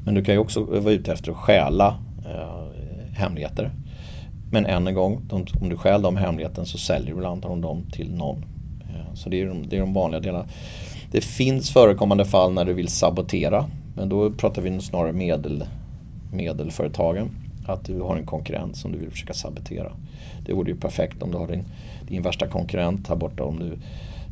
Men 0.05 0.13
du 0.13 0.23
kan 0.23 0.35
ju 0.35 0.39
också 0.39 0.59
eh, 0.59 0.81
vara 0.81 0.93
ute 0.93 1.13
efter 1.13 1.31
att 1.31 1.37
stjäla 1.37 1.99
eh, 2.25 3.15
hemligheter. 3.17 3.71
Men 4.51 4.65
än 4.65 4.87
en 4.87 4.93
gång, 4.93 5.21
de, 5.29 5.45
om 5.61 5.69
du 5.69 5.77
stjäl 5.77 6.01
de 6.01 6.17
hemligheterna 6.17 6.65
så 6.65 6.77
säljer 6.77 7.15
du 7.15 7.25
antagligen 7.25 7.61
dem 7.61 7.83
till 7.91 8.15
någon. 8.15 8.45
Eh, 8.81 9.13
så 9.13 9.29
det 9.29 9.41
är, 9.41 9.45
de, 9.45 9.69
det 9.69 9.75
är 9.75 9.79
de 9.79 9.93
vanliga 9.93 10.21
delarna. 10.21 10.45
Det 11.11 11.21
finns 11.21 11.71
förekommande 11.71 12.25
fall 12.25 12.53
när 12.53 12.65
du 12.65 12.73
vill 12.73 12.87
sabotera. 12.87 13.65
Men 13.95 14.09
då 14.09 14.31
pratar 14.31 14.61
vi 14.61 14.81
snarare 14.81 15.13
medel, 15.13 15.63
medelföretagen. 16.31 17.29
Att 17.67 17.85
du 17.85 18.01
har 18.01 18.15
en 18.15 18.25
konkurrent 18.25 18.77
som 18.77 18.91
du 18.91 18.97
vill 18.97 19.11
försöka 19.11 19.33
sabotera. 19.33 19.91
Det 20.45 20.53
vore 20.53 20.71
ju 20.71 20.77
perfekt 20.77 21.23
om 21.23 21.31
du 21.31 21.37
har 21.37 21.47
din, 21.47 21.63
din 22.07 22.21
värsta 22.21 22.47
konkurrent 22.47 23.07
här 23.07 23.15
borta 23.15 23.43
om 23.43 23.59
du 23.59 23.77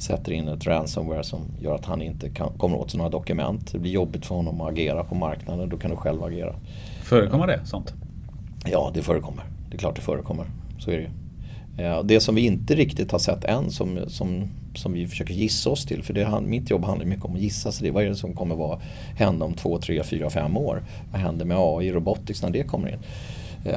sätter 0.01 0.32
in 0.32 0.47
ett 0.47 0.68
ransomware 0.68 1.24
som 1.24 1.41
gör 1.61 1.76
att 1.76 1.86
han 1.86 2.01
inte 2.01 2.30
kan, 2.30 2.53
kommer 2.57 2.78
åt 2.78 2.95
några 2.95 3.09
dokument. 3.09 3.72
Det 3.72 3.80
blir 3.80 3.91
jobbigt 3.91 4.26
för 4.26 4.36
honom 4.36 4.61
att 4.61 4.72
agera 4.72 5.03
på 5.03 5.16
marknaden. 5.16 5.70
Då 5.70 5.78
kan 5.78 5.91
du 5.91 5.97
själv 5.97 6.24
agera. 6.24 6.55
Förekommer 7.03 7.47
det 7.47 7.66
sånt? 7.66 7.93
Ja, 8.66 8.91
det 8.93 9.01
förekommer. 9.01 9.43
Det 9.70 9.76
är 9.76 9.80
klart 9.80 9.95
det 9.95 10.01
förekommer. 10.01 10.45
Så 10.80 10.91
är 10.91 10.95
det 10.95 11.01
ju. 11.01 11.09
Det 12.03 12.20
som 12.20 12.36
vi 12.36 12.45
inte 12.45 12.76
riktigt 12.76 13.11
har 13.11 13.20
sett 13.20 13.43
än 13.43 13.72
som, 13.72 13.99
som, 14.07 14.49
som 14.76 14.93
vi 14.93 15.07
försöker 15.07 15.34
gissa 15.34 15.70
oss 15.70 15.86
till. 15.86 16.03
För 16.03 16.14
det, 16.14 16.41
mitt 16.41 16.70
jobb 16.70 16.86
handlar 16.86 17.05
mycket 17.05 17.26
om 17.26 17.36
att 17.36 17.41
gissa 17.41 17.72
sig. 17.72 17.89
Vad 17.89 18.03
är 18.03 18.09
det 18.09 18.16
som 18.16 18.34
kommer 18.34 18.55
vara, 18.55 18.80
hända 19.18 19.45
om 19.45 19.53
två, 19.53 19.78
tre, 19.78 20.03
fyra, 20.03 20.30
fem 20.30 20.57
år? 20.57 20.84
Vad 21.11 21.22
händer 21.22 21.45
med 21.45 21.57
AI, 21.59 21.91
robotics 21.91 22.41
när 22.43 22.49
det 22.49 22.64
kommer 22.64 22.89
in? 22.89 22.99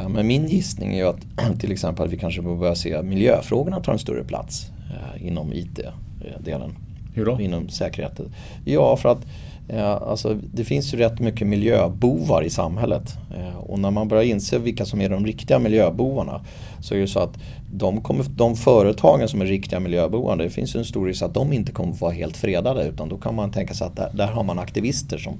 Men 0.09 0.26
min 0.26 0.47
gissning 0.47 0.93
är 0.93 0.97
ju 0.97 1.09
att 1.09 1.26
till 1.61 1.72
exempel 1.72 2.07
att 2.07 2.12
vi 2.12 2.18
kanske 2.18 2.43
börjar 2.43 2.74
se 2.74 3.03
miljöfrågorna 3.03 3.80
ta 3.80 3.93
en 3.93 3.99
större 3.99 4.24
plats 4.24 4.70
eh, 4.91 5.26
inom 5.26 5.53
IT-delen. 5.53 6.74
Hur 7.14 7.24
då? 7.24 7.41
Inom 7.41 7.68
säkerheten. 7.68 8.34
Ja, 8.64 8.97
för 8.97 9.09
att 9.09 9.26
eh, 9.68 9.93
alltså, 9.93 10.39
det 10.53 10.64
finns 10.64 10.95
ju 10.95 10.99
rätt 10.99 11.20
mycket 11.20 11.47
miljöbovar 11.47 12.43
i 12.43 12.51
samhället. 12.51 13.16
Eh, 13.37 13.57
och 13.57 13.78
när 13.78 13.91
man 13.91 14.09
börjar 14.09 14.22
inse 14.22 14.59
vilka 14.59 14.84
som 14.84 15.01
är 15.01 15.09
de 15.09 15.26
riktiga 15.26 15.59
miljöbovarna 15.59 16.41
så 16.80 16.95
är 16.95 16.99
det 16.99 17.07
så 17.07 17.20
att 17.20 17.39
de, 17.72 18.01
kommer, 18.01 18.24
de 18.24 18.57
företagen 18.57 19.28
som 19.28 19.41
är 19.41 19.47
riktiga 19.47 19.80
miljöbovar, 19.80 20.37
det 20.37 20.51
finns 20.51 20.76
ju 20.76 20.78
en 20.78 20.84
stor 20.84 21.07
risk 21.07 21.22
att 21.22 21.34
de 21.34 21.53
inte 21.53 21.72
kommer 21.72 21.93
att 21.93 22.01
vara 22.01 22.12
helt 22.12 22.37
fredade 22.37 22.84
utan 22.84 23.09
då 23.09 23.16
kan 23.16 23.34
man 23.34 23.51
tänka 23.51 23.74
sig 23.74 23.87
att 23.87 23.97
där, 23.97 24.11
där 24.12 24.26
har 24.26 24.43
man 24.43 24.59
aktivister 24.59 25.18
som 25.18 25.34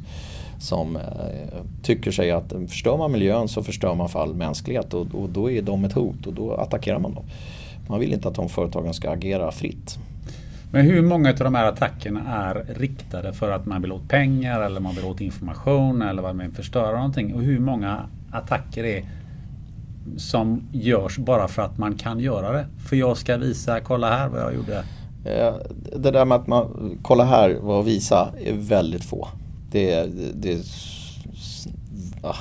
som 0.59 0.97
eh, 0.97 1.03
tycker 1.83 2.11
sig 2.11 2.31
att 2.31 2.53
förstör 2.69 2.97
man 2.97 3.13
miljön 3.13 3.49
så 3.49 3.63
förstör 3.63 3.95
man 3.95 4.09
för 4.09 4.23
all 4.23 4.35
mänsklighet 4.35 4.95
och, 4.95 5.07
och 5.15 5.29
då 5.29 5.51
är 5.51 5.63
de 5.63 5.85
ett 5.85 5.93
hot 5.93 6.27
och 6.27 6.33
då 6.33 6.55
attackerar 6.55 6.99
man 6.99 7.15
dem. 7.15 7.25
Man 7.89 8.01
vill 8.01 8.13
inte 8.13 8.29
att 8.29 8.35
de 8.35 8.49
företagen 8.49 8.95
ska 8.95 9.11
agera 9.11 9.53
fritt. 9.53 9.99
Men 10.73 10.85
hur 10.85 11.03
många 11.03 11.31
av 11.31 11.37
de 11.37 11.55
här 11.55 11.67
attackerna 11.67 12.21
är 12.27 12.75
riktade 12.79 13.33
för 13.33 13.51
att 13.51 13.67
man 13.67 13.83
vill 13.83 13.93
åt 13.93 14.09
pengar 14.09 14.61
eller 14.61 14.81
man 14.81 14.95
vill 14.95 15.05
åt 15.05 15.21
information 15.21 16.03
eller 16.03 16.23
vad 16.23 16.37
man 16.37 16.53
förstöra 16.53 16.97
någonting? 16.97 17.35
Och 17.35 17.43
hur 17.43 17.61
många 17.61 18.07
attacker 18.31 18.85
är 18.85 19.05
som 20.17 20.63
görs 20.73 21.19
bara 21.19 21.49
för 21.49 21.63
att 21.63 21.79
man 21.79 21.95
kan 21.95 22.21
göra 22.21 22.53
det? 22.53 22.67
För 22.89 22.97
jag 22.97 23.17
ska 23.17 23.37
visa, 23.37 23.81
kolla 23.81 24.17
här 24.17 24.29
vad 24.29 24.41
jag 24.41 24.55
gjorde. 24.55 24.85
Eh, 25.25 25.55
det 25.97 26.11
där 26.11 26.25
med 26.25 26.37
att 26.37 26.47
man, 26.47 26.99
kolla 27.03 27.25
här 27.25 27.59
vad 27.61 27.85
visa 27.85 28.29
är 28.45 28.53
väldigt 28.53 29.05
få 29.05 29.29
det, 29.71 30.07
det 30.35 30.59
ja, 32.23 32.29
ah, 32.29 32.37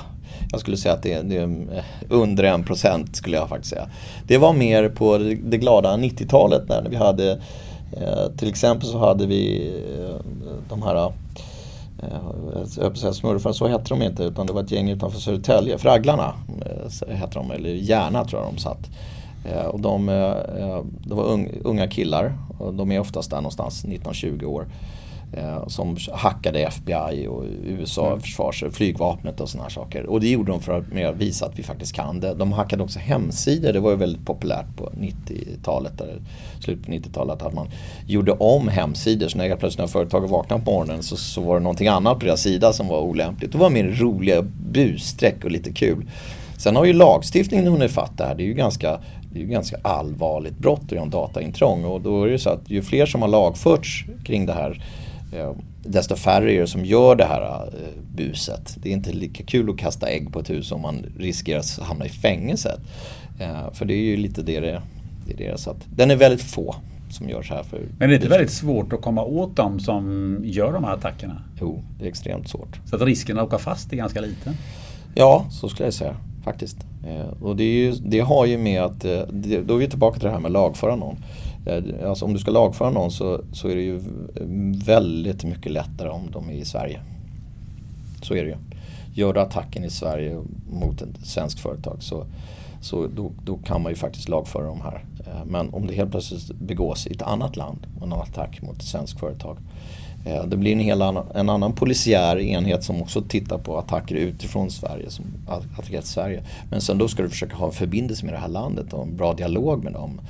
jag 0.50 0.60
skulle 0.60 0.76
säga 0.76 0.94
att 0.94 1.02
det, 1.02 1.22
det, 1.22 1.36
är 1.36 1.42
mm, 1.42 1.68
under 2.08 2.44
en 2.44 2.64
procent 2.64 3.16
skulle 3.16 3.36
jag 3.36 3.48
faktiskt 3.48 3.70
säga. 3.70 3.88
Det 4.26 4.38
var 4.38 4.52
mer 4.52 4.88
på 4.88 5.18
det 5.18 5.58
glada 5.58 5.96
90-talet 5.96 6.68
när 6.68 6.86
vi 6.90 6.96
hade 6.96 7.32
eh, 7.92 8.36
till 8.36 8.48
exempel 8.48 8.88
så 8.88 8.98
hade 8.98 9.26
vi 9.26 9.72
eh, 10.00 10.16
de 10.68 10.82
här 10.82 11.12
eh, 12.02 12.92
säga 12.94 13.12
smurfar, 13.12 13.52
så 13.52 13.68
hette 13.68 13.88
de 13.88 14.02
inte 14.02 14.22
utan 14.22 14.46
det 14.46 14.52
var 14.52 14.62
ett 14.62 14.70
gäng 14.70 14.90
utanför 14.90 15.20
Södertälje, 15.20 15.78
Fragglarna 15.78 16.34
eh, 16.66 17.16
hette 17.16 17.38
de, 17.38 17.50
eller 17.50 17.70
Järna 17.70 18.24
tror 18.24 18.42
jag 18.42 18.54
de 18.54 18.58
satt. 18.58 18.90
Och 19.70 19.80
de, 19.80 20.06
de 21.04 21.16
var 21.16 21.46
unga 21.64 21.88
killar, 21.88 22.38
och 22.58 22.74
de 22.74 22.92
är 22.92 23.00
oftast 23.00 23.30
där 23.30 23.36
någonstans 23.36 23.84
19-20 23.84 24.44
år 24.44 24.66
som 25.66 25.96
hackade 26.12 26.58
FBI 26.60 27.26
och 27.28 27.44
USA, 27.64 28.06
mm. 28.06 28.20
försvars 28.20 28.64
flygvapnet 28.72 29.40
och 29.40 29.48
sådana 29.48 29.62
här 29.62 29.70
saker. 29.70 30.06
Och 30.06 30.20
det 30.20 30.28
gjorde 30.28 30.52
de 30.52 30.60
för 30.60 30.78
att 30.78 31.16
visa 31.16 31.46
att 31.46 31.58
vi 31.58 31.62
faktiskt 31.62 31.92
kan 31.92 32.20
det. 32.20 32.34
De 32.34 32.52
hackade 32.52 32.82
också 32.82 32.98
hemsidor, 32.98 33.72
det 33.72 33.80
var 33.80 33.90
ju 33.90 33.96
väldigt 33.96 34.26
populärt 34.26 34.76
på 34.76 34.90
90-talet, 35.00 35.92
slutet 36.60 36.86
på 36.86 36.92
90-talet, 36.92 37.42
att 37.42 37.54
man 37.54 37.68
gjorde 38.06 38.32
om 38.32 38.68
hemsidor. 38.68 39.28
Så 39.28 39.38
när 39.38 39.56
plötsligt 39.56 39.78
när 39.78 39.86
företaget 39.86 40.30
vaknade 40.30 40.64
på 40.64 40.70
morgonen 40.70 41.02
så, 41.02 41.16
så 41.16 41.40
var 41.40 41.54
det 41.54 41.62
någonting 41.62 41.88
annat 41.88 42.18
på 42.18 42.26
deras 42.26 42.42
sida 42.42 42.72
som 42.72 42.88
var 42.88 43.00
olämpligt. 43.00 43.52
Det 43.52 43.58
var 43.58 43.70
mer 43.70 43.84
roliga 43.84 44.42
busstreck 44.72 45.44
och 45.44 45.50
lite 45.50 45.72
kul. 45.72 46.10
Sen 46.58 46.76
har 46.76 46.84
ju 46.84 46.92
lagstiftningen 46.92 47.66
hunnit 47.66 47.90
fatt 47.90 48.18
det 48.18 48.24
här. 48.24 48.34
Det 48.34 48.42
är 48.42 48.46
ju 48.46 48.54
ganska, 48.54 49.00
det 49.32 49.38
är 49.38 49.42
ju 49.42 49.48
ganska 49.48 49.76
allvarligt 49.82 50.58
brott 50.58 50.82
att 50.84 50.92
göra 50.92 51.02
en 51.02 51.10
dataintrång. 51.10 51.84
Och 51.84 52.00
då 52.00 52.24
är 52.24 52.28
det 52.28 52.38
så 52.38 52.50
att 52.50 52.70
ju 52.70 52.82
fler 52.82 53.06
som 53.06 53.22
har 53.22 53.28
lagförts 53.28 54.04
kring 54.24 54.46
det 54.46 54.52
här 54.52 54.80
Eh, 54.80 55.05
desto 55.82 56.16
färre 56.16 56.52
är 56.52 56.60
det 56.60 56.66
som 56.66 56.84
gör 56.84 57.16
det 57.16 57.24
här 57.24 57.42
eh, 57.42 58.16
buset. 58.16 58.76
Det 58.82 58.88
är 58.88 58.92
inte 58.92 59.12
lika 59.12 59.44
kul 59.44 59.70
att 59.70 59.78
kasta 59.78 60.08
ägg 60.08 60.32
på 60.32 60.40
ett 60.40 60.50
hus 60.50 60.72
om 60.72 60.80
man 60.80 61.06
riskerar 61.18 61.58
att 61.58 61.78
hamna 61.82 62.06
i 62.06 62.08
fängelset. 62.08 62.80
Eh, 63.40 63.72
för 63.72 63.84
det 63.84 63.94
är 63.94 64.04
ju 64.04 64.16
lite 64.16 64.42
det 64.42 64.60
det, 64.60 64.82
det, 65.36 65.46
är 65.46 65.56
så 65.56 65.70
att 65.70 65.86
Den 65.96 66.10
är 66.10 66.16
väldigt 66.16 66.42
få 66.42 66.76
som 67.10 67.28
gör 67.28 67.42
så 67.42 67.54
här. 67.54 67.62
För 67.62 67.78
Men 67.98 68.08
det 68.08 68.14
är 68.14 68.16
inte 68.16 68.28
väldigt 68.28 68.50
svårt 68.50 68.92
att 68.92 69.02
komma 69.02 69.24
åt 69.24 69.56
dem 69.56 69.80
som 69.80 70.36
gör 70.44 70.72
de 70.72 70.84
här 70.84 70.94
attackerna? 70.94 71.42
Jo, 71.60 71.82
det 71.98 72.04
är 72.04 72.08
extremt 72.08 72.48
svårt. 72.48 72.80
Så 72.90 72.96
att 72.96 73.02
risken 73.02 73.38
att 73.38 73.46
åka 73.46 73.58
fast 73.58 73.92
är 73.92 73.96
ganska 73.96 74.20
liten? 74.20 74.54
Ja, 75.14 75.46
så 75.50 75.68
skulle 75.68 75.86
jag 75.86 75.94
säga 75.94 76.16
faktiskt. 76.44 76.76
Och 77.40 77.56
det, 77.56 77.64
ju, 77.64 77.92
det 77.92 78.20
har 78.20 78.46
ju 78.46 78.58
med 78.58 78.82
att, 78.82 79.00
då 79.00 79.74
är 79.74 79.78
vi 79.78 79.88
tillbaka 79.88 80.18
till 80.18 80.26
det 80.26 80.32
här 80.32 80.40
med 80.40 80.52
lagföra 80.52 80.96
någon. 80.96 81.16
Eh, 81.66 82.08
alltså 82.08 82.24
om 82.24 82.32
du 82.32 82.38
ska 82.38 82.50
lagföra 82.50 82.90
någon 82.90 83.10
så, 83.10 83.40
så 83.52 83.68
är 83.68 83.76
det 83.76 83.82
ju 83.82 84.00
väldigt 84.84 85.44
mycket 85.44 85.72
lättare 85.72 86.08
om 86.08 86.30
de 86.32 86.50
är 86.50 86.54
i 86.54 86.64
Sverige. 86.64 87.00
Så 88.22 88.34
är 88.34 88.44
det 88.44 88.50
ju. 88.50 88.56
Gör 89.14 89.32
du 89.32 89.40
attacken 89.40 89.84
i 89.84 89.90
Sverige 89.90 90.42
mot 90.70 91.02
ett 91.02 91.26
svenskt 91.26 91.60
företag 91.60 91.96
så, 92.00 92.26
så 92.80 93.06
då, 93.06 93.32
då, 93.44 93.56
kan 93.56 93.82
man 93.82 93.92
ju 93.92 93.96
faktiskt 93.96 94.28
lagföra 94.28 94.66
dem 94.66 94.80
här. 94.80 95.04
Eh, 95.26 95.44
men 95.46 95.74
om 95.74 95.86
det 95.86 95.94
helt 95.94 96.10
plötsligt 96.10 96.58
begås 96.58 97.06
i 97.06 97.12
ett 97.12 97.22
annat 97.22 97.56
land, 97.56 97.86
en 98.02 98.12
attack 98.12 98.62
mot 98.62 98.76
ett 98.76 98.82
svenskt 98.82 99.20
företag. 99.20 99.56
Eh, 100.26 100.44
det 100.44 100.56
blir 100.56 100.72
en, 100.72 100.80
hel 100.80 101.02
annan, 101.02 101.26
en 101.34 101.48
annan 101.48 101.72
polisiär 101.72 102.38
enhet 102.38 102.84
som 102.84 103.02
också 103.02 103.22
tittar 103.22 103.58
på 103.58 103.78
attacker 103.78 104.14
utifrån 104.14 104.70
Sverige, 104.70 105.10
som 105.10 105.24
attackerat 105.48 106.06
Sverige. 106.06 106.42
Men 106.70 106.80
sen 106.80 106.98
då 106.98 107.08
ska 107.08 107.22
du 107.22 107.28
försöka 107.28 107.56
ha 107.56 107.66
en 107.66 107.72
förbindelse 107.72 108.24
med 108.24 108.34
det 108.34 108.38
här 108.38 108.48
landet 108.48 108.92
och 108.92 109.02
en 109.02 109.16
bra 109.16 109.34
dialog 109.34 109.84
med 109.84 109.92
dem. 109.92 110.20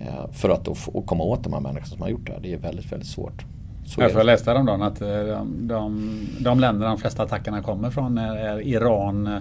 Eh, 0.00 0.32
för 0.32 0.48
att 0.48 0.64
då 0.64 0.74
få, 0.74 1.02
komma 1.02 1.24
åt 1.24 1.44
de 1.44 1.52
här 1.52 1.60
människorna 1.60 1.86
som 1.86 2.02
har 2.02 2.08
gjort 2.08 2.26
det 2.26 2.32
här. 2.32 2.40
Det 2.40 2.52
är 2.52 2.58
väldigt, 2.58 2.92
väldigt 2.92 3.08
svårt. 3.08 3.44
Så 3.86 4.00
jag, 4.00 4.10
jag 4.10 4.26
läste 4.26 4.50
häromdagen 4.50 4.82
att 4.82 4.98
de, 4.98 5.68
de, 5.68 6.20
de 6.40 6.60
länder 6.60 6.86
de 6.86 6.98
flesta 6.98 7.22
attackerna 7.22 7.62
kommer 7.62 7.90
från 7.90 8.18
är 8.18 8.60
Iran, 8.60 9.40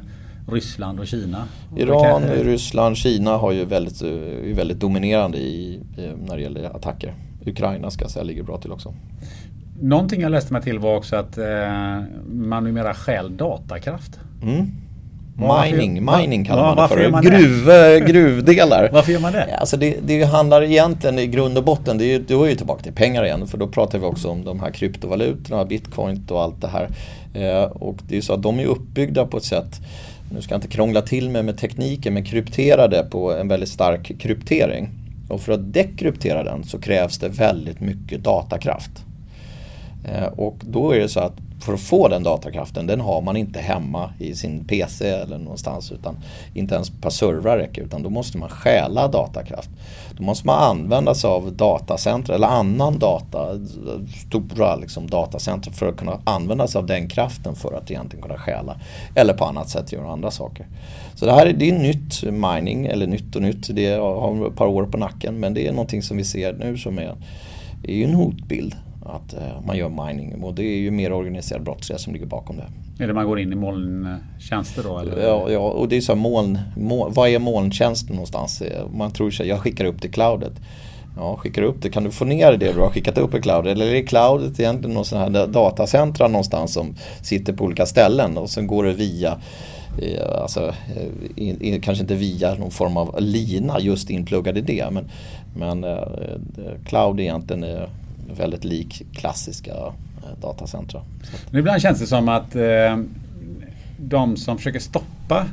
Ryssland 0.51 0.99
och 0.99 1.07
Kina? 1.07 1.43
Iran, 1.77 2.23
Ryssland, 2.23 2.97
Kina 2.97 3.37
har 3.37 3.51
ju 3.51 3.65
väldigt, 3.65 4.01
är 4.01 4.53
väldigt 4.53 4.79
dominerande 4.79 5.37
i, 5.37 5.79
när 6.27 6.35
det 6.35 6.41
gäller 6.41 6.75
attacker. 6.75 7.13
Ukraina 7.45 7.91
ska 7.91 8.03
jag 8.03 8.11
säga 8.11 8.23
ligger 8.23 8.43
bra 8.43 8.57
till 8.57 8.71
också. 8.71 8.93
Någonting 9.81 10.21
jag 10.21 10.31
läste 10.31 10.53
mig 10.53 10.61
till 10.61 10.79
var 10.79 10.95
också 10.95 11.15
att 11.15 11.37
eh, 11.37 11.45
man 12.27 12.63
numera 12.63 12.93
stjäl 12.93 13.37
datakraft. 13.37 14.19
Mm. 14.41 14.71
Mining, 15.37 16.05
mining 16.05 16.45
kallar 16.45 16.63
ja, 16.63 16.75
man 16.75 16.89
det 16.89 16.95
för. 16.95 17.09
Man 17.11 17.23
Gruv, 17.23 17.65
det? 17.65 17.99
gruvdelar. 17.99 18.89
varför 18.93 19.11
gör 19.11 19.19
man 19.19 19.33
det? 19.33 19.57
Alltså 19.57 19.77
det, 19.77 19.97
det 20.05 20.23
handlar 20.23 20.63
egentligen 20.63 21.19
i 21.19 21.27
grund 21.27 21.57
och 21.57 21.63
botten, 21.63 21.97
det 21.97 22.05
är, 22.05 22.19
då 22.19 22.43
är 22.43 22.49
ju 22.49 22.55
tillbaka 22.55 22.83
till 22.83 22.93
pengar 22.93 23.25
igen. 23.25 23.47
För 23.47 23.57
då 23.57 23.67
pratar 23.67 23.99
vi 23.99 24.05
också 24.05 24.29
om 24.29 24.45
de 24.45 24.59
här 24.59 24.71
kryptovalutorna, 24.71 25.65
bitcoin 25.65 26.27
och 26.29 26.41
allt 26.41 26.61
det 26.61 26.67
här. 26.67 26.89
Eh, 27.33 27.63
och 27.63 27.97
det 28.07 28.17
är 28.17 28.21
så 28.21 28.33
att 28.33 28.43
de 28.43 28.59
är 28.59 28.65
uppbyggda 28.65 29.25
på 29.25 29.37
ett 29.37 29.43
sätt 29.43 29.81
nu 30.29 30.41
ska 30.41 30.53
jag 30.53 30.57
inte 30.57 30.67
krångla 30.67 31.01
till 31.01 31.29
mig 31.29 31.43
med 31.43 31.57
tekniken, 31.57 32.13
men 32.13 32.25
krypterade 32.25 33.03
på 33.03 33.33
en 33.33 33.47
väldigt 33.47 33.69
stark 33.69 34.19
kryptering. 34.19 34.89
Och 35.29 35.41
för 35.41 35.51
att 35.51 35.73
dekryptera 35.73 36.43
den 36.43 36.63
så 36.63 36.79
krävs 36.79 37.17
det 37.17 37.29
väldigt 37.29 37.79
mycket 37.79 38.23
datakraft. 38.23 38.91
Eh, 40.05 40.25
och 40.25 40.57
då 40.61 40.91
är 40.91 40.99
det 40.99 41.09
så 41.09 41.19
att 41.19 41.33
för 41.59 41.73
att 41.73 41.79
få 41.79 42.07
den 42.07 42.23
datakraften, 42.23 42.87
den 42.87 43.01
har 43.01 43.21
man 43.21 43.37
inte 43.37 43.59
hemma 43.59 44.13
i 44.19 44.35
sin 44.35 44.65
PC 44.65 45.09
eller 45.09 45.37
någonstans. 45.37 45.91
Utan 45.91 46.17
inte 46.53 46.75
ens 46.75 46.89
ett 46.89 47.01
par 47.01 47.09
servrar 47.09 47.57
räcker, 47.57 47.81
utan 47.81 48.03
då 48.03 48.09
måste 48.09 48.37
man 48.37 48.49
stjäla 48.49 49.07
datakraft. 49.07 49.69
Då 50.17 50.23
måste 50.23 50.47
man 50.47 50.63
använda 50.63 51.15
sig 51.15 51.29
av 51.29 51.53
datacenter 51.53 52.33
eller 52.33 52.47
annan 52.47 52.99
data, 52.99 53.47
stora 54.27 54.75
liksom 54.75 55.07
datacenter 55.09 55.71
för 55.71 55.89
att 55.89 55.97
kunna 55.97 56.19
använda 56.23 56.67
sig 56.67 56.79
av 56.79 56.85
den 56.85 57.09
kraften 57.09 57.55
för 57.55 57.73
att 57.73 57.91
egentligen 57.91 58.23
kunna 58.23 58.37
stjäla. 58.37 58.79
Eller 59.15 59.33
på 59.33 59.45
annat 59.45 59.69
sätt 59.69 59.91
göra 59.91 60.11
andra 60.11 60.31
saker. 60.31 60.67
Så 61.15 61.25
det 61.25 61.31
här 61.31 61.45
är, 61.45 61.53
det 61.53 61.69
är 61.69 61.79
nytt 61.79 62.23
mining, 62.23 62.85
eller 62.85 63.07
nytt 63.07 63.35
och 63.35 63.41
nytt, 63.41 63.75
det 63.75 63.91
har 63.91 64.47
ett 64.47 64.55
par 64.55 64.67
år 64.67 64.85
på 64.85 64.97
nacken. 64.97 65.39
Men 65.39 65.53
det 65.53 65.67
är 65.67 65.71
någonting 65.71 66.01
som 66.01 66.17
vi 66.17 66.23
ser 66.23 66.53
nu 66.53 66.77
som 66.77 66.99
är, 66.99 67.15
är 67.83 68.03
en 68.03 68.13
hotbild 68.13 68.75
att 69.05 69.33
eh, 69.33 69.61
man 69.65 69.77
gör 69.77 70.07
mining. 70.07 70.43
Och 70.43 70.53
det 70.53 70.63
är 70.63 70.77
ju 70.77 70.91
mer 70.91 71.13
organiserad 71.13 71.63
brottslighet 71.63 72.01
som 72.01 72.13
ligger 72.13 72.25
bakom 72.25 72.57
det. 72.57 73.03
Är 73.03 73.07
det 73.07 73.13
man 73.13 73.25
går 73.25 73.39
in 73.39 73.53
i 73.53 73.55
molntjänster 73.55 74.83
då? 74.83 74.99
Eller? 74.99 75.23
Ja, 75.23 75.51
ja, 75.51 75.59
och 75.59 75.89
det 75.89 75.97
är 75.97 76.01
så 76.01 76.13
här 76.13 76.19
moln, 76.19 76.59
moln, 76.77 77.13
vad 77.13 77.29
är 77.29 77.39
molntjänsten 77.39 78.15
någonstans? 78.15 78.63
Man 78.93 79.11
tror 79.11 79.31
sig, 79.31 79.47
jag 79.47 79.59
skickar 79.59 79.85
upp 79.85 80.01
till 80.01 80.11
cloudet. 80.11 80.53
Ja, 81.17 81.35
skickar 81.35 81.61
upp 81.61 81.81
det. 81.81 81.89
Kan 81.89 82.03
du 82.03 82.11
få 82.11 82.25
ner 82.25 82.51
det 82.51 82.73
du 82.73 82.79
har 82.79 82.89
skickat 82.89 83.17
upp 83.17 83.35
i 83.35 83.41
cloud? 83.41 83.67
Eller 83.67 83.95
är 83.95 84.05
cloudet 84.05 84.59
egentligen 84.59 84.93
någon 84.93 85.05
sån 85.05 85.19
här 85.19 85.47
datacentra 85.47 86.27
någonstans 86.27 86.73
som 86.73 86.95
sitter 87.21 87.53
på 87.53 87.63
olika 87.63 87.85
ställen 87.85 88.37
och 88.37 88.49
sen 88.49 88.67
går 88.67 88.83
det 88.83 88.93
via 88.93 89.37
eh, 90.01 90.41
Alltså, 90.41 90.73
eh, 91.37 91.81
kanske 91.81 92.01
inte 92.01 92.15
via 92.15 92.55
någon 92.55 92.71
form 92.71 92.97
av 92.97 93.15
lina 93.19 93.79
just 93.79 94.09
inpluggad 94.09 94.57
i 94.57 94.61
det 94.61 94.89
men, 94.91 95.09
men 95.57 95.83
eh, 95.83 96.07
cloud 96.85 97.19
egentligen 97.19 97.63
är 97.63 97.89
väldigt 98.33 98.63
lik 98.63 99.05
klassiska 99.13 99.71
eh, 99.71 100.39
datacentra. 100.41 101.01
Men 101.49 101.59
ibland 101.59 101.81
känns 101.81 101.99
det 101.99 102.07
som 102.07 102.29
att 102.29 102.55
eh, 102.55 102.97
de 103.97 104.37
som 104.37 104.57
försöker 104.57 104.79
stoppa 104.79 105.47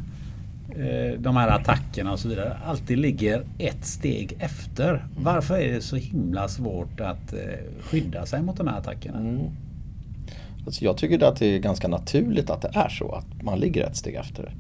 eh, 0.69 1.19
de 1.19 1.37
här 1.37 1.49
attackerna 1.49 2.13
och 2.13 2.19
så 2.19 2.29
vidare 2.29 2.57
alltid 2.67 2.99
ligger 2.99 3.45
ett 3.59 3.85
steg 3.85 4.37
efter. 4.39 5.07
Varför 5.17 5.59
är 5.59 5.73
det 5.73 5.81
så 5.81 5.97
himla 5.97 6.49
svårt 6.49 7.01
att 7.01 7.33
eh, 7.33 7.39
skydda 7.81 8.27
sig 8.27 8.43
mot 8.43 8.57
de 8.57 8.69
här 8.69 8.79
attackerna? 8.79 9.19
Mm. 9.19 9.41
Alltså 10.67 10.85
jag 10.85 10.97
tycker 10.97 11.25
att 11.25 11.37
det 11.37 11.47
är 11.47 11.59
ganska 11.59 11.89
naturligt 11.89 12.51
att 12.51 12.63
det 12.63 12.71
är 12.75 12.89
så, 12.89 13.13
att 13.13 13.43
man 13.43 13.59
ligger 13.59 13.85
ett 13.85 13.97
steg 13.97 14.15
efter. 14.15 14.55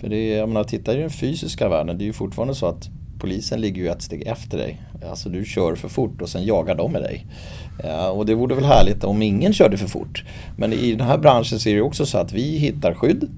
För 0.00 0.08
det 0.08 0.16
är, 0.16 0.38
jag 0.38 0.48
menar, 0.48 0.64
titta 0.64 0.94
i 0.94 0.96
den 0.96 1.10
fysiska 1.10 1.68
världen, 1.68 1.98
det 1.98 2.04
är 2.04 2.06
ju 2.06 2.12
fortfarande 2.12 2.54
så 2.54 2.66
att 2.66 2.90
polisen 3.20 3.60
ligger 3.60 3.82
ju 3.82 3.88
ett 3.88 4.02
steg 4.02 4.26
efter 4.26 4.58
dig. 4.58 4.80
Alltså 5.10 5.28
du 5.28 5.44
kör 5.44 5.74
för 5.74 5.88
fort 5.88 6.22
och 6.22 6.28
sen 6.28 6.44
jagar 6.44 6.74
de 6.74 6.92
med 6.92 7.02
dig. 7.02 7.26
Eh, 7.84 8.06
och 8.06 8.26
det 8.26 8.34
vore 8.34 8.54
väl 8.54 8.64
härligt 8.64 9.04
om 9.04 9.22
ingen 9.22 9.52
körde 9.52 9.76
för 9.76 9.88
fort. 9.88 10.24
Men 10.56 10.72
i 10.72 10.94
den 10.94 11.06
här 11.06 11.18
branschen 11.18 11.58
så 11.58 11.68
är 11.68 11.74
det 11.74 11.82
också 11.82 12.06
så 12.06 12.18
att 12.18 12.32
vi 12.32 12.58
hittar 12.58 12.94
skydd 12.94 13.28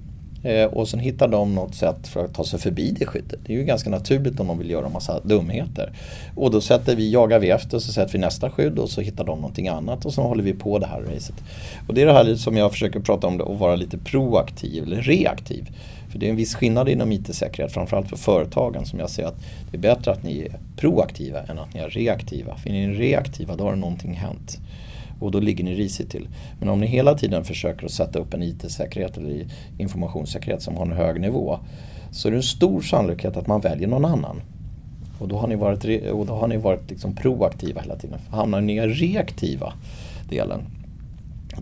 eh, 0.43 0.64
och 0.64 0.89
sen 0.89 1.01
hittar 1.01 1.28
de 1.28 1.55
något 1.55 1.74
sätt 1.74 2.09
för 2.09 2.24
att 2.24 2.35
ta 2.35 2.45
sig 2.45 2.61
förbi 2.61 2.97
det 2.99 3.07
skyddet. 3.07 3.41
Det 3.47 3.53
är 3.53 3.57
ju 3.57 3.64
ganska 3.64 3.91
naturligt 3.91 4.41
om 4.41 4.47
de 4.47 4.59
vill 4.59 4.70
göra 4.70 4.87
en 4.87 4.93
massa 4.93 5.20
dumheter. 5.20 5.93
Och 6.37 6.51
då 6.51 6.61
sätter 6.61 6.97
vi, 6.97 7.12
jagar 7.12 7.39
vi 7.39 7.51
efter 7.51 7.76
och 7.76 7.83
så 7.83 7.93
sätter 7.93 8.12
vi 8.12 8.18
nästa 8.18 8.51
skydd 8.51 8.78
och 8.78 8.91
så 8.91 9.01
hittar 9.01 9.24
de 9.24 9.39
någonting 9.39 9.68
annat 9.68 10.05
och 10.05 10.14
så 10.14 10.22
håller 10.22 10.45
vi 10.45 10.53
på 10.53 10.78
det 10.78 10.87
här 10.87 11.01
racet. 11.01 11.37
Och 11.89 11.95
det 11.95 12.03
är 12.03 12.07
det 12.07 12.12
här 12.12 12.35
som 12.35 12.57
jag 12.57 12.72
försöker 12.72 13.01
prata 13.01 13.26
om, 13.26 13.41
att 13.41 13.59
vara 13.61 13.76
lite 13.76 13.99
proaktiv 13.99 14.85
eller 14.85 15.03
reaktiv. 15.03 15.70
För 16.12 16.18
det 16.18 16.26
är 16.26 16.30
en 16.30 16.36
viss 16.36 16.54
skillnad 16.54 16.88
inom 16.88 17.12
IT-säkerhet, 17.12 17.72
framförallt 17.72 18.08
för 18.08 18.16
företagen 18.16 18.86
som 18.86 18.98
jag 18.98 19.10
ser 19.10 19.24
att 19.24 19.40
det 19.70 19.76
är 19.76 19.80
bättre 19.80 20.10
att 20.10 20.22
ni 20.22 20.40
är 20.40 20.58
proaktiva 20.76 21.42
än 21.42 21.58
att 21.58 21.74
ni 21.74 21.80
är 21.80 21.88
reaktiva. 21.88 22.56
För 22.56 22.70
är 22.70 22.72
ni 22.72 22.94
reaktiva 22.94 23.56
då 23.56 23.64
har 23.64 23.76
någonting 23.76 24.14
hänt. 24.14 24.58
Och 25.20 25.30
då 25.30 25.40
ligger 25.40 25.64
ni 25.64 25.74
risigt 25.74 26.10
till. 26.10 26.28
Men 26.60 26.68
om 26.68 26.80
ni 26.80 26.86
hela 26.86 27.14
tiden 27.14 27.44
försöker 27.44 27.86
att 27.86 27.92
sätta 27.92 28.18
upp 28.18 28.34
en 28.34 28.42
IT-säkerhet 28.42 29.16
eller 29.16 29.46
informationssäkerhet 29.78 30.62
som 30.62 30.76
har 30.76 30.86
en 30.86 30.92
hög 30.92 31.20
nivå 31.20 31.58
så 32.10 32.28
är 32.28 32.32
det 32.32 32.38
en 32.38 32.42
stor 32.42 32.80
sannolikhet 32.80 33.36
att 33.36 33.46
man 33.46 33.60
väljer 33.60 33.88
någon 33.88 34.04
annan. 34.04 34.42
Och 35.18 35.28
då 35.28 35.36
har 35.36 35.48
ni 35.48 35.56
varit, 35.56 36.10
och 36.10 36.26
då 36.26 36.34
har 36.34 36.48
ni 36.48 36.56
varit 36.56 36.90
liksom 36.90 37.16
proaktiva 37.16 37.80
hela 37.80 37.96
tiden. 37.96 38.18
Hamnar 38.30 38.60
ni 38.60 38.76
i 38.76 38.80
den 38.80 38.90
reaktiva 38.90 39.72
delen, 40.28 40.60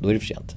då 0.01 0.09
är 0.09 0.15
det 0.15 0.21
för 0.21 0.27
sent. 0.27 0.57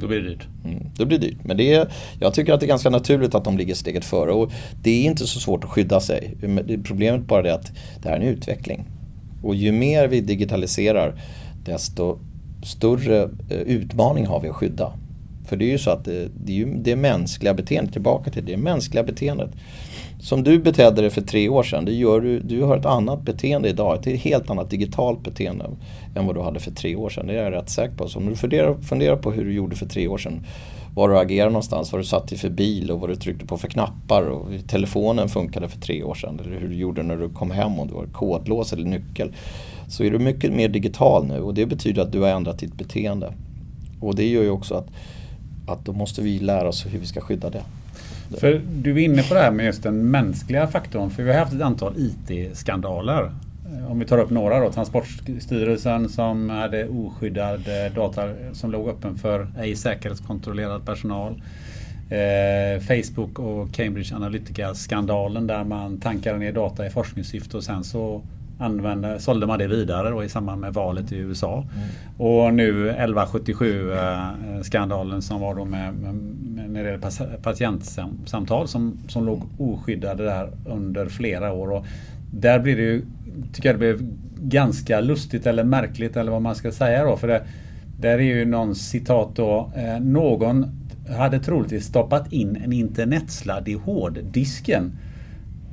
Då 0.00 0.06
blir 0.06 0.20
det 0.20 0.28
dyrt. 0.28 0.46
Mm, 0.64 0.86
då 0.96 1.04
blir 1.04 1.18
det 1.18 1.26
dyrt. 1.26 1.44
Men 1.44 1.56
det 1.56 1.74
är, 1.74 1.92
jag 2.20 2.34
tycker 2.34 2.52
att 2.52 2.60
det 2.60 2.66
är 2.66 2.68
ganska 2.68 2.90
naturligt 2.90 3.34
att 3.34 3.44
de 3.44 3.58
ligger 3.58 3.74
steget 3.74 4.04
före. 4.04 4.32
Och 4.32 4.52
det 4.82 4.90
är 4.90 5.04
inte 5.04 5.26
så 5.26 5.40
svårt 5.40 5.64
att 5.64 5.70
skydda 5.70 6.00
sig. 6.00 6.36
Problemet 6.84 7.26
bara 7.26 7.48
är 7.48 7.52
att 7.52 7.72
det 8.02 8.08
här 8.08 8.16
är 8.16 8.20
en 8.20 8.26
utveckling. 8.26 8.84
Och 9.42 9.54
ju 9.54 9.72
mer 9.72 10.08
vi 10.08 10.20
digitaliserar 10.20 11.20
desto 11.64 12.18
större 12.62 13.22
eh, 13.22 13.58
utmaning 13.58 14.26
har 14.26 14.40
vi 14.40 14.48
att 14.48 14.54
skydda. 14.54 14.92
För 15.46 15.56
det 15.56 15.64
är 15.64 15.70
ju 15.70 15.78
så 15.78 15.90
att 15.90 16.04
det, 16.04 16.28
det 16.44 16.52
är 16.52 16.56
ju 16.56 16.74
det 16.74 16.96
mänskliga 16.96 17.54
beteendet, 17.54 17.92
tillbaka 17.92 18.30
till 18.30 18.44
det 18.44 18.56
mänskliga 18.56 19.02
beteendet. 19.02 19.50
Som 20.20 20.44
du 20.44 20.58
betedde 20.58 21.00
dig 21.00 21.10
för 21.10 21.20
tre 21.20 21.48
år 21.48 21.62
sedan, 21.62 21.84
det 21.84 21.92
gör 21.92 22.20
du, 22.20 22.40
du 22.40 22.62
har 22.62 22.76
ett 22.76 22.86
annat 22.86 23.22
beteende 23.22 23.68
idag. 23.68 23.98
Ett 23.98 24.20
helt 24.20 24.50
annat 24.50 24.70
digitalt 24.70 25.22
beteende 25.22 25.70
än 26.14 26.26
vad 26.26 26.34
du 26.34 26.40
hade 26.40 26.60
för 26.60 26.70
tre 26.70 26.96
år 26.96 27.08
sedan. 27.08 27.26
Det 27.26 27.32
är 27.32 27.44
jag 27.44 27.52
rätt 27.52 27.70
säker 27.70 27.94
på. 27.94 28.08
Så 28.08 28.18
om 28.18 28.26
du 28.26 28.36
funderar, 28.36 28.74
funderar 28.74 29.16
på 29.16 29.32
hur 29.32 29.44
du 29.44 29.52
gjorde 29.52 29.76
för 29.76 29.86
tre 29.86 30.08
år 30.08 30.18
sedan. 30.18 30.46
Var 30.94 31.08
du 31.08 31.18
agerade 31.18 31.50
någonstans, 31.50 31.92
vad 31.92 32.00
du 32.00 32.04
satt 32.04 32.32
i 32.32 32.36
för 32.36 32.48
bil 32.50 32.90
och 32.90 33.00
vad 33.00 33.10
du 33.10 33.16
tryckte 33.16 33.46
på 33.46 33.58
för 33.58 33.68
knappar. 33.68 34.22
Och 34.22 34.50
hur 34.50 34.58
telefonen 34.58 35.28
funkade 35.28 35.68
för 35.68 35.80
tre 35.80 36.02
år 36.02 36.14
sedan. 36.14 36.40
Eller 36.40 36.60
hur 36.60 36.68
du 36.68 36.74
gjorde 36.74 37.02
när 37.02 37.16
du 37.16 37.28
kom 37.28 37.50
hem 37.50 37.78
om 37.78 37.88
du 37.88 37.94
var 37.94 38.06
kodlås 38.06 38.72
eller 38.72 38.84
nyckel. 38.84 39.32
Så 39.88 40.04
är 40.04 40.10
du 40.10 40.18
mycket 40.18 40.52
mer 40.52 40.68
digital 40.68 41.26
nu 41.26 41.40
och 41.40 41.54
det 41.54 41.66
betyder 41.66 42.02
att 42.02 42.12
du 42.12 42.20
har 42.20 42.28
ändrat 42.28 42.58
ditt 42.58 42.74
beteende. 42.74 43.32
Och 44.00 44.14
det 44.14 44.28
gör 44.28 44.42
ju 44.42 44.50
också 44.50 44.74
att, 44.74 44.86
att 45.66 45.84
då 45.84 45.92
måste 45.92 46.22
vi 46.22 46.38
lära 46.38 46.68
oss 46.68 46.86
hur 46.86 46.98
vi 46.98 47.06
ska 47.06 47.20
skydda 47.20 47.50
det. 47.50 47.62
För 48.38 48.60
du 48.72 48.90
är 48.90 48.98
inne 48.98 49.22
på 49.22 49.34
det 49.34 49.40
här 49.40 49.50
med 49.50 49.66
just 49.66 49.82
den 49.82 50.10
mänskliga 50.10 50.66
faktorn. 50.66 51.10
För 51.10 51.22
vi 51.22 51.32
har 51.32 51.38
haft 51.38 51.52
ett 51.52 51.62
antal 51.62 51.94
IT-skandaler. 51.96 53.32
Om 53.88 53.98
vi 53.98 54.04
tar 54.04 54.18
upp 54.18 54.30
några 54.30 54.60
då. 54.60 54.72
Transportstyrelsen 54.72 56.08
som 56.08 56.50
hade 56.50 56.88
oskyddad 56.88 57.60
data 57.94 58.22
som 58.52 58.70
låg 58.70 58.88
öppen 58.88 59.18
för 59.18 59.48
ej 59.58 59.76
säkerhetskontrollerad 59.76 60.86
personal. 60.86 61.42
Eh, 62.10 62.80
Facebook 62.80 63.38
och 63.38 63.72
Cambridge 63.72 64.16
Analytica-skandalen 64.16 65.46
där 65.46 65.64
man 65.64 66.00
tankade 66.00 66.38
ner 66.38 66.52
data 66.52 66.86
i 66.86 66.90
forskningssyfte 66.90 67.56
och 67.56 67.64
sen 67.64 67.84
så 67.84 68.22
använde, 68.60 69.20
sålde 69.20 69.46
man 69.46 69.58
det 69.58 69.66
vidare 69.66 70.10
då 70.10 70.24
i 70.24 70.28
samband 70.28 70.60
med 70.60 70.74
valet 70.74 71.12
i 71.12 71.16
USA. 71.16 71.66
Mm. 71.76 71.88
Och 72.18 72.54
nu 72.54 72.92
1177-skandalen 72.92 75.14
eh, 75.14 75.20
som 75.20 75.40
var 75.40 75.54
då 75.54 75.64
med, 75.64 75.94
med, 75.94 76.14
när 76.72 76.84
det 76.84 76.90
gäller 76.90 77.36
patientsamtal 77.42 78.68
som, 78.68 78.98
som 79.08 79.26
låg 79.26 79.42
oskyddade 79.58 80.24
där 80.24 80.50
under 80.66 81.06
flera 81.06 81.52
år. 81.52 81.70
Och 81.70 81.86
där 82.32 82.58
blir 82.58 82.76
det 82.76 82.82
ju, 82.82 83.02
tycker 83.52 83.68
jag 83.68 83.74
det 83.74 83.78
blev 83.78 84.10
ganska 84.38 85.00
lustigt 85.00 85.46
eller 85.46 85.64
märkligt 85.64 86.16
eller 86.16 86.32
vad 86.32 86.42
man 86.42 86.54
ska 86.54 86.72
säga 86.72 87.04
då. 87.04 87.16
För 87.16 87.28
det, 87.28 87.42
där 88.00 88.18
är 88.18 88.22
ju 88.22 88.44
någon 88.44 88.74
citat 88.74 89.36
då. 89.36 89.72
Eh, 89.76 90.00
någon 90.00 90.66
hade 91.18 91.38
troligtvis 91.38 91.84
stoppat 91.84 92.32
in 92.32 92.56
en 92.56 92.72
internetsladd 92.72 93.68
i 93.68 93.74
hårddisken 93.74 94.92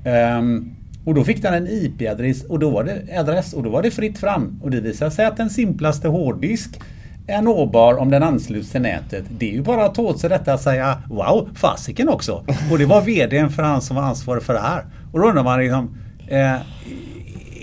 Ehm, 0.07 0.71
och 1.05 1.13
då 1.13 1.23
fick 1.23 1.41
den 1.41 1.53
en 1.53 1.67
IP-adress 1.67 2.43
och, 2.43 2.59
då 2.59 2.69
var 2.69 2.83
det, 2.83 3.19
adress, 3.19 3.53
och 3.53 3.63
då 3.63 3.69
var 3.69 3.81
det 3.81 3.91
fritt 3.91 4.17
fram. 4.17 4.59
Och 4.63 4.71
det 4.71 4.81
visade 4.81 5.11
sig 5.11 5.25
att 5.25 5.37
den 5.37 5.49
simplaste 5.49 6.07
hårddisk 6.07 6.79
är 7.27 7.41
nåbar 7.41 7.97
om 7.97 8.09
den 8.11 8.23
ansluts 8.23 8.71
till 8.71 8.81
nätet. 8.81 9.25
Det 9.29 9.49
är 9.49 9.53
ju 9.53 9.61
bara 9.61 9.85
att 9.85 9.95
ta 9.95 10.01
åt 10.01 10.19
sig 10.19 10.29
detta 10.29 10.53
och 10.53 10.59
säga 10.59 11.01
Wow, 11.09 11.49
fasiken 11.55 12.09
också! 12.09 12.43
Och 12.71 12.77
det 12.77 12.85
var 12.85 13.01
VDn 13.01 13.49
för 13.49 13.63
han 13.63 13.81
som 13.81 13.95
var 13.95 14.03
ansvarig 14.03 14.43
för 14.43 14.53
det 14.53 14.59
här. 14.59 14.85
Och 15.13 15.19
då 15.19 15.27
undrar 15.27 15.43
man 15.43 15.59
liksom 15.59 15.97
eh, 16.27 16.55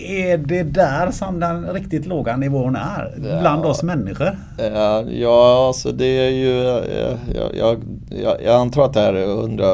är 0.07 0.39
det 0.39 0.63
där 0.63 1.11
som 1.11 1.41
den 1.41 1.73
riktigt 1.73 2.07
låga 2.07 2.37
nivån 2.37 2.77
är? 2.77 3.15
Ja. 3.31 3.41
Bland 3.41 3.65
oss 3.65 3.83
människor? 3.83 4.39
Ja, 5.11 5.67
alltså 5.67 5.93
det 5.93 6.27
är 6.27 6.31
ju, 6.31 6.69
eh, 6.69 7.17
jag, 7.35 7.57
jag, 7.57 7.79
jag, 8.23 8.43
jag 8.45 8.55
antar 8.61 8.85
att 8.85 8.93
det 8.93 9.01
här 9.01 9.15
är 9.15 9.27
hundra, 9.27 9.67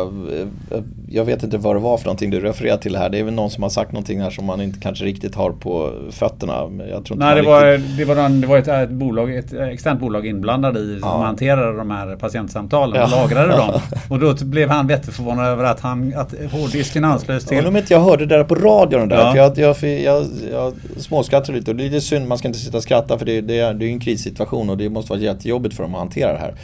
jag 1.12 1.24
vet 1.24 1.42
inte 1.42 1.58
vad 1.58 1.76
det 1.76 1.80
var 1.80 1.98
för 1.98 2.04
någonting 2.04 2.30
du 2.30 2.40
refererar 2.40 2.76
till 2.76 2.96
här. 2.96 3.08
Det 3.08 3.18
är 3.18 3.24
väl 3.24 3.34
någon 3.34 3.50
som 3.50 3.62
har 3.62 3.70
sagt 3.70 3.92
någonting 3.92 4.20
här 4.20 4.30
som 4.30 4.44
man 4.44 4.60
inte 4.60 4.80
kanske 4.80 5.04
riktigt 5.04 5.34
har 5.34 5.50
på 5.50 5.92
fötterna. 6.10 6.70
Jag 6.90 7.04
tror 7.04 7.16
Nej, 7.16 7.36
det 7.36 7.42
var, 7.42 7.72
riktigt- 7.72 7.96
det 7.96 8.04
var, 8.04 8.16
en, 8.16 8.40
det 8.40 8.46
var 8.46 8.58
ett, 8.58 8.68
ett, 8.68 8.90
bolag, 8.90 9.34
ett 9.36 9.52
externt 9.52 10.00
bolag 10.00 10.26
inblandade 10.26 10.80
i 10.80 10.98
som 11.00 11.08
Ja. 11.08 11.22
hanterade 11.24 11.76
de 11.76 11.90
här 11.90 12.16
patientsamtalen 12.16 13.02
och 13.02 13.08
Ja. 13.12 13.16
lagrade 13.22 13.56
dem. 13.56 13.80
Och 14.08 14.18
då 14.18 14.44
blev 14.44 14.68
han 14.68 14.88
jätteförvånad 14.88 15.46
över 15.46 15.64
att, 15.64 15.80
han, 15.80 16.14
att 16.16 16.34
hårddisken 16.52 17.04
anslöts 17.04 17.46
till... 17.46 17.66
Om 17.66 17.76
inte 17.76 17.92
jag 17.94 18.00
hörde 18.00 18.26
det 18.26 18.36
där 18.36 18.44
på 18.44 18.54
radion 18.54 19.08
där. 19.08 19.16
Ja. 19.16 19.30
För 19.32 19.38
jag, 19.38 19.58
jag, 19.58 19.76
jag, 19.82 20.00
jag, 20.02 20.24
jag 20.52 20.72
småskrattar 20.96 21.52
lite 21.52 21.70
och 21.70 21.76
det 21.76 21.82
är 21.82 21.90
lite 21.90 22.00
synd, 22.00 22.28
man 22.28 22.38
ska 22.38 22.48
inte 22.48 22.60
sitta 22.60 22.76
och 22.76 22.82
skratta 22.82 23.18
för 23.18 23.26
det, 23.26 23.40
det, 23.40 23.58
är, 23.58 23.74
det 23.74 23.84
är 23.84 23.88
en 23.90 24.00
krissituation 24.00 24.70
och 24.70 24.76
det 24.76 24.88
måste 24.88 25.12
vara 25.12 25.20
jättejobbigt 25.20 25.76
för 25.76 25.82
dem 25.82 25.94
att 25.94 26.00
hantera 26.00 26.32
det 26.32 26.38
här. 26.38 26.54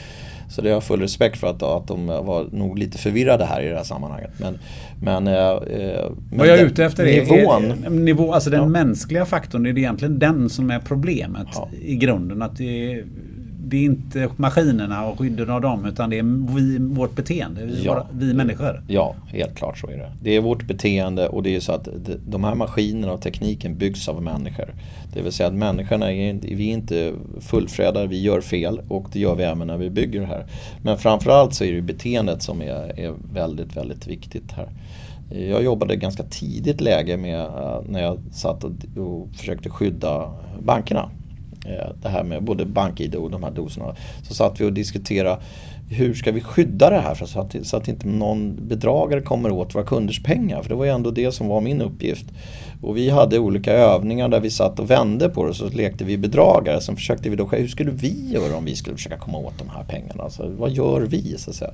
Så 0.48 0.62
det 0.62 0.68
har 0.68 0.74
jag 0.74 0.84
full 0.84 1.00
respekt 1.00 1.38
för 1.38 1.46
att, 1.50 1.62
att 1.62 1.88
de 1.88 2.06
var 2.06 2.46
nog 2.52 2.78
lite 2.78 2.98
förvirrade 2.98 3.44
här 3.44 3.62
i 3.62 3.68
det 3.68 3.76
här 3.76 3.84
sammanhanget. 3.84 4.30
Men, 4.38 4.58
men, 5.02 5.26
eh, 5.26 5.34
eh, 5.34 6.10
Vad 6.32 6.46
jag 6.48 6.58
är 6.58 6.64
ute 6.66 6.84
efter 6.84 7.06
är, 7.06 7.24
nivån. 7.36 7.64
är 7.84 7.90
nivå, 7.90 8.32
alltså 8.32 8.50
den 8.50 8.60
Ja. 8.62 8.68
mänskliga 8.68 9.24
faktorn, 9.26 9.62
det 9.62 9.70
är 9.70 9.78
egentligen 9.78 10.18
den 10.18 10.48
som 10.48 10.70
är 10.70 10.78
problemet 10.78 11.46
Ja. 11.54 11.68
i 11.82 11.96
grunden. 11.96 12.42
Att 12.42 12.56
det, 12.56 12.92
är, 12.92 13.04
det 13.68 13.76
är 13.76 13.84
inte 13.84 14.28
maskinerna 14.36 15.06
och 15.06 15.18
skydden 15.18 15.50
av 15.50 15.60
dem 15.60 15.86
utan 15.86 16.10
det 16.10 16.18
är 16.18 16.54
vi, 16.56 16.78
vårt 16.78 17.16
beteende, 17.16 17.64
vi, 17.66 17.84
Ja. 17.84 17.92
våra, 17.94 18.06
vi 18.12 18.34
människor. 18.34 18.82
Ja, 18.88 19.14
helt 19.28 19.54
klart 19.54 19.78
så 19.78 19.86
är 19.90 19.96
det. 19.96 20.12
Det 20.22 20.36
är 20.36 20.40
vårt 20.40 20.66
beteende 20.66 21.28
och 21.28 21.42
det 21.42 21.56
är 21.56 21.60
så 21.60 21.72
att 21.72 21.88
de- 22.28 22.44
här 22.44 22.54
maskinerna 22.54 23.12
och 23.12 23.20
tekniken 23.22 23.76
byggs 23.78 24.08
av 24.08 24.22
människor. 24.22 24.74
Det 25.14 25.22
vill 25.22 25.32
säga 25.32 25.46
att 25.48 25.54
människorna 25.54 26.12
är 26.12 26.30
inte, 26.30 26.46
vi 26.46 26.68
är 26.68 26.72
inte 26.72 27.12
fullfrädare, 27.40 28.06
vi 28.06 28.22
gör 28.22 28.40
fel 28.40 28.80
och 28.88 29.06
det 29.12 29.20
gör 29.20 29.34
vi 29.34 29.42
även 29.44 29.66
när 29.66 29.76
vi 29.78 29.90
bygger 29.90 30.20
det 30.20 30.26
här. 30.26 30.44
Men 30.82 30.98
framförallt 30.98 31.54
så 31.54 31.64
är 31.64 31.72
det 31.72 31.82
beteendet 31.82 32.42
som 32.42 32.62
är, 32.62 33.00
är 33.00 33.14
väldigt, 33.34 33.76
väldigt 33.76 34.06
viktigt 34.06 34.52
här. 34.52 34.68
Jag 35.48 35.62
jobbade 35.64 35.96
ganska 35.96 36.22
tidigt 36.22 36.80
läge 36.80 37.16
med 37.16 37.40
eh, 37.40 37.80
när 37.88 38.02
jag 38.02 38.18
satt 38.32 38.64
och 38.64 38.72
försökte 39.36 39.70
skydda 39.70 40.32
bankerna. 40.62 41.10
Eh, 41.68 41.92
det 42.02 42.08
här 42.08 42.24
med 42.24 42.42
både 42.42 42.64
BankID 42.64 43.14
och 43.14 43.30
de 43.30 43.42
här 43.42 43.50
doserna. 43.50 43.96
Så 44.22 44.34
satt 44.34 44.60
vi 44.60 44.64
och 44.64 44.72
diskuterade 44.72 45.38
hur 45.90 46.14
ska 46.14 46.32
vi 46.32 46.40
skydda 46.40 46.90
det 46.90 47.00
här 47.00 47.14
för 47.14 47.26
så 47.26 47.40
att, 47.40 47.56
så 47.62 47.76
att 47.76 47.88
inte 47.88 48.08
någon 48.08 48.68
bedragare 48.68 49.20
kommer 49.20 49.50
åt 49.50 49.74
våra 49.74 49.84
kunders 49.84 50.22
pengar. 50.22 50.62
För 50.62 50.68
det 50.68 50.74
var 50.74 50.84
ju 50.84 50.90
ändå 50.90 51.10
det 51.10 51.32
som 51.32 51.48
var 51.48 51.60
min 51.60 51.80
uppgift. 51.80 52.26
Och 52.82 52.96
vi 52.96 53.10
hade 53.10 53.38
olika 53.38 53.72
övningar 53.72 54.28
där 54.28 54.40
vi 54.40 54.50
satt 54.50 54.80
och 54.80 54.90
vände 54.90 55.28
på 55.28 55.42
det 55.44 55.50
och 55.50 55.56
så 55.56 55.68
lekte 55.68 56.04
vi 56.04 56.18
bedragare. 56.18 56.80
Sen 56.80 56.96
försökte 56.96 57.30
vi 57.30 57.36
då, 57.36 57.46
hur 57.46 57.68
skulle 57.68 57.90
vi 57.90 58.30
göra 58.32 58.56
om 58.56 58.64
vi 58.64 58.76
skulle 58.76 58.96
försöka 58.96 59.16
komma 59.16 59.38
åt 59.38 59.58
de 59.58 59.68
här 59.68 59.84
pengarna? 59.84 60.24
Alltså, 60.24 60.48
vad 60.58 60.70
gör 60.70 61.00
vi 61.00 61.38
så 61.38 61.50
att 61.50 61.56
säga? 61.56 61.70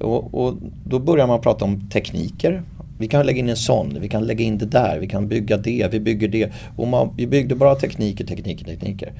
Och, 0.00 0.34
och 0.34 0.54
då 0.84 0.98
börjar 0.98 1.26
man 1.26 1.40
prata 1.40 1.64
om 1.64 1.88
tekniker. 1.90 2.62
Vi 2.98 3.08
kan 3.08 3.26
lägga 3.26 3.38
in 3.38 3.48
en 3.48 3.56
sån, 3.56 3.96
vi 4.00 4.08
kan 4.08 4.24
lägga 4.24 4.44
in 4.44 4.58
det 4.58 4.66
där, 4.66 4.98
vi 5.00 5.08
kan 5.08 5.28
bygga 5.28 5.56
det, 5.56 5.88
vi 5.92 6.00
bygger 6.00 6.28
det. 6.28 6.52
Och 6.76 6.88
man, 6.88 7.14
vi 7.16 7.26
byggde 7.26 7.54
bara 7.54 7.74
tekniker, 7.74 8.24
tekniker, 8.24 8.64
tekniker. 8.64 9.12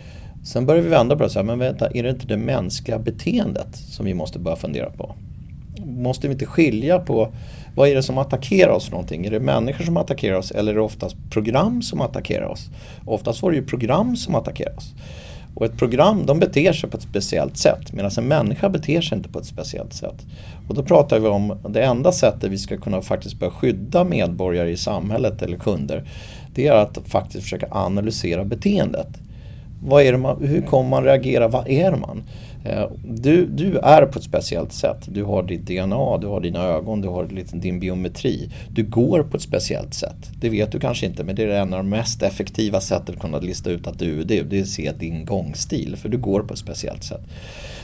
Sen 0.44 0.66
började 0.66 0.84
vi 0.84 0.90
vända 0.90 1.14
på 1.14 1.18
det 1.18 1.24
och 1.24 1.32
säga, 1.32 1.42
men 1.42 1.58
vänta, 1.58 1.90
är 1.90 2.02
det 2.02 2.10
inte 2.10 2.26
det 2.26 2.36
mänskliga 2.36 2.98
beteendet 2.98 3.76
som 3.76 4.06
vi 4.06 4.14
måste 4.14 4.38
börja 4.38 4.56
fundera 4.56 4.90
på? 4.90 5.14
Måste 5.84 6.28
vi 6.28 6.32
inte 6.32 6.46
skilja 6.46 6.98
på 6.98 7.32
vad 7.74 7.88
är 7.88 7.94
det 7.94 8.02
som 8.02 8.18
attackerar 8.18 8.70
oss 8.70 8.84
för 8.84 8.90
någonting? 8.90 9.26
Är 9.26 9.30
det 9.30 9.40
människor 9.40 9.84
som 9.84 9.96
attackerar 9.96 10.36
oss 10.36 10.50
eller 10.50 10.72
är 10.72 10.74
det 10.74 10.82
oftast 10.82 11.16
program 11.30 11.82
som 11.82 12.00
attackerar 12.00 12.46
oss? 12.46 12.70
Oftast 13.04 13.42
var 13.42 13.50
det 13.50 13.56
ju 13.56 13.64
program 13.64 14.16
som 14.16 14.34
attackerar 14.34 14.76
oss. 14.76 14.94
Och 15.56 15.66
ett 15.66 15.76
program 15.76 16.26
de 16.26 16.38
beter 16.38 16.72
sig 16.72 16.90
på 16.90 16.96
ett 16.96 17.02
speciellt 17.02 17.56
sätt 17.56 17.92
medan 17.92 18.10
en 18.18 18.24
människa 18.24 18.68
beter 18.68 19.00
sig 19.00 19.18
inte 19.18 19.28
på 19.28 19.38
ett 19.38 19.46
speciellt 19.46 19.92
sätt. 19.92 20.26
Och 20.68 20.74
då 20.74 20.82
pratar 20.82 21.18
vi 21.18 21.28
om 21.28 21.58
det 21.68 21.82
enda 21.82 22.12
sättet 22.12 22.50
vi 22.50 22.58
ska 22.58 22.76
kunna 22.76 23.02
faktiskt 23.02 23.38
börja 23.38 23.50
skydda 23.50 24.04
medborgare 24.04 24.70
i 24.70 24.76
samhället 24.76 25.42
eller 25.42 25.58
kunder. 25.58 26.04
Det 26.54 26.66
är 26.66 26.72
att 26.72 26.98
faktiskt 27.04 27.42
försöka 27.42 27.66
analysera 27.70 28.44
beteendet. 28.44 29.08
Vad 29.84 30.02
är 30.02 30.12
det 30.12 30.18
man, 30.18 30.44
hur 30.44 30.62
kommer 30.62 30.90
man 30.90 31.04
reagera? 31.04 31.48
Vad 31.48 31.68
är 31.68 31.96
man? 31.96 32.22
Eh, 32.68 32.88
du, 33.04 33.46
du 33.46 33.78
är 33.78 34.06
på 34.06 34.18
ett 34.18 34.24
speciellt 34.24 34.72
sätt. 34.72 34.98
Du 35.06 35.24
har 35.24 35.42
ditt 35.42 35.66
DNA, 35.66 36.18
du 36.18 36.26
har 36.26 36.40
dina 36.40 36.62
ögon, 36.62 37.00
du 37.00 37.08
har 37.08 37.28
din 37.52 37.80
biometri. 37.80 38.50
Du 38.70 38.84
går 38.84 39.22
på 39.22 39.36
ett 39.36 39.42
speciellt 39.42 39.94
sätt. 39.94 40.30
Det 40.40 40.48
vet 40.48 40.72
du 40.72 40.80
kanske 40.80 41.06
inte 41.06 41.24
men 41.24 41.36
det 41.36 41.42
är 41.42 41.48
en 41.48 41.74
av 41.74 41.78
de 41.78 41.88
mest 41.88 42.22
effektiva 42.22 42.80
sätten 42.80 43.14
att 43.14 43.20
kunna 43.20 43.38
lista 43.38 43.70
ut 43.70 43.86
att 43.86 43.98
du 43.98 44.20
är 44.20 44.24
du. 44.24 44.42
Det 44.42 44.58
är 44.58 44.62
att 44.62 44.68
se 44.68 44.92
din 44.98 45.24
gångstil 45.24 45.96
för 45.96 46.08
du 46.08 46.18
går 46.18 46.40
på 46.40 46.52
ett 46.52 46.58
speciellt 46.58 47.04
sätt. 47.04 47.20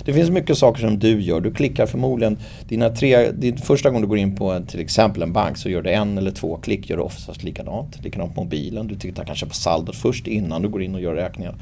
Det 0.05 0.12
finns 0.12 0.30
mycket 0.30 0.59
saker 0.59 0.80
som 0.80 0.99
du 0.99 1.20
gör. 1.22 1.41
Du 1.41 1.53
klickar 1.55 1.87
förmodligen, 1.87 2.39
dina 2.68 2.91
tre, 2.91 3.30
din 3.30 3.57
första 3.59 3.89
gången 3.89 4.03
du 4.03 4.09
går 4.09 4.18
in 4.18 4.37
på 4.37 4.51
en, 4.51 4.66
till 4.66 4.80
exempel 4.80 5.22
en 5.22 5.33
bank 5.33 5.57
så 5.57 5.68
gör 5.68 5.83
du 5.83 5.91
en 5.91 6.18
eller 6.18 6.30
två 6.30 6.57
klick, 6.57 6.91
gör 6.91 6.97
du 6.97 7.03
oftast 7.03 7.43
likadant. 7.43 8.05
Likadant 8.05 8.35
på 8.35 8.43
mobilen, 8.43 8.87
du 8.87 8.95
tittar 8.95 9.24
kanske 9.24 9.47
på 9.47 9.55
saldot 9.55 9.97
först 9.97 10.26
innan 10.26 10.62
du 10.62 10.68
går 10.68 10.83
in 10.83 10.95
och 10.95 11.01
gör 11.01 11.14
räkningar. 11.14 11.55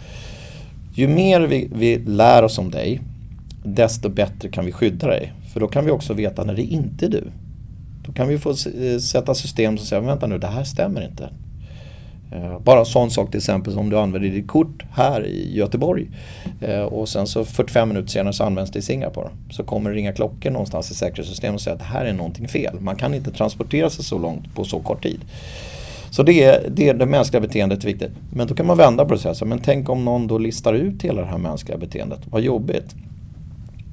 Ju 0.94 1.08
mer 1.08 1.40
vi, 1.40 1.68
vi 1.72 1.98
lär 1.98 2.42
oss 2.42 2.58
om 2.58 2.70
dig, 2.70 3.00
desto 3.64 4.08
bättre 4.08 4.48
kan 4.48 4.64
vi 4.64 4.72
skydda 4.72 5.06
dig. 5.06 5.32
För 5.52 5.60
då 5.60 5.68
kan 5.68 5.84
vi 5.84 5.90
också 5.90 6.14
veta 6.14 6.44
när 6.44 6.54
det 6.54 6.62
inte 6.62 7.06
är 7.06 7.10
du. 7.10 7.24
Då 8.06 8.12
kan 8.12 8.28
vi 8.28 8.38
få 8.38 8.50
eh, 8.50 8.98
sätta 9.00 9.34
system 9.34 9.78
som 9.78 9.86
säger, 9.86 10.02
vänta 10.02 10.26
nu, 10.26 10.38
det 10.38 10.46
här 10.46 10.64
stämmer 10.64 11.04
inte. 11.04 11.28
Eh, 12.32 12.58
bara 12.58 12.80
en 12.80 12.86
sån 12.86 13.10
sak 13.10 13.30
till 13.30 13.38
exempel 13.38 13.72
som 13.72 13.90
du 13.90 13.98
använder 13.98 14.30
ditt 14.30 14.48
kort 14.48 14.82
här 14.92 15.26
i 15.26 15.56
Göteborg 15.56 16.08
eh, 16.60 16.82
och 16.82 17.08
sen 17.08 17.26
så 17.26 17.44
45 17.44 17.88
minuter 17.88 18.08
senare 18.08 18.32
så 18.32 18.44
används 18.44 18.70
det 18.70 18.78
i 18.78 18.82
Singapore. 18.82 19.28
Så 19.50 19.64
kommer 19.64 19.90
det 19.90 19.96
ringa 19.96 20.12
klockor 20.12 20.50
någonstans 20.50 20.90
i 20.90 20.94
säkerhetssystemet 20.94 21.54
och 21.54 21.60
säga 21.60 21.74
att 21.74 21.80
det 21.80 21.84
här 21.84 22.04
är 22.04 22.12
någonting 22.12 22.48
fel. 22.48 22.80
Man 22.80 22.96
kan 22.96 23.14
inte 23.14 23.30
transportera 23.30 23.90
sig 23.90 24.04
så 24.04 24.18
långt 24.18 24.54
på 24.54 24.64
så 24.64 24.80
kort 24.80 25.02
tid. 25.02 25.20
Så 26.10 26.22
det 26.22 26.44
är, 26.44 26.70
det 26.70 26.88
är 26.88 26.94
det 26.94 27.06
mänskliga 27.06 27.40
beteendet 27.40 27.84
är 27.84 27.86
viktigt. 27.88 28.12
Men 28.32 28.46
då 28.46 28.54
kan 28.54 28.66
man 28.66 28.76
vända 28.76 29.04
på 29.04 29.14
det 29.14 29.28
och 29.28 29.36
säga 29.36 29.48
men 29.48 29.58
tänk 29.58 29.88
om 29.88 30.04
någon 30.04 30.26
då 30.26 30.38
listar 30.38 30.74
ut 30.74 31.02
hela 31.02 31.20
det 31.20 31.26
här 31.26 31.38
mänskliga 31.38 31.78
beteendet. 31.78 32.20
Vad 32.30 32.42
jobbigt. 32.42 32.94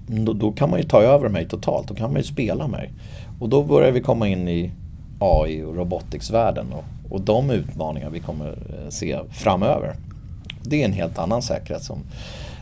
Då, 0.08 0.34
då 0.34 0.52
kan 0.52 0.70
man 0.70 0.80
ju 0.80 0.86
ta 0.86 1.02
över 1.02 1.30
mig 1.30 1.48
totalt, 1.48 1.88
då 1.88 1.96
kan 1.96 2.10
man 2.12 2.18
ju 2.18 2.24
spela 2.24 2.68
mig. 2.68 2.92
Och 3.40 3.50
då 3.50 3.64
börjar 3.64 3.92
vi 3.92 4.02
komma 4.02 4.28
in 4.28 4.48
i 4.48 4.72
AI 5.20 5.64
och 5.64 5.76
robotics-världen 5.76 6.66
och, 6.74 7.14
och 7.14 7.22
de 7.22 7.50
utmaningar 7.50 8.10
vi 8.10 8.20
kommer 8.20 8.48
eh, 8.48 8.90
se 8.90 9.20
framöver. 9.32 9.96
Det 10.64 10.82
är 10.82 10.86
en 10.86 10.94
helt 10.94 11.20
annan 11.20 11.42
säkerhet 11.42 11.84
som 11.84 12.00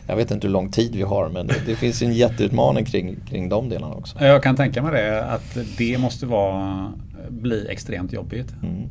jag 0.08 0.16
vet 0.16 0.30
inte 0.30 0.46
hur 0.46 0.52
lång 0.52 0.70
tid 0.70 0.96
vi 0.96 1.02
har 1.02 1.28
men 1.28 1.46
det, 1.46 1.54
det 1.66 1.76
finns 1.76 2.02
en 2.02 2.12
jätteutmaning 2.12 2.84
kring, 2.84 3.16
kring 3.28 3.48
de 3.48 3.68
delarna 3.68 3.94
också. 3.94 4.24
Jag 4.24 4.42
kan 4.42 4.56
tänka 4.56 4.82
mig 4.82 4.92
det 4.92 5.24
att 5.24 5.56
det 5.78 5.98
måste 5.98 6.26
vara, 6.26 6.92
bli 7.28 7.66
extremt 7.68 8.12
jobbigt. 8.12 8.54
Mm. 8.62 8.88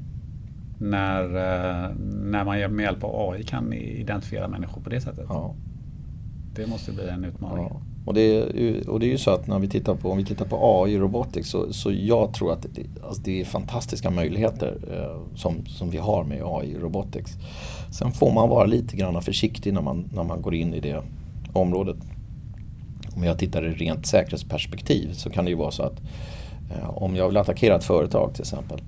När, 0.78 1.24
eh, 1.24 1.90
när 2.06 2.44
man 2.46 2.76
med 2.76 2.84
hjälp 2.84 3.04
av 3.04 3.30
AI 3.32 3.44
kan 3.44 3.74
identifiera 3.74 4.48
människor 4.48 4.82
på 4.82 4.90
det 4.90 5.02
sättet. 5.02 5.26
Ja. 5.30 5.54
Det 6.56 6.68
måste 6.68 6.92
bli 6.92 7.10
en 7.10 7.26
utmaning. 7.26 7.68
Ja. 7.70 7.82
Och, 8.06 8.14
det 8.14 8.22
är, 8.22 8.56
ju- 8.56 8.82
och 8.88 9.00
det 9.00 9.06
är 9.06 9.10
ju 9.10 9.18
så 9.18 9.32
att 9.32 9.48
när 9.48 9.60
vi 9.60 9.68
tittar 9.68 9.96
på, 9.96 10.12
om 10.12 10.18
vi 10.18 10.26
tittar 10.26 10.46
på 10.46 10.84
AI 10.84 10.98
robotics 10.98 11.50
så, 11.50 11.74
så 11.74 11.92
jag 11.92 12.34
tror 12.34 12.52
att 12.54 12.62
det, 12.62 12.82
alltså 13.04 13.22
det 13.22 13.42
är 13.42 13.46
fantastiska 13.46 14.10
möjligheter 14.10 14.78
eh, 14.92 15.36
som, 15.38 15.66
som 15.66 15.90
vi 15.90 15.98
har 15.98 16.24
med 16.24 16.42
AI 16.46 16.76
robotics. 16.78 17.32
Sen 17.92 18.12
får 18.12 18.32
man 18.34 18.50
vara 18.50 18.66
lite 18.66 18.98
grann 18.98 19.22
försiktig 19.22 19.74
när 19.74 19.82
man, 19.82 20.10
när 20.14 20.24
man 20.24 20.42
går 20.42 20.56
in 20.56 20.74
i 20.74 20.80
det 20.80 21.02
området. 21.54 21.98
Om 23.16 23.24
jag 23.24 23.40
tittar 23.40 23.66
i 23.66 23.70
rent 23.74 24.06
säkerhetsperspektiv 24.06 25.14
så 25.14 25.30
kan 25.30 25.46
det 25.46 25.52
ju 25.52 25.58
vara 25.58 25.72
så 25.72 25.84
att 25.84 26.02
Eh, 26.72 26.90
om 26.90 27.16
jag 27.16 27.28
vill 27.28 27.38
attackera 27.38 27.76
ett 27.76 27.84
företag 27.84 28.34
till 28.34 28.42
exempel 28.42 28.82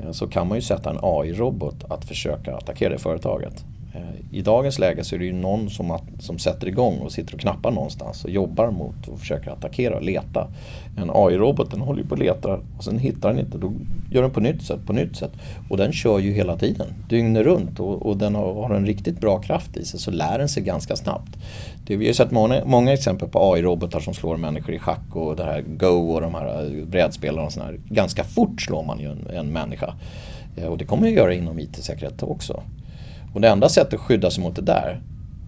eh, 0.00 0.10
så 0.12 0.28
kan 0.28 0.48
man 0.48 0.58
ju 0.58 0.62
sätta 0.62 0.90
en 0.90 0.98
AI-robot 1.02 1.84
att 1.88 2.04
försöka 2.04 2.56
attackera 2.56 2.90
det 2.90 2.98
företaget. 2.98 3.64
Eh, 3.94 4.38
I 4.38 4.42
dagens 4.42 4.78
läge 4.78 5.04
så 5.04 5.14
är 5.14 5.18
det 5.18 5.24
ju 5.24 5.32
någon 5.32 5.70
som, 5.70 5.90
att, 5.90 6.02
som 6.18 6.38
sätter 6.38 6.68
igång 6.68 6.98
och 6.98 7.12
sitter 7.12 7.34
och 7.34 7.40
knappar 7.40 7.70
någonstans 7.70 8.24
och 8.24 8.30
jobbar 8.30 8.70
mot 8.70 9.08
och 9.08 9.20
försöker 9.20 9.50
attackera 9.50 9.96
och 9.96 10.02
leta. 10.02 10.48
En 10.96 11.10
AI-robot 11.14 11.70
den 11.70 11.80
håller 11.80 12.02
ju 12.02 12.08
på 12.08 12.14
och 12.14 12.18
letar 12.18 12.60
och 12.76 12.84
sen 12.84 12.98
hittar 12.98 13.28
den 13.28 13.38
inte. 13.38 13.58
Då 13.58 13.72
gör 14.10 14.22
den 14.22 14.30
på 14.30 14.40
nytt 14.40 14.62
sätt, 14.62 14.86
på 14.86 14.92
nytt 14.92 15.16
sätt. 15.16 15.32
Och 15.70 15.76
den 15.76 15.92
kör 15.92 16.18
ju 16.18 16.32
hela 16.32 16.56
tiden, 16.56 16.86
dygnet 17.08 17.44
runt 17.44 17.80
och, 17.80 18.06
och 18.06 18.16
den 18.16 18.34
har, 18.34 18.54
har, 18.54 18.74
en 18.74 18.86
riktigt 18.86 19.20
bra 19.20 19.38
kraft 19.38 19.76
i 19.76 19.84
sig 19.84 20.00
så 20.00 20.10
lär 20.10 20.38
den 20.38 20.48
sig 20.48 20.62
ganska 20.62 20.96
snabbt. 20.96 21.38
Det, 21.86 21.96
vi 21.96 22.04
har 22.04 22.08
ju 22.08 22.14
sett 22.14 22.30
många, 22.30 22.64
många 22.64 22.92
exempel 22.92 23.28
på 23.28 23.52
AI-robotar 23.52 24.00
som 24.00 24.14
slår 24.14 24.36
människor 24.36 24.74
i 24.74 24.78
schack 24.78 25.16
och 25.16 25.36
det 25.36 25.44
här 25.44 25.60
Go 25.60 26.12
och 26.14 26.20
de 26.20 26.34
här 26.34 26.64
eh, 26.64 26.86
brädspelarna 26.86 27.46
och 27.46 27.52
sådär. 27.52 27.80
Ganska 27.88 28.24
fort 28.24 28.62
slår 28.62 28.84
man 28.84 29.00
ju 29.00 29.10
en, 29.10 29.26
en 29.32 29.52
människa. 29.52 29.94
Eh, 30.56 30.66
och 30.66 30.78
det 30.78 30.84
kommer 30.84 31.08
ju 31.08 31.14
göra 31.14 31.34
inom 31.34 31.58
IT-säkerhet 31.58 32.22
också. 32.22 32.62
Och 33.34 33.40
det 33.40 33.48
enda 33.48 33.68
sättet 33.68 33.94
att 33.94 34.00
skydda 34.00 34.30
sig 34.30 34.42
mot 34.44 34.56
det 34.56 34.62
där, 34.62 35.00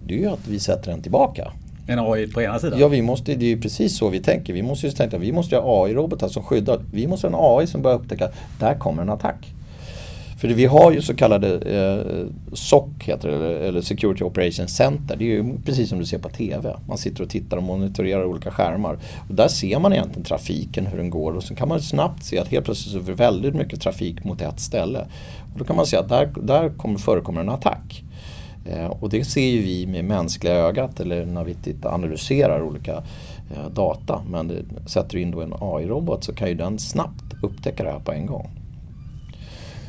det 0.05 0.13
är 0.13 0.17
ju 0.17 0.27
att 0.27 0.47
vi 0.47 0.59
sätter 0.59 0.91
den 0.91 1.01
tillbaka. 1.01 1.51
En 1.87 1.99
AI 1.99 2.27
på 2.27 2.41
ena 2.41 2.59
sidan? 2.59 2.79
Ja, 2.79 2.87
vi 2.87 3.01
måste, 3.01 3.35
det 3.35 3.45
är 3.45 3.49
ju 3.49 3.61
precis 3.61 3.97
så 3.97 4.09
vi 4.09 4.19
tänker. 4.19 4.53
Vi 4.53 4.61
måste 4.61 4.87
ju 4.87 4.93
tänka 4.93 5.17
vi 5.17 5.31
måste 5.31 5.57
ha 5.57 5.85
AI-robotar 5.85 6.27
som 6.27 6.43
skyddar. 6.43 6.79
Vi 6.93 7.07
måste 7.07 7.27
ha 7.27 7.55
en 7.55 7.59
AI 7.59 7.67
som 7.67 7.81
börjar 7.81 7.97
upptäcka, 7.97 8.29
där 8.59 8.75
kommer 8.75 9.01
en 9.01 9.09
attack. 9.09 9.53
För 10.41 10.47
vi 10.47 10.65
har 10.65 10.91
ju 10.91 11.01
så 11.01 11.15
kallade 11.15 11.47
eh, 11.57 12.25
SOC, 12.53 12.83
heter 12.99 13.29
det, 13.29 13.67
eller 13.67 13.81
Security 13.81 14.23
Operations 14.23 14.75
Center. 14.75 15.15
Det 15.15 15.23
är 15.23 15.27
ju 15.27 15.57
precis 15.65 15.89
som 15.89 15.99
du 15.99 16.05
ser 16.05 16.17
på 16.17 16.29
TV. 16.29 16.75
Man 16.87 16.97
sitter 16.97 17.23
och 17.23 17.29
tittar 17.29 17.57
och 17.57 17.63
monitorerar 17.63 18.25
olika 18.25 18.51
skärmar. 18.51 18.97
Och 19.29 19.35
där 19.35 19.47
ser 19.47 19.79
man 19.79 19.93
egentligen 19.93 20.23
trafiken, 20.23 20.85
hur 20.85 20.97
den 20.97 21.09
går. 21.09 21.35
Och 21.35 21.43
så 21.43 21.55
kan 21.55 21.69
man 21.69 21.81
snabbt 21.81 22.23
se 22.23 22.39
att 22.39 22.47
helt 22.47 22.65
plötsligt 22.65 22.93
så 22.93 22.99
är 22.99 23.03
det 23.03 23.13
väldigt 23.13 23.55
mycket 23.55 23.81
trafik 23.81 24.23
mot 24.23 24.41
ett 24.41 24.59
ställe. 24.59 25.07
Och 25.53 25.59
då 25.59 25.65
kan 25.65 25.75
man 25.75 25.85
se 25.85 25.97
att 25.97 26.09
där, 26.09 26.29
där 26.41 26.69
kommer, 26.69 26.99
förekommer 26.99 27.41
en 27.41 27.49
attack. 27.49 28.03
Eh, 28.65 28.85
och 28.85 29.09
det 29.09 29.25
ser 29.25 29.49
ju 29.49 29.61
vi 29.61 29.87
med 29.87 30.05
mänskliga 30.05 30.53
ögat 30.53 30.99
eller 30.99 31.25
när 31.25 31.43
vi 31.43 31.53
tittar, 31.53 31.93
analyserar 31.93 32.61
olika 32.61 33.03
eh, 33.55 33.69
data. 33.73 34.21
Men 34.29 34.47
det, 34.47 34.89
sätter 34.89 35.09
du 35.17 35.21
in 35.21 35.31
då 35.31 35.41
en 35.41 35.53
AI-robot 35.59 36.23
så 36.23 36.33
kan 36.33 36.47
ju 36.47 36.53
den 36.53 36.79
snabbt 36.79 37.43
upptäcka 37.43 37.83
det 37.83 37.91
här 37.91 37.99
på 37.99 38.11
en 38.11 38.25
gång. 38.25 38.49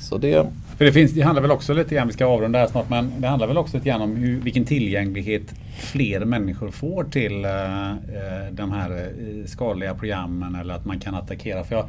Så 0.01 0.19
det... 0.19 0.47
För 0.77 0.85
det, 0.85 0.93
finns, 0.93 1.13
det 1.13 1.23
handlar 1.23 1.43
väl 1.43 1.51
också 1.51 1.75
lite 1.75 1.95
grann, 1.95 2.07
vi 2.07 2.13
ska 2.13 2.27
avrunda 2.27 2.59
här 2.59 2.67
snart, 2.67 2.91
men 2.91 3.13
det 3.19 3.29
handlar 3.29 3.47
väl 3.47 3.59
också 3.59 3.77
lite 3.77 3.89
grann 3.89 4.03
om 4.03 4.17
hur, 4.17 4.41
vilken 4.41 4.65
tillgänglighet 4.65 5.43
fler 5.79 6.25
människor 6.25 6.71
får 6.71 7.05
till 7.05 7.45
eh, 7.45 7.91
eh 7.91 8.53
de 8.53 8.73
här 8.73 8.91
eh, 8.91 9.47
skadliga 9.47 9.95
programmen 9.95 10.55
eller 10.55 10.75
att 10.75 10.85
man 10.85 11.01
kan 11.01 11.15
attackera. 11.15 11.65
För 11.65 11.75
jag 11.75 11.85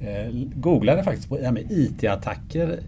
eh, 0.00 0.32
googlade 0.54 1.04
faktiskt 1.04 1.28
på 1.28 1.38
det 1.38 1.44
här 1.44 1.52
med 1.52 1.66
IT-attacker 1.70 2.78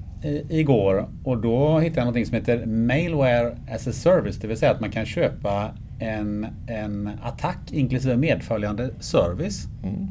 igår 0.49 1.09
och 1.25 1.39
då 1.39 1.79
hittade 1.79 2.07
jag 2.07 2.15
något 2.15 2.27
som 2.27 2.35
heter 2.35 2.67
Mailware 2.67 3.57
as 3.75 3.87
a 3.87 3.93
Service, 3.93 4.37
det 4.37 4.49
vill 4.49 4.57
säga 4.57 4.73
att 4.73 4.81
man 4.81 4.91
kan 4.91 5.07
köpa 5.07 5.71
en, 5.99 6.47
en 6.67 7.11
attack 7.23 7.59
inklusive 7.73 8.17
medföljande 8.17 8.91
service. 9.01 9.69
Mm. 9.83 10.09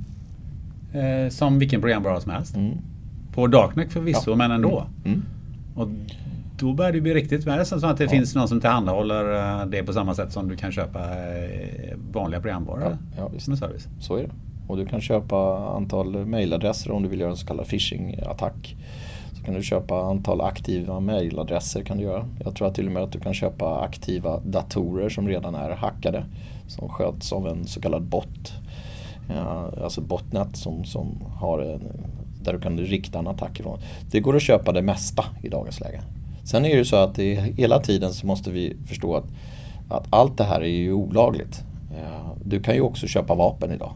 som 1.31 1.59
vilken 1.59 1.81
programvara 1.81 2.21
som 2.21 2.31
helst. 2.31 2.55
Mm. 2.55 2.77
På 3.33 3.47
Darknet 3.47 3.93
förvisso, 3.93 4.31
ja. 4.31 4.35
men 4.35 4.51
ändå. 4.51 4.87
Mm. 5.05 5.13
mm. 5.13 5.25
Och 5.75 5.87
då 6.59 6.73
börjar 6.73 6.91
det 6.91 7.01
bli 7.01 7.13
riktigt 7.13 7.45
med 7.45 7.67
som 7.67 7.83
att 7.83 7.97
det 7.97 8.03
ja. 8.03 8.09
finns 8.09 8.35
någon 8.35 8.47
som 8.47 8.61
tillhandahåller 8.61 9.35
eh, 9.61 9.65
det 9.65 9.83
på 9.83 9.93
samma 9.93 10.15
sätt 10.15 10.33
som 10.33 10.47
du 10.47 10.55
kan 10.55 10.71
köpa 10.71 10.99
eh, 10.99 11.97
vanliga 12.11 12.41
programvaror 12.41 12.97
ja, 13.17 13.29
ja, 13.33 13.39
med 13.47 13.57
service. 13.57 13.87
Så 13.99 14.15
är 14.15 14.23
det. 14.23 14.29
Och 14.67 14.77
du 14.77 14.85
kan 14.85 15.01
köpa 15.01 15.69
antal 15.75 16.25
mailadresser 16.25 16.91
om 16.91 17.03
du 17.03 17.09
vill 17.09 17.19
göra 17.19 17.31
en 17.31 17.37
så 17.37 17.47
kallad 17.47 17.65
phishing-attack. 17.65 18.75
Kan 19.45 19.53
du 19.53 19.63
köpa 19.63 20.01
antal 20.01 20.41
aktiva 20.41 20.99
mailadresser 20.99 21.81
kan 21.81 21.97
du 21.97 22.03
göra. 22.03 22.25
Jag 22.43 22.55
tror 22.55 22.67
att 22.67 22.75
till 22.75 22.85
och 22.85 22.91
med 22.91 23.03
att 23.03 23.11
du 23.11 23.19
kan 23.19 23.33
köpa 23.33 23.79
aktiva 23.79 24.39
datorer 24.39 25.09
som 25.09 25.27
redan 25.27 25.55
är 25.55 25.69
hackade. 25.69 26.25
Som 26.67 26.89
sköts 26.89 27.33
av 27.33 27.47
en 27.47 27.67
så 27.67 27.81
kallad 27.81 28.03
bot. 28.03 28.53
Alltså 29.83 30.01
botnet 30.01 30.55
som, 30.55 30.85
som 30.85 31.23
har 31.39 31.59
en 31.59 31.81
där 32.45 32.53
du 32.53 32.59
kan 32.59 32.77
rikta 32.77 33.19
en 33.19 33.27
attack 33.27 33.59
ifrån. 33.59 33.79
Det 34.11 34.19
går 34.19 34.35
att 34.35 34.41
köpa 34.41 34.71
det 34.71 34.81
mesta 34.81 35.25
i 35.43 35.49
dagens 35.49 35.79
läge. 35.79 36.01
Sen 36.43 36.65
är 36.65 36.69
det 36.69 36.75
ju 36.75 36.85
så 36.85 36.95
att 36.95 37.15
det, 37.15 37.35
hela 37.35 37.79
tiden 37.79 38.13
så 38.13 38.27
måste 38.27 38.51
vi 38.51 38.77
förstå 38.87 39.15
att, 39.15 39.25
att 39.89 40.07
allt 40.09 40.37
det 40.37 40.43
här 40.43 40.61
är 40.61 40.65
ju 40.65 40.93
olagligt. 40.93 41.63
Du 42.43 42.59
kan 42.59 42.75
ju 42.75 42.81
också 42.81 43.07
köpa 43.07 43.35
vapen 43.35 43.71
idag 43.71 43.91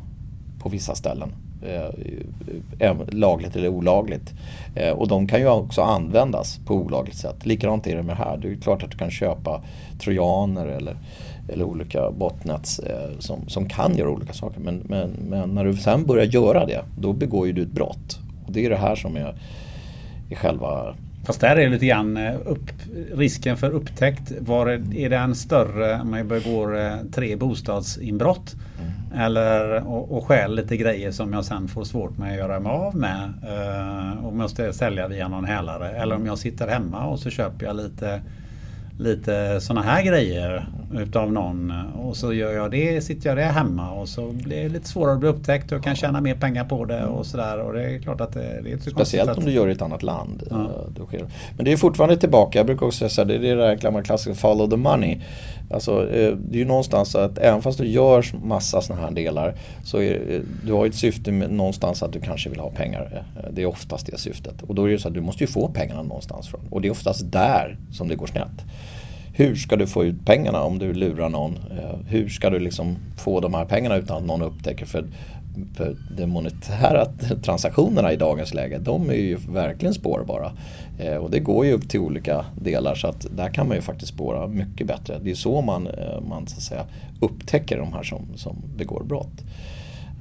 på 0.60 0.70
vissa 0.70 0.96
ställen. 0.96 1.34
Eh, 1.62 1.84
eh, 2.80 2.90
eh, 2.90 2.98
lagligt 3.08 3.56
eller 3.56 3.68
olagligt. 3.68 4.34
Eh, 4.76 4.92
och 4.92 5.08
de 5.08 5.28
kan 5.28 5.40
ju 5.40 5.48
också 5.48 5.82
användas 5.82 6.60
på 6.66 6.74
olagligt 6.74 7.16
sätt. 7.16 7.46
Likadant 7.46 7.88
är 7.88 7.96
det 7.96 8.04
med 8.04 8.18
det 8.18 8.24
här. 8.24 8.38
Det 8.38 8.52
är 8.52 8.56
klart 8.56 8.84
att 8.84 8.92
du 8.92 8.98
kan 8.98 9.12
köpa 9.12 9.62
trojaner 10.00 10.68
eller, 10.68 10.98
eller 11.50 11.66
olika 11.66 12.12
botnets 12.12 12.80
eh, 12.80 13.20
som, 13.20 13.50
som 13.50 13.70
kan 13.70 13.98
göra 13.98 14.10
olika 14.10 14.34
saker. 14.34 14.60
Men, 14.60 14.84
men, 14.86 15.10
men 15.30 15.50
när 15.50 15.66
du 15.66 15.78
sen 15.78 16.06
börjar 16.06 16.26
göra 16.26 16.66
det, 16.66 16.84
då 17.00 17.14
begår 17.14 17.48
ju 17.48 17.54
du 17.54 17.62
ett 17.62 17.72
brott. 17.72 18.20
Och 18.46 18.52
det 18.52 18.66
är 18.66 18.70
det 18.70 18.78
här 18.78 18.96
som 18.96 19.16
är, 19.16 19.36
är 20.30 20.36
själva 20.36 20.96
Fast 21.30 21.42
där 21.42 21.56
är 21.56 21.62
det 21.62 21.70
lite 21.70 21.86
grann 21.86 22.18
eh, 22.18 22.36
upp, 22.46 22.72
risken 23.14 23.58
för 23.58 23.70
upptäckt. 23.70 24.32
Var 24.40 24.68
är 24.96 25.10
den 25.10 25.36
större 25.36 26.02
om 26.02 26.12
man 26.12 26.28
begår 26.28 26.80
eh, 26.80 26.94
tre 27.12 27.36
bostadsinbrott? 27.36 28.56
Mm. 28.80 29.22
Eller 29.26 29.88
och, 29.88 30.18
och 30.18 30.26
stjäl 30.26 30.56
lite 30.56 30.78
grejer 30.78 31.12
som 31.12 31.34
jag 31.34 31.46
sen 31.46 31.68
får 31.68 31.84
svårt 31.84 32.18
med 32.18 32.32
att 32.32 32.38
göra 32.38 32.60
mig 32.60 32.72
av 32.72 32.96
med. 32.96 33.34
Uh, 33.44 34.26
och 34.26 34.36
måste 34.36 34.74
sälja 34.74 35.08
via 35.08 35.28
någon 35.28 35.46
hälare. 35.46 35.90
Eller 35.90 36.16
om 36.16 36.26
jag 36.26 36.38
sitter 36.38 36.68
hemma 36.68 37.06
och 37.06 37.20
så 37.20 37.30
köper 37.30 37.66
jag 37.66 37.76
lite 37.76 38.22
lite 39.00 39.62
sådana 39.62 39.82
här 39.82 40.04
grejer 40.04 40.68
utav 41.00 41.32
någon 41.32 41.74
och 41.96 42.18
så 42.18 42.34
gör 42.34 42.52
jag 42.52 42.72
det, 42.72 43.02
sitter 43.02 43.30
jag 43.30 43.38
det 43.38 43.44
hemma 43.44 43.92
och 43.92 44.10
så 44.10 44.28
blir 44.32 44.64
det 44.64 44.70
lite 44.70 44.88
svårare 44.88 45.14
att 45.14 45.20
bli 45.20 45.30
upptäckt 45.30 45.66
och 45.66 45.76
jag 45.76 45.84
kan 45.84 45.96
tjäna 45.96 46.22
mer 46.22 46.36
pengar 46.36 46.66
på 46.66 46.86
det 46.86 47.06
och 47.06 47.26
sådär 47.26 47.60
och 47.60 47.74
det 47.74 47.84
är 47.84 48.00
klart 48.00 48.22
att 48.22 48.34
det, 48.34 48.62
det 48.64 48.72
är 48.72 48.90
Speciellt 48.90 49.38
om 49.38 49.46
du 49.46 49.52
gör 49.52 49.66
det 49.66 49.72
i 49.72 49.76
ett 49.76 49.82
annat 49.82 50.04
land. 50.04 50.44
Ja. 50.50 50.56
Eh, 50.56 51.22
Men 51.56 51.66
det 51.66 51.72
är 51.72 51.78
fortfarande 51.78 52.18
tillbaka, 52.18 52.60
jag 52.60 52.66
brukar 52.66 52.86
också 52.86 53.10
säga 53.10 53.26
det 53.26 53.36
är 53.36 53.40
det 53.40 53.56
där 53.56 53.76
gamla 53.76 54.04
klassiska 54.04 54.36
follow 54.36 54.70
the 54.70 54.78
money. 54.78 55.22
Alltså, 55.70 56.10
eh, 56.10 56.36
det 56.36 56.58
är 56.58 56.60
ju 56.60 56.66
någonstans 56.66 57.16
att 57.16 57.38
även 57.38 57.62
fast 57.62 57.78
du 57.78 57.88
gör 57.88 58.26
massa 58.44 58.82
sådana 58.82 59.02
här 59.02 59.12
delar 59.12 59.56
så 59.84 60.02
är, 60.02 60.34
eh, 60.34 60.42
du 60.66 60.74
har 60.74 60.86
ett 60.86 60.96
syfte 60.96 61.32
med 61.32 61.52
någonstans 61.52 62.04
att 62.04 62.14
du 62.14 62.20
kanske 62.20 62.50
vill 62.50 62.60
ha 62.60 62.70
pengar. 62.70 63.24
Eh, 63.36 63.50
det 63.52 63.62
är 63.62 63.66
oftast 63.66 64.06
det 64.06 64.18
syftet. 64.18 64.62
Och 64.62 64.76
då 64.76 64.86
är 64.86 64.92
det 64.92 65.00
så 65.00 65.08
att 65.08 65.14
du 65.14 65.22
måste 65.22 65.44
ju 65.44 65.48
få 65.48 65.68
pengarna 65.68 66.04
någonstans 66.04 66.48
från. 66.48 66.62
Och 66.70 66.82
det 66.82 66.88
är 66.88 66.92
oftast 66.92 67.32
där 67.32 67.78
som 67.92 68.08
det 68.08 68.16
går 68.16 68.28
snett. 68.28 68.66
Hur 69.34 69.56
ska 69.56 69.76
du 69.76 69.88
få 69.88 70.06
ut 70.06 70.26
pengarna 70.26 70.64
om 70.64 70.80
du 70.80 70.94
lurar 70.94 71.30
någon? 71.30 71.60
Hur 72.08 72.30
ska 72.30 72.50
du 72.50 72.60
liksom 72.60 72.98
få 73.18 73.40
de 73.40 73.54
här 73.54 73.66
pengarna 73.66 73.96
utan 73.96 74.18
att 74.18 74.24
någon 74.24 74.42
upptäcker? 74.42 74.86
För, 74.86 75.04
för 75.76 75.96
de 76.18 76.26
monetära 76.26 77.06
transaktionerna 77.44 78.14
i 78.14 78.16
dagens 78.16 78.54
läge, 78.54 78.78
de 78.78 79.10
är 79.10 79.14
ju 79.14 79.36
verkligen 79.36 79.94
spårbara. 79.94 80.52
Eh, 81.00 81.16
och 81.16 81.32
det 81.32 81.40
går 81.40 81.66
ju 81.66 81.74
upp 81.74 81.90
till 81.90 82.00
olika 82.00 82.46
delar 82.62 82.96
så 82.96 83.08
att 83.08 83.28
där 83.36 83.50
kan 83.50 83.68
man 83.68 83.76
ju 83.78 83.82
faktiskt 83.82 84.14
spåra 84.14 84.48
mycket 84.48 84.88
bättre. 84.88 85.20
Det 85.24 85.32
är 85.32 85.36
så 85.36 85.62
man, 85.62 85.88
eh, 85.88 86.22
man 86.30 86.48
så 86.48 86.58
att 86.58 86.64
säga, 86.64 86.86
upptäcker 87.20 87.78
de 87.78 87.94
här 87.94 88.04
som, 88.04 88.22
som 88.36 88.56
begår 88.78 89.04
brott. 89.04 89.44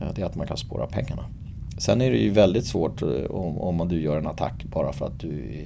Eh, 0.00 0.08
det 0.14 0.22
är 0.22 0.26
att 0.26 0.36
man 0.36 0.46
kan 0.46 0.56
spåra 0.56 0.86
pengarna. 0.86 1.24
Sen 1.78 2.00
är 2.00 2.10
det 2.10 2.18
ju 2.18 2.30
väldigt 2.30 2.66
svårt 2.66 3.02
eh, 3.02 3.08
om, 3.30 3.80
om 3.80 3.88
du 3.88 4.00
gör 4.00 4.18
en 4.18 4.26
attack 4.26 4.64
bara 4.64 4.92
för 4.92 5.06
att 5.06 5.20
du 5.20 5.64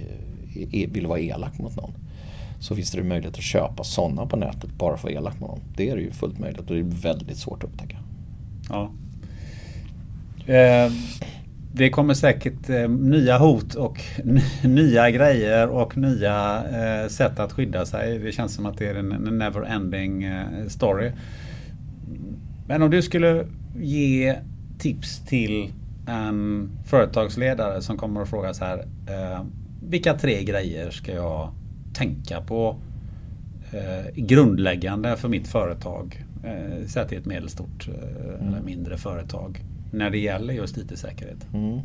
vill 0.88 1.06
vara 1.06 1.20
elak 1.20 1.58
mot 1.58 1.76
någon 1.76 1.92
så 2.62 2.74
finns 2.74 2.90
det 2.90 3.02
möjlighet 3.02 3.34
att 3.34 3.42
köpa 3.42 3.84
sådana 3.84 4.26
på 4.26 4.36
nätet 4.36 4.78
bara 4.78 4.96
för 4.96 5.08
att 5.08 5.14
vara 5.14 5.20
elak 5.20 5.40
med 5.40 5.48
dem. 5.48 5.60
Det 5.76 5.90
är 5.90 5.96
ju 5.96 6.10
fullt 6.10 6.38
möjligt 6.38 6.60
och 6.60 6.66
det 6.66 6.78
är 6.78 7.02
väldigt 7.02 7.36
svårt 7.36 7.64
att 7.64 7.70
upptäcka. 7.70 7.98
Ja. 8.68 8.90
Eh, 10.47 10.93
det 11.74 11.90
kommer 11.90 12.14
säkert 12.14 12.70
eh, 12.70 12.89
nya 12.89 13.39
hot 13.39 13.74
och 13.74 14.01
nya 14.64 15.10
grejer 15.10 15.69
och 15.69 15.97
nya 15.97 16.64
eh, 16.64 17.09
sätt 17.09 17.40
att 17.40 17.52
skydda 17.52 17.86
sig. 17.86 18.19
Det 18.19 18.32
känns 18.32 18.55
som 18.55 18.66
att 18.66 18.78
det 18.78 18.86
är 18.86 18.94
en, 18.94 19.12
en 19.12 19.39
never 19.39 19.62
ending 19.62 20.24
eh, 20.24 20.66
story. 20.69 21.12
Men 22.69 22.82
om 22.82 22.90
du 22.90 23.02
skulle 23.02 23.47
ge 23.77 24.36
tips 24.78 25.27
till 25.27 25.73
en 26.06 26.70
företagsledare 26.85 27.82
som 27.82 27.97
kommer 27.97 28.23
att 28.23 28.28
fråga 28.28 28.55
så 28.55 28.64
här. 28.64 28.78
Eh, 28.78 29.44
vilka 29.82 30.14
tre 30.14 30.44
grejer 30.44 30.90
ska 30.90 31.12
jag 31.12 31.52
tänka 31.94 32.40
på 32.40 32.77
eh, 33.73 34.14
grundläggande 34.14 35.16
för 35.16 35.28
mitt 35.28 35.48
företag. 35.48 36.24
Eh, 36.44 36.86
Säg 36.86 37.02
att 37.02 37.09
det 37.09 37.16
är 37.16 37.20
ett 37.20 37.27
medelstort 37.27 37.89
eh, 37.89 38.35
mm. 38.35 38.48
eller 38.48 38.62
mindre 38.62 38.97
företag. 38.97 39.60
När 39.93 40.10
det 40.10 40.19
gäller 40.19 40.55
just 40.55 40.78
IT-säkerhet. 40.78 41.47
Mm. 41.55 41.81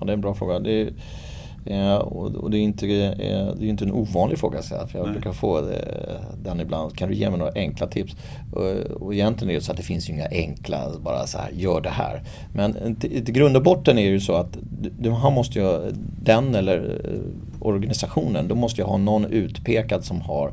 Ja, 0.00 0.06
det 0.06 0.12
är 0.12 0.14
en 0.14 0.20
bra 0.20 0.34
fråga. 0.34 0.58
Det 0.58 0.80
är, 0.82 0.92
Eh, 1.66 1.96
och, 1.96 2.50
det 2.50 2.58
är 2.58 2.60
inte, 2.60 2.86
eh, 2.86 3.54
det 3.56 3.66
är 3.66 3.68
inte 3.68 3.84
en 3.84 3.92
ovanlig 3.92 4.38
fråga 4.38 4.62
så 4.62 4.86
för 4.86 4.98
jag 4.98 5.04
Nej. 5.04 5.12
brukar 5.12 5.32
få 5.32 5.58
eh, 5.58 5.64
den 6.42 6.60
ibland. 6.60 6.96
Kan 6.96 7.08
du 7.08 7.14
ge 7.14 7.30
mig 7.30 7.38
några 7.38 7.52
enkla 7.54 7.86
tips? 7.86 8.16
Och, 8.52 9.02
och 9.02 9.14
egentligen 9.14 9.50
är 9.50 9.54
det 9.54 9.60
så 9.60 9.72
att 9.72 9.76
det 9.76 9.82
finns 9.82 10.08
ju 10.08 10.12
inga 10.12 10.28
enkla, 10.30 10.90
bara 11.00 11.26
så 11.26 11.38
här, 11.38 11.50
gör 11.52 11.80
det 11.80 11.90
här. 11.90 12.22
Men 12.54 12.96
till, 12.96 13.24
till 13.24 13.34
grund 13.34 13.56
och 13.56 13.62
botten 13.62 13.98
är 13.98 14.04
det 14.04 14.12
ju 14.12 14.20
så 14.20 14.34
att 14.34 14.58
du, 14.98 15.10
han 15.10 15.32
måste 15.32 15.58
ju, 15.58 15.92
den 16.22 16.54
eller 16.54 17.00
organisationen, 17.60 18.48
då 18.48 18.54
måste 18.54 18.80
ju 18.80 18.86
ha 18.86 18.96
någon 18.96 19.24
utpekad 19.24 20.04
som 20.04 20.20
har 20.20 20.52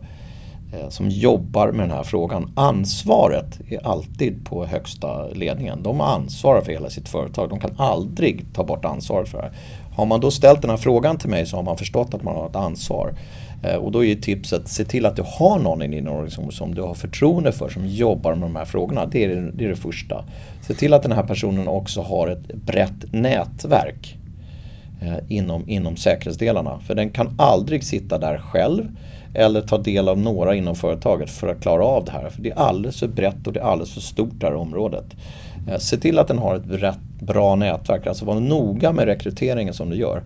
Eh, 0.74 0.90
som 0.90 1.10
jobbar 1.10 1.72
med 1.72 1.90
den 1.90 1.98
här 1.98 2.04
frågan. 2.04 2.52
Ansvaret 2.56 3.60
är 3.70 3.88
alltid 3.88 4.46
på 4.46 4.66
högsta 4.66 5.28
ledningen. 5.28 5.84
De 5.84 6.02
ansvarar 6.02 6.62
för 6.62 6.72
hela 6.72 6.90
sitt 6.90 7.10
företag. 7.10 7.50
De 7.50 7.60
kan 7.60 7.72
aldrig 7.78 8.46
ta 8.54 8.64
bort 8.64 8.86
ansvaret 8.86 9.30
för 9.30 9.38
det 9.38 9.44
här. 9.44 9.54
Har 9.96 10.06
man 10.06 10.20
då 10.20 10.32
ställt 10.32 10.62
den 10.62 10.70
här 10.70 10.78
frågan 10.78 11.18
till 11.18 11.30
mig 11.30 11.46
så 11.46 11.56
har 11.56 11.64
man 11.64 11.78
förstått 11.78 12.14
att 12.14 12.24
man 12.24 12.36
har 12.36 12.50
ett 12.50 12.56
ansvar. 12.56 13.14
Eh, 13.64 13.76
och 13.76 13.92
då 13.92 14.06
är 14.06 14.16
tipset, 14.16 14.68
se 14.68 14.86
till 14.86 15.06
att 15.06 15.16
du 15.16 15.24
har 15.26 15.60
någon 15.60 15.82
i 15.82 15.88
din 15.88 16.08
organisation 16.08 16.52
som 16.52 16.76
du 16.76 16.82
har 16.82 16.94
förtroende 16.94 17.52
för 17.52 17.70
som 17.70 17.88
jobbar 17.88 18.36
med 18.36 18.50
de 18.50 18.56
här 18.56 18.66
frågorna. 18.66 19.06
Det 19.06 19.24
är 19.24 19.28
det, 19.28 19.52
det 19.52 19.66
är 19.66 19.70
det 19.70 19.76
första. 19.76 20.26
Se 20.62 20.74
till 20.74 20.94
att 20.94 21.04
den 21.04 21.12
här 21.12 21.24
personen 21.24 21.68
också 21.68 22.02
har 22.02 22.28
ett 22.28 22.54
brett 22.54 23.14
nätverk 23.14 24.18
Eh, 25.04 25.18
inom, 25.28 25.70
inom 25.70 25.96
säkerhetsdelarna. 25.96 26.80
För 26.80 26.96
den 26.96 27.10
kan 27.10 27.36
aldrig 27.38 27.84
sitta 27.84 28.18
där 28.18 28.38
själv 28.38 28.88
eller 29.34 29.62
ta 29.62 29.78
del 29.78 30.10
av 30.10 30.18
några 30.18 30.56
inom 30.56 30.76
företaget 30.76 31.30
för 31.30 31.48
att 31.48 31.62
klara 31.62 31.86
av 31.86 32.06
det 32.06 32.12
här. 32.12 32.30
För 32.30 32.42
det 32.42 32.52
är 32.52 32.56
alldeles 32.56 33.00
för 33.00 33.08
brett 33.08 33.48
och 33.48 33.54
det 33.54 33.60
är 33.60 33.64
alldeles 33.64 33.94
för 33.94 34.02
stort 34.02 34.40
det 34.40 34.46
här 34.46 34.56
området. 34.56 35.06
Eh, 35.70 35.78
se 35.78 35.98
till 35.98 36.20
att 36.20 36.28
den 36.28 36.38
har 36.38 36.56
ett 36.56 36.66
brett, 36.66 37.00
bra 37.20 37.56
nätverk, 37.56 38.08
alltså 38.08 38.26
var 38.26 38.40
noga 38.40 38.92
med 38.92 39.06
rekryteringen 39.06 39.74
som 39.74 39.90
du 39.90 39.96
gör. 39.96 40.24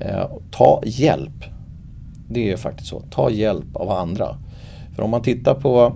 Eh, 0.00 0.26
ta 0.50 0.82
hjälp. 0.84 1.44
Det 2.28 2.52
är 2.52 2.56
faktiskt 2.56 2.88
så. 2.88 3.02
Ta 3.10 3.30
hjälp 3.30 3.76
av 3.76 3.90
andra. 3.90 4.36
För 4.96 5.02
om 5.02 5.10
man 5.10 5.22
tittar 5.22 5.54
på, 5.54 5.92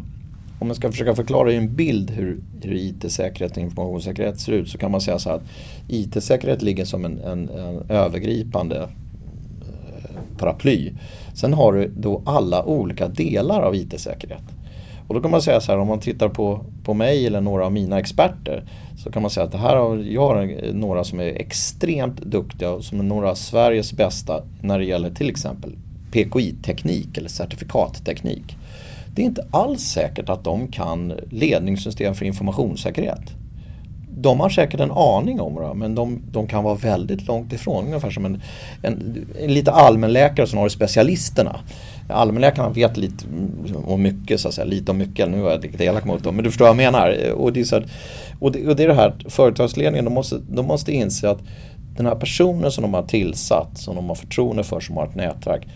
om 0.60 0.66
man 0.66 0.76
ska 0.76 0.90
försöka 0.90 1.14
förklara 1.14 1.52
i 1.52 1.56
en 1.56 1.74
bild 1.74 2.10
hur, 2.10 2.40
hur 2.62 2.74
IT-säkerhet 2.74 3.52
och 3.52 3.62
informationssäkerhet 3.62 4.40
ser 4.40 4.52
ut 4.52 4.68
så 4.68 4.78
kan 4.78 4.90
man 4.90 5.00
säga 5.00 5.18
så 5.18 5.28
här 5.28 5.36
att 5.36 5.42
IT-säkerhet 5.88 6.62
ligger 6.62 6.84
som 6.84 7.04
en, 7.04 7.18
en, 7.20 7.48
en 7.48 7.90
övergripande 7.90 8.76
eh, 8.78 10.20
paraply. 10.38 10.92
Sen 11.34 11.52
har 11.52 11.72
du 11.72 11.92
då 11.96 12.22
alla 12.26 12.64
olika 12.64 13.08
delar 13.08 13.62
av 13.62 13.74
IT-säkerhet. 13.74 14.42
Och 15.08 15.14
då 15.14 15.20
kan 15.22 15.30
man 15.30 15.42
säga 15.42 15.60
så 15.60 15.72
här 15.72 15.78
om 15.78 15.88
man 15.88 16.00
tittar 16.00 16.28
på, 16.28 16.64
på 16.84 16.94
mig 16.94 17.26
eller 17.26 17.40
några 17.40 17.66
av 17.66 17.72
mina 17.72 17.98
experter 17.98 18.64
så 18.98 19.12
kan 19.12 19.22
man 19.22 19.30
säga 19.30 19.46
att 19.46 19.52
det 19.52 19.58
här 19.58 19.76
har, 19.76 19.96
jag 19.96 20.20
har 20.20 20.72
några 20.72 21.04
som 21.04 21.20
är 21.20 21.24
extremt 21.24 22.20
duktiga 22.22 22.70
och 22.70 22.84
som 22.84 23.00
är 23.00 23.04
några 23.04 23.30
av 23.30 23.34
Sveriges 23.34 23.92
bästa 23.92 24.42
när 24.62 24.78
det 24.78 24.84
gäller 24.84 25.10
till 25.10 25.30
exempel 25.30 25.76
PKI-teknik 26.12 27.18
eller 27.18 27.28
certifikatteknik. 27.28 28.56
Det 29.14 29.22
är 29.22 29.26
inte 29.26 29.46
alls 29.50 29.82
säkert 29.82 30.28
att 30.28 30.44
de 30.44 30.68
kan 30.68 31.12
ledningssystem 31.30 32.14
för 32.14 32.24
informationssäkerhet. 32.24 33.22
De 34.22 34.40
har 34.40 34.50
säkert 34.50 34.80
en 34.80 34.90
aning 34.90 35.40
om 35.40 35.54
det 35.54 35.74
men 35.74 35.94
de, 35.94 36.22
de 36.32 36.46
kan 36.46 36.64
vara 36.64 36.74
väldigt 36.74 37.26
långt 37.26 37.52
ifrån. 37.52 37.86
Ungefär 37.86 38.10
som 38.10 38.24
en, 38.24 38.42
en, 38.82 39.26
en 39.40 39.54
lite 39.54 39.72
allmänläkare 39.72 40.46
som 40.46 40.58
har 40.58 40.68
specialisterna 40.68 41.60
allmänläkarna 42.12 42.68
vet 42.68 42.96
lite 42.96 43.24
om 43.84 44.02
mycket, 44.02 44.40
så 44.40 44.48
att 44.48 44.54
säga. 44.54 44.64
lite 44.64 44.90
om 44.90 44.98
mycket, 44.98 45.30
nu 45.30 45.46
är 45.46 45.50
jag 45.50 45.62
lite 45.62 45.84
elak 45.84 46.04
mot 46.04 46.24
dem, 46.24 46.34
men 46.34 46.44
du 46.44 46.50
förstår 46.50 46.64
vad 46.64 46.70
jag 46.70 46.92
menar. 46.92 47.32
Och 47.32 47.52
det 47.52 47.60
är, 47.60 47.64
så 47.64 47.76
här, 47.76 47.86
och 48.38 48.52
det, 48.52 48.68
och 48.68 48.76
det, 48.76 48.82
är 48.82 48.88
det 48.88 48.94
här, 48.94 49.14
företagsledningen, 49.28 50.04
de 50.04 50.14
måste, 50.14 50.40
de 50.48 50.66
måste 50.66 50.92
inse 50.92 51.30
att 51.30 51.42
den 51.96 52.06
här 52.06 52.14
personen 52.14 52.70
som 52.70 52.82
de 52.82 52.94
har 52.94 53.02
tillsatt, 53.02 53.78
som 53.78 53.96
de 53.96 54.08
har 54.08 54.14
förtroende 54.14 54.64
för, 54.64 54.80
som 54.80 54.96
har 54.96 55.06
ett 55.06 55.14
nätverk, 55.14 55.68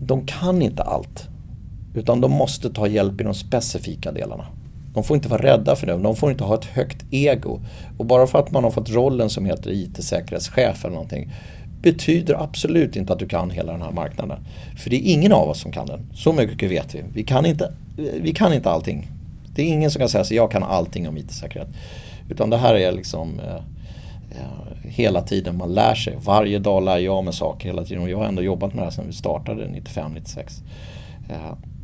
de 0.00 0.26
kan 0.26 0.62
inte 0.62 0.82
allt. 0.82 1.28
Utan 1.94 2.20
de 2.20 2.30
måste 2.32 2.70
ta 2.70 2.86
hjälp 2.86 3.20
i 3.20 3.24
de 3.24 3.34
specifika 3.34 4.12
delarna. 4.12 4.46
De 4.94 5.04
får 5.04 5.16
inte 5.16 5.28
vara 5.28 5.42
rädda 5.42 5.76
för 5.76 5.86
det, 5.86 5.98
de 5.98 6.16
får 6.16 6.30
inte 6.30 6.44
ha 6.44 6.54
ett 6.54 6.64
högt 6.64 7.04
ego. 7.10 7.60
Och 7.98 8.06
bara 8.06 8.26
för 8.26 8.38
att 8.38 8.50
man 8.50 8.64
har 8.64 8.70
fått 8.70 8.90
rollen 8.90 9.30
som 9.30 9.46
heter 9.46 9.70
IT-säkerhetschef 9.70 10.84
eller 10.84 10.94
någonting 10.94 11.30
betyder 11.82 12.42
absolut 12.42 12.96
inte 12.96 13.12
att 13.12 13.18
du 13.18 13.28
kan 13.28 13.50
hela 13.50 13.72
den 13.72 13.82
här 13.82 13.90
marknaden. 13.90 14.38
För 14.76 14.90
det 14.90 14.96
är 14.96 15.12
ingen 15.12 15.32
av 15.32 15.48
oss 15.48 15.60
som 15.60 15.72
kan 15.72 15.86
den. 15.86 16.00
Så 16.14 16.32
mycket 16.32 16.70
vet 16.70 16.94
vi. 16.94 17.04
Vi 17.14 17.24
kan 17.24 17.46
inte, 17.46 17.72
vi 17.96 18.32
kan 18.34 18.52
inte 18.52 18.70
allting. 18.70 19.10
Det 19.54 19.62
är 19.62 19.66
ingen 19.66 19.90
som 19.90 19.98
kan 19.98 20.08
säga 20.08 20.22
att 20.22 20.30
jag 20.30 20.50
kan 20.50 20.62
allting 20.62 21.08
om 21.08 21.16
IT-säkerhet. 21.16 21.68
Utan 22.30 22.50
det 22.50 22.56
här 22.56 22.74
är 22.74 22.92
liksom 22.92 23.40
eh, 23.40 23.54
eh 23.54 24.62
hela 24.84 25.22
tiden 25.22 25.56
man 25.56 25.74
lär 25.74 25.94
sig. 25.94 26.16
Varje 26.24 26.58
dag 26.58 26.84
lär 26.84 26.98
jag 26.98 27.24
mig 27.24 27.32
saker 27.32 27.68
hela 27.68 27.84
tiden. 27.84 28.02
Och 28.02 28.10
jag 28.10 28.18
har 28.18 28.24
ändå 28.24 28.42
jobbat 28.42 28.74
med 28.74 28.82
det 28.82 28.84
här 28.84 28.90
sedan 28.90 29.04
vi 29.06 29.12
startade 29.12 29.66
95-96. 29.66 30.62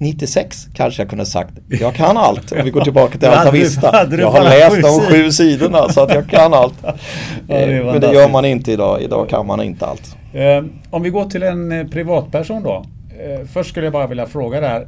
96 0.00 0.68
kanske 0.74 1.02
jag 1.02 1.08
kunde 1.10 1.26
sagt, 1.26 1.52
jag 1.68 1.94
kan 1.94 2.16
allt 2.16 2.52
om 2.52 2.64
vi 2.64 2.70
går 2.70 2.80
tillbaka 2.80 3.18
till 3.18 3.28
Alta 3.28 3.50
Vista. 3.50 4.06
Jag 4.18 4.30
har 4.30 4.42
läst 4.42 4.82
de 4.82 5.00
sju 5.00 5.30
sidorna 5.32 5.88
så 5.88 6.00
att 6.00 6.14
jag 6.14 6.28
kan 6.28 6.54
allt. 6.54 6.74
Det 7.46 7.84
Men 7.84 8.00
det 8.00 8.12
gör 8.12 8.28
man 8.28 8.44
inte 8.44 8.72
idag, 8.72 9.02
idag 9.02 9.28
kan 9.28 9.46
man 9.46 9.62
inte 9.62 9.86
allt. 9.86 10.16
Eh, 10.32 10.64
om 10.90 11.02
vi 11.02 11.10
går 11.10 11.24
till 11.24 11.42
en 11.42 11.72
eh, 11.72 11.86
privatperson 11.86 12.62
då. 12.62 12.84
Eh, 13.20 13.46
först 13.46 13.70
skulle 13.70 13.86
jag 13.86 13.92
bara 13.92 14.06
vilja 14.06 14.26
fråga 14.26 14.60
där, 14.60 14.86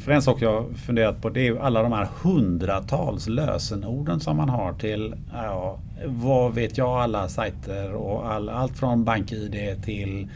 för 0.00 0.12
en 0.12 0.22
sak 0.22 0.42
jag 0.42 0.64
funderat 0.86 1.22
på 1.22 1.28
det 1.28 1.40
är 1.40 1.44
ju 1.44 1.58
alla 1.58 1.82
de 1.82 1.92
här 1.92 2.08
hundratals 2.22 3.28
lösenorden 3.28 4.20
som 4.20 4.36
man 4.36 4.48
har 4.48 4.72
till, 4.72 5.14
ja, 5.32 5.78
vad 6.06 6.54
vet 6.54 6.78
jag, 6.78 7.02
alla 7.02 7.28
sajter 7.28 7.94
och 7.94 8.32
all, 8.32 8.48
allt 8.48 8.78
från 8.78 9.04
BankID 9.04 9.84
till 9.84 10.28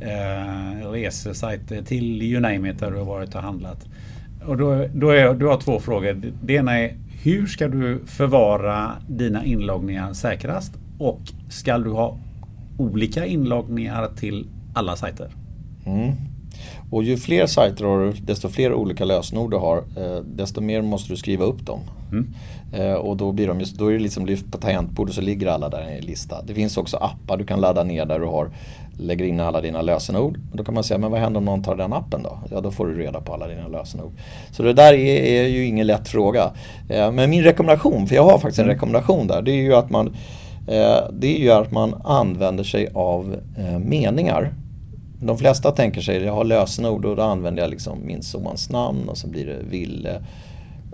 eh, 0.00 0.90
resesajter 0.90 1.82
till 1.82 2.22
you 2.22 2.40
name 2.40 2.70
it 2.70 2.78
där 2.78 2.90
du 2.90 2.98
har 2.98 3.04
varit 3.04 3.34
och 3.34 3.42
handlat. 3.42 3.86
Och 4.46 4.56
då, 4.56 4.86
då 4.94 5.10
är, 5.10 5.34
du 5.34 5.46
har 5.46 5.60
två 5.60 5.80
frågor. 5.80 6.32
Det 6.42 6.54
ena 6.54 6.78
är 6.78 6.96
hur 7.22 7.46
ska 7.46 7.68
du 7.68 8.00
förvara 8.06 8.92
dina 9.08 9.44
inloggningar 9.44 10.12
säkrast? 10.12 10.72
Och 10.98 11.20
ska 11.48 11.78
du 11.78 11.90
ha 11.90 12.18
olika 12.78 13.26
inloggningar 13.26 14.08
till 14.16 14.46
alla 14.74 14.96
sajter? 14.96 15.30
Mm. 15.86 16.12
Och 16.90 17.02
ju 17.02 17.16
fler 17.16 17.46
sajter 17.46 17.84
har 17.84 18.00
du, 18.00 18.12
desto 18.12 18.48
fler 18.48 18.72
olika 18.72 19.04
lösenord 19.04 19.50
du 19.50 19.56
har, 19.56 19.78
eh, 19.78 20.24
desto 20.24 20.60
mer 20.60 20.82
måste 20.82 21.12
du 21.12 21.16
skriva 21.16 21.44
upp 21.44 21.66
dem. 21.66 21.80
Mm. 22.12 22.26
Eh, 22.72 22.92
och 22.92 23.16
då, 23.16 23.32
blir 23.32 23.48
de 23.48 23.60
just, 23.60 23.78
då 23.78 23.86
är 23.86 23.92
det 23.92 23.98
liksom 23.98 24.26
lyft 24.26 24.52
på 24.52 24.58
tangentbordet 24.58 25.14
så 25.14 25.20
ligger 25.20 25.46
alla 25.46 25.68
där 25.68 25.90
i 25.90 25.98
en 25.98 26.04
lista. 26.04 26.42
Det 26.42 26.54
finns 26.54 26.76
också 26.76 26.96
appar 26.96 27.36
du 27.36 27.44
kan 27.44 27.60
ladda 27.60 27.84
ner 27.84 28.06
där 28.06 28.18
du 28.18 28.26
har 28.26 28.50
lägger 29.00 29.24
in 29.24 29.40
alla 29.40 29.60
dina 29.60 29.82
lösenord. 29.82 30.38
Då 30.52 30.64
kan 30.64 30.74
man 30.74 30.84
säga, 30.84 30.98
men 30.98 31.10
vad 31.10 31.20
händer 31.20 31.38
om 31.38 31.44
någon 31.44 31.62
tar 31.62 31.76
den 31.76 31.92
appen 31.92 32.22
då? 32.22 32.38
Ja, 32.50 32.60
då 32.60 32.70
får 32.70 32.86
du 32.86 32.94
reda 32.94 33.20
på 33.20 33.34
alla 33.34 33.48
dina 33.48 33.68
lösenord. 33.68 34.12
Så 34.50 34.62
det 34.62 34.72
där 34.72 34.92
är, 34.94 35.44
är 35.44 35.48
ju 35.48 35.66
ingen 35.66 35.86
lätt 35.86 36.08
fråga. 36.08 36.50
Eh, 36.88 37.12
men 37.12 37.30
min 37.30 37.42
rekommendation, 37.42 38.06
för 38.06 38.14
jag 38.14 38.24
har 38.24 38.38
faktiskt 38.38 38.58
en 38.58 38.64
mm. 38.64 38.74
rekommendation 38.74 39.26
där, 39.26 39.42
det 39.42 39.50
är 39.50 39.62
ju 39.62 39.74
att 39.74 39.90
man, 39.90 40.06
eh, 40.68 40.98
det 41.12 41.36
är 41.36 41.40
ju 41.40 41.50
att 41.50 41.72
man 41.72 41.94
använder 42.04 42.64
sig 42.64 42.88
av 42.94 43.36
meningar. 43.78 44.54
De 45.22 45.38
flesta 45.38 45.70
tänker 45.70 46.00
sig, 46.00 46.22
jag 46.22 46.32
har 46.32 46.44
lösenord 46.44 47.04
och 47.04 47.16
då 47.16 47.22
använder 47.22 47.62
jag 47.62 47.70
liksom 47.70 47.98
min 48.06 48.22
sons 48.22 48.70
namn 48.70 49.08
och 49.08 49.18
så 49.18 49.28
blir 49.28 49.46
det 49.46 49.56
Ville 49.70 50.22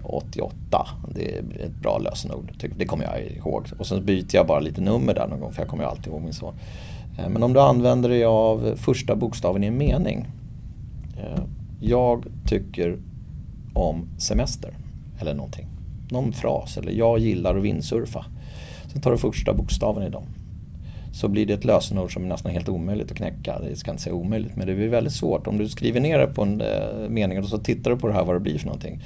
88. 0.06 0.86
Det 1.14 1.36
är 1.36 1.38
ett 1.38 1.76
bra 1.82 1.98
lösenord, 1.98 2.52
det 2.76 2.84
kommer 2.84 3.04
jag 3.04 3.22
ihåg. 3.22 3.66
Och 3.78 3.86
sen 3.86 4.04
byter 4.04 4.34
jag 4.34 4.46
bara 4.46 4.60
lite 4.60 4.80
nummer 4.80 5.14
där 5.14 5.26
någon 5.26 5.40
gång 5.40 5.52
för 5.52 5.62
jag 5.62 5.68
kommer 5.68 5.84
alltid 5.84 6.06
ihåg 6.06 6.22
min 6.22 6.32
son. 6.32 6.54
Eh, 7.18 7.28
men 7.28 7.42
om 7.42 7.52
du 7.52 7.60
använder 7.60 8.08
dig 8.08 8.24
av 8.24 8.74
första 8.76 9.16
bokstaven 9.16 9.64
i 9.64 9.66
en 9.66 9.78
mening. 9.78 10.26
Eh, 11.18 11.42
jag 11.80 12.24
tycker 12.46 12.98
om 13.74 14.08
semester. 14.18 14.74
Eller 15.20 15.34
någonting. 15.34 15.66
Någon 16.10 16.32
fras. 16.32 16.78
Eller 16.78 16.92
jag 16.92 17.18
gillar 17.18 17.56
att 17.56 17.62
vindsurfa. 17.62 18.24
Sen 18.92 19.00
tar 19.00 19.10
du 19.10 19.18
första 19.18 19.54
bokstaven 19.54 20.02
i 20.02 20.10
dem. 20.10 20.24
Så 21.12 21.28
blir 21.28 21.46
det 21.46 21.54
ett 21.54 21.64
lösenord 21.64 22.12
som 22.12 22.24
är 22.24 22.28
nästan 22.28 22.52
helt 22.52 22.68
omöjligt 22.68 23.10
att 23.10 23.16
knäcka. 23.16 23.58
Det 23.58 23.76
ska 23.76 23.90
inte 23.90 24.02
säga 24.02 24.14
omöjligt 24.14 24.56
men 24.56 24.66
det 24.66 24.74
blir 24.74 24.88
väldigt 24.88 25.12
svårt. 25.12 25.46
Om 25.46 25.58
du 25.58 25.68
skriver 25.68 26.00
ner 26.00 26.18
det 26.18 26.26
på 26.26 26.42
en 26.42 26.60
eh, 26.60 27.08
mening 27.08 27.38
och 27.38 27.48
så 27.48 27.58
tittar 27.58 27.90
du 27.90 27.96
på 27.96 28.06
det 28.08 28.14
här 28.14 28.24
vad 28.24 28.36
det 28.36 28.40
blir 28.40 28.58
för 28.58 28.66
någonting. 28.66 29.02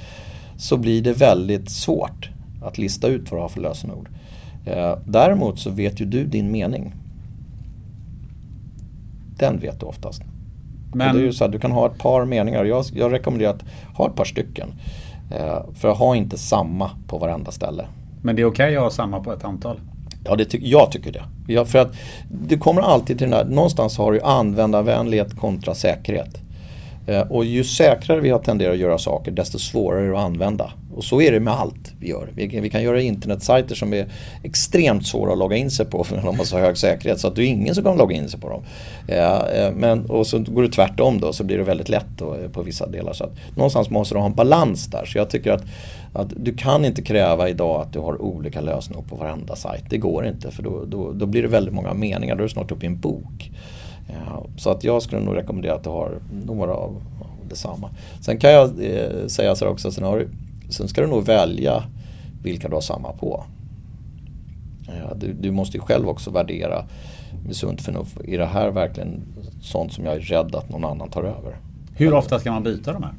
Så 0.60 0.76
blir 0.76 1.02
det 1.02 1.12
väldigt 1.12 1.70
svårt 1.70 2.30
att 2.62 2.78
lista 2.78 3.08
ut 3.08 3.30
vad 3.30 3.38
du 3.38 3.42
har 3.42 3.48
för 3.48 3.60
lösenord. 3.60 4.08
Däremot 5.04 5.58
så 5.58 5.70
vet 5.70 6.00
ju 6.00 6.04
du 6.04 6.24
din 6.24 6.50
mening. 6.50 6.94
Den 9.36 9.58
vet 9.58 9.80
du 9.80 9.86
oftast. 9.86 10.22
Men... 10.94 11.14
det 11.14 11.22
är 11.22 11.24
ju 11.24 11.32
så 11.32 11.44
att 11.44 11.52
du 11.52 11.58
kan 11.58 11.72
ha 11.72 11.86
ett 11.86 11.98
par 11.98 12.24
meningar. 12.24 12.64
Jag, 12.64 12.84
jag 12.94 13.12
rekommenderar 13.12 13.50
att 13.50 13.64
ha 13.96 14.08
ett 14.08 14.14
par 14.14 14.24
stycken. 14.24 14.72
Eh, 15.30 15.58
för 15.74 15.88
att 15.88 15.98
ha 15.98 16.16
inte 16.16 16.38
samma 16.38 16.90
på 17.06 17.18
varenda 17.18 17.50
ställe. 17.50 17.86
Men 18.22 18.36
det 18.36 18.42
är 18.42 18.46
okej 18.46 18.64
okay 18.64 18.76
att 18.76 18.82
ha 18.82 18.90
samma 18.90 19.20
på 19.20 19.32
ett 19.32 19.44
antal? 19.44 19.80
Ja, 20.24 20.36
det 20.36 20.44
ty 20.44 20.58
jag 20.62 20.92
tycker 20.92 21.12
det. 21.12 21.24
Ja, 21.46 21.64
för 21.64 21.78
att 21.78 21.92
det 22.30 22.58
kommer 22.58 22.82
alltid 22.82 23.18
till 23.18 23.30
den 23.30 23.38
här, 23.38 23.44
någonstans 23.44 23.98
har 23.98 24.12
du 24.12 24.20
användarvänlighet 24.20 25.36
kontra 25.36 25.74
säkerhet. 25.74 26.40
Eh, 27.10 27.20
och 27.20 27.44
ju 27.44 27.64
säkrare 27.64 28.20
vi 28.20 28.30
har 28.30 28.38
tenderat 28.38 28.72
att 28.72 28.78
göra 28.78 28.98
saker 28.98 29.30
desto 29.30 29.58
svårare 29.58 30.04
är 30.04 30.08
det 30.08 30.18
att 30.18 30.24
använda. 30.24 30.72
Och 30.94 31.04
så 31.04 31.20
är 31.20 31.32
det 31.32 31.40
med 31.40 31.54
allt 31.54 31.92
vi 32.00 32.08
gör. 32.08 32.28
Vi, 32.34 32.60
vi 32.60 32.70
kan 32.70 32.82
göra 32.82 33.00
internetsajter 33.00 33.74
som 33.74 33.94
är 33.94 34.06
extremt 34.42 35.06
svåra 35.06 35.32
att 35.32 35.38
logga 35.38 35.56
in 35.56 35.70
sig 35.70 35.86
på 35.86 36.04
för 36.04 36.16
de 36.16 36.38
har 36.38 36.44
så 36.44 36.58
hög 36.58 36.76
säkerhet 36.76 37.20
så 37.20 37.28
att 37.28 37.36
det 37.36 37.42
är 37.42 37.46
ingen 37.46 37.74
som 37.74 37.84
kan 37.84 37.96
logga 37.96 38.16
in 38.16 38.28
sig 38.28 38.40
på 38.40 38.48
dem. 38.48 38.62
Eh, 39.08 39.36
eh 39.36 39.72
men, 39.74 40.06
och 40.06 40.26
så 40.26 40.38
går 40.38 40.62
det 40.62 40.68
tvärtom 40.68 41.20
då 41.20 41.32
så 41.32 41.44
blir 41.44 41.58
det 41.58 41.64
väldigt 41.64 41.88
lätt 41.88 42.18
då, 42.18 42.34
eh, 42.34 42.50
på 42.50 42.62
vissa 42.62 42.86
delar. 42.86 43.12
Så 43.12 43.24
att 43.24 43.56
någonstans 43.56 43.90
måste 43.90 44.14
du 44.14 44.18
ha 44.18 44.26
en 44.26 44.34
balans 44.34 44.86
där. 44.86 45.04
Så 45.04 45.18
jag 45.18 45.30
tycker 45.30 45.52
att, 45.52 45.62
att 46.12 46.32
du 46.36 46.54
kan 46.54 46.84
inte 46.84 47.02
kräva 47.02 47.48
idag 47.48 47.80
att 47.80 47.92
du 47.92 47.98
har 47.98 48.22
olika 48.22 48.60
lösningar 48.60 49.02
på 49.02 49.16
varenda 49.16 49.56
sajt. 49.56 49.84
Det 49.88 49.98
går 49.98 50.26
inte 50.26 50.50
för 50.50 50.62
då, 50.62 50.84
då, 50.84 51.12
då 51.12 51.26
blir 51.26 51.42
det 51.42 51.48
väldigt 51.48 51.74
många 51.74 51.94
meningar. 51.94 52.34
Då 52.34 52.40
är 52.40 52.48
du 52.48 52.52
snart 52.52 52.72
uppe 52.72 52.84
i 52.84 52.86
en 52.86 53.00
bok. 53.00 53.50
Eh, 54.10 54.44
så 54.56 54.70
att 54.70 54.84
jag 54.84 55.02
skulle 55.02 55.22
nog 55.22 55.36
rekommendera 55.36 55.74
att 55.74 55.84
du 55.84 55.90
har 55.90 56.18
några 56.46 56.74
av 56.74 57.02
detsamma. 57.48 57.90
Sen 58.20 58.38
kan 58.38 58.50
jag 58.50 58.68
eh, 58.68 59.26
säga 59.26 59.54
så 59.54 59.64
här 59.64 59.72
också, 59.72 59.90
sen, 59.90 60.04
har, 60.04 60.26
sen 60.68 60.88
ska 60.88 61.00
du 61.00 61.06
nog 61.06 61.24
välja 61.24 61.84
vilka 62.42 62.68
du 62.68 62.74
har 62.74 62.80
samma 62.80 63.12
på. 63.12 63.44
Eh, 64.88 65.16
du, 65.16 65.32
du, 65.32 65.50
måste 65.50 65.76
ju 65.76 65.80
själv 65.80 66.08
också 66.08 66.30
värdera 66.30 66.84
med 67.46 67.56
sunt 67.56 67.82
förnuft. 67.82 68.20
Är 68.24 68.38
det 68.38 68.46
här 68.46 68.70
verkligen 68.70 69.22
sånt 69.62 69.92
som 69.92 70.04
jag 70.04 70.14
är 70.14 70.20
rädd 70.20 70.54
att 70.54 70.68
någon 70.68 70.84
annan 70.84 71.10
tar 71.10 71.22
över? 71.22 71.56
Hur 71.94 72.14
ofta 72.14 72.38
ska 72.38 72.52
man 72.52 72.62
byta 72.62 72.92
de 72.92 73.02
här? 73.02 73.14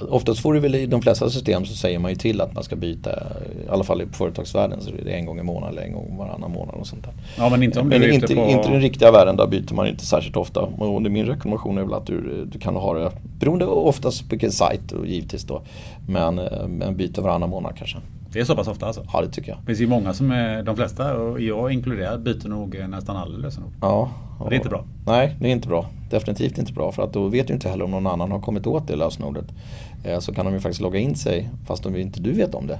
Oftast 0.00 0.40
får 0.40 0.54
du 0.54 0.60
väl 0.60 0.74
i 0.74 0.86
de 0.86 1.02
flesta 1.02 1.30
system 1.30 1.64
så 1.64 1.74
säger 1.74 1.98
man 1.98 2.10
ju 2.10 2.16
till 2.16 2.40
att 2.40 2.54
man 2.54 2.64
ska 2.64 2.76
byta, 2.76 3.10
i 3.10 3.68
alla 3.70 3.84
fall 3.84 4.02
i 4.02 4.06
företagsvärlden 4.06 4.80
så 4.80 4.90
är 4.90 5.04
det 5.04 5.10
en 5.10 5.26
gång 5.26 5.38
i 5.38 5.42
månaden 5.42 5.74
eller 5.74 5.86
en 5.86 5.92
gång 5.92 6.16
varannan 6.16 6.50
månad 6.50 6.74
och 6.74 6.86
sånt 6.86 7.04
där. 7.04 7.12
Ja 7.38 7.48
men 7.48 7.62
inte 7.62 7.80
om 7.80 7.90
du 7.90 7.98
men 7.98 8.12
inte, 8.12 8.34
på... 8.34 8.46
inte 8.48 8.68
i 8.68 8.72
den 8.72 8.80
riktiga 8.80 9.10
världen, 9.10 9.36
där 9.36 9.46
byter 9.46 9.74
man 9.74 9.86
inte 9.86 10.06
särskilt 10.06 10.36
ofta. 10.36 10.60
Och 10.60 11.02
min 11.02 11.26
rekommendation 11.26 11.78
är 11.78 11.82
väl 11.82 11.94
att 11.94 12.06
du, 12.06 12.44
du 12.44 12.58
kan 12.58 12.76
ha 12.76 12.94
det, 12.94 13.10
beroende 13.38 13.66
oftast 13.66 14.22
på 14.22 14.28
vilken 14.30 14.52
sajt 14.52 14.92
och 14.92 15.06
givetvis 15.06 15.44
då, 15.44 15.62
men, 16.08 16.34
men 16.68 16.96
byter 16.96 17.20
varannan 17.20 17.50
månad 17.50 17.72
kanske. 17.76 17.98
Det 18.32 18.40
är 18.40 18.44
så 18.44 18.56
pass 18.56 18.68
ofta 18.68 18.86
alltså? 18.86 19.06
Ja 19.12 19.20
det 19.20 19.28
tycker 19.28 19.50
jag. 19.50 19.58
Det 19.60 19.66
finns 19.66 19.80
ju 19.80 19.86
många 19.86 20.14
som 20.14 20.30
är, 20.30 20.62
de 20.62 20.76
flesta 20.76 21.16
och 21.16 21.40
jag 21.40 21.72
inkluderad, 21.72 22.22
byter 22.22 22.48
nog 22.48 22.88
nästan 22.88 23.16
alla 23.16 23.38
lösenord. 23.38 23.72
Ja. 23.80 24.10
Och 24.38 24.50
det 24.50 24.54
är 24.54 24.56
inte 24.56 24.68
bra. 24.68 24.84
Nej, 25.06 25.36
det 25.40 25.48
är 25.48 25.52
inte 25.52 25.68
bra. 25.68 25.86
Definitivt 26.10 26.58
inte 26.58 26.72
bra 26.72 26.92
för 26.92 27.02
att 27.02 27.12
då 27.12 27.28
vet 27.28 27.46
du 27.46 27.54
inte 27.54 27.68
heller 27.68 27.84
om 27.84 27.90
någon 27.90 28.06
annan 28.06 28.32
har 28.32 28.40
kommit 28.40 28.66
åt 28.66 28.88
det 28.88 28.96
lösenordet. 28.96 29.44
Eh, 30.06 30.18
så 30.18 30.34
kan 30.34 30.44
de 30.44 30.54
ju 30.54 30.60
faktiskt 30.60 30.80
logga 30.80 30.98
in 30.98 31.16
sig 31.16 31.48
fast 31.66 31.86
om 31.86 31.96
inte 31.96 32.20
du 32.20 32.32
vet 32.32 32.54
om 32.54 32.66
det. 32.66 32.78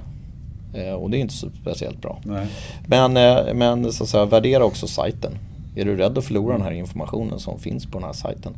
Eh, 0.73 0.93
och 0.93 1.09
det 1.09 1.17
är 1.17 1.19
inte 1.19 1.33
speciellt 1.61 2.01
bra. 2.01 2.21
Nej. 2.23 2.47
Men, 2.87 3.17
eh, 3.17 3.53
men 3.53 3.93
så 3.93 4.03
att 4.03 4.09
säga, 4.09 4.25
värdera 4.25 4.65
också 4.65 4.87
sajten. 4.87 5.31
Är 5.75 5.85
du 5.85 5.95
rädd 5.95 6.17
att 6.17 6.25
förlora 6.25 6.53
den 6.53 6.61
här 6.61 6.71
informationen 6.71 7.39
som 7.39 7.59
finns 7.59 7.85
på 7.85 7.99
den 7.99 8.03
här 8.03 8.13
sajten 8.13 8.53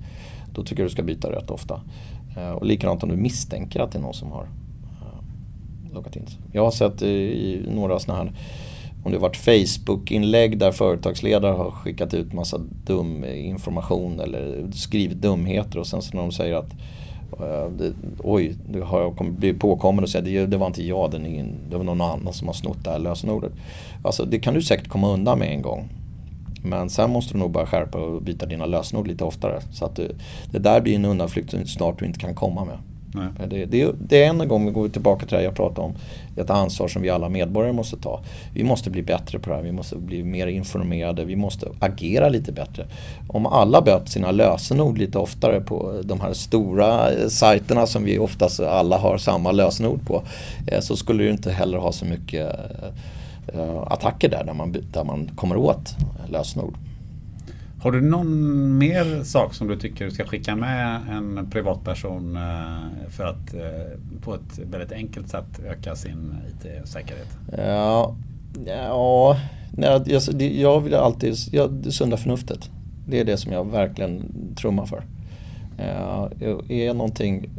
då 0.53 0.63
tycker 0.63 0.83
jag 0.83 0.89
du 0.89 0.93
ska 0.93 1.03
byta 1.03 1.31
rätt 1.31 1.51
ofta. 1.51 1.81
Och 2.55 2.65
likadant 2.65 3.03
om 3.03 3.09
du 3.09 3.15
misstänker 3.15 3.79
att 3.79 3.91
det 3.91 3.97
är 3.97 4.01
någon 4.01 4.13
som 4.13 4.31
har 4.31 4.47
loggat 5.93 6.15
in 6.15 6.27
sig. 6.27 6.37
Jag 6.51 6.63
har 6.63 6.71
sett 6.71 7.01
i 7.01 7.61
några 7.75 7.99
sådana 7.99 8.23
här 8.23 8.31
om 9.03 9.11
det 9.11 9.17
varit 9.17 9.37
Facebook-inlägg 9.37 10.57
där 10.57 10.71
företagsledare 10.71 11.53
har 11.53 11.71
skickat 11.71 12.13
ut 12.13 12.33
massa 12.33 12.57
dum 12.85 13.25
information 13.25 14.19
eller 14.19 14.71
skrivit 14.71 15.17
dumheter 15.17 15.79
och 15.79 15.87
sen 15.87 16.01
så 16.01 16.15
när 16.15 16.21
de 16.21 16.31
säger 16.31 16.55
att 16.55 16.73
Eh, 17.39 17.71
det, 17.71 17.93
oj, 18.23 18.55
det 18.69 18.79
har 18.81 19.01
jag 19.01 19.31
blivit 19.31 19.61
påkommen 19.61 20.03
och 20.03 20.09
säga 20.09 20.21
det, 20.21 20.45
det 20.45 20.57
var 20.57 20.67
inte 20.67 20.83
jag, 20.83 21.11
det, 21.11 21.17
ingen, 21.17 21.55
det 21.69 21.77
var 21.77 21.83
någon 21.83 22.01
annan 22.01 22.33
som 22.33 22.47
har 22.47 22.53
snott 22.53 22.83
det 22.83 22.89
här 22.89 22.99
lösenordet. 22.99 23.51
Alltså 24.03 24.25
det 24.25 24.39
kan 24.39 24.53
du 24.53 24.61
säkert 24.61 24.87
komma 24.87 25.13
undan 25.13 25.39
med 25.39 25.51
en 25.51 25.61
gång. 25.61 25.89
Men 26.63 26.89
sen 26.89 27.09
måste 27.09 27.33
du 27.33 27.39
nog 27.39 27.51
bara 27.51 27.65
skärpa 27.65 27.97
och 27.97 28.21
byta 28.21 28.45
dina 28.45 28.65
lösenord 28.65 29.07
lite 29.07 29.23
oftare. 29.23 29.61
Så 29.71 29.85
att 29.85 29.95
du, 29.95 30.15
det 30.51 30.59
där 30.59 30.81
blir 30.81 30.95
en 30.95 31.05
undanflykt 31.05 31.51
som 31.51 31.65
snart 31.65 31.99
du 31.99 32.05
inte 32.05 32.19
kan 32.19 32.35
komma 32.35 32.65
med. 32.65 32.77
Eh, 33.15 33.47
det, 33.47 33.65
det, 33.65 33.91
det, 33.99 34.23
är 34.23 34.29
en 34.29 34.47
gång 34.47 34.65
vi 34.65 34.71
går 34.71 34.89
tillbaka 34.89 35.25
till 35.25 35.37
det 35.37 35.43
jag 35.43 35.55
pratade 35.55 35.87
om. 35.87 35.93
Ett 36.37 36.49
ansvar 36.49 36.87
som 36.87 37.01
vi 37.01 37.09
alla 37.09 37.29
medborgare 37.29 37.73
måste 37.73 37.97
ta. 37.97 38.21
Vi 38.53 38.63
måste 38.63 38.89
bli 38.89 39.03
bättre 39.03 39.39
på 39.39 39.49
det 39.49 39.55
här. 39.55 39.63
Vi 39.63 39.71
måste 39.71 39.95
bli 39.95 40.23
mer 40.23 40.47
informerade. 40.47 41.25
Vi 41.25 41.35
måste 41.35 41.67
agera 41.79 42.29
lite 42.29 42.51
bättre. 42.51 42.85
Om 43.27 43.45
alla 43.45 43.81
böt 43.81 44.09
sina 44.09 44.31
lösenord 44.31 44.97
lite 44.97 45.17
oftare 45.17 45.61
på 45.61 46.01
de 46.03 46.21
här 46.21 46.33
stora 46.33 47.11
eh, 47.11 47.27
sajterna 47.27 47.87
som 47.87 48.03
vi 48.03 48.19
oftast 48.19 48.59
alla 48.59 48.97
har 48.97 49.17
samma 49.17 49.51
lösenord 49.51 50.05
på. 50.05 50.23
Eh, 50.67 50.79
så 50.79 50.95
skulle 50.95 51.23
du 51.23 51.29
inte 51.29 51.51
heller 51.51 51.77
ha 51.77 51.91
så 51.91 52.05
mycket 52.05 52.55
attacker 53.87 54.29
där, 54.29 54.43
där 54.43 54.53
man, 54.53 54.75
där 54.91 55.03
man 55.03 55.31
kommer 55.35 55.57
åt 55.57 55.95
lösenord. 56.31 56.88
Har 57.81 57.91
du 57.91 58.01
någon 58.01 58.77
mer 58.77 59.23
sak 59.23 59.53
som 59.53 59.67
du 59.67 59.75
tycker 59.75 60.05
du 60.05 60.11
ska 60.11 60.25
skicka 60.25 60.55
med 60.55 61.01
en 61.09 61.49
privatperson 61.51 62.35
eh, 62.35 63.09
för 63.09 63.25
att 63.25 63.53
eh, 63.53 64.19
på 64.21 64.33
ett 64.33 64.59
väldigt 64.71 64.91
enkelt 64.91 65.29
sätt 65.29 65.59
öka 65.65 65.95
sin 65.95 66.35
IT-säkerhet? 66.49 67.27
Ja, 67.57 68.15
ja 68.65 69.37
nej, 69.71 70.01
jag, 70.05 70.41
jag 70.41 70.81
vill 70.81 70.93
alltid, 70.93 71.35
jag, 71.51 71.71
det 71.71 71.91
sunda 71.91 72.17
förnuftet. 72.17 72.69
Det 73.07 73.19
är 73.19 73.25
det 73.25 73.37
som 73.37 73.51
jag 73.51 73.71
verkligen 73.71 74.31
trummar 74.55 74.85
för. 74.85 75.03
Eh, 75.77 76.27
är 76.69 76.93
någonting 76.93 77.49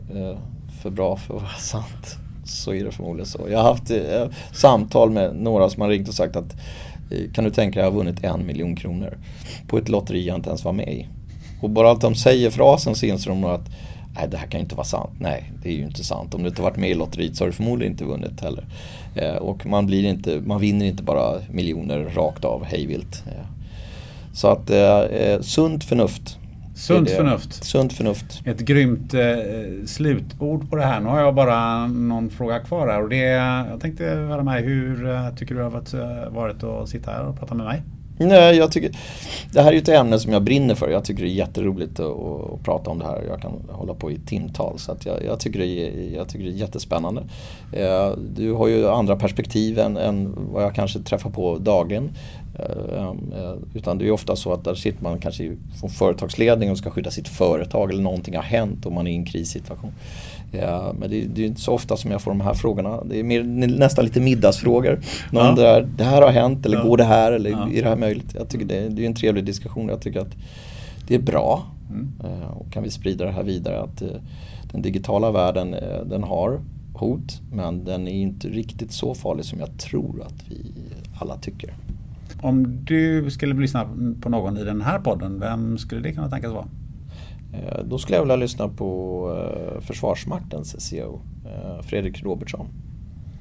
för 0.83 0.91
bra 0.91 1.17
för 1.17 1.35
att 1.35 1.43
vara 1.43 1.53
sant 1.59 2.17
så 2.45 2.75
är 2.75 2.85
det 2.85 2.93
förmodligen 2.93 3.27
så. 3.27 3.47
Jag 3.51 3.59
har 3.59 3.65
haft 3.65 3.91
samtal 4.53 5.11
med 5.11 5.37
några 5.37 5.71
som 5.71 5.83
har 5.83 5.89
ringt 5.89 6.09
och 6.09 6.15
sagt 6.15 6.37
att 6.37 6.57
Eh, 7.11 7.31
kan 7.33 7.45
du 7.45 7.51
tänka 7.51 7.79
dig 7.79 7.87
att 7.87 7.93
ha 7.93 7.99
vunnit 7.99 8.25
en 8.25 8.47
miljon 8.47 8.77
kronor 8.77 9.19
på 9.67 9.79
ett 9.79 9.89
lotteri 9.89 10.27
jag 10.27 10.37
inte 10.37 10.49
ens 10.49 10.65
var 10.65 10.73
med 10.73 10.89
i. 10.89 11.07
Och 11.61 11.71
bara 11.71 11.91
att 11.91 12.01
de 12.01 12.15
säger 12.15 12.51
frasen 12.51 12.95
så 12.95 13.07
inser 13.07 13.31
de 13.31 13.41
nog 13.41 13.51
att 13.51 13.71
nej 14.15 14.29
det 14.31 14.37
här 14.37 14.47
kan 14.47 14.61
ju 14.61 14.65
inte 14.65 14.75
vara 14.75 14.85
sant. 14.85 15.11
Nej, 15.19 15.53
det 15.63 15.69
är 15.69 15.73
ju 15.73 15.83
inte 15.83 16.05
sant. 16.05 16.35
Om 16.35 16.43
du 16.43 16.49
inte 16.49 16.63
varit 16.63 16.77
med 16.77 16.91
i 16.91 16.95
lotteriet 16.95 17.37
så 17.37 17.45
har 17.45 17.47
du 17.47 17.53
förmodligen 17.53 17.93
inte 17.93 18.05
vunnit 18.05 18.41
heller. 18.41 18.65
Eh, 19.15 19.35
och 19.35 19.67
man, 19.67 19.87
blir 19.87 20.05
inte, 20.05 20.41
man 20.41 20.61
vinner 20.61 20.87
inte 20.87 21.03
bara 21.03 21.39
miljoner 21.51 21.99
rakt 21.99 22.45
av 22.45 22.65
hejvilt. 22.65 23.25
Eh. 23.27 23.47
Så 24.33 24.49
att 24.49 24.71
eh, 24.71 25.01
eh 25.01 25.41
sunt 25.41 25.85
förnuft 25.85 26.39
Sunt 26.81 27.11
förnuft. 27.11 27.65
Sunt 27.65 27.93
förnuft. 27.93 28.43
Ett 28.45 28.61
grymt 28.61 29.15
eh, 29.15 29.21
slutord 29.87 30.71
på 30.71 30.77
det 30.77 30.83
här. 30.83 31.01
Nu 31.01 31.09
har 31.09 31.21
jag 31.21 31.35
bara 31.35 31.87
någon 31.87 32.31
fråga 32.31 32.59
kvar 32.59 32.89
här. 32.89 33.03
Och 33.03 33.09
det, 33.09 33.17
jag 33.71 33.81
tänkte 33.81 34.05
höra 34.05 34.43
med 34.43 34.63
hur 34.63 35.11
eh, 35.11 35.35
tycker 35.35 35.55
du 35.55 35.59
det 35.59 35.65
har 35.65 35.71
varit, 35.71 35.95
eh, 35.95 36.31
varit 36.31 36.63
att 36.63 36.89
sitta 36.89 37.11
här 37.11 37.25
och 37.27 37.39
prata 37.39 37.55
med 37.55 37.67
mig? 37.67 37.83
Nej, 38.19 38.57
jag 38.57 38.73
tycker, 38.73 38.91
det 39.53 39.63
här 39.63 39.69
är 39.69 39.73
ju 39.73 39.79
ett 39.79 39.89
ämne 39.89 40.19
som 40.19 40.33
jag 40.33 40.43
brinner 40.43 40.75
för. 40.75 40.91
Jag 40.91 41.05
tycker 41.05 41.23
det 41.23 41.29
är 41.29 41.35
jätteroligt 41.35 42.01
att, 42.01 42.17
att 42.17 42.63
prata 42.63 42.91
om 42.91 42.99
det 42.99 43.05
här. 43.05 43.23
Jag 43.29 43.41
kan 43.41 43.53
hålla 43.69 43.95
på 43.95 44.11
i 44.11 44.19
timtal. 44.19 44.79
Så 44.79 44.93
att 44.93 45.07
jag, 45.07 45.25
jag, 45.25 45.41
tycker, 45.41 45.59
det 45.59 45.67
är, 45.67 46.17
jag 46.17 46.29
tycker 46.29 46.45
det 46.45 46.51
är 46.51 46.55
jättespännande. 46.55 47.23
Eh, 47.73 48.11
du 48.35 48.53
har 48.53 48.69
ju 48.69 48.89
andra 48.89 49.17
perspektiv 49.17 49.79
än, 49.79 49.97
än 49.97 50.35
vad 50.53 50.63
jag 50.63 50.75
kanske 50.75 50.99
träffar 50.99 51.31
på 51.31 51.59
dagligen. 51.59 52.11
Eh, 52.59 53.07
eh, 53.07 53.55
utan 53.75 53.99
det 53.99 54.07
är 54.07 54.11
ofta 54.11 54.37
så 54.37 54.53
att 54.53 54.65
där 54.65 54.75
sitter 54.75 55.03
man 55.03 55.19
kanske 55.19 55.57
från 55.81 55.91
företagsledningen 55.91 56.73
och 56.73 56.79
ska 56.79 56.91
skydda 56.91 57.11
sitt 57.11 57.29
företag 57.29 57.91
eller 57.91 58.03
någonting 58.03 58.37
har 58.37 58.43
hänt 58.43 58.87
och 58.87 58.93
man 58.93 59.07
är 59.07 59.11
i 59.11 59.15
en 59.15 59.25
krissituation. 59.25 59.93
Ja, 60.53 60.95
men 60.99 61.11
det, 61.11 61.21
det, 61.21 61.43
är 61.43 61.47
inte 61.47 61.61
så 61.61 61.73
ofta 61.73 61.97
som 61.97 62.11
jag 62.11 62.23
får 62.23 62.31
de 62.31 62.41
här 62.41 62.55
frågorna. 62.55 63.05
Det 63.05 63.19
är 63.19 63.23
mer, 63.23 63.43
nästan 63.69 64.05
lite 64.05 64.21
middagsfrågor. 64.21 65.01
Någon 65.33 65.47
ja. 65.47 65.53
där, 65.53 65.89
det 65.97 66.05
här 66.05 66.23
har 66.23 66.31
hänt 66.31 66.67
eller 66.67 66.77
ja. 66.77 66.85
går 66.85 66.97
det 66.97 67.05
här 67.05 67.33
eller 67.33 67.51
ja. 67.51 67.69
är 67.73 67.83
det 67.83 67.89
här 67.89 67.97
möjligt? 67.97 68.35
Jag 68.35 68.49
tycker 68.49 68.65
det, 68.65 68.89
det 68.89 69.03
är 69.03 69.07
en 69.07 69.15
trevlig 69.15 69.45
diskussion. 69.45 69.89
Jag 69.89 70.01
tycker 70.01 70.21
att 70.21 70.37
det 71.09 71.15
är 71.15 71.19
bra. 71.19 71.67
Mm. 71.91 72.13
Eh, 72.25 72.51
och 72.51 72.73
kan 72.73 72.83
vi 72.83 72.91
sprida 72.91 73.25
det 73.25 73.33
här 73.33 73.43
vidare 73.43 73.81
att 73.81 74.03
den 74.73 74.83
digitala 74.83 75.31
världen 75.31 75.77
den 76.05 76.23
har 76.23 76.61
hot 76.95 77.41
men 77.53 77.85
den 77.85 78.09
är 78.09 78.13
inte 78.13 78.49
riktigt 78.49 78.93
så 78.93 79.15
farlig 79.15 79.45
som 79.45 79.59
jag 79.59 79.79
tror 79.79 80.23
att 80.27 80.45
vi 80.49 80.73
alla 81.21 81.37
tycker. 81.37 81.75
Om 82.43 82.85
du 82.85 83.31
skulle 83.31 83.55
lyssna 83.55 83.89
på 84.21 84.29
någon 84.29 84.57
i 84.57 84.65
den 84.65 84.81
här 84.81 84.99
podden, 84.99 85.41
vem 85.41 85.79
skulle 85.79 86.01
det 86.01 86.13
kunna 86.13 86.31
tänkas 86.31 86.53
vara? 86.53 86.69
Eh, 87.53 87.85
då 87.85 87.99
skulle 87.99 88.17
jag 88.17 88.23
vilja 88.23 88.37
lyssna 88.37 88.69
på 88.69 89.21
eh, 89.37 89.81
Försvarsmaktens 89.81 90.81
CEO, 90.81 91.21
eh, 91.47 91.83
Fredrik 91.83 92.23
Robertsson. 92.23 92.67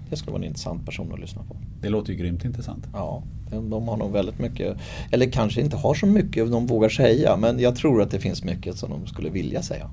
Det 0.10 0.16
skulle 0.16 0.32
vara 0.32 0.42
en 0.42 0.48
intressant 0.48 0.86
person 0.86 1.14
att 1.14 1.20
lyssna 1.20 1.44
på. 1.44 1.56
Det 1.82 1.90
låter 1.90 2.14
ju 2.14 2.20
grymt 2.20 2.46
intressant. 2.46 2.88
Ja, 2.94 3.24
de 3.52 3.88
har 3.88 3.98
nog 3.98 4.12
väldigt 4.12 4.40
mycket, 4.40 4.78
eller 5.12 5.32
kanske 5.32 5.62
inte 5.62 5.78
har 5.78 5.94
så 5.94 6.06
mycket 6.06 6.52
de 6.52 6.68
vågar 6.68 6.90
säga, 6.90 7.38
men 7.38 7.60
jag 7.60 7.76
tror 7.76 8.02
att 8.02 8.12
det 8.12 8.20
finns 8.20 8.44
mycket 8.44 8.78
som 8.78 8.90
de 8.90 9.08
skulle 9.08 9.30
vilja 9.30 9.62
säga. 9.62 9.90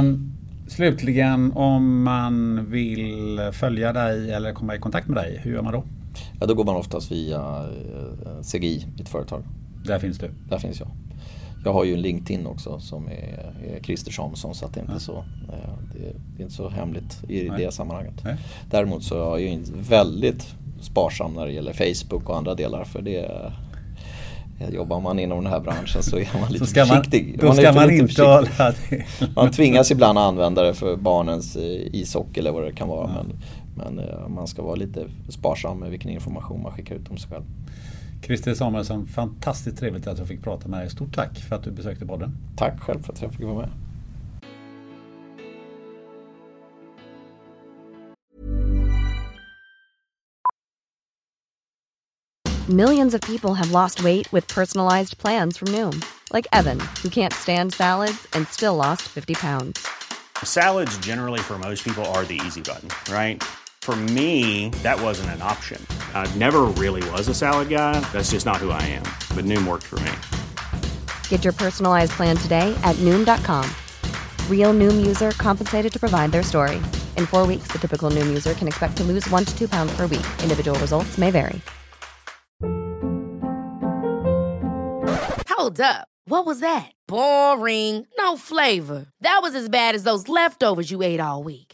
Um, 0.00 0.32
slutligen, 0.68 1.52
om 1.52 2.02
man 2.02 2.66
vill 2.70 3.40
följa 3.52 3.92
dig 3.92 4.30
eller 4.30 4.52
komma 4.52 4.74
i 4.74 4.78
kontakt 4.78 5.08
med 5.08 5.16
dig, 5.16 5.40
hur 5.42 5.52
gör 5.52 5.62
man 5.62 5.72
då? 5.72 5.84
Ja, 6.40 6.46
då 6.46 6.54
går 6.54 6.64
man 6.64 6.76
oftast 6.76 7.12
via 7.12 7.66
eh, 8.24 8.42
CGI, 8.42 8.86
mitt 8.98 9.08
företag. 9.08 9.42
Där 9.84 9.98
finns 9.98 10.18
du? 10.18 10.30
Där 10.48 10.58
finns 10.58 10.80
jag. 10.80 10.88
Jag 11.64 11.72
har 11.72 11.84
ju 11.84 11.94
en 11.94 12.00
LinkedIn 12.00 12.46
också 12.46 12.80
som 12.80 13.08
är, 13.08 13.54
är 13.76 13.80
Christer 13.82 14.12
Samuelsson 14.12 14.54
så 14.54 14.66
att 14.66 14.74
det 14.74 14.80
är 14.80 14.82
inte 14.82 14.92
ja. 14.94 14.98
så 14.98 15.16
eh, 15.16 15.72
det, 15.92 16.12
det, 16.36 16.42
är 16.42 16.44
inte 16.44 16.54
så 16.54 16.68
hemligt 16.68 17.24
i 17.28 17.48
Nej. 17.48 17.64
det 17.64 17.72
sammanhanget. 17.72 18.24
Nej. 18.24 18.36
Däremot 18.70 19.04
så 19.04 19.34
är 19.34 19.38
jag 19.38 19.58
väldigt 19.88 20.54
sparsam 20.80 21.32
när 21.32 21.46
det 21.46 21.52
gäller 21.52 21.72
Facebook 21.72 22.28
och 22.28 22.36
andra 22.36 22.54
delar 22.54 22.84
för 22.84 23.02
det 23.02 23.52
Jobbar 24.72 25.00
man 25.00 25.18
inom 25.18 25.44
den 25.44 25.52
här 25.52 25.60
branschen 25.60 26.02
så 26.02 26.18
är 26.18 26.40
man 26.40 26.48
lite 26.52 26.78
man, 26.78 26.86
försiktig. 26.86 27.38
Då 27.40 27.46
man 27.46 27.56
ska 27.56 27.72
man 27.72 27.90
inte 27.90 28.22
hålla 28.22 28.48
Man 29.34 29.50
tvingas 29.50 29.90
ibland 29.90 30.18
använda 30.18 30.62
det 30.62 30.74
för 30.74 30.96
barnens 30.96 31.56
eh, 31.56 31.94
ishockey 31.94 32.40
eller 32.40 32.52
vad 32.52 32.64
det 32.64 32.72
kan 32.72 32.88
vara. 32.88 33.10
Ja. 33.16 33.22
Men, 33.22 33.36
men 33.76 33.98
eh, 33.98 34.28
man 34.28 34.46
ska 34.46 34.62
vara 34.62 34.74
lite 34.74 35.08
sparsam 35.28 35.78
med 35.78 35.90
vilken 35.90 36.10
information 36.10 36.62
man 36.62 36.72
skickar 36.72 36.94
ut 36.94 37.10
om 37.10 37.16
sig 37.16 37.30
själv. 37.30 37.44
Christer 38.22 38.54
Samuelsson, 38.54 39.06
fantastiskt 39.06 39.78
trevligt 39.78 40.06
att 40.06 40.18
jag 40.18 40.28
fick 40.28 40.42
prata 40.42 40.68
med 40.68 40.80
dig. 40.80 40.90
Stort 40.90 41.14
tack 41.14 41.38
för 41.38 41.56
att 41.56 41.62
du 41.62 41.70
besökte 41.70 42.06
podden. 42.06 42.36
Tack 42.56 42.80
själv 42.80 43.02
för 43.02 43.12
att 43.12 43.22
jag 43.22 43.32
fick 43.32 43.44
vara 43.44 43.58
med. 43.58 43.70
Millions 52.68 53.14
of 53.14 53.20
people 53.20 53.54
have 53.54 53.70
lost 53.70 54.02
weight 54.02 54.32
with 54.32 54.48
personalized 54.48 55.18
plans 55.18 55.56
from 55.56 55.68
Noom. 55.68 56.02
Like 56.32 56.48
Evan, 56.52 56.80
who 57.00 57.10
can't 57.10 57.32
stand 57.32 57.72
salads 57.72 58.26
and 58.32 58.48
still 58.48 58.74
lost 58.74 59.02
50 59.02 59.34
pounds. 59.34 59.86
Salads 60.42 60.98
generally 60.98 61.38
for 61.38 61.58
most 61.58 61.84
people 61.84 62.04
are 62.06 62.24
the 62.24 62.40
easy 62.44 62.60
button, 62.60 62.88
right? 63.08 63.40
For 63.86 63.94
me, 63.94 64.70
that 64.82 65.00
wasn't 65.00 65.30
an 65.30 65.42
option. 65.42 65.80
I 66.12 66.26
never 66.34 66.62
really 66.62 67.08
was 67.10 67.28
a 67.28 67.34
salad 67.34 67.68
guy. 67.68 68.00
That's 68.12 68.32
just 68.32 68.44
not 68.44 68.56
who 68.56 68.70
I 68.70 68.82
am. 68.82 69.04
But 69.32 69.44
Noom 69.44 69.64
worked 69.64 69.84
for 69.84 70.00
me. 70.00 70.10
Get 71.28 71.44
your 71.44 71.52
personalized 71.52 72.10
plan 72.10 72.36
today 72.36 72.74
at 72.82 72.96
Noom.com. 72.96 73.64
Real 74.50 74.74
Noom 74.74 75.06
user 75.06 75.30
compensated 75.38 75.92
to 75.92 76.00
provide 76.00 76.32
their 76.32 76.42
story. 76.42 76.78
In 77.16 77.26
four 77.26 77.46
weeks, 77.46 77.68
the 77.68 77.78
typical 77.78 78.10
Noom 78.10 78.26
user 78.26 78.54
can 78.54 78.66
expect 78.66 78.96
to 78.96 79.04
lose 79.04 79.30
one 79.30 79.44
to 79.44 79.56
two 79.56 79.68
pounds 79.68 79.94
per 79.94 80.08
week. 80.08 80.26
Individual 80.42 80.76
results 80.80 81.16
may 81.16 81.30
vary. 81.30 81.60
Hold 85.48 85.80
up. 85.80 86.08
What 86.24 86.44
was 86.44 86.58
that? 86.58 86.90
Boring. 87.06 88.04
No 88.18 88.36
flavor. 88.36 89.06
That 89.20 89.38
was 89.42 89.54
as 89.54 89.68
bad 89.68 89.94
as 89.94 90.02
those 90.02 90.28
leftovers 90.28 90.90
you 90.90 91.02
ate 91.02 91.20
all 91.20 91.44
week. 91.44 91.65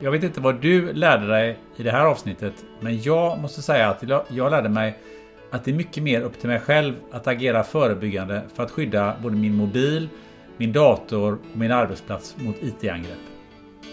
Jag 0.00 0.10
vet 0.10 0.22
inte 0.22 0.40
vad 0.40 0.60
du 0.60 0.92
lärde 0.92 1.26
dig 1.26 1.58
i 1.76 1.82
det 1.82 1.90
här 1.90 2.04
avsnittet, 2.04 2.54
men 2.80 3.02
jag 3.02 3.38
måste 3.38 3.62
säga 3.62 3.88
att 3.88 4.02
jag 4.28 4.50
lärde 4.50 4.68
mig 4.68 4.98
att 5.50 5.64
det 5.64 5.70
är 5.70 5.74
mycket 5.74 6.02
mer 6.02 6.20
upp 6.20 6.40
till 6.40 6.48
mig 6.48 6.60
själv 6.60 6.94
att 7.10 7.26
agera 7.26 7.64
förebyggande 7.64 8.42
för 8.54 8.62
att 8.62 8.70
skydda 8.70 9.16
både 9.22 9.36
min 9.36 9.54
mobil, 9.54 10.08
min 10.56 10.72
dator 10.72 11.32
och 11.32 11.58
min 11.58 11.72
arbetsplats 11.72 12.36
mot 12.38 12.56
IT-angrepp. 12.62 13.18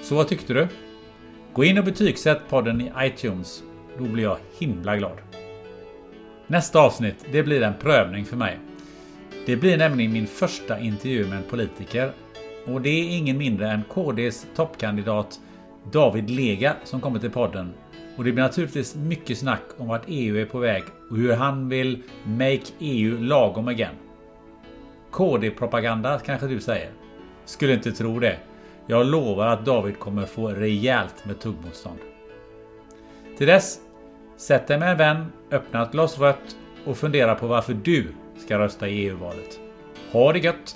Så 0.04 0.16
vad 0.16 0.28
tyckte 0.28 0.54
du? 0.54 0.68
Gå 1.54 1.64
in 1.64 1.78
och 1.78 1.86
betygsätt 1.86 2.42
podden 2.50 2.82
i 2.82 2.92
iTunes. 3.00 3.64
Då 3.98 4.04
blir 4.04 4.24
jag 4.24 4.38
himla 4.60 4.98
glad. 4.98 5.18
Nästa 6.48 6.80
avsnitt, 6.80 7.26
det 7.32 7.44
blir 7.44 7.62
en 7.62 7.74
prövning 7.74 8.26
för 8.26 8.38
mig. 8.38 8.60
Det 9.46 9.56
blir 9.56 9.78
nämligen 9.78 10.14
min 10.14 10.28
första 10.28 10.80
intervju 10.80 11.28
med 11.28 11.38
en 11.38 11.50
politiker. 11.50 12.12
Och 12.66 12.82
det 12.82 12.90
är 12.90 13.18
ingen 13.18 13.38
mindre 13.38 13.72
än 13.72 13.84
KDs 13.84 14.48
toppkandidat 14.56 15.40
David 15.92 16.30
Lega 16.30 16.76
som 16.84 17.02
kommer 17.02 17.20
till 17.20 17.32
podden. 17.32 17.74
Och 18.18 18.24
det 18.24 18.32
blir 18.32 18.44
naturligtvis 18.44 18.96
mycket 18.96 19.38
snack 19.38 19.64
om 19.78 19.88
vart 19.88 20.04
EU 20.08 20.38
är 20.38 20.46
på 20.46 20.60
väg 20.60 20.84
och 21.10 21.18
hur 21.18 21.34
han 21.34 21.70
vill 21.70 22.04
make 22.26 22.64
EU 22.80 23.18
lagom 23.20 23.68
again. 23.68 23.96
KD-propaganda 25.12 26.20
kanske 26.20 26.48
du 26.48 26.60
säger? 26.60 26.92
Skulle 27.46 27.74
inte 27.74 27.92
tro 27.92 28.20
det. 28.20 28.38
Jag 28.88 29.06
lovar 29.06 29.48
att 29.48 29.66
David 29.66 30.00
kommer 30.00 30.26
få 30.26 30.48
rejält 30.48 31.26
med 31.26 31.40
tuggmotstånd. 31.40 32.00
Till 33.38 33.48
dess, 33.48 33.80
sätt 34.38 34.68
dig 34.68 34.80
med 34.80 34.92
en 34.92 34.98
vän, 34.98 35.26
öppna 35.52 35.84
ett 35.84 35.92
glas 35.92 36.20
rött 36.20 36.58
och 36.86 36.98
fundera 36.98 37.36
på 37.36 37.48
varför 37.48 37.74
du 37.74 38.08
ska 38.38 38.60
rösta 38.60 38.88
i 38.88 39.06
EU-valet. 39.06 39.60
Ha 40.12 40.34
det 40.34 40.40
gött! 40.40 40.76